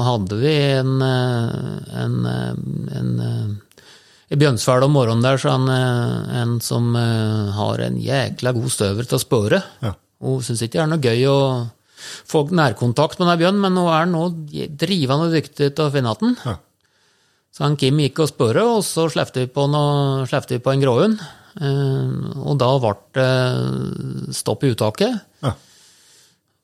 hadde 0.06 0.40
vi 0.42 0.54
en, 0.82 0.96
en, 1.02 1.86
en, 2.04 2.18
eh, 2.28 2.98
en, 3.00 3.12
eh, 3.28 3.84
I 4.32 4.40
Bjønsfjell 4.40 4.84
om 4.88 4.94
morgenen 4.96 5.24
der, 5.26 5.40
så 5.40 5.56
han, 5.56 5.68
eh, 5.72 6.42
en 6.42 6.58
som 6.64 6.92
eh, 6.96 7.52
har 7.56 7.80
en 7.88 8.00
jækla 8.00 8.54
god 8.58 8.72
støver 8.76 9.08
til 9.08 9.20
å 9.20 9.24
spørre. 9.24 9.62
Ja. 9.84 9.94
Hun 10.22 10.44
syns 10.46 10.62
ikke 10.66 10.78
det 10.80 10.84
er 10.84 10.92
noe 10.92 11.02
gøy 11.04 11.24
å 11.32 11.40
få 12.28 12.44
nærkontakt 12.52 13.20
med 13.22 13.30
den 13.30 13.40
bjørnen, 13.42 13.62
men 13.64 13.80
hun 13.80 13.90
er 13.94 14.06
nå 14.10 14.22
drivende 14.82 15.32
dyktig 15.34 15.72
til 15.78 15.86
å 15.88 15.92
finne 15.94 16.14
den. 16.20 16.36
Ja. 16.46 16.58
Så 17.52 17.66
han 17.66 17.76
Kim 17.80 17.99
gikk 17.99 18.22
og 18.24 18.30
spurte, 18.32 18.64
og 18.64 18.80
så 18.88 19.10
slepte 19.12 19.43
vi 19.43 19.52
på, 19.52 19.66
noe, 19.68 20.24
vi 20.26 20.60
på 20.64 20.72
en 20.72 20.84
gråhund. 20.84 21.20
Eh, 21.60 22.14
og 22.39 22.56
da 22.62 22.70
ble 22.80 22.93
det 23.18 24.36
stopp 24.38 24.64
i 24.64 24.72
uttaket. 24.72 25.20
Ja. 25.43 25.52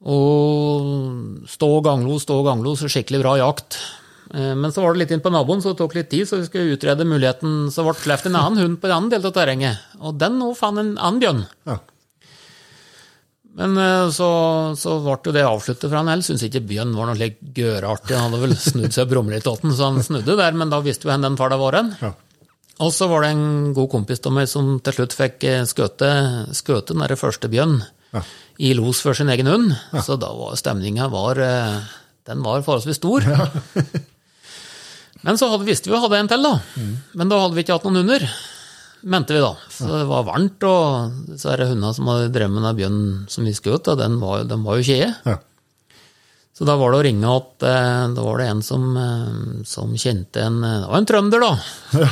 Og 0.07 1.47
stå 1.49 1.69
og 1.79 1.83
ganglo, 1.89 2.19
stå 2.21 2.39
og 2.39 2.47
ganglo, 2.47 2.75
så 2.79 2.87
skikkelig 2.91 3.23
bra 3.23 3.35
jakt. 3.41 3.81
Eh, 4.31 4.53
Men 4.55 4.71
så 4.71 4.83
var 4.85 4.93
det 4.93 5.03
litt 5.03 5.11
inn 5.11 5.23
på 5.25 5.33
naboen, 5.33 5.61
så 5.61 5.73
det 5.73 5.81
tok 5.81 5.97
litt 5.97 6.09
tid, 6.13 6.27
så 6.29 6.39
vi 6.39 6.47
skulle 6.47 6.77
utrede 6.77 7.07
muligheten. 7.07 7.67
Så 7.73 7.83
ble 7.83 7.91
det 7.97 8.05
sluppet 8.05 8.31
en 8.31 8.39
annen 8.39 8.63
hund 8.63 8.79
på 8.79 8.87
en 8.87 8.95
annen 8.95 9.11
del 9.11 9.27
av 9.27 9.35
terrenget, 9.35 9.83
og 9.99 10.15
den 10.21 10.39
nå 10.39 10.53
fant 10.55 10.79
en 10.79 10.95
annen 10.95 11.19
bjørn. 11.19 11.45
Ja. 11.67 11.79
Men 13.57 13.73
eh, 13.81 14.05
så, 14.13 14.27
så 14.77 14.99
ble 15.01 15.15
jo 15.25 15.33
det 15.33 15.45
avsluttet, 15.47 15.87
for 15.89 15.97
han 15.97 16.09
heller 16.11 16.25
syntes 16.25 16.45
ikke 16.45 16.61
bjørn 16.69 16.91
var 16.97 17.09
noe 17.09 17.17
slik 17.17 17.39
gørartig. 17.57 18.13
Han 18.13 18.27
hadde 18.29 18.41
vel 18.43 18.53
snudd 18.61 18.93
seg 18.93 19.07
og 19.07 19.13
brumlet 19.15 19.39
litt 19.39 19.47
så 19.73 19.87
han 19.89 20.03
snudde 20.05 20.35
der, 20.37 20.57
men 20.57 20.69
da 20.73 20.81
visste 20.85 21.07
jo 21.07 21.11
hvor 21.13 21.23
den 21.25 21.37
far 21.39 21.53
det 21.53 21.57
var 21.61 21.77
hen. 21.79 21.93
Ja. 22.03 22.11
Og 22.85 22.91
så 22.93 23.07
var 23.09 23.25
det 23.25 23.31
en 23.33 23.71
god 23.73 23.89
kompis 23.89 24.21
av 24.29 24.35
meg 24.35 24.45
som 24.51 24.75
til 24.85 24.93
slutt 24.99 25.15
fikk 25.17 25.47
eh, 25.49 25.63
skøte, 25.65 26.09
skøte 26.53 26.93
den 26.93 27.01
der 27.07 27.17
første 27.17 27.49
bjørn 27.49 27.79
Ja. 28.13 28.21
i 28.63 28.69
los 28.77 29.01
for 29.03 29.17
sin 29.17 29.27
egen 29.33 29.49
hund. 29.49 29.73
Så 30.05 30.15
da 30.21 30.29
var 30.37 30.53
stemninga 30.55 31.09
var, 31.11 31.41
eh, 31.41 31.79
den 32.29 32.45
var 32.45 32.61
forholdsvis 32.61 33.01
stor. 33.01 33.25
Men 35.25 35.39
så 35.41 35.49
hadde, 35.49 35.65
visste 35.67 35.89
vi 35.89 35.95
vi 35.95 36.03
hadde 36.03 36.19
en 36.21 36.29
til, 36.29 36.45
da. 36.45 36.53
Men 37.17 37.33
da 37.33 37.41
hadde 37.41 37.57
vi 37.57 37.65
ikke 37.65 37.79
hatt 37.79 37.89
noen 37.89 37.97
hunder, 38.03 38.27
mente 39.07 39.35
vi 39.35 39.43
da. 39.43 39.53
Så 39.71 39.89
det 39.91 40.05
var 40.09 40.25
varmt, 40.27 40.63
og 40.67 41.27
disse 41.31 41.55
det 41.59 41.69
hundene 41.71 41.93
som 41.95 42.09
hadde 42.11 42.31
drevet 42.35 42.55
med 42.55 42.65
den 42.67 42.79
bjørnen 42.81 43.11
som 43.31 43.47
vi 43.47 43.55
skjøt, 43.55 43.91
og 43.93 44.01
den 44.01 44.17
var, 44.21 44.43
den 44.49 44.65
var 44.67 44.79
jo 44.79 44.87
kjede. 44.87 45.13
Ja. 45.27 45.37
Så 46.57 46.65
da 46.65 46.73
var 46.73 46.89
det 46.89 46.97
å 46.97 47.05
ringe 47.05 47.29
at 47.29 47.63
eh, 47.69 48.03
da 48.17 48.23
var 48.25 48.39
det 48.41 48.47
en 48.49 48.63
som, 48.65 48.85
eh, 48.97 49.59
som 49.69 49.91
kjente 49.93 50.41
en 50.41 50.55
eh, 50.65 50.79
Det 50.81 50.87
var 50.89 50.97
en 50.97 51.09
trønder, 51.11 51.43
da! 51.43 51.51
Ja. 52.01 52.07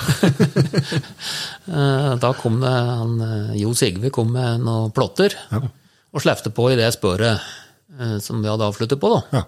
da 2.22 2.32
kom 2.38 2.60
det 2.62 2.70
han, 2.70 3.16
Jo 3.58 3.74
Sigve 3.74 4.12
kom 4.14 4.30
med 4.36 4.62
noen 4.62 4.94
plotter 4.94 5.34
og 5.50 6.22
slepte 6.22 6.54
på 6.54 6.70
i 6.72 6.78
det 6.78 6.92
spøret 6.94 7.42
som 8.22 8.44
vi 8.44 8.50
hadde 8.52 8.68
avsluttet 8.68 9.00
på, 9.02 9.10
da. 9.16 9.40
Ja. 9.40 9.42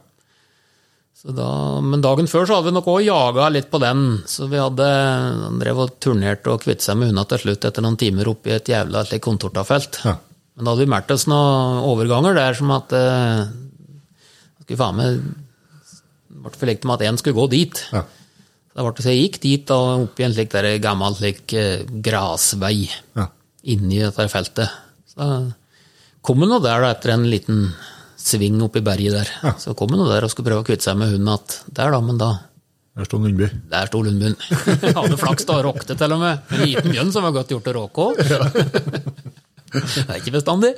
Så 1.18 1.34
da, 1.34 1.48
men 1.82 2.04
dagen 2.06 2.28
før 2.30 2.46
så 2.46 2.60
hadde 2.60 2.70
vi 2.70 2.76
nok 2.76 2.88
òg 2.94 3.00
jaga 3.08 3.48
litt 3.50 3.72
på 3.72 3.80
den. 3.82 4.02
Så 4.30 4.46
vi 4.52 4.60
hadde 4.62 4.86
han 4.86 5.58
drev 5.58 5.80
og 5.88 5.96
turnerte 6.04 6.52
og 6.54 6.62
kvitte 6.62 6.86
seg 6.86 7.00
med 7.00 7.10
hundene 7.10 7.26
til 7.32 7.42
slutt 7.42 7.66
etter 7.66 7.82
noen 7.86 7.98
timer 7.98 8.30
oppi 8.30 8.54
et 8.54 8.70
jævla 8.70 9.02
slik 9.08 9.24
kontortafelt. 9.26 9.98
Ja. 10.06 10.14
Men 10.58 10.68
da 10.68 10.76
hadde 10.76 10.86
vi 10.86 10.92
meldt 10.94 11.16
oss 11.16 11.26
noen 11.30 11.82
overganger 11.90 12.38
der 12.38 12.58
som 12.58 12.70
at 12.76 12.94
eh, 12.98 13.42
skulle 14.62 14.80
faen 14.84 15.02
meg 15.02 15.20
ble 16.38 16.54
forlikt 16.62 16.86
med 16.86 17.00
at 17.00 17.10
én 17.10 17.18
skulle 17.18 17.40
gå 17.40 17.50
dit. 17.56 17.82
Ja. 17.96 18.06
Så 18.78 18.86
det 18.94 19.04
så 19.08 19.10
jeg 19.16 19.24
gikk 19.26 19.42
dit 19.42 19.74
og 19.74 20.06
opp 20.06 20.20
i 20.22 20.26
en 20.28 20.38
slik 20.38 20.54
der 20.54 20.70
gammel 20.86 21.18
slik 21.18 21.54
eh, 21.58 21.82
grasvei 21.90 22.92
Ja. 23.18 23.32
inni 23.66 24.04
dette 24.06 24.30
feltet. 24.30 24.70
Så 25.10 25.32
kom 26.22 26.46
han 26.46 26.54
nå 26.54 26.62
der 26.62 26.86
da, 26.86 26.94
etter 26.94 27.16
en 27.18 27.26
liten 27.26 27.72
sving 28.28 28.60
oppi 28.66 28.82
berget 28.86 29.16
der. 29.18 29.32
Så 29.62 29.74
kom 29.78 29.94
han 29.96 30.04
der 30.10 30.28
og 30.28 30.32
skulle 30.34 30.50
prøve 30.52 30.66
å 30.66 30.68
kvitte 30.68 30.88
seg 30.90 31.00
med 31.00 31.14
hunden 31.16 31.32
at 31.34 31.60
der, 31.68 31.92
da, 31.96 32.02
men 32.04 32.20
da 32.22 32.34
Der 32.98 33.06
sto 33.06 33.20
Lundby. 33.22 33.48
der 33.70 33.86
sto 33.92 34.00
Lundbyen. 34.02 34.36
Hadde 34.98 35.18
flaks 35.22 35.46
da, 35.46 35.60
råkte 35.62 35.94
til 36.00 36.14
og 36.16 36.22
med. 36.24 36.40
En 36.56 36.64
liten 36.66 36.94
bjørn 36.96 37.12
som 37.14 37.28
var 37.28 37.36
godt 37.36 37.52
gjort 37.54 37.68
å 37.70 37.76
råke 37.82 38.08
òg. 38.12 38.22
Det 39.68 40.06
er 40.08 40.22
ikke 40.22 40.32
bestandig. 40.38 40.70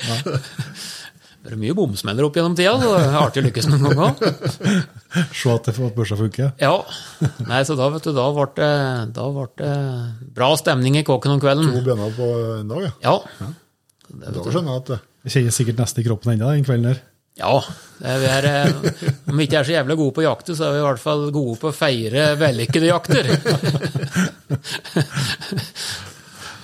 Det 1.39 1.54
er 1.54 1.60
mye 1.62 1.76
bomsmeller 1.78 2.26
opp 2.26 2.36
gjennom 2.36 2.56
tida, 2.58 2.72
så 2.82 2.89
det 2.89 3.04
er 3.06 3.14
artig 3.20 3.41
å 3.41 3.45
lykkes 3.45 3.68
noen 3.70 3.84
ganger 3.86 4.02
òg. 4.10 4.18
Se 5.39 5.52
at 5.54 5.70
det 5.70 5.74
får 5.78 5.93
børsa 5.95 6.18
funke. 6.20 6.50
Ja. 6.60 6.74
Nei, 7.47 7.62
så 7.70 7.78
da, 7.80 7.88
vet 7.93 8.04
du, 8.10 8.12
da 8.18 8.26
ble 8.36 8.47
det, 8.58 8.72
da 9.16 9.28
ble 9.38 9.45
det 9.62 9.70
bra 10.36 10.50
stemning 10.60 10.97
i 11.00 11.06
kåken 11.08 11.36
om 11.38 11.39
kvelden. 11.43 11.70
To 11.78 11.86
bjørner 11.86 12.18
på 12.18 12.28
en 12.58 12.74
dag, 12.74 12.89
ja. 12.89 13.16
Ja. 13.39 13.52
Da 14.10 14.43
skjønner 14.50 14.74
jeg 14.74 14.82
at 14.82 14.91
det 14.91 15.00
Jeg 15.30 15.36
kjenner 15.38 15.56
sikkert 15.62 15.80
nesten 15.86 16.02
i 16.04 16.08
kroppen 16.10 16.34
ennå 16.34 16.50
den 16.58 16.66
kvelden 16.68 16.89
der. 16.89 17.00
Ja. 17.40 17.54
er- 18.04 18.26
er, 18.30 18.46
eh, 18.50 19.04
om 19.30 19.38
vi 19.40 19.46
ikke 19.48 19.60
er 19.62 19.68
så 19.68 19.74
jævlig 19.78 19.96
gode 20.00 20.14
på 20.18 20.24
jakte, 20.26 20.56
så 20.56 20.68
er 20.70 20.74
vi 20.76 20.80
i 20.82 20.86
hvert 20.88 21.00
fall 21.04 21.26
gode 21.36 21.58
på 21.60 21.70
å 21.72 21.76
feire 21.76 22.30
vellykkede 22.40 22.90
jakter. 22.92 23.30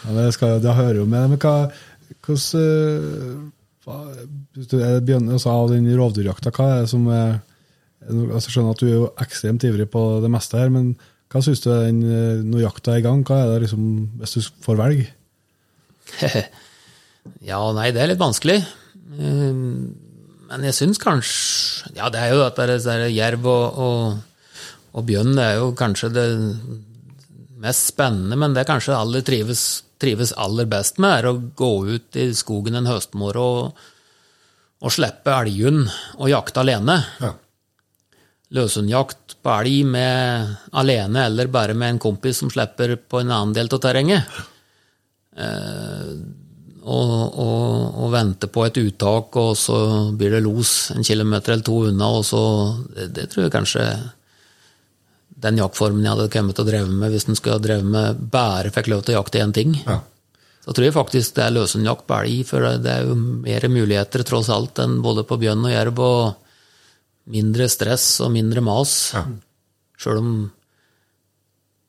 Ja, 0.05 0.13
det, 0.19 0.27
skal, 0.35 0.59
det 0.61 0.75
hører 0.77 0.99
jo 1.01 1.07
med. 1.09 1.31
Men 1.33 1.39
hva 1.41 1.55
hvordan, 2.25 3.51
eh, 3.85 4.85
er 4.85 5.01
bjørn, 5.05 5.31
sa 5.41 5.55
Av 5.61 5.69
den 5.71 5.87
rovdyrjakta, 5.97 6.51
hva 6.55 6.67
er 6.75 6.79
det 6.85 6.89
som 6.93 7.07
er 7.13 7.39
altså, 8.05 8.47
Jeg 8.49 8.53
skjønner 8.55 8.75
at 8.75 8.81
du 8.83 8.87
er 8.87 8.95
jo 8.95 9.07
ekstremt 9.21 9.65
ivrig 9.67 9.87
på 9.93 10.03
det 10.23 10.31
meste 10.33 10.59
her, 10.61 10.69
men 10.73 10.91
hva 11.33 11.41
syns 11.43 11.63
du 11.63 11.69
den, 11.73 12.03
eh, 12.05 12.43
når 12.45 12.67
jakta 12.67 12.93
er 12.95 13.01
i 13.01 13.05
gang? 13.05 13.23
Hva 13.25 13.41
er 13.43 13.47
det 13.55 13.63
liksom, 13.65 13.85
hvis 14.21 14.35
du 14.37 14.41
får 14.65 14.79
velge? 14.83 15.07
Ja, 17.41 17.57
nei, 17.73 17.87
det 17.89 18.03
er 18.03 18.11
litt 18.11 18.19
vanskelig. 18.21 18.59
Men 20.49 20.65
jeg 20.67 20.77
syns 20.77 21.01
kanskje 21.01 21.95
Ja, 21.97 22.09
det 22.13 22.21
er 22.21 22.35
jo 22.35 22.43
at 22.45 22.59
det 22.59 22.79
er, 22.81 23.07
jerv 23.13 23.47
og, 23.49 23.79
og, 23.85 24.51
og 24.95 25.07
bjørn 25.07 25.33
det 25.37 25.45
er 25.45 25.57
jo 25.61 25.71
kanskje 25.77 26.11
det 26.13 26.27
mest 27.65 27.89
spennende, 27.93 28.37
men 28.37 28.53
det 28.53 28.67
kanskje 28.67 28.97
alle 28.97 29.23
trives, 29.25 29.83
trives 30.01 30.33
aller 30.37 30.67
best 30.69 30.99
med, 31.01 31.13
er 31.17 31.29
å 31.29 31.39
gå 31.57 31.71
ut 31.87 32.19
i 32.19 32.27
skogen 32.37 32.77
en 32.77 32.89
høstmorgen 32.89 33.41
og, 33.41 33.87
og 34.85 34.93
slippe 34.93 35.33
elghund 35.33 35.87
og 36.19 36.29
jakte 36.29 36.61
alene. 36.61 36.99
Ja. 37.23 37.31
Løshundjakt 38.55 39.37
på 39.41 39.53
elg 39.55 39.87
med 39.89 40.51
alene 40.77 41.25
eller 41.31 41.49
bare 41.51 41.73
med 41.77 41.95
en 41.95 42.03
kompis 42.03 42.43
som 42.43 42.51
slipper 42.53 42.97
på 42.99 43.23
en 43.23 43.33
annen 43.33 43.55
del 43.55 43.71
av 43.71 43.81
terrenget. 43.81 44.35
Eh, 45.35 46.11
og, 46.85 47.37
og, 47.41 47.95
og 48.03 48.11
vente 48.13 48.49
på 48.51 48.65
et 48.67 48.77
uttak, 48.77 49.35
og 49.41 49.55
så 49.57 49.77
blir 50.13 50.35
det 50.35 50.43
los 50.45 50.91
en 50.93 51.05
kilometer 51.05 51.55
eller 51.55 51.65
to 51.65 51.79
unna, 51.89 52.11
og 52.19 52.25
så 52.27 52.41
Det, 52.93 53.07
det 53.15 53.29
tror 53.31 53.45
jeg 53.45 53.55
kanskje 53.55 53.85
den 55.45 55.57
jaktformen 55.59 56.05
jeg 56.05 56.13
hadde 56.13 56.31
kommet 56.31 56.55
til 56.55 56.63
å 56.63 56.69
dreve 56.69 56.91
med 56.91 57.11
hvis 57.11 57.27
en 57.27 57.37
skulle 57.37 57.57
ha 57.57 57.63
drevet 57.63 57.89
med 57.91 58.21
bare 58.31 58.71
fikk 58.73 58.87
lov 58.91 59.03
til 59.03 59.15
å 59.15 59.19
jakte 59.19 59.41
én 59.43 59.53
ting. 59.53 59.75
Ja. 59.83 59.99
Så 60.65 60.73
tror 60.73 60.87
jeg 60.87 60.95
faktisk 60.95 61.35
det 61.35 61.43
er 61.45 61.53
løsenjakt 61.57 62.07
på 62.09 62.17
elg, 62.21 62.45
for 62.49 62.65
det 62.81 62.91
er 62.91 63.09
jo 63.09 63.17
mer 63.17 63.67
muligheter 63.69 64.23
tross 64.25 64.49
alt 64.53 64.79
enn 64.81 65.01
både 65.05 65.25
på 65.27 65.37
bjørn 65.41 65.67
og 65.67 65.73
jerv, 65.73 66.01
og 66.01 67.33
mindre 67.35 67.67
stress 67.69 68.07
og 68.21 68.31
mindre 68.33 68.63
mas. 68.65 68.95
Ja. 69.17 69.25
Sjøl 70.01 70.21
om 70.21 70.33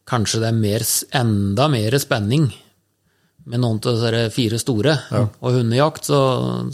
kanskje 0.08 0.42
det 0.42 0.50
er 0.50 0.60
mer, 0.60 0.84
enda 1.20 1.68
mer 1.72 1.96
spenning 2.00 2.50
med 3.46 3.62
noen 3.62 3.78
av 3.86 4.00
de 4.14 4.24
fire 4.34 4.58
store 4.58 4.96
og 5.16 5.52
hundejakt, 5.54 6.08
så, 6.08 6.20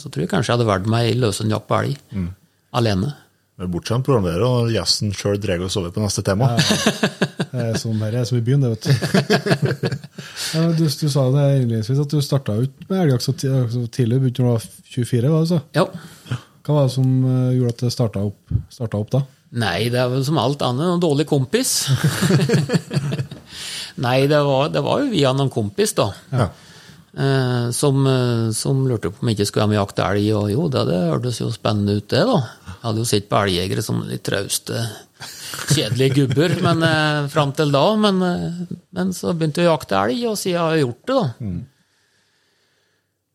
så 0.01 0.09
tror 0.09 0.25
jeg 0.25 0.33
kanskje 0.33 0.53
jeg 0.53 0.59
hadde 0.59 0.71
valgt 0.71 0.89
meg 0.93 1.13
løshundjakt 1.21 1.69
på 1.69 1.83
elg. 1.83 1.99
Alene. 2.73 3.13
Men 3.61 3.69
bortskjemt 3.69 4.07
programleder, 4.07 4.43
og 4.43 4.71
gjesten 4.73 5.13
sjøl 5.15 5.37
drar 5.41 5.61
oss 5.67 5.77
over 5.77 5.93
på 5.93 6.01
neste 6.01 6.25
tema. 6.25 6.55
Det 6.57 7.67
er 7.67 7.77
sånn 7.79 8.01
her 8.01 8.17
er 8.23 8.25
som 8.27 8.39
i 8.39 8.45
byen, 8.45 8.65
det, 8.65 8.71
vet 8.73 8.89
du. 8.89 9.91
ja, 10.57 10.63
du, 10.73 10.87
du 10.89 11.05
sa 11.13 11.27
det 11.35 11.45
innledningsvis 11.59 12.01
at 12.01 12.15
du 12.15 12.25
starta 12.25 12.57
ut 12.63 12.89
med 12.89 13.05
elgjakt 13.05 13.27
så 13.27 13.35
tidlig, 13.37 14.23
begynte 14.23 14.41
da 14.41 14.49
du 14.49 14.49
var 14.49 14.67
24, 14.97 15.35
var 15.35 15.45
det 15.45 15.53
så? 15.53 15.61
Ja. 15.77 16.41
Hva 16.63 16.79
var 16.79 16.89
det 16.89 16.95
som 16.97 17.13
eh, 17.29 17.53
gjorde 17.59 17.77
at 17.77 17.85
det 17.85 17.93
starta 17.93 18.25
opp, 18.31 18.57
starta 18.73 19.05
opp 19.05 19.13
da? 19.13 19.23
Nei, 19.63 19.77
det 19.93 20.01
er 20.01 20.09
vel 20.09 20.25
som 20.25 20.41
alt 20.41 20.65
annet 20.65 20.95
en 20.95 21.05
dårlig 21.05 21.29
kompis. 21.29 21.75
Nei, 24.07 24.19
det 24.33 24.41
var, 24.49 24.73
det 24.73 24.81
var 24.85 25.03
jo 25.03 25.11
via 25.13 25.37
noen 25.37 25.53
kompis, 25.53 25.93
da. 25.99 26.09
Ja. 26.33 26.49
Eh, 27.13 27.71
som, 27.71 28.07
eh, 28.07 28.51
som 28.51 28.87
lurte 28.89 29.11
på 29.13 29.21
om 29.21 29.29
jeg 29.29 29.37
ikke 29.37 29.47
skulle 29.51 29.67
hjem 29.67 29.75
og 29.75 29.81
jakte 29.83 30.05
elg. 30.07 30.29
Og 30.39 30.53
jo, 30.53 30.69
det, 30.73 30.85
det 30.89 31.01
hørtes 31.11 31.41
jo 31.43 31.51
spennende 31.53 31.99
ut, 32.01 32.09
det, 32.09 32.23
da. 32.29 32.39
Jeg 32.73 32.79
hadde 32.87 33.03
jo 33.03 33.09
sett 33.09 33.27
på 33.29 33.41
elgjegere 33.43 33.85
som 33.85 33.99
litt 34.09 34.25
trauste, 34.27 34.87
kjedelige 35.75 36.23
gubber 36.23 36.57
men, 36.65 36.87
eh, 36.89 37.27
fram 37.33 37.53
til 37.57 37.75
da. 37.75 37.85
Men, 38.01 38.23
eh, 38.29 38.79
men 38.97 39.13
så 39.17 39.35
begynte 39.37 39.61
jeg 39.61 39.69
å 39.69 39.75
jakte 39.75 39.99
elg, 40.01 40.23
og 40.31 40.39
siden 40.41 40.63
har 40.63 40.79
jeg 40.79 40.87
gjort 40.87 41.03
det, 41.05 41.19
da. 41.19 41.53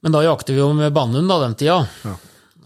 Men 0.05 0.13
da 0.13 0.23
jakter 0.25 0.55
vi 0.55 0.61
jo 0.61 0.71
med 0.77 0.95
bannhund 0.95 1.29
da, 1.29 1.37
den 1.43 1.55
tida. 1.57 1.77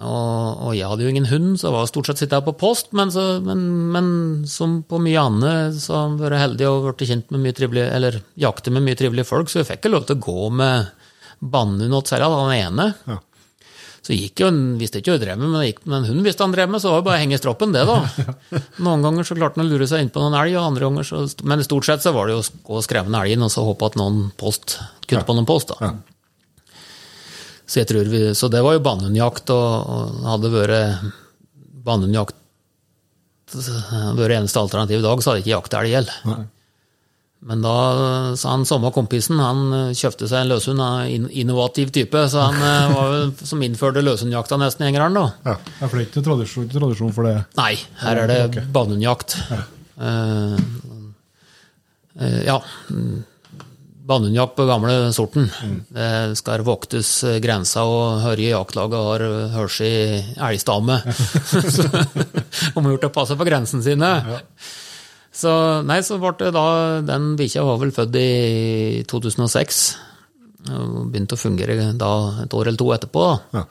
Og, 0.01 0.64
og 0.66 0.72
jeg 0.74 0.88
hadde 0.89 1.05
jo 1.05 1.12
ingen 1.12 1.28
hund, 1.30 1.59
så 1.59 1.68
jeg 1.68 1.76
var 1.76 1.89
stort 1.89 2.09
sett 2.09 2.34
her 2.34 2.41
på 2.45 2.55
post. 2.57 2.89
Men, 2.97 3.12
så, 3.14 3.26
men, 3.45 3.62
men 3.93 4.07
som 4.49 4.80
på 4.88 4.99
mye 5.03 5.28
annet 5.28 5.78
så 5.84 5.93
har 5.93 6.07
jeg 6.07 6.24
vært 6.24 6.41
heldig 6.41 6.70
og 6.72 6.88
blitt 6.88 7.12
kjent 7.12 7.30
med 7.36 7.43
mye 7.43 7.57
trivelige, 7.57 7.91
eller 7.99 8.18
jakte 8.39 8.74
med 8.74 8.88
mye 8.88 8.97
trivelige 8.97 9.30
folk, 9.30 9.51
så 9.51 9.62
jeg 9.62 9.70
fikk 9.70 9.84
ikke 9.84 9.93
lov 9.93 10.07
til 10.07 10.18
å 10.18 10.26
gå 10.26 10.49
med 10.64 11.01
bannhund 11.41 11.97
åt 11.97 12.11
seg, 12.11 12.23
han 12.23 12.53
ene. 12.55 12.87
Ja. 13.09 13.19
Så 14.01 14.15
gikk 14.17 14.41
jo, 14.41 14.47
visste 14.79 14.97
ikke 14.97 15.13
hva 15.13 15.19
hun 15.19 15.23
drev 15.23 15.37
med, 15.37 15.49
men, 15.53 15.63
gikk, 15.67 15.81
men 15.89 16.05
hun 16.09 16.23
visste 16.25 16.41
han 16.41 16.53
drev 16.55 16.71
med, 16.73 16.81
så 16.81 16.89
var 16.89 17.01
det 17.01 17.05
bare 17.05 17.19
å 17.19 17.21
henge 17.21 17.37
i 17.37 17.41
stroppen, 17.41 17.73
det, 17.75 17.83
da. 17.85 17.99
Noen 18.85 19.05
ganger 19.05 19.27
så 19.27 19.37
klarte 19.37 19.61
han 19.61 19.67
å 19.67 19.69
lure 19.69 19.85
seg 19.89 20.01
inn 20.01 20.09
på 20.13 20.23
noen 20.23 20.37
elg, 20.39 20.55
og 20.57 20.71
andre 20.71 20.87
ganger 20.87 21.05
så 21.05 21.19
Men 21.45 21.61
stort 21.65 21.85
sett 21.85 22.01
så 22.01 22.13
var 22.15 22.27
det 22.27 22.33
jo 22.33 22.41
å 22.41 22.47
gå 22.65 22.79
og 22.79 22.85
skremme 22.87 23.13
en 23.13 23.19
elgen, 23.21 23.45
og 23.45 23.53
så 23.53 23.65
håpe 23.67 23.91
at 23.91 23.99
noen 24.01 24.23
post 24.41 24.79
kunne 25.05 25.21
på 25.27 25.37
noen 25.37 25.49
post, 25.49 25.73
da. 25.75 25.91
Ja. 25.91 25.93
Så, 27.71 27.85
vi, 27.93 28.23
så 28.35 28.49
det 28.51 28.63
var 28.65 28.75
jo 28.75 28.83
bannhundjakt, 28.83 29.53
og, 29.53 29.93
og 29.93 30.25
hadde 30.33 30.55
vært 30.57 31.11
bannhundjakt 31.85 32.35
vært 33.51 34.33
eneste 34.39 34.59
alternativ 34.59 34.99
i 34.99 35.05
dag, 35.05 35.21
så 35.21 35.31
hadde 35.31 35.41
jeg 35.41 35.45
ikke 35.45 35.55
jakta 35.59 35.83
elg 35.83 35.95
heller. 35.99 36.43
Men 37.41 37.61
da 37.61 38.35
sa 38.37 38.51
han 38.53 38.67
samme 38.69 38.91
kompisen, 38.93 39.39
han 39.41 39.61
eh, 39.73 39.95
kjøpte 39.97 40.27
seg 40.29 40.43
en 40.43 40.51
løshund 40.51 40.81
av 40.85 41.09
innovativ 41.09 41.89
type, 41.93 42.21
så 42.29 42.43
han 42.51 42.59
eh, 42.61 42.91
var 42.97 43.15
jo 43.15 43.47
som 43.49 43.63
innførte 43.65 44.03
løshundjakta 44.05 44.59
nesten 44.61 44.85
i 44.85 44.91
Engerdalen, 44.91 45.17
da. 45.17 45.55
Ja, 45.55 45.87
for 45.87 45.97
det 45.97 46.03
er 46.03 46.09
ikke 46.11 46.25
tradisjon, 46.27 46.69
tradisjon 46.69 47.15
for 47.15 47.25
det. 47.25 47.39
Nei, 47.57 47.73
her 48.03 48.21
er 48.23 48.29
det 48.29 48.67
banehundjakt. 48.75 49.39
Ja. 49.49 49.61
Uh, 50.01 50.55
uh, 52.21 52.39
ja. 52.45 52.59
Banehundjakt 54.11 54.55
på 54.57 54.67
gamle 54.69 54.93
sorten. 55.15 55.49
Det 55.93 56.11
skal 56.37 56.65
voktes 56.67 57.09
grensa, 57.41 57.87
og 57.89 58.21
Hørje 58.21 58.53
jaktlaget 58.53 59.07
har 59.07 59.25
hørt 59.55 59.81
i 59.85 59.93
elgstamme. 60.37 61.01
Om 62.77 62.89
gjort 62.93 63.09
å 63.09 63.13
passe 63.17 63.37
på 63.39 63.49
grensene 63.49 63.85
sine. 63.85 64.13
Så 65.32 65.51
nei, 65.88 66.01
så 66.03 66.17
ble 66.19 66.34
det 66.41 66.51
da 66.51 66.65
Den 67.07 67.36
bikkja 67.39 67.63
var 67.63 67.79
vel 67.79 67.93
født 67.95 68.17
i 68.19 69.03
2006. 69.07 69.84
Og 70.71 70.97
begynte 71.11 71.38
å 71.38 71.41
fungere 71.41 71.93
da 71.97 72.11
et 72.43 72.53
år 72.53 72.69
eller 72.69 72.82
to 72.82 72.91
etterpå. 72.93 73.25
Ja. 73.55 73.63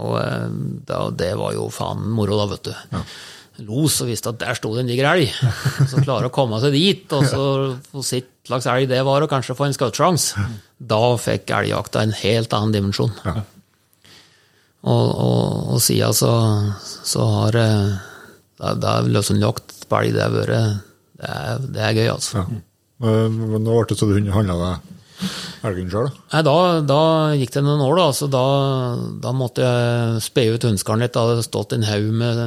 Og 0.00 0.16
eh, 0.20 0.48
da, 0.88 1.02
det 1.12 1.34
var 1.36 1.54
jo 1.56 1.68
faen 1.74 2.06
moro, 2.14 2.38
da, 2.40 2.48
vet 2.54 2.70
du. 2.70 3.04
Los 3.66 3.98
og 4.00 4.08
visste 4.08 4.32
at 4.32 4.40
der 4.40 4.56
sto 4.56 4.70
det 4.72 4.84
en 4.84 4.88
diger 4.88 5.10
elg. 5.10 5.34
Så 5.90 6.00
klare 6.00 6.30
å 6.30 6.32
komme 6.32 6.60
seg 6.62 6.72
dit, 6.72 7.04
og 7.12 7.26
så 7.28 7.42
få 7.90 8.04
sitt 8.06 8.30
slags 8.48 8.68
elg 8.72 8.88
det 8.88 9.02
var, 9.04 9.20
og 9.26 9.32
kanskje 9.32 9.56
få 9.58 9.68
en 9.68 9.76
skuttsjanse. 9.76 10.46
Da 10.80 11.00
fikk 11.20 11.52
elgjakta 11.58 12.06
en 12.06 12.16
helt 12.22 12.54
annen 12.56 12.76
dimensjon. 12.78 13.12
Og, 14.80 15.08
og, 15.10 15.74
og 15.74 15.82
siden 15.84 16.16
så, 16.16 16.32
så 16.80 17.26
har 17.34 17.58
eh, 17.60 17.98
det 18.60 18.78
det 18.80 18.94
er 18.94 19.12
løshundjakt 19.12 19.82
på 19.90 20.00
elg, 20.00 20.16
det 20.16 20.24
har 20.24 20.32
vært 20.38 20.86
det 21.20 21.30
er, 21.36 21.66
det 21.76 21.84
er 21.84 21.98
gøy, 21.98 22.08
altså. 22.14 22.44
Ja. 22.46 22.62
Nå 23.00 23.60
ble 23.60 23.84
det 23.88 23.96
så 23.96 24.08
du 24.08 24.16
handla 24.32 24.56
deg 24.60 24.96
elgen 25.68 25.90
sjøl, 25.92 26.08
da? 26.32 26.40
Da, 26.46 26.54
da 26.88 27.00
gikk 27.36 27.52
det 27.52 27.62
noen 27.64 27.82
år, 27.84 27.98
da. 27.98 28.06
Så 28.16 28.28
da, 28.32 28.44
da 29.20 29.32
måtte 29.36 29.64
jeg 29.64 30.22
spe 30.24 30.46
ut 30.54 30.64
hundskallen 30.64 31.04
litt. 31.04 31.12
Da 31.16 31.26
hadde 31.26 31.44
stått 31.44 31.74
en 31.76 31.84
haug 31.88 32.08
med 32.22 32.40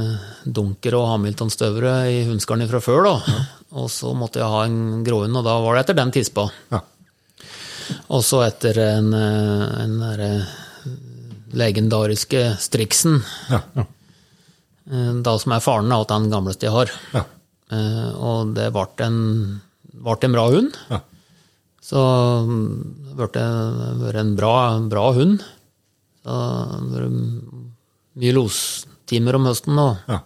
dunker 0.57 0.97
og 0.97 1.09
Hamilton-støvere 1.11 1.93
i 2.09 2.23
hundskallen 2.29 2.69
fra 2.71 2.81
før, 2.83 3.05
da. 3.09 3.43
Og 3.77 3.89
så 3.93 4.13
måtte 4.17 4.41
jeg 4.41 4.49
ha 4.49 4.63
en 4.67 5.03
gråhund, 5.05 5.37
og 5.37 5.45
da 5.45 5.57
var 5.61 5.77
det 5.77 5.85
etter 5.85 5.99
den 6.01 6.13
tispa. 6.15 6.47
Ja. 6.73 6.81
Og 8.15 8.23
så 8.25 8.41
etter 8.45 8.79
en, 8.87 9.13
eh, 9.13 9.65
en 9.83 9.97
der, 10.01 10.25
legendariske 11.53 12.55
Strixen, 12.57 13.19
Ja. 13.51 13.59
ja. 13.77 13.83
da 15.21 15.37
som 15.37 15.53
er 15.53 15.61
faren 15.63 15.91
av 15.93 16.07
den 16.09 16.31
gamleste 16.31 16.65
jeg 16.65 16.73
har. 16.73 16.91
Ja. 17.13 17.23
Eh, 17.73 18.09
Og 18.21 18.53
det 18.57 18.69
ble 18.75 18.85
en, 19.07 19.17
ble 20.05 20.17
en 20.27 20.35
bra 20.37 20.45
hund. 20.53 20.77
Ja. 20.93 20.99
Så 21.83 21.99
mm, 22.47 22.67
det 23.17 23.29
ble 23.33 24.13
en 24.21 24.35
bra, 24.39 24.53
bra 24.91 25.07
hund. 25.17 25.43
Så 26.23 26.35
det 26.93 27.07
mye 28.21 28.35
lostimer 28.37 29.35
om 29.39 29.47
høsten 29.49 29.79
og 29.81 29.97
Ja. 30.07 30.21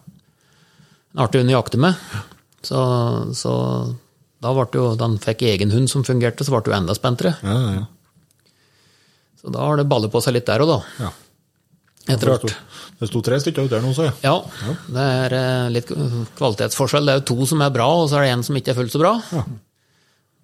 en 1.15 1.23
artig 1.23 1.41
hund 1.41 1.49
å 1.53 1.57
jakte 1.57 1.79
med. 1.81 1.95
Så, 2.67 2.79
så 3.33 3.53
da 4.43 4.51
ble 4.53 4.65
det 4.69 4.77
jo, 4.81 4.89
da 4.99 5.07
han 5.07 5.17
fikk 5.23 5.41
egen 5.49 5.71
hund 5.73 5.89
som 5.89 6.03
fungerte, 6.05 6.45
så 6.45 6.51
ble 6.53 6.61
det 6.65 6.73
jo 6.73 6.77
enda 6.77 6.93
spentere. 6.97 7.37
Ja, 7.41 7.55
ja, 7.63 7.71
ja. 7.79 7.85
Så 9.41 9.53
da 9.53 9.63
har 9.65 9.77
det 9.79 9.87
ballet 9.89 10.11
på 10.13 10.21
seg 10.21 10.35
litt 10.35 10.45
der 10.49 10.61
òg, 10.65 10.75
da. 10.75 11.07
ja. 11.07 11.11
Etter 12.07 12.29
hvert. 12.31 12.53
Det 12.97 13.09
sto 13.11 13.21
tre 13.21 13.37
stykker 13.37 13.67
ute 13.67 13.77
her 13.77 13.85
nå, 13.85 13.93
så 13.93 14.07
jeg. 14.07 14.15
Ja, 14.25 14.35
det 14.89 15.05
er 15.21 15.37
eh, 15.37 15.69
litt 15.75 15.91
kvalitetsforskjell. 16.39 17.05
Det 17.05 17.13
er 17.13 17.19
jo 17.21 17.29
to 17.29 17.47
som 17.49 17.61
er 17.61 17.73
bra, 17.73 17.85
og 17.93 18.07
så 18.09 18.17
er 18.17 18.25
det 18.25 18.35
en 18.35 18.45
som 18.47 18.57
ikke 18.57 18.73
er 18.73 18.79
fullt 18.79 18.95
så 18.95 19.01
bra. 19.03 19.13
Ja. 19.35 19.43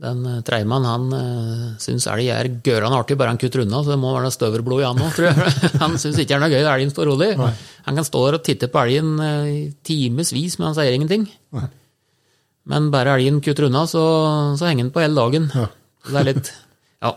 Den 0.03 0.23
uh, 0.27 0.39
Treimann 0.45 0.85
han 0.85 1.05
uh, 1.15 1.65
syns 1.81 2.05
elg 2.11 2.27
er 2.33 2.49
gørende 2.65 2.97
artig, 2.99 3.17
bare 3.17 3.33
han 3.33 3.39
kutter 3.41 3.63
unna, 3.63 3.81
så 3.81 3.93
det 3.93 3.99
må 4.01 4.11
være 4.13 4.33
støverblod 4.35 4.83
i 4.83 4.87
han 4.87 5.01
òg, 5.01 5.13
tror 5.15 5.29
jeg. 5.29 5.53
han 5.83 5.97
syns 6.01 6.19
ikke 6.19 6.33
det 6.33 6.37
er 6.37 6.43
noe 6.43 6.51
gøy, 6.53 6.65
elgen 6.75 6.93
står 6.93 7.09
rolig. 7.09 7.31
Han 7.87 8.01
kan 8.01 8.09
stå 8.09 8.25
der 8.27 8.37
og 8.37 8.45
titte 8.45 8.69
på 8.73 8.83
elgen 8.83 9.15
i 9.49 9.57
timevis, 9.85 10.59
men 10.59 10.69
han 10.69 10.77
sier 10.77 10.97
ingenting. 10.97 11.25
Nei. 11.57 11.69
Men 12.69 12.93
bare 12.93 13.17
elgen 13.17 13.41
kutter 13.43 13.67
unna, 13.67 13.85
så, 13.89 14.03
så 14.59 14.69
henger 14.69 14.87
han 14.87 14.93
på 14.95 15.03
hele 15.03 15.17
dagen. 15.17 15.49
Ja. 15.55 15.67
Så 16.03 16.13
det 16.13 16.21
er 16.21 16.29
litt 16.31 16.53
Ja. 17.03 17.15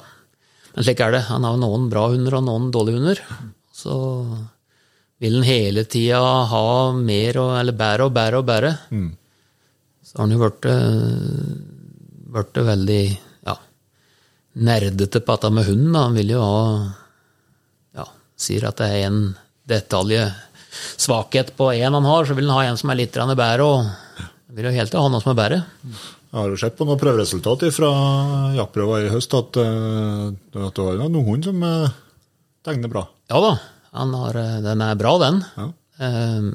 Men 0.74 0.84
slik 0.84 1.01
er 1.01 1.14
det. 1.14 1.24
Han 1.30 1.45
har 1.47 1.61
noen 1.61 1.87
bra 1.93 2.09
hunder 2.12 2.34
og 2.39 2.45
noen 2.49 2.72
dårlige 2.74 2.99
hunder. 2.99 3.20
Så 3.74 3.95
vil 5.23 5.39
han 5.39 5.47
hele 5.49 5.87
tida 5.89 6.21
ha 6.51 6.67
mer 6.93 7.38
og, 7.41 7.55
eller 7.61 7.76
bedre 7.76 8.09
og 8.09 8.17
bedre 8.17 8.43
og 8.43 8.49
bedre. 8.49 8.72
Mm. 8.91 9.09
Så 10.05 10.18
har 10.18 10.26
han 10.26 10.34
jo 10.37 10.43
blitt 10.43 10.68
blitt 12.37 12.61
veldig 12.67 13.03
ja, 13.47 13.57
nerdete 14.67 15.22
på 15.22 15.37
dette 15.37 15.51
med 15.51 15.68
hunden. 15.68 15.93
da. 15.93 16.07
Han 16.09 16.18
vil 16.18 16.34
jo 16.34 16.43
ha 16.43 16.61
ja, 17.97 18.09
Sier 18.37 18.68
at 18.68 18.83
det 18.83 18.91
er 18.93 19.07
en 19.09 19.22
detalje 19.67 20.26
svakhet 21.01 21.55
på 21.57 21.71
en 21.72 21.97
han 21.97 22.11
har, 22.11 22.26
så 22.29 22.37
vil 22.37 22.51
han 22.51 22.59
ha 22.59 22.71
en 22.71 22.80
som 22.80 22.93
er 22.93 23.01
litt 23.01 23.17
bedre. 23.17 23.64
og 23.64 24.26
vil 24.57 24.71
jo 24.71 24.76
helt 24.76 24.93
til 24.93 25.03
ha 25.03 25.13
noe 25.13 25.21
som 25.21 25.33
er 25.34 25.41
bedre. 25.41 25.63
Jeg 26.26 26.37
har 26.37 26.53
jo 26.53 26.59
sett 26.61 26.76
på 26.76 26.84
noen 26.88 27.01
prøveresultat 27.01 27.64
fra 27.72 27.91
jaktprøver 28.57 29.07
i 29.07 29.13
høst 29.13 29.34
at, 29.37 29.57
eh, 29.61 30.26
at 30.67 30.76
det 30.76 30.84
var 30.84 31.01
noen 31.09 31.29
hund 31.29 31.49
som 31.49 31.63
eh, 31.64 31.95
tegner 32.67 32.93
bra. 32.93 33.07
Ja 33.33 33.41
da, 33.43 33.53
har, 33.97 34.37
eh, 34.37 34.61
den 34.64 34.85
er 34.85 34.99
bra, 35.01 35.17
den. 35.23 35.41
Ja. 35.57 35.67
Eh, 36.07 36.51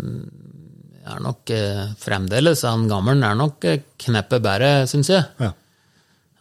er 1.12 1.22
nok 1.24 1.50
eh, 1.50 1.86
fremdeles, 1.98 2.64
han 2.68 2.88
gammelen 2.90 3.26
er 3.26 3.38
nok 3.38 3.66
eh, 3.66 3.82
kneppet 3.98 4.44
bedre, 4.44 4.72
syns 4.90 5.10
jeg. 5.10 5.26
Ja. 5.42 5.52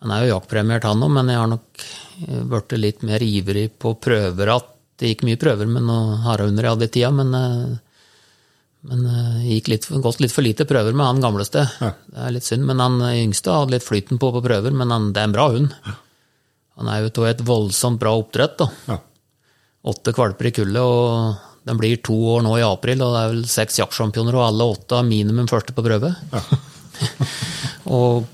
Han 0.01 0.13
er 0.15 0.25
jo 0.25 0.35
jaktpremiert, 0.35 0.85
han 0.89 1.05
òg, 1.05 1.13
men 1.13 1.29
jeg 1.33 1.41
har 1.41 1.49
nok 1.51 1.85
blitt 2.21 2.73
litt 2.77 3.03
mer 3.09 3.23
ivrig 3.25 3.71
på 3.81 3.95
prøver 4.01 4.53
at 4.53 4.69
det 5.01 5.15
gikk 5.15 5.25
mye 5.25 5.41
prøver 5.41 5.69
med 5.69 5.87
noen 5.89 6.21
harehunder 6.25 6.67
jeg 6.67 6.75
hadde 6.75 6.89
i 6.89 6.93
tida, 6.93 7.11
men, 7.17 7.31
men 8.89 9.05
det 9.07 9.25
gikk 9.49 9.71
litt, 9.73 9.89
gått 10.05 10.21
litt 10.21 10.33
for 10.33 10.45
lite 10.45 10.67
prøver 10.69 10.97
med 10.97 11.09
han 11.09 11.23
gamleste. 11.25 11.65
Ja. 11.81 11.93
Det 12.13 12.25
er 12.27 12.35
litt 12.37 12.49
synd, 12.49 12.65
men 12.69 12.81
han 12.85 12.99
yngste 13.09 13.57
hadde 13.57 13.77
litt 13.77 13.87
flyten 13.87 14.21
på 14.21 14.33
på 14.37 14.43
prøver, 14.45 14.77
men 14.77 14.93
han, 14.93 15.11
det 15.17 15.23
er 15.23 15.31
en 15.31 15.37
bra 15.37 15.47
hund. 15.53 15.77
Han 16.81 16.93
er 16.93 17.05
jo 17.05 17.13
av 17.21 17.31
et 17.31 17.45
voldsomt 17.45 18.01
bra 18.01 18.13
oppdrett, 18.21 18.57
da. 18.61 18.69
Ja. 18.89 18.99
Åtte 19.81 20.13
valper 20.13 20.51
i 20.51 20.53
kullet, 20.53 20.83
og 20.83 21.69
den 21.69 21.79
blir 21.81 22.01
to 22.05 22.17
år 22.35 22.43
nå 22.45 22.57
i 22.59 22.67
april, 22.67 23.01
og 23.05 23.15
det 23.15 23.21
er 23.21 23.31
vel 23.33 23.47
seks 23.49 23.79
jaktsjampioner, 23.81 24.37
og 24.37 24.47
alle 24.49 24.67
åtte 24.75 24.99
har 24.99 25.07
minimum 25.09 25.49
første 25.49 25.73
på 25.77 25.85
prøve. 25.85 26.13
og 27.97 28.29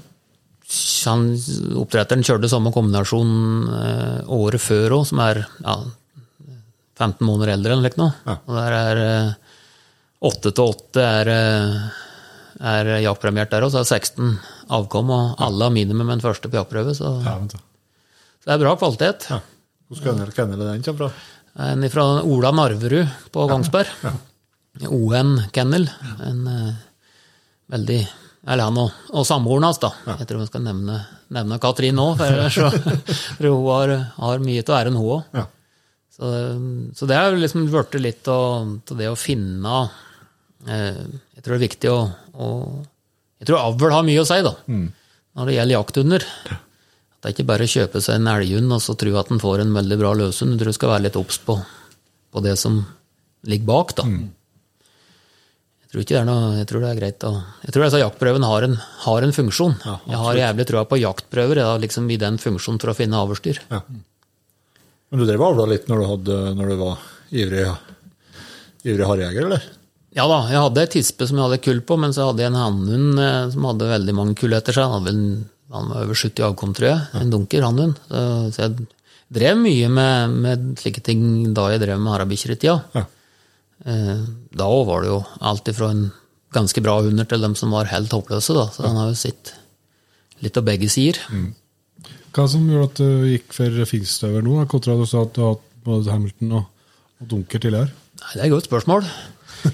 han, 1.06 1.28
oppdretteren 1.78 2.24
kjørte 2.26 2.50
samme 2.50 2.72
kombinasjon 2.74 3.30
eh, 3.70 4.32
året 4.34 4.62
før 4.62 4.98
òg, 4.98 5.06
som 5.06 5.22
er 5.22 5.44
ja, 5.44 5.76
15 6.98 7.22
måneder 7.26 7.54
eldre 7.54 7.76
enn 7.76 7.86
noe. 8.00 8.10
Ja. 8.26 8.36
Og 8.40 8.58
der 8.58 8.76
er 8.80 9.02
eh, 9.04 9.54
åtte 10.26 10.50
til 10.50 10.72
åtte 10.74 11.06
er, 11.06 11.30
eh, 11.30 12.02
er 12.74 12.92
jaktpremiert 13.04 13.54
der 13.54 13.68
òg, 13.68 13.74
så 13.74 13.84
er 13.84 13.90
16 14.00 14.34
avkom, 14.74 15.14
og 15.14 15.46
alle 15.46 15.68
har 15.68 15.76
minimum 15.76 16.10
en 16.10 16.24
første 16.24 16.50
på 16.50 16.58
jaktprøve, 16.58 16.96
så, 16.98 17.18
Ja, 17.22 17.38
så 17.46 18.50
det 18.50 18.54
er 18.54 18.62
bra 18.62 18.74
kvalitet. 18.78 19.30
Ja. 19.30 19.40
Hvor 19.86 20.02
kennel 20.02 20.30
kennel 20.34 20.62
er 20.64 20.74
den 20.74 20.82
kommer 20.82 21.06
fra? 21.06 21.35
En 21.56 21.90
fra 21.90 22.04
Ola 22.22 22.50
Narverud 22.52 23.08
på 23.32 23.48
Kongsberg. 23.48 23.88
ON 24.92 25.38
Kennel. 25.52 25.88
En 26.24 26.46
eh, 26.46 26.74
veldig 27.72 28.00
Eller 28.46 28.68
han 28.68 28.78
og, 28.78 28.92
og 29.10 29.24
samboeren 29.26 29.64
hans, 29.66 29.80
da. 29.82 29.90
Jeg 30.20 30.28
tror 30.28 30.42
vi 30.44 30.48
skal 30.50 30.62
nevne, 30.66 31.00
nevne 31.34 31.58
Katrin 31.62 31.96
nå, 31.98 32.10
for, 32.18 32.44
for 33.38 33.48
hun 33.48 33.64
har, 33.70 33.94
har 34.20 34.44
mye 34.44 34.62
til 34.62 34.76
æren, 34.76 34.98
hun 35.00 35.16
òg. 35.16 35.24
Ja. 35.34 35.46
Så, 36.16 36.28
så 36.96 37.08
det 37.08 37.16
har 37.18 37.34
liksom 37.36 37.66
blitt 37.68 37.96
litt 38.00 38.28
av 38.32 38.70
av 38.78 39.00
det 39.00 39.08
å 39.12 39.16
finne 39.20 39.80
eh, 40.64 41.02
Jeg 41.36 41.42
tror 41.42 41.52
det 41.52 41.58
er 41.58 41.66
viktig 41.66 41.90
å, 41.92 41.98
å 42.40 42.46
Jeg 43.42 43.50
tror 43.50 43.64
avl 43.64 43.92
har 43.92 44.06
mye 44.06 44.22
å 44.22 44.28
si, 44.28 44.38
da, 44.46 44.54
når 45.36 45.50
det 45.50 45.58
gjelder 45.58 45.76
jakthunder. 45.76 46.28
Det 47.26 47.32
er 47.32 47.40
ikke 47.40 47.48
bare 47.48 47.66
å 47.66 47.70
kjøpe 47.70 47.98
seg 47.98 48.20
en 48.20 48.28
elghund 48.30 48.70
og 48.70 48.78
så 48.84 48.94
tro 48.94 49.10
at 49.18 49.32
en 49.34 49.40
får 49.42 49.64
en 49.64 49.72
veldig 49.74 49.96
bra 49.98 50.12
løshund. 50.14 50.52
Du 50.54 50.60
tror 50.60 50.68
du 50.70 50.76
skal 50.76 50.92
være 50.92 51.02
litt 51.08 51.16
obs 51.18 51.40
på, 51.42 51.56
på 52.30 52.42
det 52.44 52.52
som 52.60 52.76
ligger 53.50 53.66
bak, 53.66 53.96
da. 53.98 54.04
Jeg 55.82 55.90
tror 55.90 56.04
ikke 56.04 56.14
det 56.14 56.20
er 56.20 56.28
noe, 56.28 56.52
jeg 56.54 56.68
tror 56.70 56.84
det 56.84 56.92
er 56.92 57.00
greit 57.00 57.26
å 57.26 57.32
Jeg 57.64 57.74
tror 57.74 57.86
altså 57.88 57.98
jaktprøven 58.04 58.46
har 58.46 58.66
en, 58.68 58.76
har 59.08 59.26
en 59.26 59.34
funksjon. 59.34 59.74
jeg 59.82 60.20
har 60.22 60.38
jævlig 60.38 60.66
trua 60.70 60.84
på 60.86 61.00
jaktprøver, 61.02 61.62
ja, 61.64 61.72
liksom 61.82 62.06
i 62.14 62.20
den 62.22 62.38
funksjonen 62.38 62.78
for 62.84 62.92
å 62.92 62.94
finne 63.00 63.18
avlsdyr. 63.18 63.58
Ja. 63.74 63.82
Men 65.10 65.18
du 65.18 65.26
drev 65.26 65.42
og 65.42 65.56
avla 65.56 65.66
litt 65.74 65.90
når 65.90 66.04
du, 66.04 66.06
hadde, 66.12 66.38
når 66.60 66.70
du 66.70 66.76
var 66.84 67.02
ivrig, 67.42 67.66
ivrig 68.86 69.10
harrejeger, 69.10 69.50
eller? 69.50 69.66
Ja 70.14 70.30
da, 70.30 70.38
jeg 70.54 70.62
hadde 70.62 70.86
ei 70.86 70.94
tispe 70.94 71.26
som 71.26 71.42
jeg 71.42 71.48
hadde 71.48 71.62
kull 71.66 71.82
på, 71.90 71.98
men 72.06 72.14
så 72.14 72.30
hadde 72.30 72.46
jeg 72.46 72.54
en 72.54 72.62
hannhund 72.62 73.18
eh, 73.26 73.42
som 73.50 73.66
hadde 73.72 73.90
veldig 73.90 74.14
mange 74.14 74.38
kull 74.38 74.54
etter 74.54 74.78
seg. 74.78 74.86
Han, 74.86 75.02
hadde 75.02 75.10
vel, 75.10 75.26
han 75.72 75.88
var 75.90 76.04
over 76.04 76.14
70 76.14 76.44
avkom, 76.46 76.74
tror 76.76 76.88
jeg. 76.92 77.00
En 77.20 77.32
dunker 77.32 77.64
han 77.66 77.80
hun. 77.80 77.94
så 78.08 78.62
jeg 78.62 78.86
drev 79.34 79.58
mye 79.58 79.88
med, 79.90 80.36
med 80.44 80.66
slike 80.78 81.02
ting 81.02 81.22
da 81.56 81.68
jeg 81.72 81.82
drev 81.82 81.98
med 81.98 82.12
harabikkjer 82.14 82.54
i 82.54 82.58
tida. 82.62 82.76
Ja. 82.94 83.04
Eh, 83.84 84.22
da 84.56 84.68
òg 84.72 84.86
var 84.88 85.02
det 85.04 85.10
jo 85.10 85.20
alt 85.50 85.68
ifra 85.72 85.90
en 85.92 86.06
ganske 86.54 86.80
bra 86.84 87.00
hunder 87.04 87.26
til 87.28 87.42
dem 87.42 87.56
som 87.58 87.74
var 87.74 87.90
helt 87.90 88.14
håpløse, 88.14 88.54
da. 88.56 88.68
Så 88.72 88.86
han 88.86 88.96
har 89.00 89.10
jo 89.10 89.18
sett 89.18 89.52
litt 90.44 90.56
av 90.56 90.66
begge 90.68 90.88
sider. 90.92 91.18
Hva 92.36 92.46
som 92.52 92.66
gjorde 92.70 92.90
at 92.92 93.00
du 93.00 93.28
gikk 93.32 93.54
for 93.56 93.82
finstøver 93.88 94.44
nå, 94.44 94.58
kontra 94.70 94.96
du 94.96 95.06
sa 95.08 95.24
at 95.26 95.34
du 95.36 95.42
har 95.42 95.56
hatt 95.56 95.66
både 95.86 96.12
Hamilton 96.12 96.58
og, 96.60 96.66
og 97.20 97.30
Dunker 97.32 97.62
tidligere? 97.62 97.90
Nei, 98.22 98.30
Det 98.34 98.40
er 98.42 98.46
et 98.48 98.54
godt 98.54 98.68
spørsmål. 98.70 99.08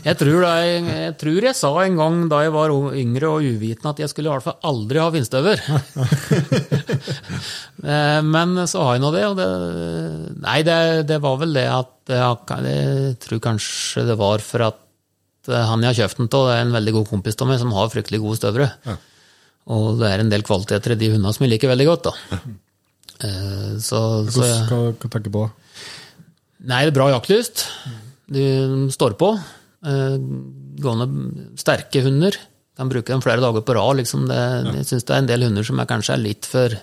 Jeg 0.03 0.17
tror, 0.19 0.41
det, 0.43 0.53
jeg 0.89 1.15
tror 1.21 1.45
jeg 1.47 1.57
sa 1.59 1.71
en 1.85 1.97
gang 1.99 2.17
da 2.31 2.41
jeg 2.45 2.53
var 2.55 2.73
yngre 2.97 3.29
og 3.29 3.45
uvitende 3.45 3.93
at 3.93 4.01
jeg 4.03 4.11
skulle 4.13 4.31
i 4.31 4.33
hvert 4.33 4.47
fall 4.47 4.59
aldri 4.73 5.03
ha 5.03 5.11
vindstøver. 5.15 5.63
Eh, 7.83 8.21
Men 8.23 8.55
så 8.71 8.79
har 8.87 8.95
jeg 8.95 9.03
nå 9.03 9.09
det, 9.11 9.23
og 9.27 9.39
det 9.41 9.47
Nei, 10.45 10.61
det, 10.63 10.77
det 11.09 11.17
var 11.25 11.39
vel 11.41 11.55
det 11.57 11.65
at 11.67 12.13
Jeg 12.13 12.61
jeg 12.69 13.17
tror 13.25 13.41
kanskje 13.43 14.05
det 14.07 14.15
var 14.21 14.39
for 14.45 14.63
at 14.69 14.79
eh, 15.51 15.65
han 15.67 15.83
jeg 15.83 15.91
har 15.91 15.99
kjøpt 16.05 16.21
den 16.21 16.29
av, 16.39 16.51
er 16.53 16.61
en 16.63 16.75
veldig 16.77 16.95
god 17.01 17.09
kompis 17.11 17.39
av 17.43 17.51
meg 17.51 17.59
som 17.59 17.75
har 17.75 17.91
fryktelig 17.91 18.21
gode 18.23 18.39
støvere. 18.39 18.69
Og 19.73 19.99
det 19.99 20.13
er 20.13 20.23
en 20.23 20.31
del 20.31 20.45
kvaliteter 20.47 20.95
i 20.95 21.01
de 21.01 21.11
hundene 21.17 21.35
som 21.35 21.43
jeg 21.47 21.55
liker 21.57 21.73
veldig 21.73 21.89
godt. 21.91 22.07
da. 22.11 22.41
Eh, 23.27 23.73
Så, 23.83 23.99
så 24.31 24.47
jeg, 24.47 24.63
Hva, 24.71 24.81
tenker 25.03 25.27
du 25.27 25.33
på? 25.41 25.45
Nei, 26.63 26.85
det 26.87 26.93
er 26.93 26.99
bra 27.01 27.11
jaktlyst. 27.17 27.67
De 28.31 28.47
står 28.95 29.19
på. 29.19 29.33
Eh, 29.83 30.17
Gående 30.83 31.07
sterke 31.61 32.03
hunder. 32.07 32.37
Kan 32.79 32.89
bruke 32.89 33.13
dem 33.13 33.23
flere 33.23 33.43
dager 33.43 33.65
på 33.67 33.75
rad. 33.77 33.99
Liksom 34.01 34.25
det, 34.31 34.41
Jeg 34.79 34.89
syns 34.89 35.05
det 35.05 35.15
er 35.15 35.21
en 35.21 35.29
del 35.29 35.45
hunder 35.47 35.67
som 35.67 35.81
er 35.83 35.91
kanskje 35.91 36.15
er 36.17 36.23
litt 36.23 36.49
for 36.49 36.79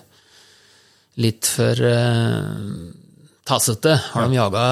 litt 1.20 1.48
for 1.50 1.80
uh, 1.84 2.92
tassete. 3.48 3.96
Har 4.14 4.28
de 4.28 4.38
jaga 4.38 4.62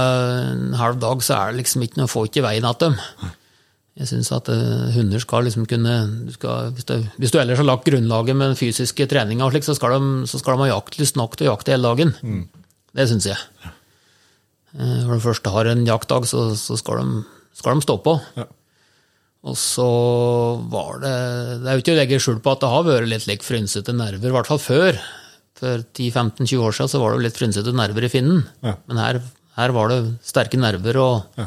en 0.52 0.76
halv 0.78 1.00
dag, 1.02 1.24
så 1.24 1.34
er 1.34 1.50
det 1.50 1.64
liksom 1.64 1.84
ikke 1.84 2.00
noe, 2.00 2.10
får 2.10 2.28
ikke 2.30 2.44
veien 2.46 2.68
at 2.68 2.84
dem. 2.84 2.94
Jeg 3.98 4.10
syns 4.12 4.30
at 4.36 4.48
uh, 4.54 4.86
hunder 4.94 5.20
skal 5.20 5.48
liksom 5.48 5.66
kunne 5.68 5.96
skal, 6.36 6.70
hvis, 6.76 6.86
du, 6.88 6.94
hvis 7.18 7.34
du 7.34 7.40
ellers 7.42 7.58
har 7.58 7.66
lagt 7.66 7.88
grunnlaget 7.90 8.38
med 8.38 8.52
den 8.52 8.60
fysiske 8.60 9.08
treninga, 9.10 9.50
så, 9.58 9.74
så 9.74 10.38
skal 10.38 10.54
de 10.54 10.62
ha 10.62 10.70
jaktlyst 10.70 11.18
nok 11.18 11.34
til 11.36 11.48
å 11.48 11.56
jakte 11.56 11.74
hele 11.74 11.90
dagen. 11.90 12.14
Det 12.94 13.08
syns 13.10 13.26
jeg. 13.32 13.40
Uh, 14.78 15.02
Når 15.08 15.16
de 15.16 15.24
først 15.26 15.50
har 15.52 15.72
en 15.74 15.84
jaktdag, 15.88 16.30
så, 16.30 16.52
så 16.56 16.78
skal, 16.78 17.02
de, 17.02 17.26
skal 17.56 17.78
de 17.78 17.84
stå 17.86 17.96
på. 18.04 18.16
Ja. 18.38 18.46
Og 19.48 19.54
så 19.56 19.86
var 20.72 20.98
det 21.02 21.12
Det 21.62 21.68
er 21.70 21.76
jo 21.78 21.82
ikke 21.84 21.94
å 21.94 21.98
legge 22.00 22.18
skjul 22.22 22.40
på 22.42 22.52
at 22.52 22.60
det 22.64 22.70
har 22.72 22.86
vært 22.88 23.08
litt 23.10 23.28
like 23.30 23.46
frynsete 23.46 23.94
nerver, 23.94 24.28
i 24.28 24.34
hvert 24.34 24.50
fall 24.50 24.60
før. 24.62 24.98
For 25.58 25.82
10-15-20 25.94 26.62
år 26.62 26.74
siden 26.76 26.90
så 26.92 27.00
var 27.02 27.12
det 27.14 27.18
jo 27.20 27.26
litt 27.28 27.38
frynsete 27.38 27.72
nerver 27.74 28.06
i 28.06 28.10
finnen. 28.12 28.42
Ja. 28.66 28.74
Men 28.90 29.00
her, 29.02 29.20
her 29.58 29.74
var 29.74 29.88
det 29.92 30.00
sterke 30.26 30.58
nerver, 30.60 30.98
og, 31.02 31.38
Ja. 31.38 31.46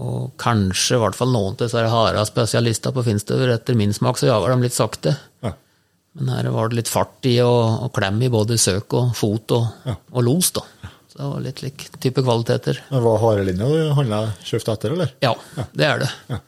og 0.00 0.30
kanskje 0.40 0.96
i 0.96 1.02
hvert 1.02 1.16
fall 1.18 1.32
noen 1.34 1.56
til 1.56 1.66
disse 1.68 1.82
harde 1.92 2.22
spesialister 2.28 2.94
på 2.96 3.04
finstøver. 3.08 3.52
Etter 3.56 3.76
min 3.76 3.92
smak 3.92 4.20
så 4.20 4.30
jager 4.30 4.54
de 4.54 4.64
litt 4.68 4.76
sakte. 4.76 5.16
Ja. 5.44 5.52
Men 6.16 6.28
her 6.28 6.50
var 6.52 6.68
det 6.68 6.76
litt 6.82 6.92
fart 6.92 7.24
i 7.28 7.38
og, 7.44 7.84
og 7.88 7.92
klem 7.96 8.20
i 8.24 8.28
både 8.32 8.56
søk 8.60 8.92
og 9.00 9.14
fot 9.16 9.52
og, 9.56 9.92
og 10.12 10.24
los, 10.28 10.52
da. 10.56 10.64
Det 11.12 11.22
var 11.28 11.40
litt 11.44 11.60
lik 11.62 11.82
type 12.00 12.22
kvaliteter. 12.24 12.78
Det 12.88 13.00
var 13.04 13.18
harelinja 13.20 13.66
du 13.68 13.90
handla 13.98 14.20
kjøpt 14.48 14.70
etter, 14.72 14.94
eller? 14.96 15.10
Ja, 15.24 15.34
det 15.76 15.84
er 15.88 15.98
det. 16.06 16.10
Ja. 16.32 16.38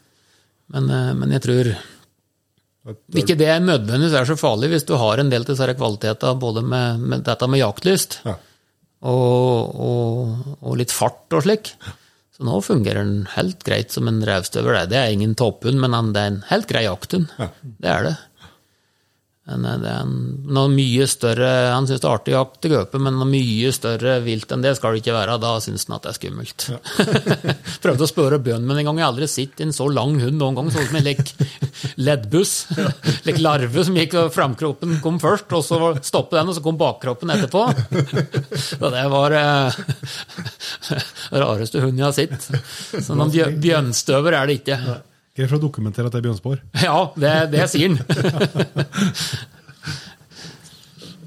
Men, 0.73 0.89
eh, 0.89 1.11
men 1.13 1.33
jeg 1.35 1.43
tror 1.45 1.69
ikke 3.17 3.35
det 3.37 3.51
nødvendigvis 3.65 4.13
er 4.17 4.27
så 4.29 4.35
farlig 4.37 4.71
hvis 4.73 4.85
du 4.85 4.95
har 5.01 5.21
en 5.21 5.29
del 5.31 5.45
til 5.45 5.55
disse 5.55 5.73
kvalitetene, 5.77 6.39
både 6.41 6.61
med, 6.65 6.99
med 7.01 7.23
dette 7.25 7.47
med 7.49 7.61
jaktlyst 7.61 8.19
Ja. 8.25 8.35
og, 9.05 9.77
og, 9.85 10.57
og 10.61 10.77
litt 10.81 10.93
fart 10.93 11.33
og 11.33 11.45
slik. 11.45 11.71
Så 12.35 12.43
nå 12.45 12.57
fungerer 12.65 12.99
den 13.05 13.27
helt 13.37 13.61
greit 13.63 13.93
som 13.95 14.09
en 14.11 14.19
revstøver. 14.27 14.81
Det 14.91 14.97
er 14.99 15.13
ingen 15.13 15.37
topphund, 15.39 15.79
men 15.79 16.11
det 16.13 16.21
er 16.25 16.31
en 16.33 16.41
helt 16.49 16.67
grei 16.67 16.83
jakthund. 16.83 17.29
Ja. 17.39 17.47
Det 17.63 17.91
er 17.93 18.09
det. 18.09 18.15
Eh, 19.45 19.57
det 19.61 19.89
er 19.89 19.99
en, 20.01 20.13
noe 20.49 20.69
mye 20.73 21.05
større 21.09 21.49
Han 21.75 21.85
syns 21.85 22.01
det 22.01 22.07
er 22.07 22.15
artig 22.15 22.33
å 22.33 22.39
jakte 22.39 22.71
gaupe, 22.71 23.01
men 23.01 23.17
noe 23.19 23.29
mye 23.29 23.71
større 23.75 24.17
vilt 24.25 24.51
enn 24.51 24.63
det 24.65 24.75
skal 24.79 24.95
det 24.95 25.03
ikke 25.03 25.15
være. 25.15 25.37
Da 25.41 25.53
syns 25.63 25.85
han 25.87 25.97
at 25.97 26.07
det 26.07 26.13
er 26.13 26.17
skummelt. 26.19 26.67
Prøvde 27.83 28.07
å 28.07 28.09
spørre 28.09 28.41
bjørnen, 28.41 28.67
men 28.69 28.81
en 28.81 28.89
gang 28.89 29.01
jeg 29.03 29.09
aldri 29.09 29.29
sett 29.29 29.63
en 29.65 29.75
så 29.75 29.89
lang 29.91 30.17
hund 30.23 30.39
noen 30.41 30.57
gang. 30.57 30.71
Sånn 30.73 30.89
som 30.89 30.99
en 30.99 31.05
lek 31.05 31.23
leddbuss. 32.01 32.55
Lek 33.27 33.39
larve 33.41 33.85
som 33.85 33.97
gikk 33.97 34.15
og 34.19 34.33
framkroppen 34.33 34.99
kom 35.03 35.19
først, 35.21 35.51
og 35.55 35.65
så 35.65 35.79
stoppet 36.05 36.39
den, 36.39 36.51
og 36.51 36.57
så 36.57 36.63
kom 36.65 36.79
bakkroppen 36.79 37.33
etterpå. 37.35 37.65
Så 38.65 38.89
det 38.91 39.03
var 39.11 39.33
eh, 39.35 39.77
rareste 41.35 41.81
hund 41.83 41.99
jeg 41.99 42.05
har 42.05 42.15
sett. 42.15 42.47
Så 43.03 43.15
noen 43.17 43.31
bjør, 43.33 43.53
bjørnstøver 43.61 44.37
er 44.37 44.49
det 44.49 44.57
ikke. 44.61 44.77
Greit 45.35 45.49
for 45.51 45.57
å 45.57 45.65
dokumentere 45.65 46.07
at 46.07 46.13
det 46.15 46.19
er 46.21 46.27
bjørnspor. 46.29 46.57
Ja, 46.87 46.99
det, 47.19 47.33
det 47.51 47.63
sier 47.71 47.87
han. 47.91 47.99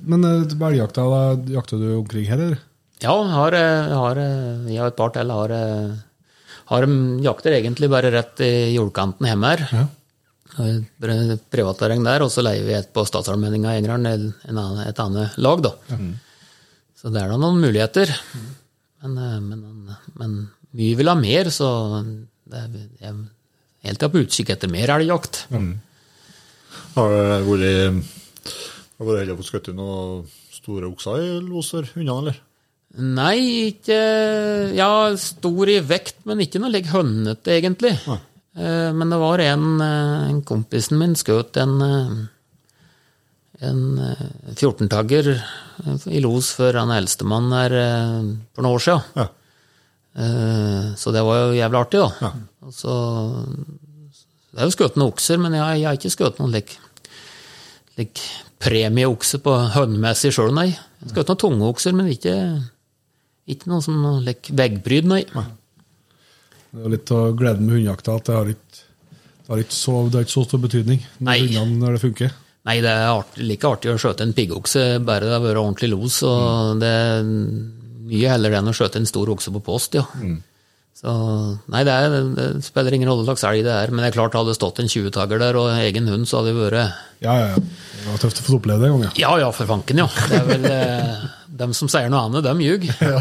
Men 0.08 0.24
elgjakta, 0.24 1.02
da 1.04 1.36
jakter 1.52 1.76
du 1.80 1.88
omkring 1.98 2.26
her, 2.30 2.40
eller? 2.40 2.58
Ja, 3.02 3.12
har, 3.12 3.52
eh, 3.54 3.92
har, 3.92 4.16
eh, 4.18 4.72
jeg 4.72 4.80
og 4.80 4.86
et 4.88 4.96
par 4.98 5.10
til 5.14 5.30
har, 5.30 5.50
eh, 5.54 5.90
har 6.72 6.82
mm, 6.88 7.20
jakter 7.26 7.52
egentlig 7.58 7.90
bare 7.92 8.10
rett 8.14 8.40
i 8.42 8.74
jordkanten 8.74 9.26
hjemme 9.28 9.46
her. 9.52 9.60
Ja. 9.76 9.84
Privatterreng 11.52 12.02
der, 12.02 12.22
og 12.24 12.30
så 12.34 12.40
leier 12.42 12.64
vi 12.66 12.74
et 12.74 12.90
på 12.96 13.04
Statsallmenninga 13.06 13.70
i 13.76 13.80
Engerdal, 13.82 14.32
et 14.88 15.00
annet 15.04 15.28
lag, 15.38 15.58
da. 15.68 15.72
Så 16.98 17.04
det 17.14 17.20
er 17.22 17.28
da 17.30 17.36
noen 17.38 17.62
muligheter. 17.62 18.06
Men, 19.04 19.12
eh, 19.18 19.40
men, 19.44 19.60
men 20.18 20.30
vi 20.74 20.94
vil 20.98 21.10
ha 21.12 21.16
mer, 21.18 21.44
så 21.54 21.68
det 22.48 22.58
er, 22.64 22.70
jeg 23.04 23.12
er 23.82 23.92
helt 23.92 24.04
på 24.12 24.22
utkikk 24.24 24.50
etter 24.54 24.70
mer 24.72 24.90
elgjakt. 24.96 25.44
Har 26.96 27.12
det 27.14 27.26
vært 27.46 28.04
har 28.98 29.06
du 29.06 29.10
vært 29.12 29.20
heldig 29.22 29.34
å 29.36 29.38
få 29.38 29.46
skutt 29.46 29.68
noen 29.78 30.24
store 30.50 30.88
okser 30.90 31.20
i 31.22 31.34
loser 31.46 31.86
unna, 31.94 32.16
eller? 32.18 32.38
Nei, 32.98 33.36
ikke 33.68 33.98
Ja, 34.74 34.88
stor 35.20 35.70
i 35.70 35.76
vekt, 35.84 36.16
men 36.26 36.40
ikke 36.42 36.58
noe 36.58 36.72
like 36.74 36.90
hønete, 36.90 37.52
egentlig. 37.60 37.92
Nei. 38.08 38.18
Eh, 38.58 38.90
Men 38.96 39.10
det 39.12 39.18
var 39.22 39.38
en, 39.44 39.80
eh, 39.80 40.28
en 40.32 40.42
kompisen 40.42 40.98
min 40.98 41.14
skjøt 41.14 41.56
en 41.62 41.76
eh, 41.82 42.18
en 43.60 43.98
eh, 43.98 44.26
14-tagger 44.54 45.30
i 46.14 46.20
los 46.22 46.52
for 46.54 46.72
han 46.78 46.90
eldstemann 46.94 47.52
her 47.54 47.72
eh, 47.74 48.28
for 48.54 48.62
noen 48.66 48.74
år 48.74 48.82
siden. 48.82 49.02
Ja. 49.18 49.28
Eh, 50.16 50.94
Så 50.96 51.12
det 51.12 51.22
var 51.24 51.36
jo 51.48 51.56
jævlig 51.58 51.80
artig, 51.80 52.00
da. 52.00 52.10
Ja. 52.22 52.70
Så 52.72 52.94
Det 54.52 54.60
er 54.62 54.64
jo 54.70 54.74
skutt 54.74 54.96
noen 54.96 55.12
okser, 55.12 55.38
men 55.38 55.52
jeg, 55.54 55.80
jeg 55.82 55.86
har 55.86 55.98
ikke 55.98 56.10
skutt 56.14 56.38
noen 56.40 56.52
like, 56.54 56.78
like 57.98 58.20
premieokse 58.58 59.38
på 59.44 59.52
hønmessig 59.76 60.32
sjøl, 60.34 60.50
nei. 60.56 60.70
Jeg 60.72 61.04
har 61.04 61.12
skutt 61.14 61.28
noen 61.30 61.42
tunge 61.44 61.68
okser, 61.68 61.94
men 61.94 62.08
ikke, 62.10 62.34
ikke 63.54 63.70
noen 63.70 63.84
som 63.84 64.00
like 64.26 64.50
veggpryd, 64.58 65.06
nei. 65.12 65.20
Det 65.28 66.84
er 66.84 66.92
litt 66.96 67.12
av 67.14 67.30
gleden 67.38 67.64
med 67.68 67.78
hundejakta 67.78 68.16
at 68.18 68.26
det 68.28 68.34
har 68.36 68.50
ikke, 68.52 68.82
det 69.12 69.52
har 69.52 69.62
ikke, 69.62 69.76
så, 69.78 69.94
det 70.08 70.18
har 70.18 70.26
ikke 70.26 70.34
så 70.34 70.44
stor 70.48 70.60
betydning 70.64 71.04
når, 71.20 71.38
hundene- 71.46 71.78
når 71.84 71.94
det 71.96 72.02
funker. 72.02 72.34
Nei, 72.68 72.80
det 72.84 72.90
er 72.92 73.06
artig, 73.14 73.46
like 73.48 73.64
artig 73.70 73.92
å 73.94 74.00
skjøte 74.00 74.26
en 74.26 74.34
piggokse, 74.36 74.82
bare 75.06 75.24
det 75.24 75.32
har 75.36 75.44
vært 75.46 75.60
ordentlig 75.62 75.88
los. 75.94 76.18
Og 76.28 76.82
det 76.82 76.90
er 76.90 77.30
mye 78.08 78.30
heller 78.32 78.54
det 78.54 78.60
enn 78.62 78.70
å 78.72 78.76
skjøte 78.76 79.00
en 79.02 79.08
stor 79.08 79.30
okse 79.34 79.52
på 79.54 79.64
post, 79.64 79.98
ja. 79.98 80.04
Så 80.98 81.12
nei, 81.70 81.84
det, 81.86 81.92
er, 81.94 82.14
det 82.34 82.46
spiller 82.66 82.96
ingen 82.96 83.06
rolle 83.06 83.22
slags 83.28 83.44
elg 83.46 83.62
det 83.62 83.70
er. 83.70 83.92
Men 83.94 84.02
det 84.02 84.08
er 84.08 84.16
klart, 84.16 84.34
hadde 84.34 84.50
det 84.50 84.58
stått 84.58 84.80
en 84.82 84.90
20-tagger 84.90 85.38
der 85.38 85.54
og 85.60 85.70
egen 85.76 86.08
hund, 86.10 86.26
så 86.26 86.40
hadde 86.40 86.50
det 86.50 86.58
vært 86.58 86.96
Ja, 87.22 87.34
ja, 87.38 87.52
ja. 87.52 87.58
Det 87.98 88.06
var 88.08 88.18
tøft 88.24 88.40
å 88.42 88.46
få 88.46 88.56
oppleve 88.58 88.82
det 88.82 88.88
en 88.88 88.96
gang, 88.96 89.04
ja. 89.06 89.12
Ja 89.22 89.32
ja, 89.44 89.50
for 89.54 89.70
fanken, 89.70 90.00
ja. 90.02 90.08
Det 90.10 90.40
er 90.40 90.48
vel 90.48 90.66
eh, 90.72 91.22
dem 91.62 91.76
som 91.76 91.90
sier 91.92 92.10
noe 92.10 92.24
annet, 92.26 92.42
dem 92.46 92.64
ljug. 92.64 92.88
Jeg 92.88 93.14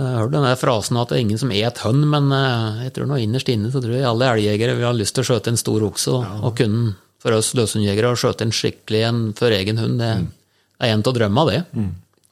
har 0.16 0.32
den 0.32 0.46
der 0.46 0.58
frasen 0.60 0.96
at 1.00 1.12
det 1.12 1.18
er 1.18 1.24
ingen 1.26 1.40
som 1.40 1.52
et 1.52 1.84
hønn, 1.84 2.02
men 2.16 2.32
eh, 2.36 2.84
jeg 2.86 2.96
tror 2.96 3.12
nå 3.12 3.20
innerst 3.20 3.52
inne 3.52 3.68
så 3.74 3.84
tror 3.84 3.98
jeg 3.98 4.08
alle 4.08 4.32
elgjegere 4.38 4.76
vil 4.78 4.88
ha 4.88 4.96
lyst 4.96 5.18
til 5.18 5.24
å 5.26 5.28
skjøte 5.34 5.52
en 5.52 5.60
stor 5.60 5.84
okse, 5.90 6.16
og, 6.16 6.44
og 6.48 6.56
kunne 6.60 6.94
for 7.20 7.36
oss 7.36 7.52
løshundjegere 7.58 8.14
å 8.14 8.16
skjøte 8.16 8.46
en 8.48 8.54
skikkelig 8.56 9.02
en 9.04 9.24
for 9.36 9.52
egen 9.52 9.76
hund. 9.82 10.00
Det, 10.00 10.12
det 10.80 10.88
er 10.88 10.94
en 10.94 11.04
av 11.04 11.12
drømmene, 11.18 11.50
det. 11.52 11.62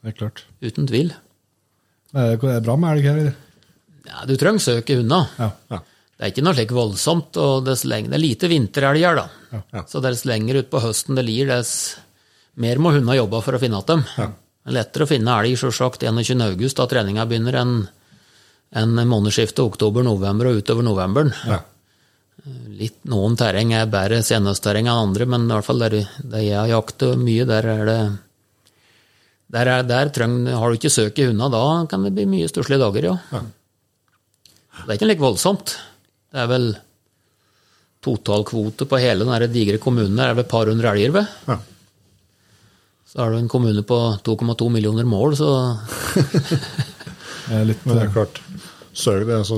Det 0.02 0.12
er 0.12 0.18
klart. 0.18 0.44
Uten 0.62 0.88
tvil. 0.88 1.12
Er 2.14 2.36
det 2.38 2.50
er 2.54 2.64
bra 2.64 2.76
med 2.80 2.96
elg 2.96 3.08
her. 3.08 3.30
Ja, 4.08 4.24
du 4.28 4.34
trenger 4.40 4.62
søke 4.62 4.96
hunder. 4.98 5.28
Ja. 5.38 5.50
ja. 5.72 5.80
Det 6.18 6.26
er 6.26 6.32
ikke 6.32 6.42
noe 6.46 6.56
slik 6.56 6.74
voldsomt, 6.74 7.36
og 7.38 7.66
det 7.66 7.76
er 7.78 8.18
lite 8.18 8.50
vinterelg 8.50 9.04
her, 9.04 9.18
da. 9.20 9.26
Ja. 9.52 9.84
Så 9.86 10.02
dess 10.02 10.24
lenger 10.26 10.62
utpå 10.64 10.80
høsten 10.82 11.18
det 11.18 11.22
lir, 11.28 11.46
dess 11.50 11.98
mer 12.58 12.80
må 12.82 12.90
hundene 12.94 13.18
jobbe 13.20 13.42
for 13.44 13.54
å 13.54 13.60
finne 13.62 13.78
igjen 13.78 13.90
dem. 13.92 14.06
Det 14.18 14.72
er 14.72 14.76
lettere 14.80 15.06
å 15.06 15.10
finne 15.10 15.36
elg 15.38 15.58
selvsagt 15.60 16.02
21. 16.02 16.42
august, 16.48 16.80
da 16.80 16.88
treninga 16.90 17.26
begynner, 17.28 17.60
enn 17.62 17.76
en 18.76 18.98
månedsskiftet 19.08 19.62
oktober-november 19.64 20.50
og 20.50 20.58
utover 20.60 20.84
novemberen. 20.84 21.30
Ja. 21.48 21.62
Litt, 22.78 22.98
noen 23.10 23.36
terreng 23.38 23.72
er 23.74 23.88
bedre 23.90 24.20
senhøstterreng 24.24 24.88
enn 24.90 25.04
andre, 25.06 25.26
men 25.30 25.46
i 25.46 25.54
hvert 25.54 25.66
fall 25.66 25.84
der, 25.84 25.96
der 26.18 26.44
jeg 26.44 26.58
har 26.58 26.72
jaktet 26.72 27.22
mye, 27.22 27.46
der 27.48 27.70
er 27.72 27.86
det 27.88 28.00
der, 29.54 29.70
er, 29.72 29.86
der 29.88 30.10
treng, 30.12 30.42
Har 30.46 30.68
du 30.68 30.76
ikke 30.76 30.92
søk 30.92 31.18
i 31.18 31.28
hundene, 31.28 31.48
da 31.52 31.86
kan 31.88 32.04
det 32.04 32.12
bli 32.16 32.26
mye 32.28 32.48
stusslige 32.50 32.82
dager, 32.82 33.08
ja. 33.08 33.40
Det 34.78 34.92
er 34.92 34.98
ikke 34.98 35.08
like 35.10 35.24
voldsomt. 35.24 35.74
Det 36.30 36.42
er 36.42 36.50
vel 36.50 36.68
totalkvote 38.04 38.86
på 38.86 39.00
hele 39.02 39.26
den 39.26 39.52
digre 39.52 39.80
kommunen. 39.82 40.16
Det 40.16 40.26
er 40.26 40.36
vel 40.36 40.44
et 40.44 40.52
par 40.52 40.70
hundre 40.70 40.92
elger, 40.92 41.14
ved. 41.16 41.26
Ja. 41.48 41.58
Så 43.08 43.22
har 43.22 43.32
du 43.32 43.38
en 43.38 43.48
kommune 43.48 43.82
på 43.82 43.98
2,2 44.24 44.68
millioner 44.70 45.04
mål, 45.08 45.36
så 45.36 45.48
Det 47.48 47.56
er 47.56 47.64
litt, 47.64 47.84
Men 47.86 47.96
det 47.96 48.02
er 48.04 48.12
klart, 48.12 48.42
søk 48.92 49.24
det, 49.24 49.38
altså, 49.38 49.56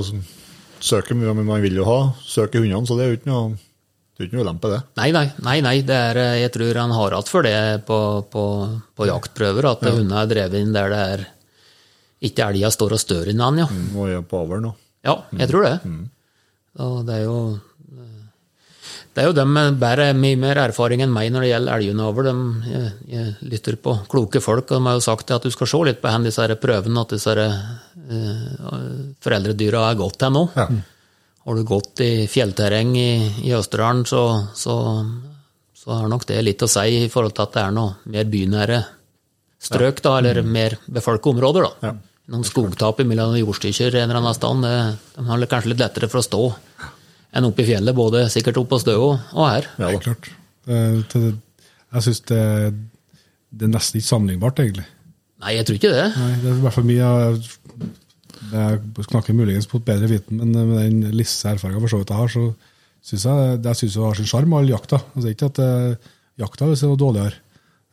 søker 0.79 1.17
mye, 1.19 1.33
men 1.35 1.49
man 1.49 1.61
vil 1.61 1.75
jo 1.75 1.83
ha 1.89 1.99
søk 2.23 2.55
i 2.55 2.61
hundene, 2.63 2.87
så 2.87 2.95
det 2.95 3.03
er 3.03 3.11
jo 3.11 3.19
ikke 3.19 3.31
noe, 3.31 3.57
det 4.21 4.27
er 4.27 4.29
ikke 4.29 4.37
noe 4.37 4.45
ulempe, 4.45 4.69
det. 4.69 4.79
Nei, 5.01 5.09
nei, 5.15 5.25
nei, 5.41 5.57
nei 5.65 5.75
det 5.87 5.97
er, 5.97 6.21
jeg 6.43 6.53
tror 6.53 6.79
han 6.83 6.93
har 6.93 7.17
hatt 7.17 7.31
for 7.31 7.47
det 7.47 7.57
på, 7.87 7.99
på, 8.29 8.45
på 8.93 9.09
jaktprøver, 9.09 9.67
at 9.71 9.85
hundene 9.89 10.21
er 10.21 10.29
drevet 10.29 10.61
inn 10.61 10.75
der 10.75 10.93
det 10.93 11.01
er 11.15 11.25
ikke 12.29 12.51
elga 12.51 12.69
står 12.69 12.93
og 12.93 13.01
stør 13.01 13.33
innan, 13.33 13.63
ja. 13.63 13.67
Og 13.97 14.13
er 14.13 14.21
på 14.29 14.43
avl 14.45 14.61
nå. 14.61 14.75
Ja, 15.01 15.17
jeg 15.33 15.49
tror 15.49 15.65
det. 15.65 15.75
Og 16.85 17.01
det 17.07 17.17
er 17.17 17.25
jo 17.25 17.37
det 19.11 19.25
er 19.25 19.27
jo 19.27 19.35
dem 19.35 19.49
med 19.51 19.79
bare 19.79 20.13
mye 20.15 20.37
mer 20.39 20.61
erfaring 20.61 21.01
enn 21.03 21.11
meg 21.11 21.33
når 21.33 21.43
det 21.43 21.49
gjelder 21.49 21.81
elgunavl. 21.81 22.29
Jeg, 22.63 22.91
jeg 23.11 23.33
lytter 23.51 23.75
på 23.83 23.95
kloke 24.11 24.39
folk, 24.39 24.69
og 24.71 24.77
de 24.77 24.87
har 24.87 24.95
jo 24.95 25.03
sagt 25.03 25.33
at 25.35 25.43
du 25.43 25.51
skal 25.51 25.67
se 25.67 25.81
litt 25.89 25.99
på 25.99 26.13
hvor 26.13 26.23
disse 26.23 26.47
prøvene 26.61 27.03
at 27.03 27.15
disse 27.17 27.33
uh, 27.35 27.57
eh, 28.15 28.85
foreldredyra 29.25 29.83
er 29.89 29.99
gått 29.99 30.15
til 30.21 30.31
nå. 30.37 30.45
Ja. 30.55 30.69
Har 31.45 31.55
du 31.57 31.63
gått 31.65 31.99
i 32.05 32.27
fjellterreng 32.29 32.91
i, 32.97 33.11
i 33.47 33.53
Østerdalen, 33.57 34.03
så, 34.05 34.21
så, 34.53 34.75
så 35.73 35.95
har 35.97 36.09
nok 36.11 36.25
det 36.29 36.37
litt 36.45 36.61
å 36.61 36.69
si 36.69 36.83
i 37.05 37.09
forhold 37.09 37.33
til 37.37 37.47
at 37.47 37.55
det 37.55 37.63
er 37.65 37.71
noe 37.73 37.95
mer 38.13 38.27
bynære 38.29 38.81
strøk, 39.61 40.01
da, 40.05 40.15
eller 40.21 40.41
mer 40.45 40.75
befolka 40.89 41.29
områder. 41.33 41.65
da. 41.65 41.89
Ja. 41.89 41.93
Noen 42.31 42.45
skogtap 42.47 43.01
mellom 43.05 43.33
jordstykker 43.39 43.97
en 43.97 44.05
eller 44.09 44.19
annen 44.21 44.37
sted, 44.37 44.61
det- 44.63 45.15
de 45.17 45.25
har 45.27 45.45
kanskje 45.51 45.69
litt 45.73 45.81
lettere 45.81 46.09
for 46.09 46.21
å 46.21 46.25
stå 46.25 46.43
enn 47.33 47.45
oppe 47.47 47.63
i 47.63 47.67
fjellet, 47.71 47.95
både 47.95 48.25
sikkert 48.29 48.57
oppe 48.61 48.75
på 48.75 48.79
Stø 48.83 48.95
og 48.99 49.19
og 49.33 49.45
her. 49.49 49.67
Ja, 49.79 49.87
det 49.87 49.95
er 49.95 50.05
klart. 50.05 50.29
Det, 50.65 51.33
jeg 51.91 52.01
syns 52.05 52.21
det, 52.29 52.41
det 53.51 53.65
er 53.67 53.71
nesten 53.73 53.99
ikke 53.99 54.07
sammenlignbart, 54.13 54.59
egentlig. 54.61 54.85
Nei, 55.41 55.55
jeg 55.57 55.65
tror 55.65 55.77
ikke 55.79 55.91
det. 55.95 56.05
Nei, 56.17 56.31
det 56.43 56.49
er 56.51 56.57
i 56.57 56.61
hvert 56.67 56.73
fall 56.77 56.87
mye 56.89 57.03
av- 57.09 57.49
Jeg 58.49 59.05
snakker 59.05 59.37
muligens 59.37 59.69
på 59.69 59.81
bedre 59.85 60.09
viten, 60.09 60.41
men 60.41 60.55
med 60.55 60.81
den 60.81 61.13
lisse 61.13 61.49
erfaringa 61.51 61.81
for 61.83 61.93
så 61.93 62.01
vidt 62.01 62.13
jeg 62.13 62.21
har, 62.21 62.33
så 62.33 62.47
syns 63.05 63.27
jeg 63.29 63.61
det 63.61 63.75
synes 63.77 63.95
det 63.97 64.03
har 64.07 64.17
sin 64.17 64.29
sjarm, 64.31 64.57
all 64.57 64.69
jakta. 64.69 65.01
Altså, 65.13 65.29
ikke 65.29 65.51
at 65.51 65.61
det, 65.61 65.69
jakta 66.41 66.67
er 66.71 66.83
noe 66.89 66.99
dårligere, 66.99 67.37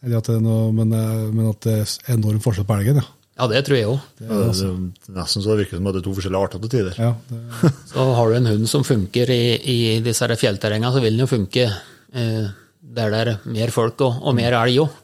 eller 0.04 0.20
at 0.22 0.30
det 0.30 0.38
er 0.38 0.42
noe, 0.44 0.72
men, 0.72 0.96
eh, 0.96 1.28
men 1.34 1.52
at 1.52 1.62
det 1.66 1.76
er 1.82 2.16
enorm 2.16 2.40
forskjell 2.44 2.68
på 2.68 2.78
elgen. 2.78 3.02
Ja. 3.02 3.08
Ja, 3.38 3.46
det 3.46 3.60
tror 3.68 3.78
jeg 3.78 3.86
òg. 3.86 4.06
Ja, 4.18 4.36
er 4.50 4.78
nesten 5.14 5.44
så 5.44 5.52
det 5.52 5.60
virker 5.60 5.78
som 5.78 5.86
at 5.86 5.94
det 5.94 6.00
er 6.00 6.06
to 6.08 6.14
forskjellige 6.16 6.46
arter 6.48 6.62
til 6.64 6.72
tider. 6.72 6.96
Ja, 6.98 7.12
det, 7.28 7.70
Så 7.92 8.06
har 8.16 8.30
du 8.32 8.34
en 8.34 8.50
hund 8.50 8.70
som 8.70 8.86
funker 8.86 9.30
i, 9.30 9.42
i 9.62 9.78
disse 10.02 10.26
fjellterrengene, 10.40 10.90
så 10.90 11.02
vil 11.04 11.14
den 11.14 11.22
jo 11.22 11.30
funke 11.30 11.68
eh, 11.68 12.48
der 12.98 13.14
det 13.14 13.20
er 13.20 13.30
mer 13.46 13.70
folk 13.70 14.02
og, 14.02 14.18
og 14.26 14.34
mer 14.34 14.56
elg 14.58 14.82
òg. 14.82 14.98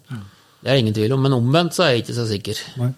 Det 0.64 0.72
er 0.72 0.80
ingen 0.80 0.96
tvil 0.96 1.14
om. 1.14 1.22
Men 1.22 1.36
omvendt 1.36 1.76
så 1.76 1.84
er 1.84 1.94
jeg 1.94 2.04
ikke 2.04 2.16
så 2.16 2.26
sikker. 2.26 2.62
nei. 2.80 2.90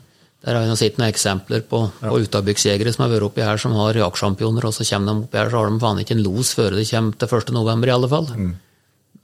Der 0.46 0.54
har 0.54 0.62
vi 0.70 0.76
sett 0.78 0.98
noen 1.00 1.08
eksempler 1.10 1.64
på, 1.66 1.80
på 1.98 2.18
utabygdsjegere 2.22 2.92
som 2.94 3.02
har 3.02 3.10
vært 3.16 3.24
oppi 3.26 3.42
her, 3.42 3.58
som 3.58 3.72
har 3.74 3.96
jaktsjampioner, 3.98 4.64
og 4.68 4.74
så 4.76 4.84
kommer 4.86 5.10
de 5.10 5.24
oppi 5.26 5.38
her, 5.40 5.48
så 5.50 5.58
har 5.58 5.70
de 5.72 5.80
faen 5.82 5.98
ikke 6.04 6.14
en 6.14 6.22
los 6.22 6.52
før 6.54 6.76
det 6.78 6.84
kommer 6.86 7.16
til 7.18 7.32
1. 7.40 7.50
november, 7.56 7.90
i 7.90 7.94
alle 7.96 8.10
fall. 8.12 8.28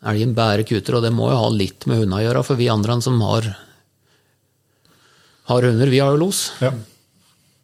Elgen 0.03 0.32
bærer 0.35 0.65
kuter, 0.66 0.97
og 0.99 1.05
det 1.07 1.12
må 1.15 1.28
jo 1.31 1.36
ha 1.39 1.49
litt 1.55 1.86
med 1.86 2.01
hundene 2.03 2.19
å 2.19 2.24
gjøre, 2.24 2.43
for 2.49 2.59
vi 2.59 2.66
andre 2.74 2.97
som 3.07 3.20
har, 3.23 3.47
har 5.53 5.62
hunder, 5.70 5.90
vi 5.94 6.01
har 6.03 6.11
jo 6.16 6.20
los. 6.24 6.40
Ja. 6.62 6.73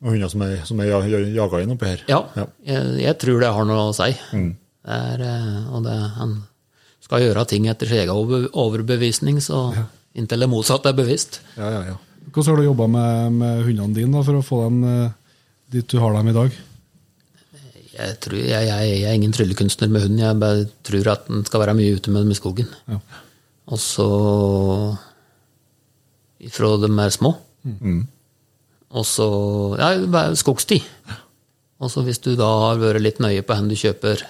Og 0.04 0.12
hunder 0.14 0.30
som 0.30 0.42
er, 0.46 0.56
som 0.64 0.78
er 0.80 0.92
ja- 0.92 1.02
ja- 1.10 1.26
jaga 1.42 1.62
inn 1.62 1.72
oppi 1.74 1.86
her. 1.86 2.04
Ja, 2.08 2.22
Ja. 2.36 2.46
Jeg, 2.64 3.00
jeg 3.02 3.18
tror 3.18 3.40
det 3.40 3.52
har 3.52 3.64
noe 3.64 3.88
å 3.90 3.94
si. 3.94 4.12
Mm. 4.32 4.52
Det 4.86 4.94
er, 5.02 5.20
eh, 5.20 5.74
og 5.74 5.82
det, 5.82 5.98
han 6.14 6.42
skal 7.02 7.20
gjøre 7.26 7.46
ting 7.48 7.66
etter 7.66 7.86
sin 7.88 7.98
egen 8.06 8.48
overbevisning, 8.52 9.40
så 9.42 9.74
inntil 10.14 10.38
det 10.40 10.48
motsatte 10.48 10.86
er 10.86 10.92
bevisst. 10.94 11.40
Ja, 11.56 11.70
ja, 11.70 11.82
ja. 11.90 11.96
Hvordan 12.32 12.50
har 12.52 12.60
du 12.60 12.66
jobba 12.68 12.86
med, 12.92 13.36
med 13.40 13.62
hundene 13.66 13.96
dine 13.96 14.14
da, 14.14 14.24
for 14.26 14.38
å 14.38 14.44
få 14.44 14.62
dem 14.66 14.82
eh, 14.88 15.14
dit 15.74 15.88
du 15.88 15.98
har 16.02 16.16
dem 16.16 16.30
i 16.30 16.36
dag? 16.36 16.58
Jeg, 17.98 18.18
tror, 18.22 18.36
jeg, 18.38 18.66
jeg, 18.68 18.90
jeg 18.92 19.08
er 19.10 19.16
ingen 19.18 19.34
tryllekunstner 19.34 19.90
med 19.90 20.04
hund, 20.06 20.20
jeg 20.22 20.38
bare 20.38 20.66
tror 20.86 21.08
at 21.14 21.24
den 21.30 21.42
skal 21.48 21.64
være 21.64 21.74
mye 21.78 21.96
ute 21.98 22.12
med 22.14 22.22
dem 22.22 22.34
i 22.34 22.38
skogen. 22.38 22.68
Ja. 22.90 23.00
Og 23.68 23.80
så 23.82 24.08
Fra 26.54 26.68
de 26.80 26.88
er 27.02 27.10
små. 27.12 27.34
Mm. 27.66 28.04
Og 28.94 29.04
så 29.04 29.26
Ja, 29.80 29.90
bare 30.06 30.38
skogstid. 30.38 30.86
Og 31.78 31.90
så 31.92 32.02
hvis 32.06 32.22
du 32.22 32.32
da 32.38 32.46
har 32.68 32.78
vært 32.80 33.02
litt 33.02 33.18
nøye 33.22 33.42
på 33.46 33.56
hvor 33.56 33.68
du 33.68 33.76
kjøper 33.78 34.22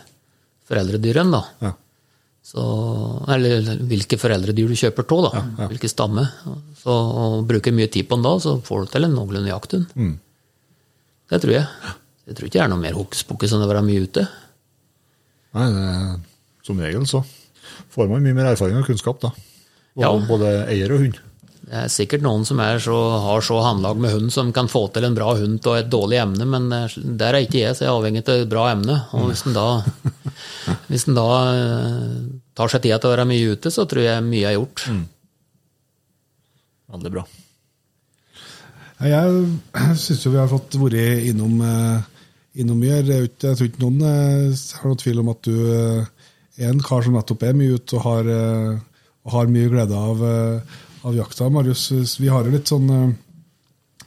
foreldredyren, 0.69 1.31
da, 1.33 1.45
Ja. 1.65 1.75
Så, 2.49 2.63
eller 3.29 3.67
hvilke 3.91 4.17
foreldredyr 4.17 4.71
du 4.71 4.77
kjøper 4.79 5.05
av, 5.13 5.27
da. 5.29 5.67
Hvilke 5.69 5.91
stamme. 5.93 6.25
Så, 6.81 6.95
og 6.95 7.43
bruker 7.51 7.75
mye 7.77 7.91
tid 7.93 8.09
på 8.09 8.17
den 8.17 8.25
da, 8.25 8.33
så 8.41 8.55
får 8.65 8.87
du 8.87 8.93
til 8.95 9.05
en 9.09 9.17
noenlunde 9.19 9.51
jakthund. 9.53 9.91
Mm. 9.99 10.15
Det 11.29 11.43
tror 11.45 11.53
jeg. 11.59 11.67
Jeg 12.29 12.39
tror 12.39 12.49
ikke 12.49 12.57
det 12.57 12.65
er 12.65 12.71
noe 12.73 12.81
mer 12.81 12.97
hokus 12.97 13.21
pokus 13.29 13.53
enn 13.53 13.65
å 13.65 13.69
være 13.69 13.85
mye 13.85 14.07
ute. 14.07 14.25
Nei, 15.59 15.67
det, 15.75 15.85
som 16.65 16.81
regel 16.81 17.05
så 17.09 17.21
får 17.93 18.09
man 18.11 18.25
mye 18.25 18.37
mer 18.37 18.51
erfaring 18.55 18.81
og 18.81 18.89
kunnskap, 18.89 19.21
da. 19.27 19.35
Og, 19.99 20.03
Ja. 20.05 20.11
både 20.29 20.51
eier 20.73 20.93
og 20.95 21.05
hund. 21.05 21.21
Det 21.69 21.77
er 21.83 21.91
sikkert 21.93 22.23
noen 22.25 22.47
som 22.49 22.61
er 22.65 22.79
så, 22.81 22.97
har 23.21 23.43
så 23.45 23.59
håndlag 23.61 23.99
med 24.01 24.15
hund 24.15 24.31
som 24.33 24.53
kan 24.57 24.71
få 24.73 24.87
til 24.95 25.05
en 25.05 25.17
bra 25.19 25.35
hund 25.37 25.61
av 25.69 25.75
et 25.83 25.91
dårlig 25.93 26.17
emne, 26.23 26.47
men 26.49 26.71
er- 26.73 26.95
der 27.21 27.37
er 27.37 27.45
ikke 27.45 27.61
jeg, 27.61 27.77
så 27.77 27.85
jeg 27.85 27.91
er 27.91 27.99
avhengig 27.99 28.23
av 28.25 28.41
et 28.41 28.49
bra 28.49 28.71
emne. 28.73 28.97
Og 29.13 29.27
hvis 29.29 29.43
en 29.45 29.53
da, 29.57 29.67
hvis 30.89 31.05
en 31.11 31.19
da 31.19 31.27
eh, 31.53 32.17
tar 32.57 32.73
seg 32.73 32.87
tida 32.87 32.97
til 33.03 33.11
å 33.11 33.15
være 33.19 33.29
mye 33.29 33.53
ute, 33.53 33.71
så 33.75 33.85
tror 33.91 34.07
jeg 34.07 34.25
mye 34.31 34.49
er 34.49 34.57
gjort. 34.57 34.87
Veldig 36.97 37.13
bra. 37.19 37.27
Jeg 39.05 39.45
syns 40.03 40.25
jo 40.25 40.33
vi 40.35 40.41
har 40.41 40.49
fått 40.51 40.75
vært 40.81 41.29
innom, 41.31 41.61
eh, 41.63 42.01
innom 42.65 42.81
mye. 42.81 43.03
Jeg 43.05 43.31
tror 43.45 43.69
ikke 43.69 43.85
noen 43.85 44.01
eh, 44.09 44.67
har 44.81 44.89
noen 44.89 45.03
tvil 45.05 45.21
om 45.23 45.33
at 45.37 45.45
du 45.47 45.55
eh, 45.69 46.05
er 46.65 46.73
en 46.73 46.81
kar 46.83 47.05
som 47.05 47.15
nettopp 47.15 47.45
er 47.47 47.55
mye 47.61 47.77
ute 47.77 48.01
og 48.01 48.07
har, 48.09 48.33
eh, 48.33 48.77
og 49.29 49.35
har 49.37 49.53
mye 49.53 49.71
glede 49.77 50.01
av, 50.11 50.25
eh, 50.33 50.79
av 51.09 51.17
jakta. 51.17 51.49
Marius, 51.53 51.91
vi 52.21 52.31
har 52.31 52.47
jo 52.47 52.55
litt 52.55 52.71
sånn 52.71 52.89
eh, 52.93 53.11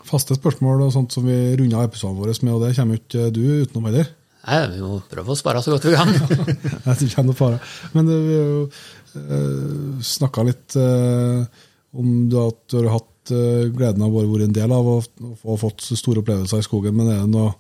faste 0.08 0.38
spørsmål 0.38 0.86
og 0.86 0.96
sånt 0.96 1.14
som 1.16 1.26
vi 1.28 1.38
runder 1.58 1.82
av 1.82 1.90
episodene 1.90 2.22
våre 2.22 2.36
med, 2.42 2.54
og 2.56 2.66
det 2.66 2.76
kommer 2.78 2.98
jo 2.98 3.04
ikke 3.04 3.30
du 3.36 3.44
utenom 3.64 3.88
heller. 3.90 4.12
Nei, 4.42 4.62
vi 4.72 4.82
må 4.82 4.96
prøve 5.10 5.34
å 5.34 5.38
spare 5.38 5.62
så 5.62 5.74
godt 5.74 5.86
vi 5.86 5.94
kan. 5.94 6.10
Jeg 6.88 6.96
tror 6.96 7.06
ikke 7.06 7.10
det 7.12 7.22
er 7.22 7.28
noe 7.28 7.38
fare. 7.38 7.60
Men 7.94 8.08
det, 8.10 8.16
vi 8.26 8.38
har 8.40 8.48
jo 8.48 8.62
uh, 8.66 10.00
snakka 10.06 10.46
litt 10.48 10.78
eh, 10.82 11.60
om 12.02 12.08
du, 12.32 12.40
at 12.42 12.64
du 12.74 12.80
har 12.80 12.96
hatt 12.96 13.34
eh, 13.36 13.68
gleden 13.70 14.02
av 14.08 14.16
å 14.16 14.24
være 14.24 14.48
en 14.48 14.56
del 14.56 14.74
av 14.74 14.88
og, 14.96 15.12
og 15.44 15.60
fått 15.62 15.86
store 15.92 16.24
opplevelser 16.24 16.64
i 16.64 16.66
skogen, 16.66 16.96
men 16.98 17.12
er 17.12 17.22
det 17.22 17.30
noe, 17.36 17.52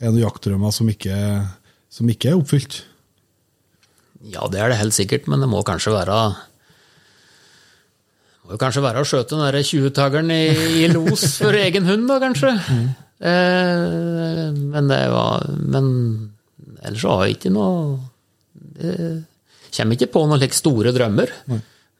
noen 0.00 0.18
jaktdrømmer 0.24 0.74
som 0.74 0.90
som 1.94 2.10
ikke 2.10 2.32
er 2.32 2.40
oppfylt? 2.40 2.80
Ja, 4.24 4.48
det 4.50 4.58
er 4.58 4.72
det 4.72 4.80
helt 4.80 4.96
sikkert, 4.96 5.28
men 5.30 5.44
det 5.44 5.50
må 5.52 5.60
kanskje 5.66 5.92
være 5.94 6.16
må 8.44 8.54
jo 8.54 8.60
kanskje 8.60 8.82
være 8.84 9.00
å 9.00 9.08
skjøte 9.08 9.36
den 9.38 9.44
der 9.46 9.56
20-tageren 9.64 10.32
i, 10.34 10.42
i 10.84 10.88
los 10.92 11.24
for 11.40 11.56
egen 11.56 11.86
hund, 11.88 12.06
da, 12.10 12.18
kanskje. 12.22 12.52
Eh, 13.24 14.48
men 14.52 14.88
det 14.90 14.98
var 15.08 15.46
Men 15.54 15.86
ellers 16.82 17.04
har 17.08 17.22
jeg 17.24 17.36
ikke 17.38 17.52
noe 17.54 17.94
Det 18.74 18.96
kommer 19.76 19.96
ikke 19.96 20.10
på 20.12 20.24
noen 20.26 20.42
like 20.42 20.58
store 20.58 20.92
drømmer. 20.92 21.30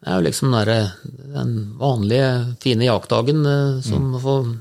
Det 0.04 0.10
er 0.12 0.18
jo 0.18 0.26
liksom 0.26 0.50
den, 0.52 0.68
der, 0.68 0.90
den 1.38 1.54
vanlige, 1.80 2.28
fine 2.60 2.84
jaktdagen 2.90 3.40
eh, 3.48 3.80
som 3.86 4.12
får 4.20 4.52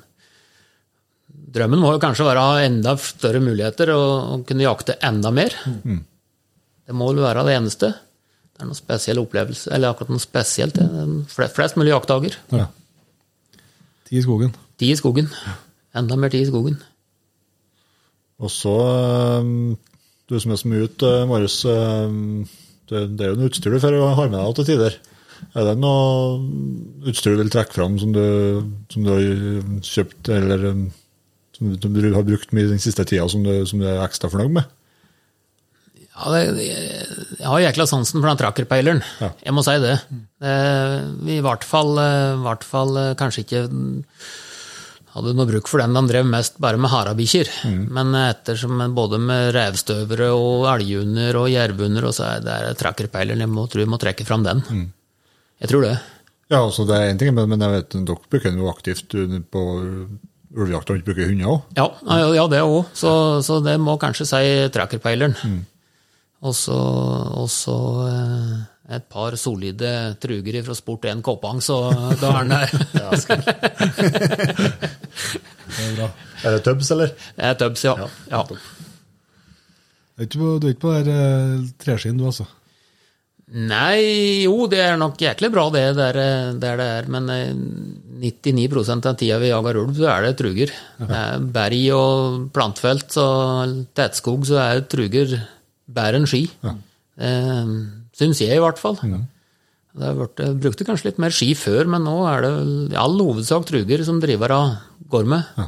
Drømmen 1.53 1.83
må 1.83 1.91
jo 1.93 1.99
kanskje 2.01 2.25
være 2.25 2.41
å 2.41 2.53
ha 2.53 2.61
enda 2.65 2.95
større 2.97 3.37
muligheter 3.43 3.91
og, 3.93 4.07
og 4.33 4.45
kunne 4.49 4.63
jakte 4.65 4.95
enda 5.05 5.29
mer. 5.35 5.53
Det 6.87 6.95
må 6.97 7.11
vel 7.11 7.21
være 7.21 7.43
det 7.45 7.53
eneste. 7.59 7.91
Det 8.53 8.61
er 8.61 8.69
noe 8.69 8.77
spesiell 8.77 9.19
opplevelse, 9.21 9.71
eller 9.73 9.89
akkurat 9.89 10.13
noe 10.13 10.21
spesielt. 10.21 10.77
det 10.77 10.85
er 10.85 11.13
Flest, 11.31 11.55
flest 11.57 11.77
mulig 11.79 11.93
jaktdager. 11.93 12.37
Ja. 12.53 12.67
Ti 14.05 14.19
i 14.19 14.25
skogen. 14.25 14.53
Ti 14.77 14.91
i 14.93 14.97
skogen. 14.99 15.29
Enda 15.97 16.17
mer 16.17 16.29
tid 16.33 16.45
i 16.45 16.49
skogen. 16.51 16.77
Og 18.43 18.51
så, 18.51 18.75
eh, 18.91 19.49
du 20.29 20.39
som 20.39 20.53
er 20.53 20.61
så 20.61 20.69
mye 20.69 20.85
ute, 20.89 21.11
Marius, 21.29 21.63
eh, 21.65 22.13
det, 22.89 23.21
er 23.21 23.33
jo 23.33 23.39
noe 23.39 23.49
utstyr 23.49 23.73
du 23.73 23.79
får 23.81 23.97
ha 23.97 24.27
med 24.27 24.37
deg 24.37 24.55
til 24.59 24.69
tider. 24.73 24.99
Er 25.55 25.67
det 25.67 25.77
noe 25.79 26.37
utstyr 27.09 27.33
du 27.33 27.41
vil 27.41 27.51
trekke 27.53 27.73
fram 27.73 27.97
som 27.99 28.13
du, 28.15 28.23
som 28.93 29.03
du 29.03 29.11
har 29.11 29.81
kjøpt, 29.81 30.29
eller 30.29 30.69
eh, 30.69 30.85
som 31.57 31.71
du, 31.71 31.77
som 31.81 31.93
du 31.93 32.13
har 32.13 32.27
brukt 32.27 32.53
mye 32.53 32.69
den 32.69 32.81
siste 32.81 33.05
tida, 33.05 33.27
som 33.29 33.43
du, 33.45 33.53
som 33.69 33.81
du 33.81 33.89
er 33.89 34.03
ekstra 34.05 34.29
fornøyd 34.29 34.59
med? 34.59 34.69
Ja, 36.13 36.29
det, 36.29 36.41
jeg 37.39 37.49
har 37.49 37.61
jækla 37.63 37.85
sansen 37.89 38.21
for 38.21 38.29
den 38.29 38.39
trakkerpeileren. 38.39 39.01
Ja. 39.21 39.31
Jeg 39.47 39.55
må 39.57 39.63
si 39.65 39.75
det. 39.81 39.97
vi 41.25 41.37
i 41.39 41.43
hvert 41.43 41.65
fall, 41.65 41.97
eh, 41.97 42.41
hvert 42.43 42.65
fall 42.67 42.97
eh, 43.01 43.13
kanskje 43.17 43.45
ikke 43.45 43.61
hadde 45.13 45.33
noe 45.37 45.49
bruk 45.49 45.69
for 45.69 45.81
den. 45.81 45.95
De 45.97 46.03
drev 46.11 46.27
mest 46.29 46.59
bare 46.61 46.77
med 46.81 46.93
harabikkjer. 46.93 47.49
Men 47.97 48.13
ettersom 48.17 48.81
både 48.93 49.19
med 49.21 49.51
revstøvere 49.57 50.29
og 50.37 50.67
elghunder 50.75 51.37
og 51.41 51.49
jervhunder 51.53 52.09
og 52.09 52.15
så 52.17 52.29
er 52.35 52.45
det 52.45 52.77
trakkerpeileren. 52.81 53.45
jeg 53.45 53.49
må, 53.49 53.65
tror 53.69 53.85
jeg 53.85 53.93
må 53.93 54.01
trekke 54.01 54.25
fram 54.25 54.45
den. 54.45 54.63
Jeg 55.61 55.73
tror 55.73 55.85
det. 55.85 55.97
Ja, 56.51 56.61
altså 56.61 56.85
det 56.85 56.97
er 56.97 57.09
en 57.09 57.21
ting, 57.21 57.33
men, 57.33 57.49
men 57.49 57.61
jeg 57.61 57.73
vet, 57.73 57.93
dere 58.05 58.29
bruker 58.29 58.51
den 58.51 58.61
jo 58.61 58.69
aktivt 58.69 59.13
på 59.53 59.61
ulvejakt, 60.53 60.89
dere 60.89 61.05
bruker 61.05 61.29
hunder 61.29 61.53
òg? 61.55 61.61
Ja, 61.77 61.87
ja, 62.37 62.47
det 62.51 62.65
òg. 62.65 62.81
Så, 62.97 63.13
så 63.45 63.61
det 63.65 63.79
må 63.81 63.97
kanskje 64.01 64.29
si 64.29 64.43
trakkerpeileren. 64.73 65.37
Så 65.37 65.72
og 66.43 67.47
så, 67.49 67.77
eh, 68.09 68.53
et 68.97 69.05
par 69.09 69.35
solide 69.39 70.15
truger 70.21 70.63
fra 70.65 70.75
Sport 70.75 71.05
1 71.11 71.21
Koppang, 71.23 71.61
så 71.63 71.77
da 72.19 72.27
er 72.35 72.43
den 72.43 72.53
der. 72.53 72.69
Det 75.73 75.85
er 75.87 75.93
bra. 75.97 76.07
Er 76.43 76.57
det 76.57 76.63
Tubbs, 76.65 76.89
eller? 76.93 77.13
Det 77.37 77.45
er 77.47 77.53
Tubbs, 77.59 77.83
ja. 77.87 77.93
ja. 78.29 78.41
Du 78.47 78.55
er 80.19 80.23
ikke 80.27 80.41
på, 80.41 80.49
du 80.59 80.67
er 80.67 80.73
ikke 80.75 80.83
på 80.83 80.97
der, 80.97 81.07
eh, 81.13 81.63
treskinn, 81.81 82.19
du, 82.19 82.25
altså? 82.29 82.45
Nei, 83.53 83.99
jo, 84.45 84.67
det 84.71 84.79
er 84.81 84.97
nok 84.97 85.19
jæklig 85.19 85.49
bra 85.53 85.67
det 85.73 85.83
der, 85.97 86.19
der 86.61 86.77
det 86.79 86.87
er, 86.99 87.09
men 87.11 87.23
eh, 87.33 87.53
99% 88.23 89.09
av 89.09 89.17
tida 89.19 89.39
vi 89.41 89.51
jager 89.51 89.75
ulv, 89.81 89.95
så 89.97 90.07
er 90.13 90.21
det 90.27 90.37
truger. 90.39 90.69
Det 90.99 91.17
er 91.19 91.49
berg 91.57 91.83
og 91.97 92.13
plantfelt 92.55 93.09
og 93.21 93.75
tettskog, 93.97 94.41
så 94.47 94.55
er 94.63 94.71
det 94.79 94.89
truger 94.93 95.29
bedre 95.89 96.21
enn 96.21 96.29
ski. 96.29 96.45
Eh, 96.63 97.71
Syns 98.13 98.41
jeg, 98.43 98.55
i 98.55 98.61
hvert 98.61 98.81
fall. 98.81 98.99
Det 99.01 100.09
vært, 100.17 100.41
jeg 100.41 100.57
brukte 100.61 100.85
kanskje 100.87 101.11
litt 101.11 101.21
mer 101.21 101.33
ski 101.33 101.53
før, 101.57 101.89
men 101.89 102.05
nå 102.05 102.15
er 102.29 102.45
det 102.45 102.51
i 102.93 102.99
all 102.99 103.17
hovedsak 103.19 103.65
truger 103.69 104.03
som 104.05 104.21
driver 104.21 104.53
av 104.55 104.75
går 105.13 105.29
med. 105.29 105.63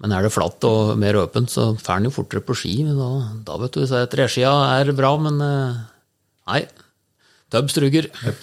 Men 0.00 0.14
er 0.16 0.24
det 0.24 0.32
flatt 0.32 0.64
og 0.64 0.94
mer 0.98 1.18
åpent, 1.20 1.50
så 1.52 1.72
får 1.76 1.98
en 1.98 2.08
jo 2.08 2.14
fortere 2.14 2.44
på 2.46 2.56
ski. 2.56 2.74
Da, 2.86 3.10
da 3.46 3.58
vet 3.60 3.76
du, 3.76 3.82
så 3.86 4.04
Treskia 4.10 4.52
er 4.78 4.92
bra, 4.96 5.12
men 5.20 5.38
nei. 5.42 6.62
nei. 6.62 7.66
struger. 7.68 8.08
truger. 8.14 8.38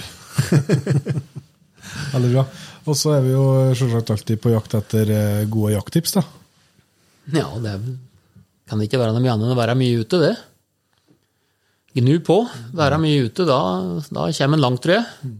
Veldig 2.13 2.33
bra. 2.33 2.43
Og 2.87 2.95
så 2.95 3.17
er 3.17 3.23
vi 3.25 3.33
jo 3.33 3.45
selvsagt 3.75 4.11
alltid 4.13 4.41
på 4.43 4.51
jakt 4.53 4.75
etter 4.79 5.09
eh, 5.11 5.47
gode 5.51 5.73
jakttips, 5.73 6.17
da. 6.19 6.23
Ja, 7.35 7.47
det 7.59 7.73
er, 7.73 7.87
kan 8.67 8.79
det 8.79 8.89
ikke 8.89 8.99
være 9.01 9.15
noe 9.15 9.23
mye 9.23 9.33
annet 9.33 9.47
enn 9.47 9.55
å 9.55 9.59
være 9.59 9.77
mye 9.79 10.03
ute, 10.03 10.21
det. 10.21 10.33
Gnu 11.97 12.17
på. 12.25 12.41
Være 12.77 12.99
mye 13.01 13.27
ute, 13.27 13.47
da, 13.47 13.59
da 14.11 14.27
kommer 14.39 14.59
en 14.59 14.65
langt, 14.65 14.83
tror 14.83 14.99
jeg. 14.99 15.33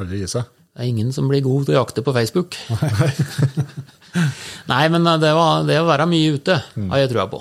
Aldri 0.00 0.22
gi 0.22 0.30
seg. 0.34 0.50
Det 0.72 0.80
er 0.80 0.88
ingen 0.88 1.12
som 1.12 1.28
blir 1.28 1.44
god 1.44 1.68
til 1.68 1.76
å 1.76 1.82
jakte 1.82 2.04
på 2.04 2.14
Facebook. 2.16 2.56
Nei, 4.72 4.82
men 4.92 5.06
det, 5.20 5.32
var, 5.36 5.62
det 5.68 5.78
å 5.80 5.88
være 5.88 6.08
mye 6.10 6.34
ute 6.36 6.58
har 6.58 7.02
jeg 7.02 7.12
trua 7.12 7.28
på. 7.32 7.40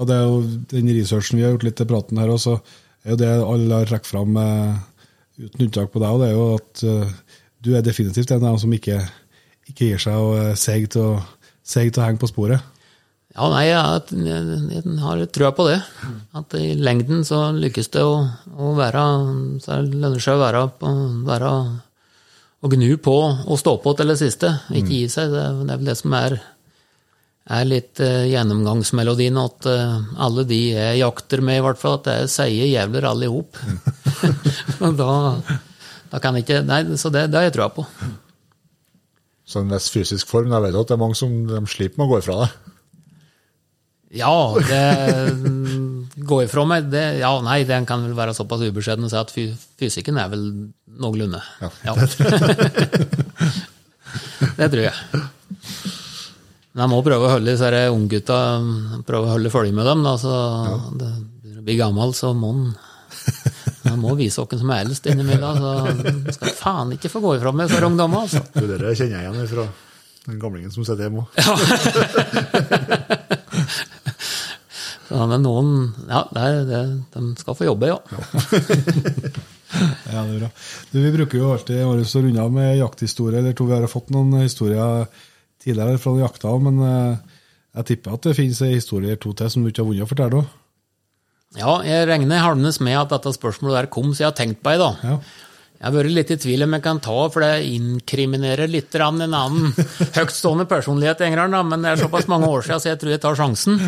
Ja, 0.00 0.06
det 0.08 0.16
er 0.16 0.22
jo 0.24 0.38
den 0.70 0.92
researchen 0.96 1.40
vi 1.40 1.44
har 1.44 1.54
gjort 1.54 1.66
litt 1.66 1.76
til 1.80 1.88
praten 1.90 2.20
her 2.20 2.30
også, 2.32 2.56
er 3.04 3.14
jo 3.14 3.20
det 3.20 3.30
alle 3.34 3.80
har 3.82 3.90
trukket 3.90 4.08
fram 4.08 4.38
eh, 4.40 4.78
uten 5.40 5.66
unntak 5.66 5.90
på 5.92 6.00
deg, 6.02 6.14
og 6.14 6.22
det 6.22 6.28
er 6.30 6.36
jo 6.36 6.46
at 6.56 6.84
eh, 6.88 7.38
du 7.60 7.70
er 7.76 7.84
definitivt 7.84 8.32
en 8.32 8.40
av 8.40 8.46
dem 8.48 8.60
som 8.62 8.72
ikke, 8.76 8.96
ikke 9.68 9.90
gir 9.90 10.00
seg 10.00 10.16
og 10.16 10.38
er 10.40 10.56
seig 10.60 10.88
til 10.94 11.10
å 11.12 12.06
henge 12.06 12.20
på 12.22 12.30
sporet. 12.30 12.64
Ja, 13.30 13.46
nei, 13.52 13.66
jeg, 13.68 14.16
jeg, 14.26 14.46
jeg 14.74 14.94
har 15.04 15.20
trua 15.30 15.52
på 15.54 15.64
det. 15.68 15.76
At 16.34 16.54
i 16.58 16.72
lengden 16.74 17.22
så 17.26 17.44
lykkes 17.54 17.90
det 17.94 18.02
å, 18.02 18.16
å 18.58 18.72
være 18.74 19.02
Så 19.62 19.76
lønner 19.86 20.18
seg 20.22 20.34
å 20.34 20.40
være, 20.42 20.62
på- 20.80 20.94
være 21.28 21.50
å 22.60 22.70
gnu 22.74 22.88
på 23.00 23.14
og 23.46 23.60
stå 23.60 23.76
på 23.84 23.92
til 23.96 24.10
det 24.10 24.18
siste. 24.20 24.50
Ikke 24.74 24.90
gi 24.96 25.04
seg. 25.12 25.30
Det, 25.30 25.44
det 25.62 25.72
er 25.76 25.78
vel 25.80 25.90
det 25.92 25.94
som 26.00 26.16
er, 26.18 26.34
er 27.54 27.68
litt 27.70 28.02
uh, 28.02 28.26
gjennomgangsmelodien. 28.28 29.38
At 29.40 29.68
uh, 29.70 30.00
alle 30.26 30.44
de 30.50 30.58
jeg 30.74 30.98
jakter 31.00 31.44
med, 31.46 31.60
i 31.60 31.64
hvert 31.68 31.80
fall, 31.80 32.00
at 32.00 32.08
det 32.10 32.16
er 32.24 32.32
seige 32.34 32.66
jævler 32.72 33.06
alle 33.12 33.28
i 33.30 33.34
hop. 33.36 33.60
Da, 35.00 35.12
da 36.10 36.18
kan 36.20 36.36
ikke 36.40 36.60
Nei, 36.66 36.82
så 37.00 37.08
det, 37.14 37.28
det 37.30 37.38
har 37.38 37.46
jeg 37.46 37.54
trua 37.56 37.70
på. 37.78 37.84
Så 39.48 39.62
en 39.62 39.70
viss 39.72 39.86
fysisk 39.94 40.28
form. 40.30 40.50
Jeg 40.52 40.66
vet 40.66 40.76
at 40.82 40.90
det 40.90 40.96
er 40.98 41.00
mange 41.00 41.16
som 41.18 41.32
sliter 41.70 41.96
med 42.00 42.08
å 42.08 42.10
gå 42.12 42.20
ifra 42.24 42.36
det. 42.42 42.50
Ja, 44.10 44.56
det 44.58 44.84
går 46.30 46.44
ifra 46.44 46.64
meg. 46.66 46.90
Det, 46.90 47.04
ja, 47.22 47.30
nei, 47.46 47.62
den 47.68 47.86
kan 47.88 48.02
vel 48.06 48.16
være 48.18 48.34
såpass 48.36 48.64
ubeskjeden 48.66 49.06
å 49.06 49.10
si 49.12 49.18
at 49.20 49.30
fysikken 49.80 50.18
er 50.20 50.32
vel 50.32 50.44
noenlunde. 51.00 51.40
Ja. 51.86 51.94
det 54.58 54.68
tror 54.72 54.84
jeg. 54.88 54.96
Men 56.70 56.84
jeg 56.84 56.92
må 56.92 57.00
prøve 57.06 57.26
å 57.26 57.34
holde 57.36 57.50
disse 57.54 57.70
unggutta 57.90 58.36
prøve 59.06 59.26
å 59.26 59.34
holde 59.34 59.50
følge 59.52 59.74
med 59.74 59.86
dem. 59.90 60.04
Da, 60.06 60.14
så 60.20 60.32
det 60.98 61.10
blir 61.64 61.80
gammel, 61.82 62.14
så 62.16 62.34
må 62.34 62.54
en 62.56 62.70
man 63.90 63.98
må 64.02 64.14
vise 64.18 64.42
hvem 64.44 64.60
som 64.60 64.70
er 64.74 64.84
eldst 64.84 65.06
innimellom. 65.10 65.56
Så 65.60 66.34
skal 66.36 66.56
faen 66.58 66.92
ikke 66.94 67.10
få 67.12 67.22
gå 67.24 67.30
ifra 67.38 67.50
meg 67.56 67.70
for 67.72 67.86
ungdommer, 67.88 68.26
altså. 68.26 68.40
Det 68.54 68.76
er 68.76 68.94
kjenner 68.94 69.16
jeg 69.16 69.24
igjen 69.26 69.50
fra 69.50 69.64
den 70.26 70.38
gamlingen 70.42 70.72
som 70.74 70.84
sitter 70.86 71.08
hjemme 71.08 71.24
òg. 71.26 71.30
Så, 75.10 75.18
men 75.26 75.42
noen 75.42 75.70
Ja, 76.06 76.24
det 76.34 76.50
det, 76.68 76.82
de 77.14 77.24
skal 77.40 77.56
få 77.58 77.66
jobbe, 77.66 77.90
ja. 77.90 77.98
Ja, 79.70 80.24
det 80.26 80.34
er 80.34 80.38
bra. 80.40 80.48
Du, 80.90 80.96
vi 80.98 81.10
bruker 81.14 81.38
jo 81.38 81.50
alltid 81.54 81.84
Marius, 81.86 82.14
å 82.18 82.22
runde 82.24 82.42
av 82.42 82.54
med 82.54 82.72
jakthistorie. 82.74 83.38
Eller 83.38 83.54
tror 83.54 83.68
vi 83.68 83.76
har 83.76 83.90
fått 83.90 84.08
noen 84.10 84.40
historier 84.42 85.04
tidligere 85.62 86.00
fra 86.02 86.14
jakta, 86.18 86.54
men 86.62 86.80
eh, 86.82 87.36
jeg 87.78 87.86
tipper 87.92 88.16
at 88.16 88.26
det 88.26 88.34
finnes 88.38 88.62
en 88.66 88.72
historie 88.74 89.18
to 89.20 89.30
til 89.36 89.52
som 89.52 89.62
du 89.62 89.70
ikke 89.70 89.84
har 89.84 89.90
vunnet 89.92 90.06
å 90.06 90.10
fortelle. 90.10 90.42
Ja, 91.58 91.76
jeg 91.86 92.08
regner 92.10 92.42
halvnes 92.42 92.80
med 92.82 92.98
at 92.98 93.14
dette 93.14 93.32
spørsmålet 93.34 93.76
der 93.78 93.90
kom, 93.94 94.10
så 94.10 94.24
jeg 94.24 94.30
har 94.30 94.36
tenkt 94.38 94.60
på 94.62 94.72
ei, 94.72 94.80
da. 94.80 94.90
Ja. 95.06 95.16
Jeg 95.80 95.88
har 95.88 95.94
vært 95.94 96.12
litt 96.12 96.30
i 96.34 96.36
tvil 96.36 96.66
om 96.66 96.74
jeg 96.76 96.82
kan 96.84 96.98
ta, 97.00 97.16
for 97.32 97.40
det 97.40 97.64
inkriminerer 97.72 98.68
litt 98.68 98.92
en 99.00 99.22
annen 99.24 99.70
høytstående 100.18 100.66
personlighet, 100.68 101.22
en 101.24 101.38
gang, 101.38 101.54
da, 101.56 101.62
men 101.64 101.80
det 101.80 101.94
er 101.94 102.02
såpass 102.02 102.28
mange 102.28 102.50
år 102.52 102.66
siden, 102.66 102.82
så 102.84 102.90
jeg 102.90 103.00
tror 103.00 103.14
jeg 103.14 103.22
tar 103.24 103.38
sjansen. 103.38 103.80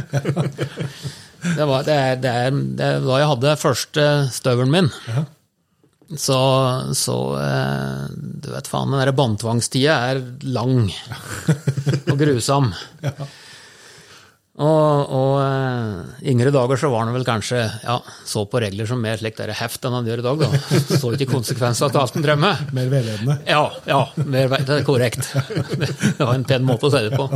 Det 1.42 1.66
var, 1.68 1.84
det 1.84 1.92
er, 1.92 2.16
det 2.22 2.32
er, 2.32 2.58
det 2.80 2.88
er 2.88 3.04
da 3.04 3.20
jeg 3.20 3.30
hadde 3.34 3.54
første 3.60 4.08
støvelen 4.32 4.72
min. 4.72 4.90
Så, 6.16 6.38
så 6.96 7.16
eh, 7.40 8.02
Du 8.12 8.50
vet 8.52 8.68
faen, 8.68 8.92
den 8.92 9.00
der 9.00 9.12
båndtvangstida 9.16 9.94
er 10.12 10.20
lang 10.44 10.88
og 12.12 12.16
grusom. 12.20 12.72
Og, 14.60 15.12
og 15.16 15.38
eh, 15.40 16.26
yngre 16.28 16.50
dager 16.52 16.76
så 16.76 16.90
var 16.92 17.06
han 17.06 17.14
vel 17.16 17.24
kanskje 17.24 17.62
ja, 17.86 17.94
så 18.28 18.42
på 18.52 18.60
regler 18.60 18.84
som 18.90 19.00
mer 19.00 19.16
slik 19.16 19.38
der 19.38 19.54
heft 19.56 19.84
enn 19.88 19.94
han 19.96 20.04
gjør 20.10 20.20
i 20.20 20.24
dag. 20.26 20.42
da. 20.44 20.80
Så 21.00 21.12
ikke 21.16 21.30
konsekvenser 21.30 21.88
av 21.88 21.96
alt 22.02 22.18
han 22.18 22.26
drømmer. 22.26 22.60
Mer 22.76 22.90
veiledende. 22.92 23.38
Ja, 23.48 23.62
ja 23.88 24.02
mer, 24.26 24.52
det 24.60 24.80
er 24.82 24.84
korrekt. 24.86 25.30
Det 26.18 26.20
var 26.20 26.34
en 26.36 26.44
pen 26.44 26.66
måte 26.68 26.90
å 26.90 26.92
si 26.92 27.00
det 27.06 27.16
på. 27.16 27.30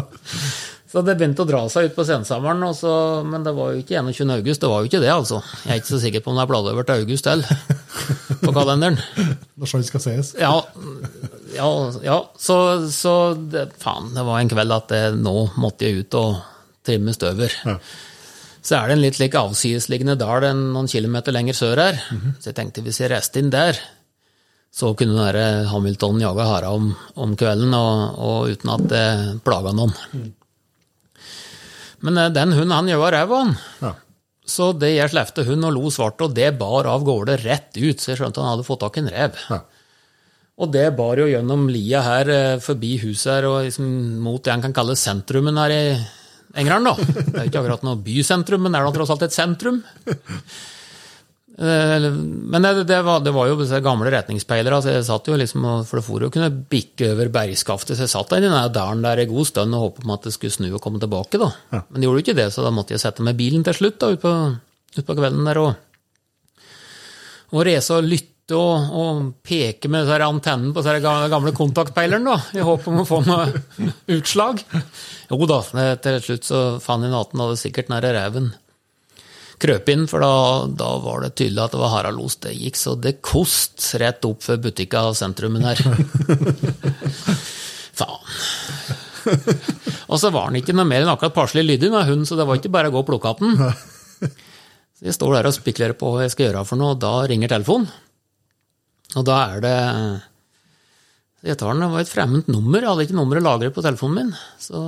Så 0.86 1.00
det 1.02 1.16
begynte 1.18 1.42
å 1.42 1.48
dra 1.48 1.62
seg 1.72 1.88
ut 1.88 1.96
på 1.96 2.04
sensommeren, 2.06 2.62
så- 2.76 3.24
men 3.26 3.42
det 3.44 3.52
var 3.56 3.72
jo 3.72 3.80
ikke 3.82 3.96
21. 3.98 4.30
august. 4.36 4.60
Det 4.62 4.68
var 4.70 4.84
jo 4.84 4.90
ikke 4.90 5.00
det, 5.02 5.10
altså. 5.10 5.40
Jeg 5.64 5.72
er 5.72 5.80
ikke 5.80 5.92
så 5.94 6.00
sikker 6.04 6.22
på 6.22 6.30
om 6.30 6.36
det 6.38 6.44
er 6.44 6.58
over 6.60 6.86
til 6.86 7.00
august 7.02 7.24
til 7.26 7.42
på 8.44 8.52
kalenderen. 8.54 9.00
Når 9.58 9.72
sånn 9.72 9.84
skal 9.88 10.04
sees. 10.04 10.34
Ja, 10.38 10.52
ja, 11.56 11.70
ja, 12.04 12.18
så, 12.38 12.58
så 12.92 13.16
det, 13.50 13.70
faen, 13.82 14.12
det 14.14 14.24
var 14.28 14.38
en 14.44 14.52
kveld 14.52 14.76
at 14.76 14.92
det, 14.92 15.02
nå 15.18 15.34
måtte 15.56 15.88
jeg 15.88 16.04
ut 16.04 16.18
og 16.20 16.36
trimme 16.86 17.14
støver. 17.16 17.52
Så 18.66 18.78
er 18.78 18.88
det 18.88 18.96
en 18.96 19.04
litt 19.04 19.20
like 19.22 19.38
avsidesliggende 19.38 20.16
dal 20.18 20.48
enn 20.48 20.64
noen 20.74 20.88
kilometer 20.90 21.34
lenger 21.34 21.54
sør 21.54 21.82
her. 21.84 22.00
Så 22.40 22.50
jeg 22.50 22.58
tenkte 22.58 22.82
hvis 22.86 23.02
jeg 23.02 23.12
reiste 23.12 23.42
inn 23.42 23.52
der, 23.54 23.78
så 24.76 24.90
kunne 24.98 25.14
den 25.16 25.36
der 25.36 25.68
Hamilton 25.70 26.18
jage 26.20 26.44
hara 26.44 26.72
om, 26.76 26.90
om 27.16 27.36
kvelden 27.38 27.72
og, 27.78 28.18
og 28.20 28.50
uten 28.52 28.72
at 28.74 28.88
det 28.90 29.06
plaga 29.46 29.72
noen. 29.72 29.94
Men 32.04 32.18
eh, 32.20 32.32
den 32.34 32.52
hunden 32.56 32.74
han 32.74 32.90
gjør 32.90 33.14
ræva, 33.14 33.38
av. 33.44 33.70
Ja. 33.80 33.94
Så 34.46 34.70
det 34.78 34.92
jeg 34.94 35.10
slefte 35.10 35.46
hund 35.48 35.66
og 35.66 35.72
lo 35.74 35.88
svart, 35.90 36.20
og 36.22 36.34
det 36.36 36.52
bar 36.58 36.86
av 36.86 37.06
gårde 37.06 37.38
rett 37.42 37.72
ut, 37.80 37.98
så 37.98 38.12
jeg 38.12 38.20
skjønte 38.20 38.44
han 38.44 38.52
hadde 38.52 38.66
fått 38.68 38.84
tak 38.84 38.98
i 38.98 39.02
en 39.02 39.10
rev. 39.10 39.40
Ja. 39.50 39.62
Og 40.56 40.70
det 40.72 40.86
bar 40.96 41.18
jo 41.20 41.26
gjennom 41.28 41.66
lia 41.68 42.04
her, 42.04 42.30
eh, 42.32 42.60
forbi 42.62 42.94
huset 43.02 43.32
her, 43.32 43.48
og 43.48 43.64
liksom 43.66 43.88
mot 44.22 44.44
det 44.44 44.54
han 44.54 44.62
kan 44.62 44.76
kalle 44.76 44.96
sentrumen 44.96 45.58
her 45.60 45.74
i 45.74 45.82
Engerdal, 46.56 46.88
da. 46.88 46.94
Det 46.96 47.36
er 47.40 47.48
ikke 47.50 47.60
akkurat 47.60 47.84
noe 47.86 48.00
bysentrum, 48.00 48.62
men 48.64 48.72
det 48.72 48.80
er 48.80 48.88
da 48.88 48.94
tross 48.96 49.12
alt 49.12 49.26
et 49.26 49.36
sentrum. 49.36 49.82
Eh, 51.56 52.06
Men 52.12 52.60
det, 52.62 52.84
det, 52.84 52.98
var, 53.02 53.22
det 53.24 53.32
var 53.32 53.48
jo 53.48 53.56
disse 53.62 53.78
gamle 53.80 54.10
retningspeilere, 54.12 54.80
så 54.84 54.92
jeg 54.92 55.06
satt 55.08 55.28
jo 55.30 55.38
liksom, 55.40 55.64
for 55.88 55.96
det 56.00 56.04
for 56.04 56.26
jo 56.26 56.28
kunne 56.32 56.50
bikke 56.52 57.14
over 57.14 57.30
bergskaftet, 57.32 57.96
så 57.96 58.04
jeg 58.04 58.12
satt 58.12 58.34
der 58.34 58.44
i 58.44 58.48
den 58.50 58.72
dalen 58.74 59.00
der 59.04 59.22
en 59.24 59.32
god 59.32 59.48
stund 59.48 59.76
og 59.76 59.86
håpet 59.86 60.04
på 60.04 60.16
at 60.18 60.28
det 60.28 60.34
skulle 60.36 60.52
snu 60.52 60.68
og 60.74 60.82
komme 60.84 61.00
tilbake, 61.00 61.40
da. 61.40 61.48
Men 61.72 61.96
det 61.96 62.08
gjorde 62.10 62.20
jo 62.20 62.26
ikke 62.26 62.36
det, 62.42 62.50
så 62.52 62.64
da 62.66 62.74
måtte 62.76 62.92
jeg 62.92 63.00
sette 63.06 63.24
meg 63.24 63.38
bilen 63.40 63.64
til 63.64 63.78
slutt, 63.78 63.96
da, 64.02 64.12
utpå 64.12 64.34
ut 64.96 65.04
på 65.08 65.16
kvelden 65.16 65.48
der, 65.48 65.62
og, 65.64 66.60
og 67.56 67.64
race 67.68 67.96
og 67.96 68.04
lytte 68.04 68.35
og, 68.54 68.92
og 68.94 69.22
peke 69.46 69.88
med 69.90 70.06
her 70.06 70.22
på 70.74 70.84
den 70.86 71.32
gamle 71.32 71.52
kontaktpeileren, 71.56 72.28
da, 72.28 72.36
i 72.54 72.62
håp 72.62 72.86
om 72.90 73.00
å 73.02 73.08
få 73.08 73.22
noe 73.26 73.48
utslag. 74.18 74.62
Jo 75.30 75.48
da, 75.50 75.62
det, 75.74 75.88
til 76.04 76.20
slutt 76.22 76.46
så 76.46 76.62
jeg 76.78 77.10
natten 77.10 77.42
hadde 77.42 77.58
sikkert 77.58 77.90
der 77.90 78.14
reven 78.20 78.52
krøp 79.62 79.88
inn, 79.88 80.04
for 80.10 80.20
da, 80.20 80.66
da 80.68 80.90
var 81.00 81.24
det 81.24 81.34
tydelig 81.38 81.62
at 81.64 81.74
det 81.74 81.80
var 81.80 81.94
haralos. 81.94 82.38
Det 82.44 82.52
gikk 82.54 82.76
så 82.78 82.94
det 83.00 83.18
kost 83.24 83.80
rett 84.00 84.24
opp 84.28 84.44
for 84.44 84.60
butikka 84.60 85.06
og 85.10 85.16
sentrumen 85.18 85.64
her. 85.64 85.80
Faen. 87.98 88.20
Og 90.06 90.20
så 90.22 90.30
var 90.30 90.50
den 90.50 90.60
ikke 90.60 90.76
noe 90.76 90.86
mer 90.86 91.02
enn 91.02 91.10
akkurat 91.10 91.34
passelig 91.34 91.64
lydig 91.66 91.90
med 91.90 92.06
hunden, 92.06 92.26
så 92.28 92.38
det 92.38 92.46
var 92.46 92.60
ikke 92.60 92.74
bare 92.74 92.92
å 92.92 92.94
gå 92.94 93.02
og 93.02 93.08
plukke 93.08 93.32
opp 93.32 93.42
den. 93.42 93.56
Så 94.96 95.08
jeg 95.08 95.16
står 95.16 95.38
der 95.38 95.48
og 95.48 95.56
spikulerer 95.56 95.96
på 95.98 96.12
hva 96.12 96.24
jeg 96.24 96.36
skal 96.36 96.50
gjøre 96.50 96.66
for 96.68 96.80
noe, 96.80 96.94
og 96.94 97.00
da 97.02 97.14
ringer 97.28 97.50
telefonen. 97.56 97.88
Og 99.14 99.24
da 99.28 99.36
er 99.54 99.60
det 99.62 99.76
den, 101.46 101.80
det 101.80 101.90
var 101.92 102.00
et 102.02 102.10
fremmed 102.10 102.48
nummer, 102.50 102.80
jeg 102.82 102.90
hadde 102.90 103.04
ikke 103.06 103.18
nummeret 103.20 103.44
lagret 103.46 103.74
på 103.76 103.84
telefonen 103.84 104.16
min. 104.18 104.32
Så 104.58 104.80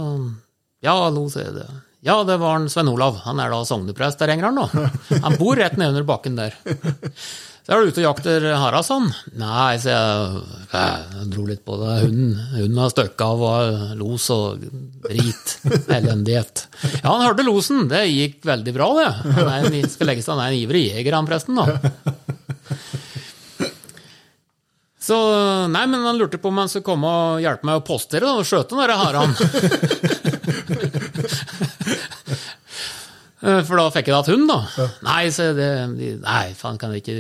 ja, 0.83 0.95
hallo, 1.05 1.29
sier 1.31 1.53
det. 1.55 1.69
Ja, 2.07 2.17
det 2.27 2.39
var 2.41 2.57
en 2.59 2.69
Svein 2.71 2.91
Olav. 2.91 3.21
Han 3.27 3.39
er 3.43 3.51
da 3.53 3.61
sogneprest 3.67 4.19
der, 4.23 4.33
Engerdal 4.35 4.57
nå. 4.57 4.89
Han 5.25 5.39
bor 5.39 5.59
rett 5.59 5.79
nedunder 5.79 6.07
bakken 6.09 6.39
der. 6.39 6.55
Så 7.69 7.75
er 7.75 7.83
du 7.85 7.91
ute 7.93 8.01
og 8.01 8.07
jakter 8.07 8.45
Haraldsson? 8.57 9.11
Nei, 9.39 9.75
så 9.83 9.91
jeg, 9.93 10.43
jeg 10.73 11.27
dro 11.35 11.45
litt 11.51 11.63
på 11.69 11.77
det. 11.83 11.97
Hunden, 12.07 12.31
hunden 12.55 12.79
har 12.81 12.93
støkka 12.95 13.27
av 13.35 13.43
og 13.45 13.97
los 14.01 14.29
og 14.35 14.63
drit. 15.05 15.57
Elendighet. 15.93 16.65
Ja, 17.03 17.11
han 17.13 17.27
hørte 17.27 17.45
losen. 17.47 17.85
Det 17.91 18.07
gikk 18.09 18.41
veldig 18.49 18.75
bra, 18.79 18.89
det. 19.03 19.09
Han 19.37 19.53
er, 19.53 19.69
en- 19.69 19.91
skal 19.93 20.09
legge 20.11 20.25
seg, 20.25 20.33
han 20.39 20.47
er 20.47 20.55
en 20.57 20.63
ivrig 20.63 20.87
jeger, 20.89 21.19
han 21.19 21.29
presten, 21.29 21.61
da. 21.61 22.17
Så 25.09 25.17
Nei, 25.73 25.85
men 25.89 26.03
han 26.05 26.19
lurte 26.21 26.37
på 26.43 26.51
om 26.53 26.59
han 26.61 26.69
skulle 26.69 26.85
komme 26.91 27.09
og 27.09 27.39
hjelpe 27.41 27.65
meg 27.69 27.79
å 27.81 27.85
postere 27.87 28.27
da, 28.29 28.35
og 28.37 28.45
skjøte 28.49 28.77
den 28.77 28.99
haren. 29.01 29.33
Eh, 33.39 33.61
For 33.63 33.79
da 33.79 33.85
fikk 33.95 34.09
jeg 34.11 34.17
da 34.17 34.21
et 34.25 34.31
hund, 34.33 34.49
da. 34.51 34.87
Nei, 35.07 35.29
så 35.31 35.45
det, 35.55 35.67
nei, 36.25 36.47
faen, 36.59 36.75
kan 36.81 36.91
jeg 36.91 37.05
ikke 37.05 37.15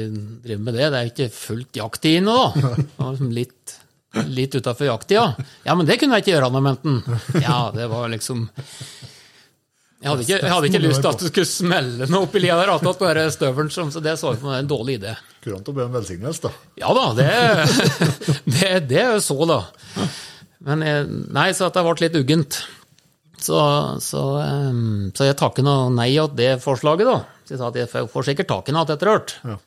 drive 0.48 0.65
med 0.66 0.74
det? 0.74 0.89
Det 0.90 0.98
er 1.02 1.10
ikke 1.12 1.28
fullt 1.31 1.78
jakttid 1.78 2.16
inne, 2.19 2.35
da. 2.35 2.73
Det 2.81 2.89
var 2.98 3.12
liksom 3.15 3.31
litt, 3.36 3.74
litt 4.27 4.56
utafor 4.59 4.89
jakttida. 4.89 5.28
Ja, 5.69 5.77
men 5.78 5.86
det 5.86 6.01
kunne 6.01 6.19
jeg 6.19 6.27
ikke 6.27 6.35
gjøre 6.35 6.48
da 6.56 6.65
menten. 6.66 6.98
Ja, 7.39 7.60
det 7.74 7.86
var 7.93 8.10
liksom 8.10 8.48
jeg 9.98 10.10
hadde, 10.12 10.23
ikke, 10.27 10.36
jeg 10.43 10.52
hadde 10.55 10.69
ikke 10.73 10.82
lyst 10.85 11.01
til 11.02 11.10
at 11.10 11.23
det 11.23 11.31
skulle 11.32 11.48
smelle 11.51 12.06
noe 12.10 12.27
oppi 12.28 12.39
lia 12.43 12.55
der, 12.60 12.70
attåt 12.70 12.98
på 13.01 13.06
den 13.19 13.31
støvelen, 13.35 13.70
som- 13.74 13.89
så 13.90 13.98
det 14.02 14.12
så 14.20 14.31
ut 14.35 14.39
som 14.43 14.52
en 14.55 14.69
dårlig 14.70 14.98
idé. 15.01 15.15
Kurant 15.44 15.69
å 15.70 15.74
be 15.77 15.85
om 15.86 15.93
velsignelse, 15.94 16.48
da. 16.48 16.51
Ja 16.82 16.90
da, 16.97 17.05
det, 17.15 17.28
det, 18.56 18.73
det 18.90 18.98
er 19.05 19.12
jo 19.16 19.23
så, 19.23 19.36
da. 19.48 19.60
Men 20.66 20.82
jeg, 20.82 21.06
nei, 21.36 21.48
så 21.55 21.69
at 21.69 21.77
det 21.78 21.85
ble 21.86 21.94
litt 22.02 22.19
uggent. 22.19 22.59
Så, 23.39 23.59
så, 24.02 24.23
em, 24.43 24.81
så 25.15 25.28
jeg 25.28 25.36
takker 25.39 25.62
noe 25.62 25.93
nei 25.94 26.09
til 26.16 26.32
det 26.40 26.56
forslaget, 26.65 27.06
da. 27.06 27.20
Så 27.47 27.55
jeg 27.55 27.60
sa 27.62 27.69
at 27.70 27.78
jeg 27.78 27.90
får- 28.10 28.27
sikkert 28.32 28.51
tak 28.51 28.69
i 28.69 28.74
noe 28.74 28.82
etter 28.89 29.12
hvert. 29.12 29.36
Ja. 29.47 29.59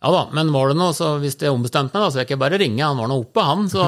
Ja 0.00 0.10
da, 0.14 0.20
men 0.32 0.48
var 0.54 0.70
det 0.70 0.78
noe, 0.78 0.94
så 0.96 1.10
hvis 1.20 1.34
jeg 1.36 1.52
ombestemte 1.52 1.92
meg, 1.92 2.06
da, 2.06 2.12
så 2.14 2.22
jeg 2.22 2.30
ikke 2.30 2.38
bare 2.40 2.56
ringe. 2.62 2.80
Han 2.86 2.96
var 3.02 3.10
nå 3.10 3.18
oppe, 3.20 3.42
han, 3.44 3.66
så, 3.68 3.82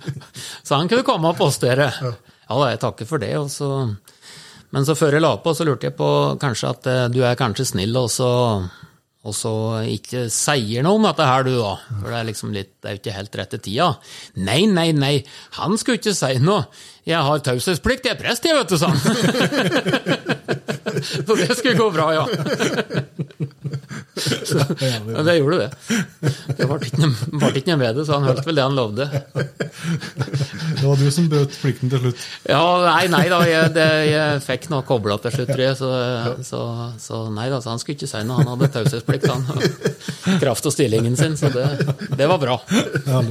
så 0.66 0.78
han 0.78 0.88
kunne 0.88 1.04
komme 1.04 1.34
og 1.34 1.36
postere. 1.42 1.90
Ja 2.00 2.14
da, 2.62 2.70
jeg 2.70 2.80
takker 2.86 3.10
for 3.10 3.20
det. 3.20 3.34
Og 3.36 3.50
så, 3.52 3.68
men 4.72 4.86
så 4.88 4.94
før 4.96 5.18
jeg 5.18 5.26
la 5.26 5.34
på, 5.42 5.52
så 5.58 5.66
lurte 5.66 5.90
jeg 5.90 5.98
på 5.98 6.08
kanskje 6.40 6.70
at 6.72 6.88
eh, 6.88 7.02
du 7.12 7.20
er 7.26 7.36
kanskje 7.36 7.66
snill, 7.74 7.98
og 8.00 8.08
så, 8.14 8.30
og 9.26 9.34
så 9.34 9.52
ikke 9.90 10.26
sier 10.32 10.84
noe 10.86 11.00
om 11.00 11.06
dette 11.08 11.26
her, 11.26 11.46
du, 11.46 11.56
da. 11.58 11.72
For 12.00 12.12
det 12.12 12.18
er 12.18 12.28
liksom 12.28 12.52
litt, 12.54 12.74
det 12.78 12.88
er 12.88 12.96
jo 12.96 13.02
ikke 13.02 13.16
helt 13.16 13.38
rett 13.40 13.54
til 13.56 13.64
tida. 13.64 13.88
Nei, 14.38 14.60
nei, 14.70 14.90
nei, 14.94 15.14
han 15.58 15.74
skulle 15.80 15.98
ikke 15.98 16.14
si 16.14 16.36
noe. 16.42 16.68
Jeg 17.06 17.22
har 17.22 17.42
taushetsplikt, 17.46 18.06
jeg 18.08 18.16
er 18.16 18.18
prest, 18.18 18.46
jeg, 18.48 18.56
vet 18.56 18.70
du, 18.72 18.76
sa 18.80 18.90
han. 18.90 18.98
Så 20.96 21.34
det 21.36 21.54
skulle 21.54 21.76
gå 21.78 21.90
bra, 21.94 22.06
ja. 22.14 22.24
Så, 24.16 24.58
ja, 24.80 25.22
det 25.22 25.36
gjorde 25.36 25.58
det. 25.58 25.70
Det 26.56 26.66
ble 26.66 26.78
ikke 26.80 27.10
ikke 27.60 27.68
noe 27.68 27.80
med 27.82 27.98
det, 27.98 28.06
så 28.08 28.16
han 28.16 28.24
holdt 28.30 28.46
vel 28.48 28.56
det 28.56 28.64
han 28.64 28.78
lovde. 28.78 29.06
Det 30.76 30.84
var 30.84 30.98
du 31.00 31.06
som 31.12 31.28
brøt 31.30 31.54
plikten 31.60 31.90
til 31.92 32.00
slutt. 32.02 32.24
Ja, 32.48 32.62
nei, 32.84 33.06
nei 33.12 33.22
da, 33.32 33.38
jeg, 33.48 33.70
det, 33.76 33.86
jeg 34.10 34.42
fikk 34.44 34.66
noe 34.72 34.84
kobla 34.88 35.16
til 35.22 35.32
slutt, 35.36 35.52
tror 35.52 35.62
jeg, 35.62 35.76
så, 35.78 35.90
så, 36.46 36.62
så 37.00 37.22
nei 37.32 37.46
da, 37.52 37.60
så 37.64 37.72
han 37.74 37.80
skulle 37.82 37.96
ikke 38.00 38.10
si 38.10 38.24
noe. 38.26 38.42
Han 38.42 38.50
hadde 38.54 38.72
taushetsplikt, 38.74 39.30
han. 39.30 40.40
Kraft 40.42 40.68
og 40.68 40.74
stillingen 40.74 41.16
sin, 41.18 41.38
så 41.38 41.52
det, 41.54 41.68
det 42.18 42.28
var 42.30 42.42
bra. 42.42 42.58
Ja, 43.06 43.22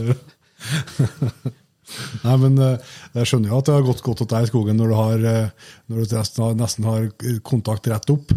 Nei, 2.23 2.35
men 2.41 2.57
eh, 2.61 2.97
jeg 3.19 3.29
skjønner 3.29 3.51
jo 3.51 3.61
at 3.61 3.69
det 3.69 3.77
har 3.77 3.85
gått 3.85 4.03
godt 4.05 4.23
til 4.23 4.31
deg 4.31 4.47
i 4.47 4.49
skogen 4.49 4.79
når 4.79 4.91
du, 4.91 4.97
har, 4.97 5.25
eh, 5.29 5.71
når 5.91 6.09
du 6.09 6.17
nesten 6.59 6.89
har, 6.89 7.07
kontakt 7.45 7.89
rett 7.91 8.13
opp. 8.13 8.33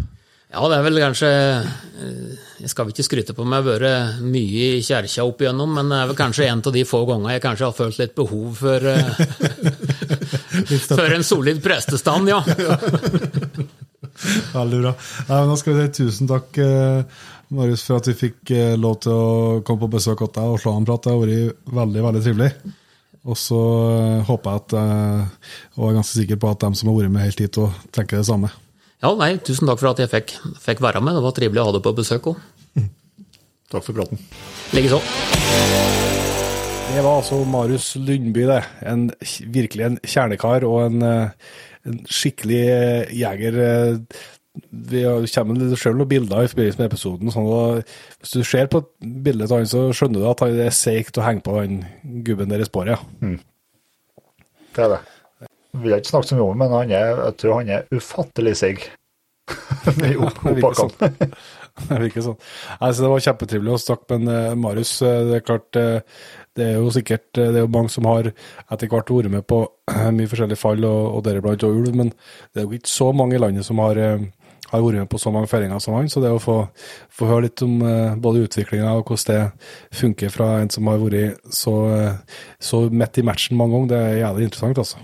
Ja, 0.49 0.63
det 0.65 0.79
er 0.79 0.85
vel 0.87 0.97
kanskje 0.97 1.27
eh, 1.29 2.29
Jeg 2.63 2.71
skal 2.71 2.89
ikke 2.89 3.05
skryte 3.05 3.35
på 3.37 3.45
meg 3.45 3.61
å 3.61 3.69
ha 3.69 3.75
vært 3.75 4.21
mye 4.25 4.69
i 4.79 4.85
kjerka 4.85 5.25
opp 5.25 5.43
igjennom, 5.43 5.75
men 5.77 5.91
det 5.91 5.99
er 5.99 6.09
vel 6.09 6.19
kanskje 6.19 6.47
en 6.49 6.63
av 6.65 6.73
de 6.73 6.85
få 6.89 7.03
ganger 7.09 7.35
jeg 7.35 7.43
kanskje 7.45 7.67
har 7.67 7.77
følt 7.77 7.99
litt 8.01 8.15
behov 8.17 8.61
for, 8.61 8.87
for 10.89 11.17
en 11.17 11.27
solid 11.27 11.61
prestestand, 11.65 12.29
ja. 12.33 12.41
Veldig 14.53 14.81
bra. 14.81 14.93
Nei, 15.29 15.35
men 15.35 15.53
da 15.53 15.59
skal 15.59 15.77
vi 15.77 15.85
si 15.85 15.95
tusen 16.01 16.29
takk, 16.29 16.57
Marius, 17.55 17.85
for 17.87 18.01
at 18.01 18.09
vi 18.09 18.17
fikk 18.17 18.51
lov 18.81 18.99
til 19.05 19.13
å 19.15 19.61
komme 19.65 19.85
på 19.85 19.93
besøk 19.95 20.25
hos 20.25 20.33
deg 20.35 20.53
og 20.53 20.59
slå 20.61 20.75
en 20.75 20.89
prat. 20.89 21.05
Det 21.05 21.13
har 21.13 21.21
vært 21.23 21.73
veldig 21.79 22.05
veldig 22.09 22.25
trivelig. 22.25 22.51
Og 23.29 23.37
så 23.37 23.59
eh, 23.93 24.23
håper 24.25 24.55
jeg 24.55 24.63
at 24.63 24.75
eh, 24.79 25.51
og 25.77 25.89
er 25.89 25.99
ganske 25.99 26.17
sikker 26.17 26.39
på 26.41 26.49
at 26.49 26.63
dem 26.63 26.77
som 26.77 26.89
har 26.89 26.97
vært 26.97 27.13
med 27.13 27.27
helt 27.27 27.43
hit, 27.43 27.59
og 27.61 27.93
tenker 27.95 28.19
det 28.19 28.29
samme. 28.29 28.49
Ja, 28.99 29.13
nei, 29.15 29.35
tusen 29.45 29.69
takk 29.69 29.79
for 29.79 29.93
at 29.93 30.01
jeg 30.01 30.11
fikk, 30.11 30.33
fikk 30.59 30.81
være 30.83 31.01
med. 31.03 31.15
Det 31.15 31.23
var 31.23 31.35
trivelig 31.37 31.61
å 31.61 31.69
ha 31.69 31.75
deg 31.77 31.85
på 31.85 31.95
besøk 32.01 32.33
òg. 32.33 32.41
Takk 33.69 33.85
for 33.85 33.93
praten. 33.93 34.17
Likeså. 34.73 34.97
Det 36.89 37.03
var 37.05 37.19
altså 37.19 37.43
Marius 37.45 37.91
Lundby, 38.01 38.47
det. 38.49 38.63
En, 38.89 39.05
virkelig 39.53 39.85
en 39.85 39.99
kjernekar 40.01 40.65
og 40.65 40.79
en, 40.87 41.03
eh, 41.05 41.53
en 41.85 41.99
skikkelig 42.09 42.63
jeger. 43.13 43.59
Vi 44.71 45.03
kommer 45.33 45.75
selv 45.79 45.99
noen 45.99 46.09
bilder 46.11 46.43
i 46.45 46.51
forbindelse 46.51 46.81
med 46.81 46.89
episoden. 46.91 47.31
Sånn, 47.33 47.49
hvis 48.21 48.33
du 48.35 48.43
ser 48.47 48.67
på 48.71 48.81
et 48.83 48.89
bilde 49.25 49.47
av 49.49 49.55
han, 49.57 49.69
så 49.69 49.85
skjønner 49.95 50.23
du 50.23 50.29
at 50.31 50.43
han 50.45 50.59
er 50.65 50.75
seigt 50.75 51.17
å 51.19 51.25
henge 51.25 51.43
på 51.45 51.55
den 51.61 51.81
gubben 52.27 52.49
der 52.51 52.63
i 52.63 52.67
sporet. 52.69 52.99
Ja. 53.21 53.35
Det 54.75 54.85
er 54.85 54.95
det. 54.95 54.99
Vi 55.79 55.91
har 55.91 56.01
ikke 56.01 56.09
snakket 56.13 56.31
så 56.31 56.35
mye 56.39 56.47
om 56.49 56.53
det, 56.55 56.59
men 56.63 56.73
han 56.77 56.91
er, 56.97 57.23
jeg 57.27 57.37
tror 57.41 57.59
han 57.61 57.69
er 57.75 57.87
ufattelig 57.93 58.55
seig. 58.59 58.83
I 60.09 60.15
opp- 60.17 60.41
det 60.45 60.57
virker 60.59 60.77
sånn. 60.77 60.93
Det 61.79 61.97
virker 62.01 62.23
sånn. 62.25 62.37
Altså, 62.83 63.05
det 63.05 63.09
var 63.13 63.23
kjempetrivelig 63.23 63.71
å 63.75 63.81
snakke 63.81 64.17
med 64.19 64.33
eh, 64.35 64.55
Marius. 64.59 64.93
Eh, 65.05 65.21
Det 65.29 65.37
er 65.39 65.45
klart, 65.47 65.79
eh, 65.79 66.01
det 66.59 66.65
er 66.73 66.79
jo 66.81 66.89
sikkert 66.91 67.29
det 67.37 67.45
er 67.55 67.61
jo 67.63 67.69
mange 67.71 67.91
som 67.93 68.03
har 68.09 68.27
etter 68.33 68.89
hvert 68.91 69.11
vært 69.13 69.29
med 69.31 69.45
på 69.47 69.61
mye 70.11 70.27
forskjellige 70.27 70.59
fall, 70.59 70.83
og, 70.83 71.05
og 71.15 71.21
deriblant 71.23 71.63
ulv, 71.63 71.93
men 71.95 72.09
det 72.51 72.59
er 72.59 72.65
jo 72.67 72.75
ikke 72.75 72.91
så 72.91 73.07
mange 73.15 73.37
i 73.37 73.39
landet 73.39 73.63
som 73.67 73.79
har, 73.79 73.95
eh, 74.01 74.25
har 74.71 74.81
vært 74.85 74.99
med 75.01 75.09
på 75.11 75.19
så 75.21 75.31
mange 75.33 75.49
feiringer 75.51 75.79
som 75.83 75.95
han, 75.97 76.09
så 76.11 76.21
det 76.23 76.31
å 76.33 76.39
få, 76.41 76.57
få 77.13 77.29
høre 77.29 77.47
litt 77.47 77.61
om 77.65 77.77
eh, 77.85 78.15
både 78.21 78.45
utviklinga 78.47 78.91
og 78.99 79.05
hvordan 79.09 79.29
det 79.35 79.97
funker 80.01 80.29
fra 80.33 80.49
en 80.61 80.69
som 80.73 80.87
har 80.91 80.99
vært 81.01 81.39
så, 81.53 81.73
eh, 81.93 82.43
så 82.61 82.83
midt 82.91 83.17
i 83.21 83.25
matchen 83.27 83.57
mange 83.59 83.73
ganger, 83.77 83.89
det 83.93 84.01
er 84.03 84.19
jævlig 84.23 84.49
interessant, 84.49 84.77
altså. 84.85 85.01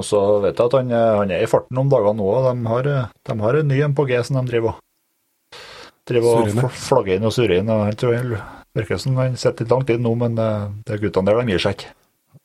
Og 0.00 0.04
så 0.08 0.20
vet 0.40 0.56
jeg 0.56 0.70
at 0.70 0.78
han, 0.78 0.90
er- 0.96 1.16
han 1.20 1.30
er 1.36 1.42
i 1.44 1.50
farten 1.50 1.76
om 1.82 1.90
dagene 1.92 2.16
nå, 2.16 2.30
de 2.46 2.68
har, 2.70 2.86
de 3.28 3.38
har 3.44 3.58
en 3.60 3.68
ny 3.68 3.82
en 3.84 3.94
på 3.94 4.06
G 4.08 4.22
som 4.24 4.38
de 4.40 4.48
driver 4.48 4.72
og 4.72 4.80
driver 6.08 6.64
og 6.64 6.72
flagger 6.72 7.18
inn 7.18 7.26
og 7.28 7.32
surrer 7.36 7.58
inn. 7.60 7.68
og 7.70 7.84
Han 7.86 7.98
tror 8.00 8.14
jeg 8.16 8.38
virker 8.74 8.98
som 8.98 9.16
han 9.20 9.36
sitter 9.36 9.64
litt 9.66 9.70
langt 9.74 9.90
inn 9.92 10.02
nå, 10.02 10.14
men 10.18 10.38
eh, 10.40 10.64
det 10.86 10.96
er 10.96 11.02
guttene 11.04 11.28
der 11.28 11.42
de 11.44 11.52
gir 11.52 11.62
seg 11.66 11.76
ikke. 11.76 11.92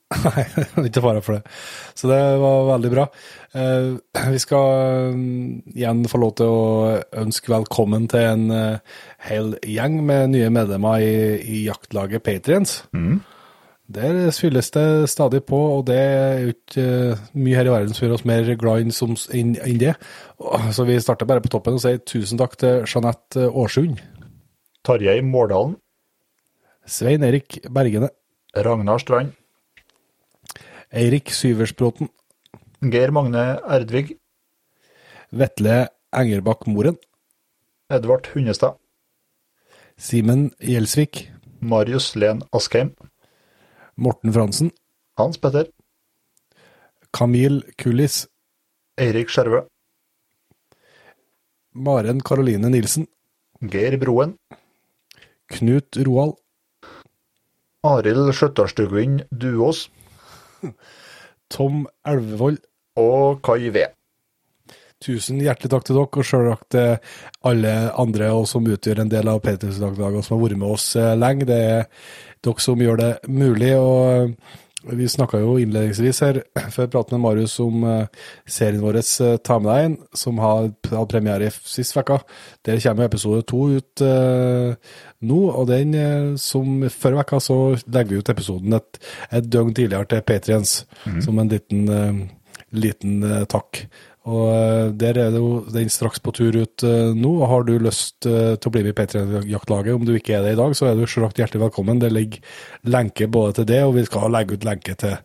Nei, 0.08 0.44
ikke 0.88 1.04
fare 1.04 1.22
for 1.24 1.36
det. 1.38 1.56
Så 1.98 2.08
det 2.08 2.20
var 2.40 2.68
veldig 2.70 2.92
bra. 2.94 3.08
Eh, 3.60 3.88
vi 4.32 4.40
skal 4.40 5.16
mm, 5.16 5.74
igjen 5.76 6.04
få 6.08 6.22
lov 6.22 6.36
til 6.40 6.52
å 6.52 6.68
ønske 7.24 7.52
velkommen 7.52 8.08
til 8.12 8.24
en 8.24 8.46
eh, 8.56 9.00
hel 9.28 9.58
gjeng 9.68 10.00
med 10.08 10.32
nye 10.36 10.52
medlemmer 10.54 11.04
i, 11.04 11.18
i 11.44 11.66
jaktlaget 11.66 12.24
Patriens. 12.24 12.80
Der 13.88 14.18
fylles 14.36 14.72
det 14.76 15.08
stadig 15.12 15.46
på, 15.48 15.60
og 15.78 15.86
det 15.88 15.98
er 15.98 16.40
jo 16.44 16.54
ikke 16.56 16.86
eh, 16.86 17.26
mye 17.40 17.58
her 17.60 17.70
i 17.70 17.74
verden 17.76 17.96
som 17.96 18.06
gjør 18.08 18.18
oss 18.18 18.28
mer 18.28 18.48
glad 18.60 18.84
enn 18.84 19.56
inn 19.56 19.82
det. 19.82 19.96
Så 20.76 20.88
vi 20.88 21.00
starter 21.04 21.28
bare 21.28 21.44
på 21.44 21.52
toppen 21.52 21.76
og 21.76 21.84
sier 21.84 22.00
tusen 22.04 22.40
takk 22.40 22.56
til 22.60 22.84
Jeanette 22.88 23.48
Årsund, 23.48 24.00
Tarjei 24.88 25.20
Mårdalen, 25.24 25.76
Svein 26.88 27.24
Erik 27.28 27.60
Bergene, 27.72 28.12
Ragnar 28.56 29.00
Strand, 29.04 29.36
Eirik 30.90 31.34
Syversbråten, 31.36 32.08
Geir 32.82 33.12
Magne 33.12 33.60
Erdvig, 33.68 34.14
Vetle 35.32 35.90
Engerbakk 36.16 36.66
Moren, 36.68 36.96
Edvard 37.92 38.30
Hundestad, 38.32 38.78
Simen 39.98 40.54
Gjelsvik, 40.60 41.28
Marius 41.60 42.16
Len 42.16 42.40
Askheim, 42.56 42.94
Morten 43.98 44.32
Fransen, 44.32 44.72
Hans 45.18 45.38
Petter, 45.38 45.68
Kamil 47.12 47.66
Kullis, 47.78 48.30
Eirik 48.98 49.28
Skjervø, 49.28 49.66
Maren 51.74 52.22
Karoline 52.22 52.72
Nilsen, 52.72 53.10
Geir 53.60 54.00
Broen, 54.00 54.38
Knut 55.52 56.00
Roald, 56.08 56.40
Arild 57.84 58.32
Skjøttarstugvin 58.32 59.26
Duås 59.36 59.90
Tom 61.54 61.86
Elvevold. 62.08 62.60
og 62.98 63.42
Kai 63.46 63.70
V. 63.70 63.86
Tusen 64.98 65.38
hjertelig 65.44 65.70
takk 65.70 65.84
til 65.86 66.00
dere, 66.00 66.10
og 66.10 66.26
selvsagt 66.26 66.72
til 66.74 66.96
alle 67.46 67.74
andre 68.02 68.32
som 68.50 68.66
utgjør 68.66 69.04
en 69.04 69.12
del 69.12 69.30
av 69.30 69.44
Peterslaget, 69.46 70.00
og 70.02 70.24
som 70.26 70.40
har 70.40 70.48
vært 70.48 70.58
med 70.58 70.72
oss 70.74 70.88
eh, 70.98 71.14
lenge. 71.14 71.46
Det 71.46 71.58
er 71.62 71.84
dere 72.42 72.64
som 72.64 72.82
gjør 72.82 72.98
det 73.04 73.12
mulig. 73.30 73.76
og 73.78 74.34
vi 74.84 75.08
snakka 75.10 75.40
jo 75.42 75.56
innledningsvis 75.58 76.20
her, 76.22 76.40
før 76.76 76.90
praten 76.94 77.18
med 77.18 77.24
Marius, 77.24 77.58
om 77.64 77.84
eh, 77.88 78.28
serien 78.46 78.84
vår 78.84 79.00
eh, 79.02 79.38
Ta 79.44 79.58
med 79.60 79.72
deg 79.72 79.86
en, 79.88 79.98
som 80.14 80.42
har 80.44 80.70
hatt 80.92 81.12
premiere 81.12 81.50
i 81.50 81.54
sist 81.54 81.98
uke. 81.98 82.20
Der 82.68 82.82
kommer 82.84 83.10
episode 83.10 83.42
to 83.50 83.64
ut 83.74 84.04
eh, 84.06 84.76
nå, 85.28 85.40
og 85.50 85.68
den 85.72 85.96
eh, 85.98 86.36
som 86.42 86.86
før 86.94 87.22
uka, 87.24 87.42
så 87.44 87.60
legger 87.86 88.14
vi 88.14 88.22
ut 88.22 88.34
episoden 88.36 88.78
et, 88.78 89.02
et 89.32 89.50
døgn 89.50 89.74
tidligere 89.74 90.12
til 90.14 90.26
Patriens, 90.28 90.78
som 91.26 91.42
en 91.42 91.50
liten, 91.52 91.88
eh, 91.90 92.22
liten 92.78 93.24
eh, 93.26 93.48
takk. 93.50 93.88
Og 94.28 94.48
eh, 94.52 94.90
der 95.00 95.18
er 95.22 95.32
det 95.32 95.40
jo 95.40 95.62
den 95.72 95.90
straks 95.92 96.20
på 96.24 96.34
tur 96.36 96.56
ut 96.58 96.84
eh, 96.84 97.14
nå. 97.16 97.30
og 97.40 97.48
Har 97.48 97.68
du 97.68 97.78
lyst 97.80 98.28
eh, 98.28 98.56
til 98.60 98.70
å 98.70 98.74
bli 98.74 98.84
med 98.84 98.92
i 98.92 98.98
P3-jaktlaget, 98.98 99.96
om 99.96 100.08
du 100.08 100.12
ikke 100.18 100.36
er 100.36 100.44
det 100.44 100.56
i 100.56 100.60
dag, 100.60 100.76
så 100.76 100.90
er 100.90 100.98
du 100.98 101.06
selvsagt 101.06 101.40
hjertelig 101.40 101.64
velkommen. 101.64 102.02
Det 102.04 102.12
ligger 102.12 102.58
lenke 102.92 103.30
både 103.32 103.62
til 103.62 103.70
det, 103.72 103.80
og 103.88 103.96
vi 103.96 104.04
skal 104.08 104.34
legge 104.36 104.58
ut 104.58 104.68
lenke 104.68 104.98
til 105.00 105.16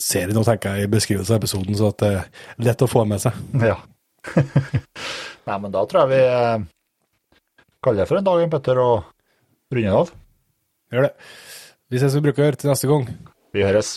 serien 0.00 0.36
nå, 0.36 0.44
tenker 0.44 0.76
jeg, 0.76 0.88
i 0.88 0.92
beskrivelsen 0.92 1.36
av 1.36 1.40
episoden, 1.40 1.78
så 1.78 1.88
at 1.94 2.04
det 2.04 2.12
er 2.18 2.68
lett 2.68 2.84
å 2.84 2.90
få 2.90 3.06
med 3.08 3.24
seg. 3.24 3.40
Ja. 3.70 3.78
Nei, 5.48 5.56
men 5.56 5.72
da 5.72 5.86
tror 5.88 6.04
jeg 6.04 6.10
vi 6.12 6.66
kaller 7.80 8.02
det 8.02 8.08
for 8.10 8.20
en 8.20 8.26
dag, 8.28 8.44
Petter, 8.52 8.82
og 8.84 9.72
runder 9.72 10.02
av. 10.02 10.12
Gjør 10.92 11.08
det. 11.08 11.12
Vi 11.90 12.02
ses 12.02 12.18
vi 12.18 12.24
bruker 12.28 12.60
til 12.60 12.74
neste 12.74 12.90
gang. 12.90 13.08
Vi 13.56 13.64
høres. 13.64 13.96